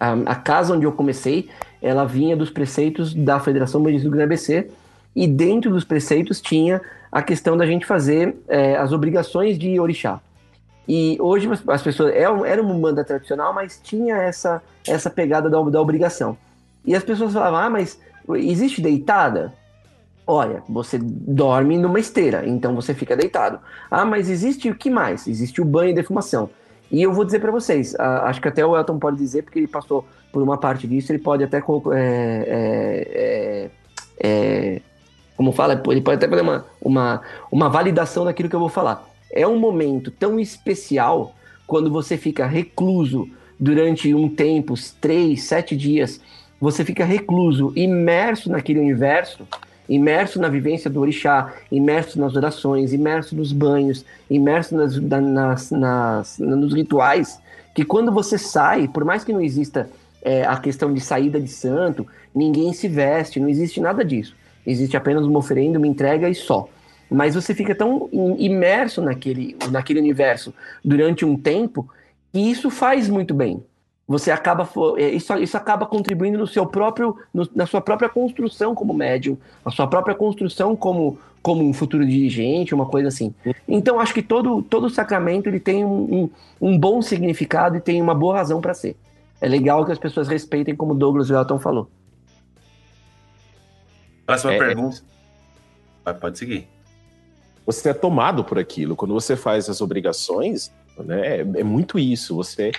[0.00, 1.50] a, a casa onde eu comecei,
[1.82, 4.70] ela vinha dos preceitos da Federação Bandista do Grande-ABC,
[5.18, 6.80] e dentro dos preceitos tinha
[7.10, 10.20] a questão da gente fazer é, as obrigações de orixá.
[10.86, 15.50] E hoje as- as pessoas, é era uma banda tradicional, mas tinha essa, essa pegada
[15.50, 16.36] da, da obrigação.
[16.84, 17.98] E as pessoas falavam, ah, mas
[18.36, 19.52] existe deitada?
[20.24, 23.58] Olha, você dorme numa esteira, então você fica deitado.
[23.90, 25.26] Ah, mas existe o que mais?
[25.26, 26.48] Existe o banho e defumação.
[26.92, 29.58] E eu vou dizer para vocês, ah, acho que até o Elton pode dizer, porque
[29.58, 31.58] ele passou por uma parte disso, ele pode até.
[31.58, 31.60] é,
[31.96, 33.70] é, é,
[34.20, 34.82] é,
[35.38, 35.80] como fala?
[35.86, 39.08] Ele pode até fazer uma, uma, uma validação daquilo que eu vou falar.
[39.32, 41.32] É um momento tão especial
[41.64, 46.20] quando você fica recluso durante um tempo, três, sete dias,
[46.60, 49.46] você fica recluso, imerso naquele universo,
[49.88, 56.38] imerso na vivência do orixá, imerso nas orações, imerso nos banhos, imerso nas, nas, nas,
[56.40, 57.40] nos rituais,
[57.76, 59.88] que quando você sai, por mais que não exista
[60.20, 64.34] é, a questão de saída de santo, ninguém se veste, não existe nada disso.
[64.66, 66.68] Existe apenas uma oferenda, uma entrega e só.
[67.10, 70.52] Mas você fica tão imerso naquele, naquele universo
[70.84, 71.88] durante um tempo
[72.32, 73.62] que isso faz muito bem
[74.08, 78.74] você acaba é, isso, isso acaba contribuindo no seu próprio no, na sua própria construção
[78.74, 83.32] como médium, a sua própria construção como como um futuro dirigente, uma coisa assim.
[83.68, 86.30] Então acho que todo todo sacramento ele tem um,
[86.60, 88.96] um, um bom significado e tem uma boa razão para ser.
[89.40, 91.88] É legal que as pessoas respeitem como Douglas Welton falou.
[94.28, 94.98] Próxima É, pergunta.
[96.04, 96.68] Vai, Pode seguir.
[97.64, 98.94] você é tomado por aquilo.
[98.94, 102.36] Quando você faz as obrigações, né, é, é muito isso.
[102.36, 102.70] Você,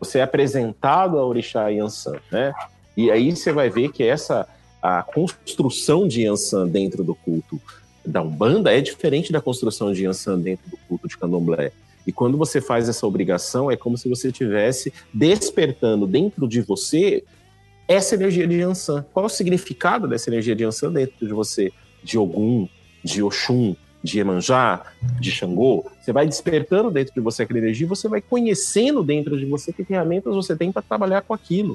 [0.00, 2.54] você é apresentado a Orixá Yansan, né?
[2.96, 4.48] E aí você vai ver que essa
[4.80, 7.60] a construção de Yansan dentro do culto
[8.04, 11.70] da Umbanda é diferente da construção de Yansan dentro do culto de Candomblé.
[12.06, 17.24] E quando você faz essa obrigação, é como se você estivesse despertando dentro de você
[17.86, 19.04] essa energia de Yansan.
[19.12, 21.72] Qual o significado dessa energia de Yansan dentro de você?
[22.02, 22.68] De Ogum,
[23.02, 24.82] de Oxum, de Iemanjá,
[25.18, 29.46] de Xangô, você vai despertando dentro de você aquela energia, você vai conhecendo dentro de
[29.46, 31.72] você que ferramentas você tem para trabalhar com aquilo.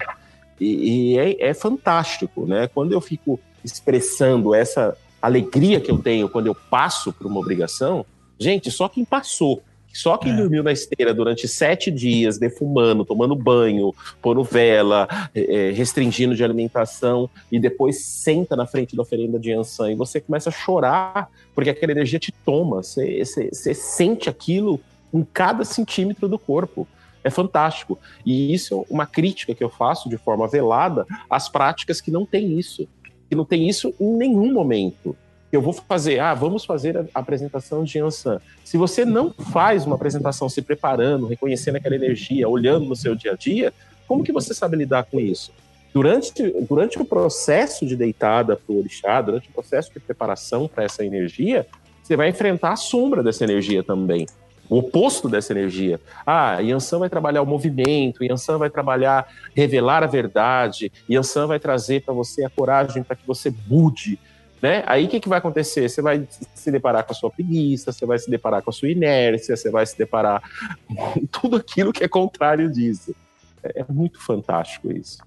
[0.62, 2.68] E, e é, é fantástico, né?
[2.68, 8.06] Quando eu fico expressando essa alegria que eu tenho quando eu passo por uma obrigação,
[8.38, 10.36] gente, só quem passou, só quem É.
[10.36, 17.30] dormiu na esteira durante sete dias, defumando, tomando banho, pondo vela, eh, restringindo de alimentação,
[17.52, 21.70] e depois senta na frente da oferenda de Yansan e você começa a chorar, porque
[21.70, 24.80] aquela energia te toma, você, você- você sente aquilo
[25.14, 26.88] em cada centímetro do corpo.
[27.24, 28.00] É fantástico.
[28.26, 32.26] E isso é uma crítica que eu faço de forma velada às práticas que não
[32.26, 32.88] tem isso.
[33.30, 35.16] Que não tem isso em nenhum momento.
[35.52, 38.40] Eu vou fazer, ah, vamos fazer a apresentação de Yansan.
[38.64, 43.32] Se você não faz uma apresentação se preparando, reconhecendo aquela energia, olhando no seu dia
[43.32, 43.74] a dia,
[44.08, 45.52] como que você sabe lidar com isso?
[45.94, 50.84] Durante, durante o processo de deitada para o orixá, durante o processo de preparação para
[50.84, 51.66] essa energia,
[52.04, 54.28] você vai enfrentar a sombra dessa energia também.
[54.70, 56.00] O oposto dessa energia.
[56.24, 62.04] Ah, Yansan vai trabalhar o movimento, Yansan vai trabalhar revelar a verdade, Yansan vai trazer
[62.04, 64.20] para você a coragem para que você mude.
[64.62, 64.84] Né?
[64.86, 65.88] Aí o que, que vai acontecer?
[65.88, 68.90] Você vai se deparar com a sua preguiça, você vai se deparar com a sua
[68.90, 70.42] inércia, você vai se deparar
[70.86, 73.16] com tudo aquilo que é contrário disso.
[73.64, 75.20] É, é muito fantástico isso.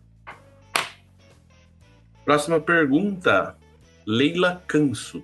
[2.25, 3.57] Próxima pergunta.
[4.07, 5.23] Leila Canso.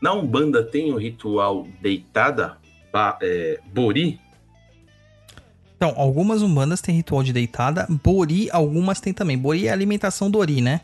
[0.00, 2.58] Na Umbanda tem o ritual deitada,
[2.92, 4.20] ba- é, bori?
[5.76, 7.86] Então, algumas umbandas têm ritual de deitada.
[8.02, 9.36] Bori, algumas têm também.
[9.36, 10.82] Bori é a alimentação do ori, né?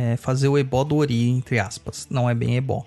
[0.00, 2.06] É fazer o ebó do ori, entre aspas.
[2.08, 2.86] Não é bem ebó,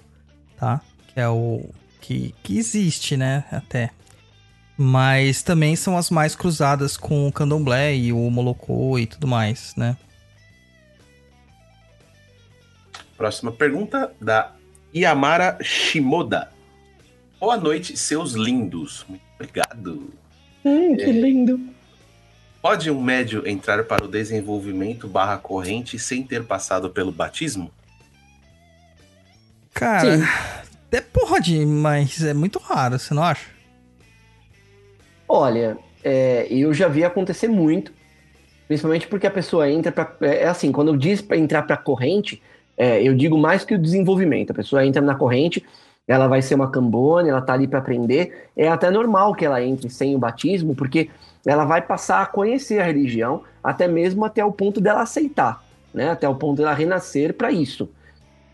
[0.58, 0.80] tá?
[1.08, 3.44] Que é o que, que existe, né?
[3.52, 3.92] Até.
[4.78, 9.76] Mas também são as mais cruzadas com o candomblé e o molocô e tudo mais,
[9.76, 9.98] né?
[13.18, 14.54] Próxima pergunta da
[14.96, 16.50] Yamara Shimoda.
[17.38, 19.06] Boa noite, seus lindos.
[19.10, 20.14] Muito obrigado.
[20.64, 21.60] Hum, que lindo.
[22.62, 27.72] Pode um médio entrar para o desenvolvimento barra corrente sem ter passado pelo batismo?
[29.74, 30.24] Cara, Sim.
[30.88, 33.48] até pode, mas é muito raro, você não acha?
[35.28, 37.92] Olha, é, eu já vi acontecer muito,
[38.68, 40.16] principalmente porque a pessoa entra para.
[40.22, 42.44] É, é assim, quando eu diz para entrar para corrente,
[42.78, 44.52] é, eu digo mais que o desenvolvimento.
[44.52, 45.66] A pessoa entra na corrente,
[46.08, 48.50] ela vai ser uma cambone, ela tá ali para aprender.
[48.56, 51.10] É até normal que ela entre sem o batismo, porque
[51.46, 55.64] ela vai passar a conhecer a religião, até mesmo até o ponto dela aceitar,
[55.94, 56.10] né?
[56.12, 57.90] Até o ponto dela renascer para isso.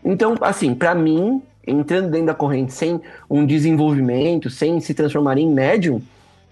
[0.04, 5.48] Então, assim, para mim, entrando dentro da corrente sem um desenvolvimento, sem se transformar em
[5.52, 6.00] médium,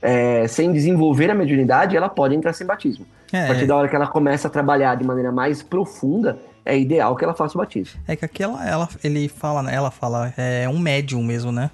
[0.03, 3.07] é, sem desenvolver a mediunidade, ela pode entrar sem batismo.
[3.33, 6.79] A É, partir da hora que ela começa a trabalhar de maneira mais profunda, é
[6.79, 7.99] ideal que ela faça o batismo.
[8.07, 9.75] É que aquela, ela, ele fala, né?
[9.75, 11.71] Ela fala, é um médium mesmo, né?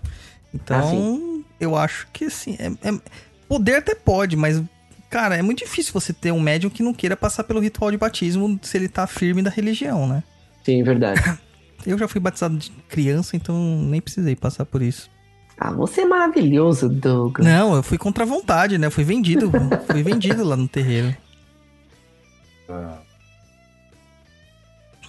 [0.54, 3.00] Então, Ah, eu acho que assim, é, é-
[3.52, 4.62] poder até pode, mas,
[5.10, 7.98] cara, é muito difícil você ter um médium que não queira passar pelo ritual de
[7.98, 10.24] batismo se ele tá firme da religião, né?
[10.64, 11.20] Sim, verdade.
[11.84, 15.10] Eu já fui batizado de criança, então nem precisei passar por isso.
[15.58, 17.44] ah, você é maravilhoso, Douglas.
[17.44, 18.86] Não, eu fui contra a vontade, né?
[18.86, 19.50] Eu fui vendido,
[19.90, 21.14] fui vendido lá no terreiro.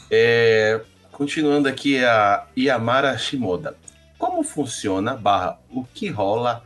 [0.09, 0.81] É,
[1.11, 3.77] continuando aqui a Yamara Shimoda.
[4.17, 6.63] Como funciona, barra, o que rola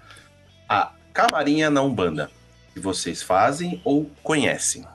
[0.69, 2.29] a camarinha na Umbanda?
[2.77, 4.85] que vocês fazem ou conhecem?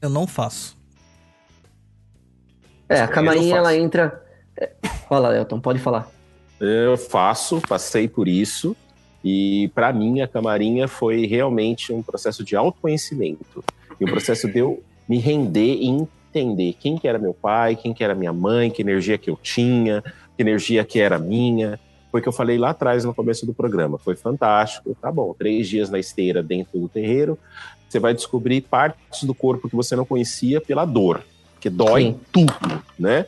[0.00, 0.76] Eu não faço.
[2.86, 4.22] É, a camarinha ela entra.
[4.60, 4.72] É,
[5.08, 6.06] Fala, Elton, pode falar.
[6.60, 8.76] Eu faço, passei por isso.
[9.24, 13.64] E para mim, a camarinha foi realmente um processo de autoconhecimento.
[13.98, 17.94] E um processo de eu me render e entender quem que era meu pai, quem
[17.94, 20.02] que era minha mãe, que energia que eu tinha,
[20.36, 21.80] que energia que era minha.
[22.14, 23.98] Foi o que eu falei lá atrás no começo do programa.
[23.98, 24.96] Foi fantástico.
[25.02, 27.36] Tá bom, três dias na esteira dentro do terreiro,
[27.88, 31.24] você vai descobrir partes do corpo que você não conhecia pela dor,
[31.58, 32.20] que dói Sim.
[32.30, 33.26] tudo, né?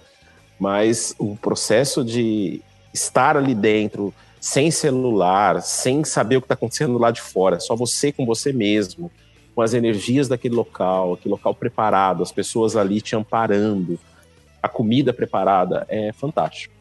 [0.56, 2.62] Mas o processo de
[2.94, 7.74] estar ali dentro, sem celular, sem saber o que está acontecendo lá de fora, só
[7.74, 9.10] você com você mesmo,
[9.52, 13.98] com as energias daquele local, aquele local preparado, as pessoas ali te amparando,
[14.62, 16.75] a comida preparada, é fantástico.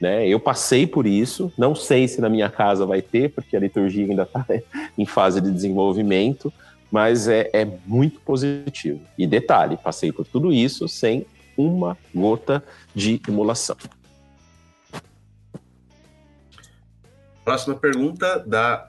[0.00, 0.28] Né?
[0.28, 4.04] Eu passei por isso, não sei se na minha casa vai ter, porque a liturgia
[4.04, 4.44] ainda está
[4.98, 6.52] em fase de desenvolvimento,
[6.90, 9.00] mas é, é muito positivo.
[9.16, 12.62] E detalhe, passei por tudo isso sem uma gota
[12.94, 13.76] de emulação.
[17.44, 18.88] Próxima pergunta da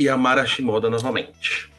[0.00, 1.70] Yamara Shimoda novamente.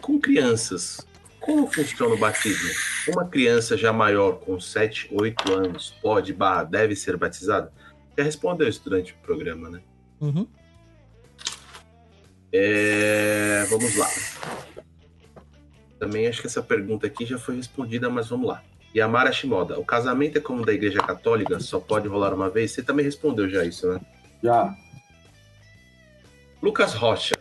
[0.00, 1.06] Com crianças,
[1.40, 2.70] como funciona o batismo?
[3.08, 7.72] Uma criança já maior, com 7, 8 anos, pode barra deve ser batizada?
[8.16, 9.80] Já respondeu isso durante o programa, né?
[10.20, 10.46] Uhum.
[12.52, 14.08] É, Vamos lá.
[15.98, 18.62] Também acho que essa pergunta aqui já foi respondida, mas vamos lá.
[18.94, 21.58] Yamara Shimoda, o casamento é como da igreja católica?
[21.58, 22.70] Só pode rolar uma vez?
[22.70, 24.00] Você também respondeu já isso, né?
[24.42, 24.72] Já.
[26.62, 27.34] Lucas Rocha.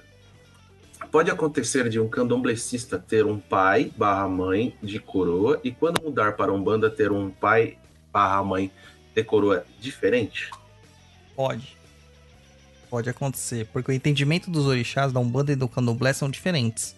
[1.11, 6.35] Pode acontecer de um candomblessista ter um pai barra mãe de coroa e quando mudar
[6.35, 7.77] para Umbanda ter um pai
[8.11, 8.71] barra mãe
[9.13, 10.49] de coroa diferente?
[11.35, 11.77] Pode.
[12.89, 16.95] Pode acontecer, porque o entendimento dos orixás da Umbanda e do Candomblé são diferentes.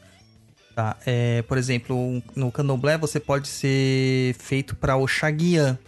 [0.75, 0.97] Tá?
[1.05, 5.79] É, por exemplo, no Candomblé você pode ser feito para Oxaguian.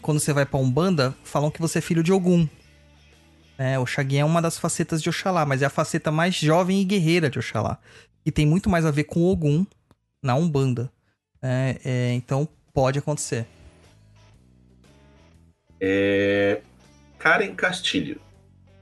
[0.00, 2.48] Quando você vai para Umbanda, falam que você é filho de Ogum.
[3.56, 6.84] É, Oxaguian é uma das facetas de Oxalá, mas é a faceta mais jovem e
[6.84, 7.78] guerreira de Oxalá.
[8.26, 9.64] E tem muito mais a ver com Ogum
[10.20, 10.90] na Umbanda.
[11.40, 13.46] É, é, então pode acontecer.
[15.80, 16.60] É...
[17.22, 18.20] Karen Castilho.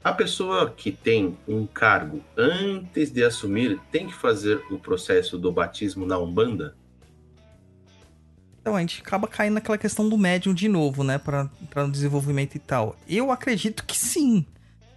[0.02, 5.52] A pessoa que tem um cargo antes de assumir tem que fazer o processo do
[5.52, 6.74] batismo na Umbanda?
[8.62, 11.20] Então, a gente acaba caindo naquela questão do médium de novo, né?
[11.60, 12.96] Entrar no desenvolvimento e tal.
[13.06, 14.46] Eu acredito que sim.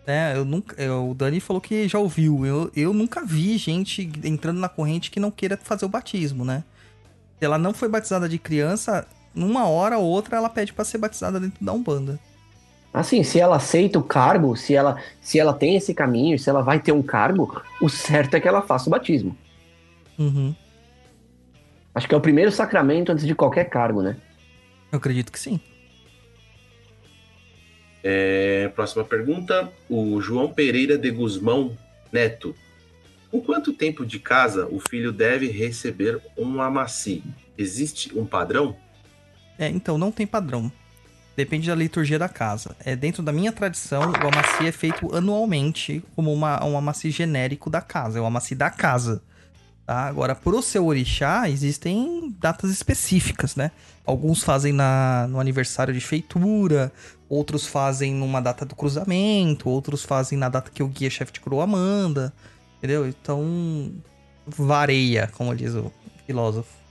[0.08, 0.38] Né?
[0.38, 2.46] Eu nunca, eu- o Dani falou que já ouviu.
[2.46, 6.64] Eu, eu nunca vi gente entrando na corrente que não queira fazer o batismo, né?
[7.40, 9.06] Se ela não foi batizada de criança,
[9.36, 12.18] numa hora ou outra ela pede pra ser batizada dentro da Umbanda.
[12.94, 16.62] Assim, se ela aceita o cargo, se ela, se ela tem esse caminho, se ela
[16.62, 19.36] vai ter um cargo, o certo é que ela faça o batismo.
[20.20, 20.56] Uhum.
[21.96, 24.16] Acho que é o primeiro sacramento antes de qualquer cargo, né?
[24.92, 25.60] Eu acredito que sim.
[28.04, 29.72] É, próxima pergunta.
[29.90, 31.76] O João Pereira de Guzmão
[32.12, 32.56] Neto.
[33.32, 37.24] Com quanto tempo de casa o filho deve receber um amaci?
[37.58, 38.76] Existe um padrão?
[39.58, 40.72] É, então, não tem padrão.
[41.36, 42.76] Depende da liturgia da casa.
[42.86, 47.70] É dentro da minha tradição, o amaci é feito anualmente como uma, um amaci genérico
[47.70, 48.20] da casa.
[48.20, 49.22] É o amaci da casa.
[49.86, 50.06] Tá?
[50.06, 53.72] Agora, pro seu orixá, existem datas específicas, né?
[54.06, 56.92] Alguns fazem na, no aniversário de feitura,
[57.28, 61.66] outros fazem numa data do cruzamento, outros fazem na data que o guia-chefe de coroa
[61.66, 62.32] manda,
[62.78, 63.08] entendeu?
[63.08, 63.92] Então,
[64.46, 65.92] vareia, como diz o
[66.26, 66.83] filósofo.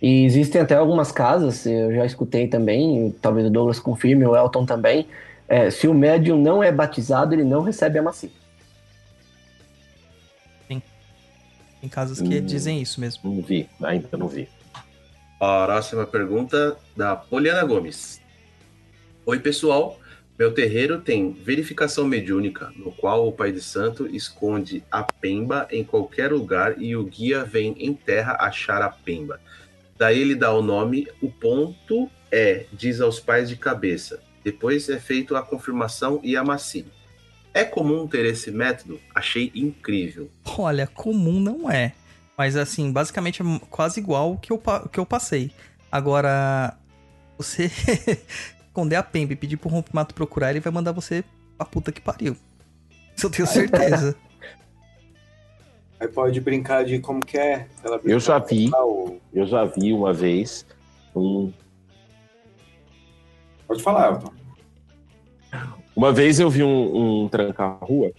[0.00, 4.64] E existem até algumas casas, eu já escutei também, talvez o Douglas confirme, o Elton
[4.64, 5.06] também.
[5.50, 8.28] é, se o médium não é batizado, ele não recebe a macia.
[11.80, 12.44] Tem casas que Hum.
[12.44, 13.32] dizem isso mesmo.
[13.34, 14.48] Não vi, ainda não vi.
[15.38, 18.20] Próxima pergunta da Poliana Gomes.
[19.24, 19.98] Oi, pessoal.
[20.36, 25.82] Meu terreiro tem verificação mediúnica, no qual o Pai de Santo esconde a pemba em
[25.82, 29.40] qualquer lugar e o guia vem em terra achar a pemba.
[29.98, 34.22] Daí ele dá o nome, o ponto é, diz aos pais de cabeça.
[34.44, 36.86] Depois é feito a confirmação e a macia.
[37.52, 39.00] É comum ter esse método?
[39.12, 40.30] Achei incrível.
[40.56, 41.92] Olha, comum não é.
[42.36, 44.62] Mas assim, basicamente é quase igual o que eu,
[44.92, 45.50] que eu passei.
[45.90, 46.76] Agora,
[47.36, 47.68] você
[48.64, 51.24] esconder a pemba e pedir pro rompimato procurar, ele vai mandar você
[51.56, 52.36] pra puta que pariu.
[53.16, 54.16] Isso eu tenho certeza.
[56.00, 57.66] Aí pode brincar de como que é.
[57.82, 58.70] Ela Eu já vi.
[58.74, 60.64] Ah, Eu já vi uma vez
[61.14, 61.52] um,
[63.68, 64.32] Pode falar, Elton.
[65.94, 68.12] Uma vez eu vi um, um tranca-rua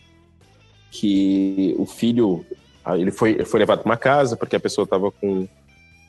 [0.91, 2.45] que o filho,
[2.85, 5.47] Aí ele foi, foi levado para uma casa porque a pessoa estava com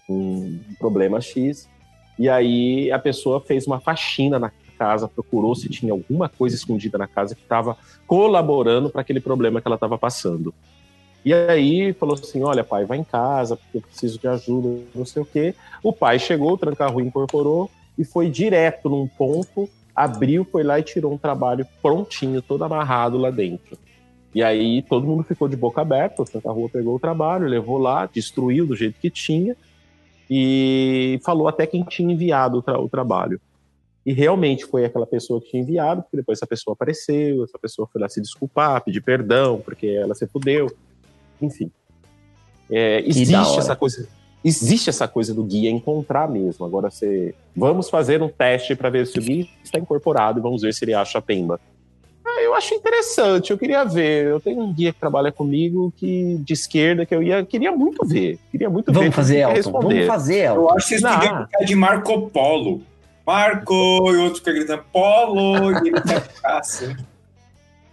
[0.08, 1.68] um problema X.
[2.18, 6.98] E aí a pessoa fez uma faxina na casa, procurou se tinha alguma coisa escondida
[6.98, 7.76] na casa que estava
[8.06, 10.54] colaborando para aquele problema que ela estava passando.
[11.24, 15.04] E aí falou assim: Olha, pai, vai em casa, porque eu preciso de ajuda, não
[15.04, 15.54] sei o quê.
[15.82, 20.82] O pai chegou, o tranca-rua incorporou e foi direto num ponto, abriu, foi lá e
[20.82, 23.76] tirou um trabalho prontinho, todo amarrado lá dentro.
[24.34, 28.06] E aí todo mundo ficou de boca aberta, o tranca-rua pegou o trabalho, levou lá,
[28.06, 29.56] destruiu do jeito que tinha
[30.30, 33.40] e falou até quem tinha enviado o, tra o trabalho.
[34.06, 37.88] E realmente foi aquela pessoa que tinha enviado, porque depois essa pessoa apareceu, essa pessoa
[37.92, 40.68] foi lá se desculpar, pedir perdão, porque ela se fudeu.
[41.40, 41.70] Enfim.
[42.70, 44.08] É, existe essa coisa.
[44.42, 46.64] Existe essa coisa do guia encontrar mesmo.
[46.64, 47.34] Agora você.
[47.54, 50.84] Vamos fazer um teste para ver se o guia está incorporado e vamos ver se
[50.84, 51.60] ele acha a pemba.
[52.24, 54.26] Ah, eu acho interessante, eu queria ver.
[54.26, 58.06] Eu tenho um guia que trabalha comigo que de esquerda que eu ia, queria muito
[58.06, 58.38] ver.
[58.50, 59.14] Queria muito vamos ver.
[59.14, 60.60] Fazer, Elton, vamos fazer, Elton.
[60.60, 62.82] Eu acho que vocês ficar de Marco Polo.
[63.26, 66.96] Marco, e outro fica gritando Polo, e ele vai ficar assim.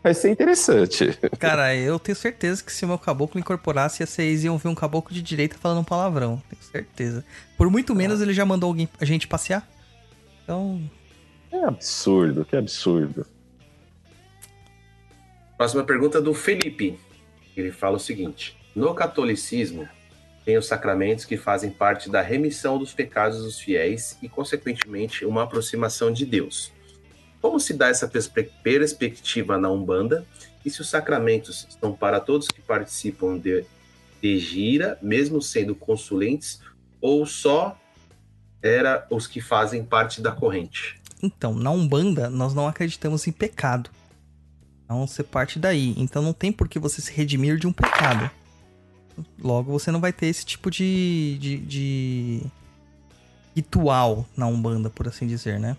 [0.08, 1.20] Vai ser interessante.
[1.38, 5.14] Cara, eu tenho certeza que se o meu caboclo incorporasse, vocês iam ver um caboclo
[5.14, 6.42] de direita falando um palavrão.
[6.50, 7.26] Tenho certeza.
[7.58, 9.70] Por muito menos ele já mandou alguém, a gente passear.
[10.42, 10.82] Então,
[11.50, 13.26] Que absurdo, que absurdo.
[15.58, 16.98] Próxima pergunta é do Felipe.
[17.58, 19.90] Ele fala o seguinte: No catolicismo,
[20.46, 25.44] tem os sacramentos que fazem parte da remissão dos pecados dos fiéis e, consequentemente, uma
[25.44, 26.72] aproximação de Deus.
[27.42, 30.26] Como se dá essa perspe- perspectiva na Umbanda?
[30.66, 33.64] E se os sacramentos estão para todos que participam de,
[34.22, 36.60] de gira, mesmo sendo consulentes,
[37.00, 37.80] ou só
[38.62, 41.00] era os que fazem parte da corrente?
[41.22, 43.90] Então, na Umbanda, nós não acreditamos em pecado.
[44.90, 45.94] Não ser parte daí.
[45.98, 48.30] Então não tem por que você se redimir de um pecado.
[49.40, 52.42] Logo, você não vai ter esse tipo de, de, de
[53.56, 55.76] ritual na Umbanda, por assim dizer, né?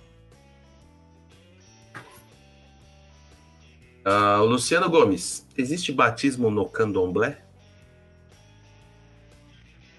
[4.41, 7.39] O Luciano Gomes, existe batismo no candomblé?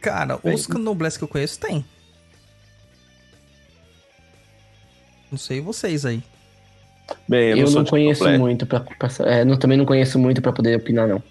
[0.02, 1.84] Cara, os candomblés que eu conheço tem.
[5.32, 6.24] Não sei vocês aí.
[7.28, 8.38] Bem, eu, Eu, não, não conheço candomblé.
[8.40, 11.22] muito pra, pra é, não, também não conheço muito pra poder opinar, não.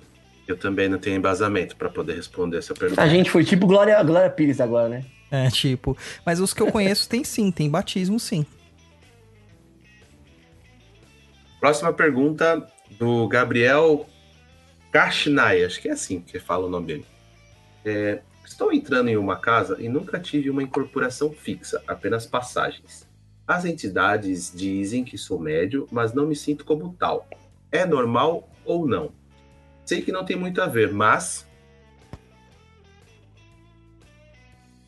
[0.46, 3.02] Eu também não tenho embasamento para poder responder essa pergunta.
[3.02, 5.04] A gente foi tipo Glória, Glória Pires agora, né?
[5.30, 5.96] É, tipo.
[6.24, 8.46] Mas os que eu conheço tem sim, tem batismo sim.
[11.60, 12.66] Próxima pergunta
[12.98, 14.06] do Gabriel
[14.92, 17.06] Kashnai, acho que é assim que fala o nome dele.
[17.84, 23.06] É, estou entrando em uma casa e nunca tive uma incorporação fixa, apenas passagens.
[23.46, 27.28] As entidades dizem que sou médio, mas não me sinto como tal.
[27.72, 29.10] É normal ou não?
[29.84, 31.46] Sei que não tem muito a ver, mas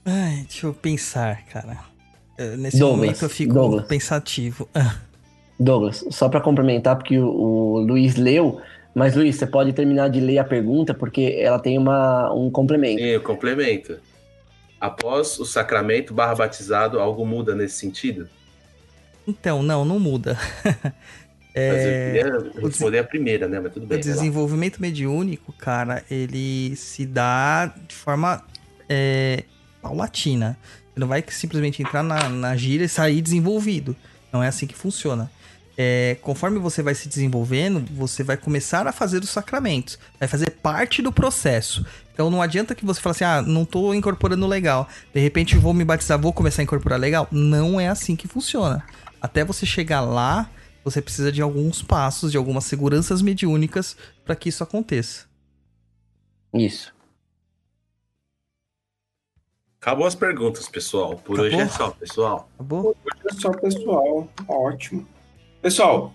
[0.05, 1.79] Ai, deixa eu pensar, cara.
[2.39, 3.87] Eh, Nesse Douglas, momento eu fico Douglas.
[3.87, 4.69] pensativo.
[5.61, 8.61] Douglas, só pra complementar, porque o, o Luiz leu,
[8.95, 12.99] mas Luiz, você pode terminar de ler a pergunta, porque ela tem uma, um complemento.
[13.03, 13.99] Sim, eu complemento.
[14.81, 18.29] Após o sacramento barra batizado, algo muda nesse sentido?
[19.27, 20.37] Então, não, não muda.
[21.67, 23.61] Mas É, eu queria responder a primeira, né?
[23.61, 23.99] Mas tudo o bem.
[23.99, 24.03] lá.
[24.05, 28.43] desenvolvimento mediúnico, cara, ele se dá de forma
[28.89, 29.45] é,
[29.83, 30.57] paulatina.
[30.93, 33.97] Você não vai simplesmente entrar na, na gira e sair desenvolvido.
[34.33, 35.31] Não é assim que funciona.
[35.83, 39.99] É, conforme você vai se desenvolvendo, você vai começar a fazer os sacramentos.
[40.19, 41.87] Vai fazer parte do processo.
[42.13, 44.87] Então não adianta que você fale assim, ah, não tô incorporando legal.
[45.15, 47.27] De repente vou me batizar, vou começar a incorporar legal.
[47.31, 48.85] Não é assim que funciona.
[49.23, 50.51] Até você chegar lá,
[50.85, 55.25] você precisa de alguns passos, de algumas seguranças mediúnicas para que isso aconteça.
[56.53, 56.93] Isso.
[59.81, 61.17] Acabou as perguntas, pessoal.
[61.17, 61.47] Por Acabou?
[61.47, 62.51] hoje é só, pessoal.
[62.59, 62.93] Tá bom?
[63.23, 65.09] Pessoal, pessoal, ótimo.
[65.63, 66.15] Pessoal,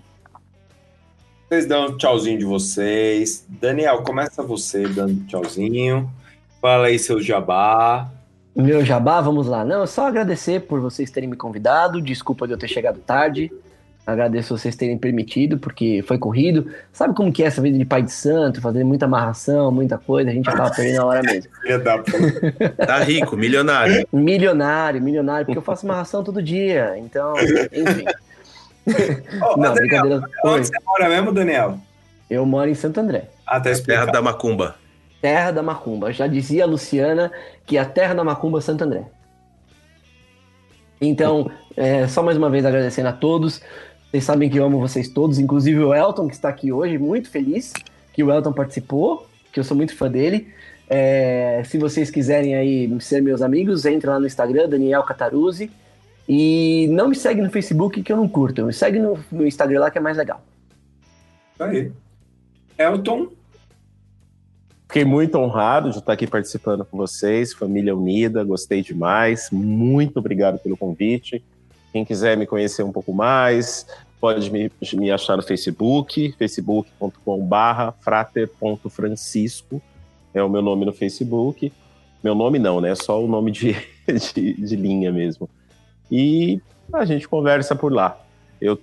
[1.48, 3.46] vocês dão um tchauzinho de vocês.
[3.48, 6.10] Daniel, começa você dando tchauzinho.
[6.60, 8.10] Fala aí seu jabá.
[8.56, 9.64] Meu jabá, vamos lá.
[9.64, 12.02] Não, só agradecer por vocês terem me convidado.
[12.02, 13.52] Desculpa de eu ter chegado tarde.
[14.04, 16.72] Agradeço vocês terem permitido, porque foi corrido.
[16.92, 20.32] Sabe como que é essa vida de pai de santo, fazer muita amarração, muita coisa,
[20.32, 21.52] a gente acaba perdendo a hora mesmo.
[22.86, 24.08] Tá rico, milionário.
[24.12, 26.96] Milionário, milionário, porque eu faço amarração todo dia.
[26.98, 27.34] Então,
[27.72, 28.06] enfim.
[29.42, 30.30] Ô, Não, Daniel, brincadeira.
[30.44, 31.78] Oi, onde você mora mesmo, Daniel?
[32.30, 33.30] eu moro em Santo André.
[33.46, 34.12] Ah, tá Terra explicado.
[34.12, 34.76] da Macumba.
[35.22, 36.12] Terra da Macumba.
[36.12, 37.32] Já dizia a Luciana
[37.66, 39.04] que a terra da Macumba é Santo André.
[41.02, 43.62] Então, é, só mais uma vez agradecendo a todos.
[44.10, 47.30] Vocês sabem que eu amo vocês todos, inclusive o Elton, que está aqui hoje, muito
[47.30, 47.74] feliz
[48.14, 49.28] que o Elton participou.
[49.52, 50.48] que eu sou muito fã dele.
[50.90, 55.72] É, se vocês quiserem aí ser meus amigos, entre lá no Instagram, Daniel Cataruzzi.
[56.28, 58.66] E não me segue no Facebook que eu não curto.
[58.66, 60.44] Me segue no, no Instagram lá que é mais legal.
[61.60, 61.92] Aí.
[62.78, 63.30] Elton,
[64.88, 69.50] Fiquei muito honrado de estar aqui participando com vocês, família unida, gostei demais.
[69.52, 71.44] Muito obrigado pelo convite.
[71.92, 73.86] Quem quiser me conhecer um pouco mais,
[74.22, 79.82] pode me, me achar no Facebook, facebook.com.br frater.francisco,
[80.34, 81.74] é o meu nome no Facebook.
[82.24, 82.92] Meu nome não, né?
[82.92, 83.76] É só o nome de,
[84.34, 85.50] de, de linha mesmo.
[86.12, 86.62] E
[86.94, 88.18] a gente conversa por lá.
[88.62, 88.80] Eu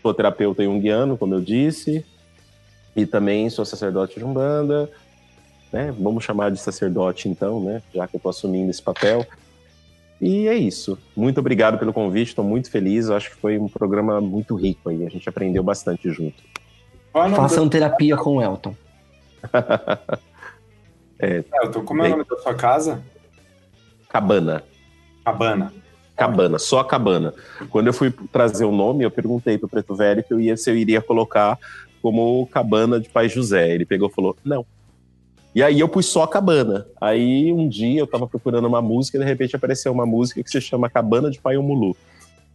[0.00, 2.04] sou terapeuta junguiano, como eu disse,
[2.96, 4.90] e também sou sacerdote de Umbanda,
[5.72, 5.94] né?
[5.98, 7.82] Vamos chamar de sacerdote então, né?
[7.94, 9.26] Já que eu estou assumindo esse papel.
[10.20, 10.98] E é isso.
[11.16, 13.08] Muito obrigado pelo convite, estou muito feliz.
[13.08, 15.04] Eu acho que foi um programa muito rico aí.
[15.04, 16.42] A gente aprendeu bastante junto.
[17.14, 18.74] é Façam terapia com o Elton.
[21.24, 21.44] É.
[21.62, 23.00] Elton, como é o nome da sua casa?
[24.12, 24.62] cabana.
[25.24, 25.72] Cabana.
[26.22, 27.34] Cabana, só a cabana.
[27.68, 30.70] Quando eu fui trazer o nome, eu perguntei pro Preto Velho que eu ia, se
[30.70, 31.58] eu iria colocar
[32.00, 33.74] como cabana de Pai José.
[33.74, 34.64] Ele pegou e falou, não.
[35.54, 36.86] E aí eu pus só cabana.
[37.00, 40.50] Aí um dia eu tava procurando uma música e de repente apareceu uma música que
[40.50, 41.96] se chama Cabana de Pai Omulu.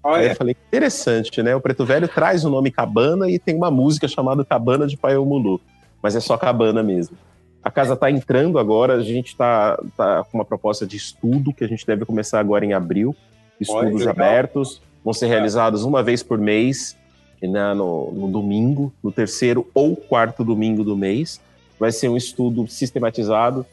[0.03, 1.55] Aí Olha, eu falei, interessante, né?
[1.55, 5.17] O Preto Velho traz o nome Cabana e tem uma música chamada Cabana de Pai
[5.17, 5.59] Omulu.
[6.01, 7.17] Mas é só cabana mesmo.
[7.63, 11.65] A casa está entrando agora, a gente está tá com uma proposta de estudo que
[11.65, 13.15] a gente deve começar agora em abril.
[13.69, 14.11] Olha, Estudos legal.
[14.27, 16.95] abertos, vão ser realizados uma vez por mês,
[17.41, 21.39] na- no, no domingo, no terceiro ou quarto domingo do mês.
[21.79, 23.65] Vai ser um estudo sistematizado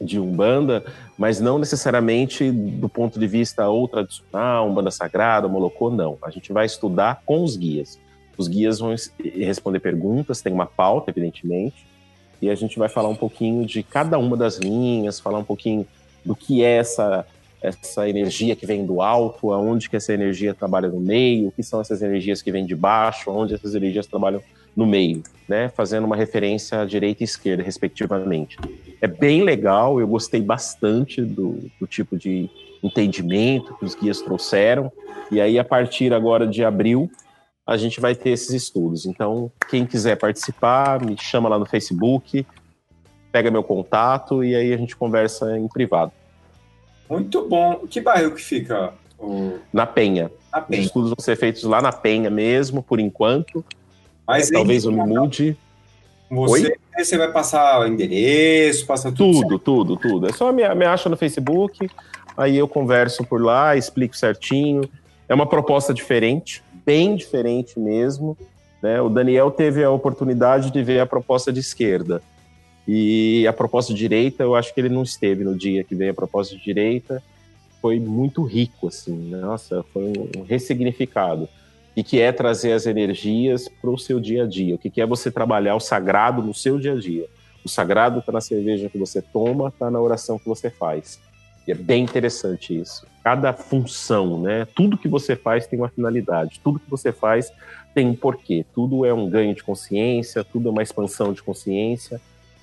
[0.00, 0.84] de Umbanda,
[1.18, 6.16] mas não necessariamente do ponto de vista ou tradicional, Umbanda Sagrada, Molocô, não.
[6.22, 7.98] A gente vai estudar com os guias.
[8.36, 11.84] Os guias vão es- responder perguntas, tem uma pauta, evidentemente,
[12.40, 15.84] e a gente vai falar um pouquinho de cada uma das linhas, falar um pouquinho
[16.24, 17.26] do que é essa,
[17.60, 21.62] essa energia que vem do alto, aonde que essa energia trabalha no meio, o que
[21.62, 24.40] são essas energias que vêm de baixo, onde essas energias trabalham
[24.76, 25.68] no meio, né?
[25.70, 28.56] Fazendo uma referência à direita e esquerda, respectivamente.
[29.00, 32.48] É bem legal, eu gostei bastante do, do tipo de
[32.82, 34.92] entendimento que os guias trouxeram,
[35.32, 37.10] e aí a partir agora de abril
[37.66, 39.04] a gente vai ter esses estudos.
[39.04, 42.46] Então, quem quiser participar, me chama lá no Facebook,
[43.30, 46.10] pega meu contato e aí a gente conversa em privado.
[47.08, 47.86] Muito bom.
[47.88, 49.58] Que bairro que fica o...
[49.72, 50.30] Na Penha.
[50.52, 50.82] a Os Penha?
[50.82, 53.64] estudos vão ser feitos lá na Penha mesmo, por enquanto.
[54.26, 55.56] Mas Talvez eu me mude.
[56.30, 59.40] Você, você vai passar o endereço, passa tudo.
[59.40, 60.28] Tudo, tudo, tudo.
[60.28, 61.88] É só me, me acha no Facebook,
[62.36, 64.82] aí eu converso por lá, explico certinho.
[65.26, 68.36] É uma proposta diferente, bem diferente mesmo.
[68.82, 69.00] Né?
[69.00, 72.20] O Daniel teve a oportunidade de ver a proposta de esquerda.
[72.90, 76.12] E a proposta de direita, eu acho que ele não esteve no dia que veio
[76.12, 77.22] a proposta de direita.
[77.82, 79.14] Foi muito rico, assim.
[79.28, 81.46] Nossa, foi um, ressignificado.
[81.94, 84.74] E que é trazer as energias para o seu dia a dia.
[84.74, 87.26] O que que é você trabalhar o sagrado no seu dia a dia.
[87.62, 91.20] O sagrado está na cerveja que você toma, está na oração que você faz.
[91.66, 93.06] E é bem interessante isso.
[93.22, 94.66] Cada função, né?
[94.74, 96.58] Tudo que você faz tem uma finalidade.
[96.64, 97.52] Tudo que você faz
[97.94, 98.64] tem um porquê.
[98.74, 102.18] Tudo é um ganho de consciência, tudo é uma expansão de consciência.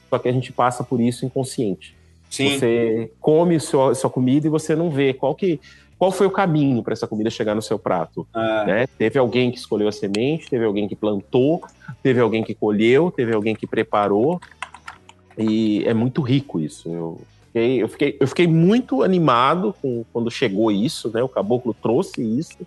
[0.10, 1.96] Só que a gente passa por isso inconsciente.
[2.30, 2.58] Sim.
[2.58, 5.60] Você come sua, sua comida e você não vê qual que
[5.98, 8.28] qual foi o caminho para essa comida chegar no seu prato.
[8.34, 8.88] Ah, né?
[8.98, 11.64] Teve alguém que escolheu a semente, teve alguém que plantou,
[12.04, 14.42] teve alguém que colheu, teve alguém que preparou.
[15.38, 16.90] E é muito rico isso.
[16.90, 21.24] Eu fiquei, eu fiquei, eu fiquei muito animado com, quando chegou isso, né?
[21.24, 22.58] O caboclo trouxe isso.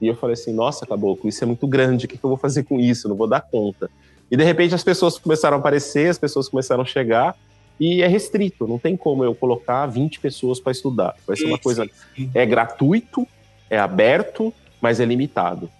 [0.00, 2.38] E eu falei assim: nossa, caboclo, isso é muito grande, o que, que eu vou
[2.38, 3.06] fazer com isso?
[3.06, 3.90] Eu não vou dar conta.
[4.30, 7.36] E de repente as pessoas começaram a aparecer, as pessoas começaram a chegar.
[7.78, 11.14] E é restrito, não tem como eu colocar 20 pessoas para estudar.
[11.26, 12.30] Vai ser uma sim, coisa sim.
[12.34, 13.26] é gratuito,
[13.70, 15.70] é aberto, mas é limitado.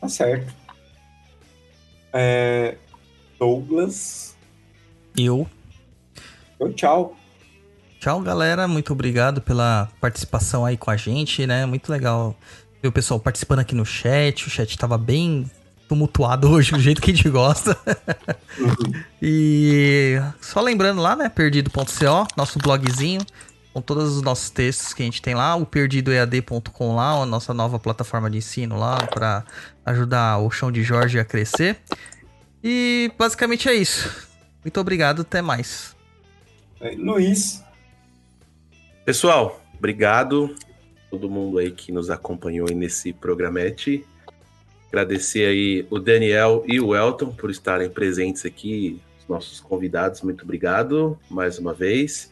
[0.00, 0.52] Tá certo.
[2.12, 2.76] É,
[3.38, 4.34] Douglas.
[5.16, 5.46] Eu.
[6.58, 7.16] Ô, tchau.
[8.00, 8.66] Tchau, galera.
[8.66, 11.66] Muito obrigado pela participação aí com a gente, né?
[11.66, 12.34] Muito legal
[12.82, 14.46] ver o pessoal participando aqui no chat.
[14.46, 15.50] O chat tava bem
[15.88, 17.76] tumultuado hoje, do jeito que a gente gosta.
[19.20, 21.28] e só lembrando lá, né?
[21.28, 23.20] Perdido.co, nosso blogzinho,
[23.72, 25.54] com todos os nossos textos que a gente tem lá.
[25.56, 29.44] O perdidoead.com lá, a nossa nova plataforma de ensino lá, para
[29.84, 31.78] ajudar o chão de Jorge a crescer.
[32.62, 34.28] E basicamente é isso.
[34.64, 35.94] Muito obrigado, até mais.
[36.80, 37.62] É, Luiz.
[39.04, 40.54] Pessoal, obrigado
[41.18, 44.04] todo mundo aí que nos acompanhou aí nesse programete.
[44.94, 50.44] Agradecer aí o Daniel e o Elton por estarem presentes aqui, os nossos convidados, muito
[50.44, 52.30] obrigado mais uma vez.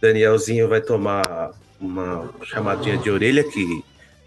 [0.00, 3.82] Danielzinho vai tomar uma chamadinha de orelha que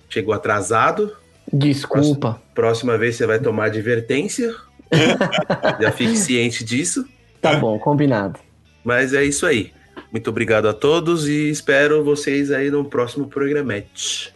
[0.10, 1.16] chegou atrasado.
[1.52, 2.42] Desculpa.
[2.54, 4.54] Próxima vez você vai tomar advertência.
[5.80, 7.08] Já fique ciente disso.
[7.42, 8.38] Tá bom, combinado.
[8.84, 9.72] Mas é isso aí.
[10.12, 14.34] Muito obrigado a todos e espero vocês aí no próximo programete.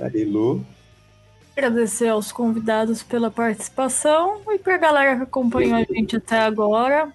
[0.00, 0.64] Arilu.
[1.56, 7.12] Agradecer aos convidados pela participação e pra galera que acompanhou a gente até agora.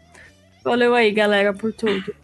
[0.63, 2.15] Valeu aí, galera, por tudo.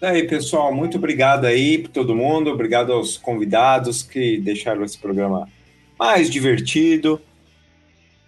[0.00, 4.96] E aí, pessoal, muito obrigado aí para todo mundo, obrigado aos convidados que deixaram esse
[4.96, 5.48] programa
[5.98, 7.20] mais divertido.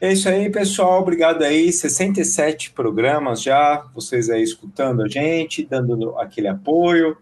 [0.01, 6.19] É isso aí, pessoal, obrigado aí, 67 programas já, vocês aí escutando a gente, dando
[6.19, 7.17] aquele apoio.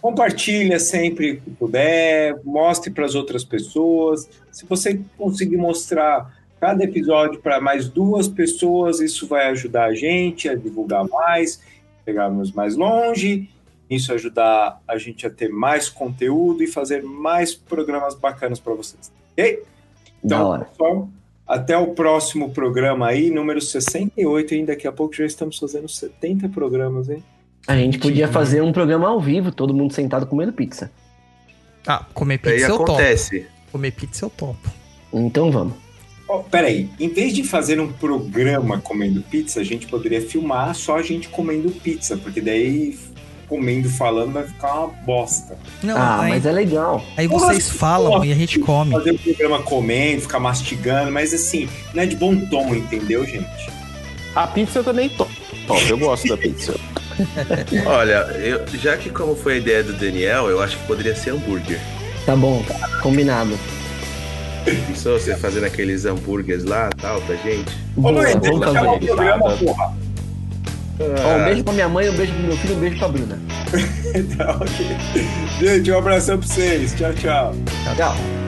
[0.00, 4.28] Compartilha sempre que puder, mostre para as outras pessoas.
[4.52, 10.48] Se você conseguir mostrar cada episódio para mais duas pessoas, isso vai ajudar a gente
[10.48, 11.60] a divulgar mais,
[12.04, 13.50] pegarmos mais longe,
[13.90, 19.10] isso ajudar a gente a ter mais conteúdo e fazer mais programas bacanas para vocês.
[19.32, 19.62] Ok?
[20.22, 21.08] Então, pessoal,
[21.46, 24.64] até o próximo programa aí, número 68, hein?
[24.64, 27.22] Daqui a pouco já estamos fazendo 70 programas, hein?
[27.68, 30.90] A gente podia fazer um programa ao vivo, todo mundo sentado comendo pizza.
[31.86, 32.92] Ah, comer Aí pizza eu topo.
[32.92, 33.46] acontece.
[33.70, 34.70] Comer pizza eu topo.
[35.12, 35.74] Então vamos.
[36.26, 40.96] Ó, peraí, em vez de fazer um programa comendo pizza, a gente poderia filmar só
[40.96, 42.98] a gente comendo pizza, porque daí
[43.46, 45.58] comendo falando vai ficar uma bosta.
[45.82, 47.04] Não, ah, aí, mas é legal.
[47.18, 48.92] aí vocês falam e a gente come.
[48.92, 53.70] Fazer um programa comendo, ficar mastigando, mas assim, não é de bom tom, entendeu, gente?
[54.34, 55.32] A pizza eu também topo.
[55.66, 56.74] Top, eu gosto da pizza.
[57.86, 61.30] Olha, eu- já que como foi a ideia do Daniel, eu acho que poderia ser
[61.30, 61.78] hambúrguer.
[62.26, 62.64] Tá bom,
[63.02, 63.58] combinado.
[64.86, 67.74] Pensou você fazendo aqueles hambúrgueres lá tal pra gente?
[67.96, 69.06] Ô, Luiz, deixa vamos eu chamar o fazer.
[69.06, 69.94] programa, porra.
[71.00, 73.38] Ó, um beijo pra minha mãe, um beijo pro meu filho, um beijo pra Bruna.
[74.36, 74.96] Tá, ok.
[75.60, 76.94] Gente, um abração pra vocês.
[76.94, 77.54] Tchau, tchau.
[77.96, 78.47] Tchau.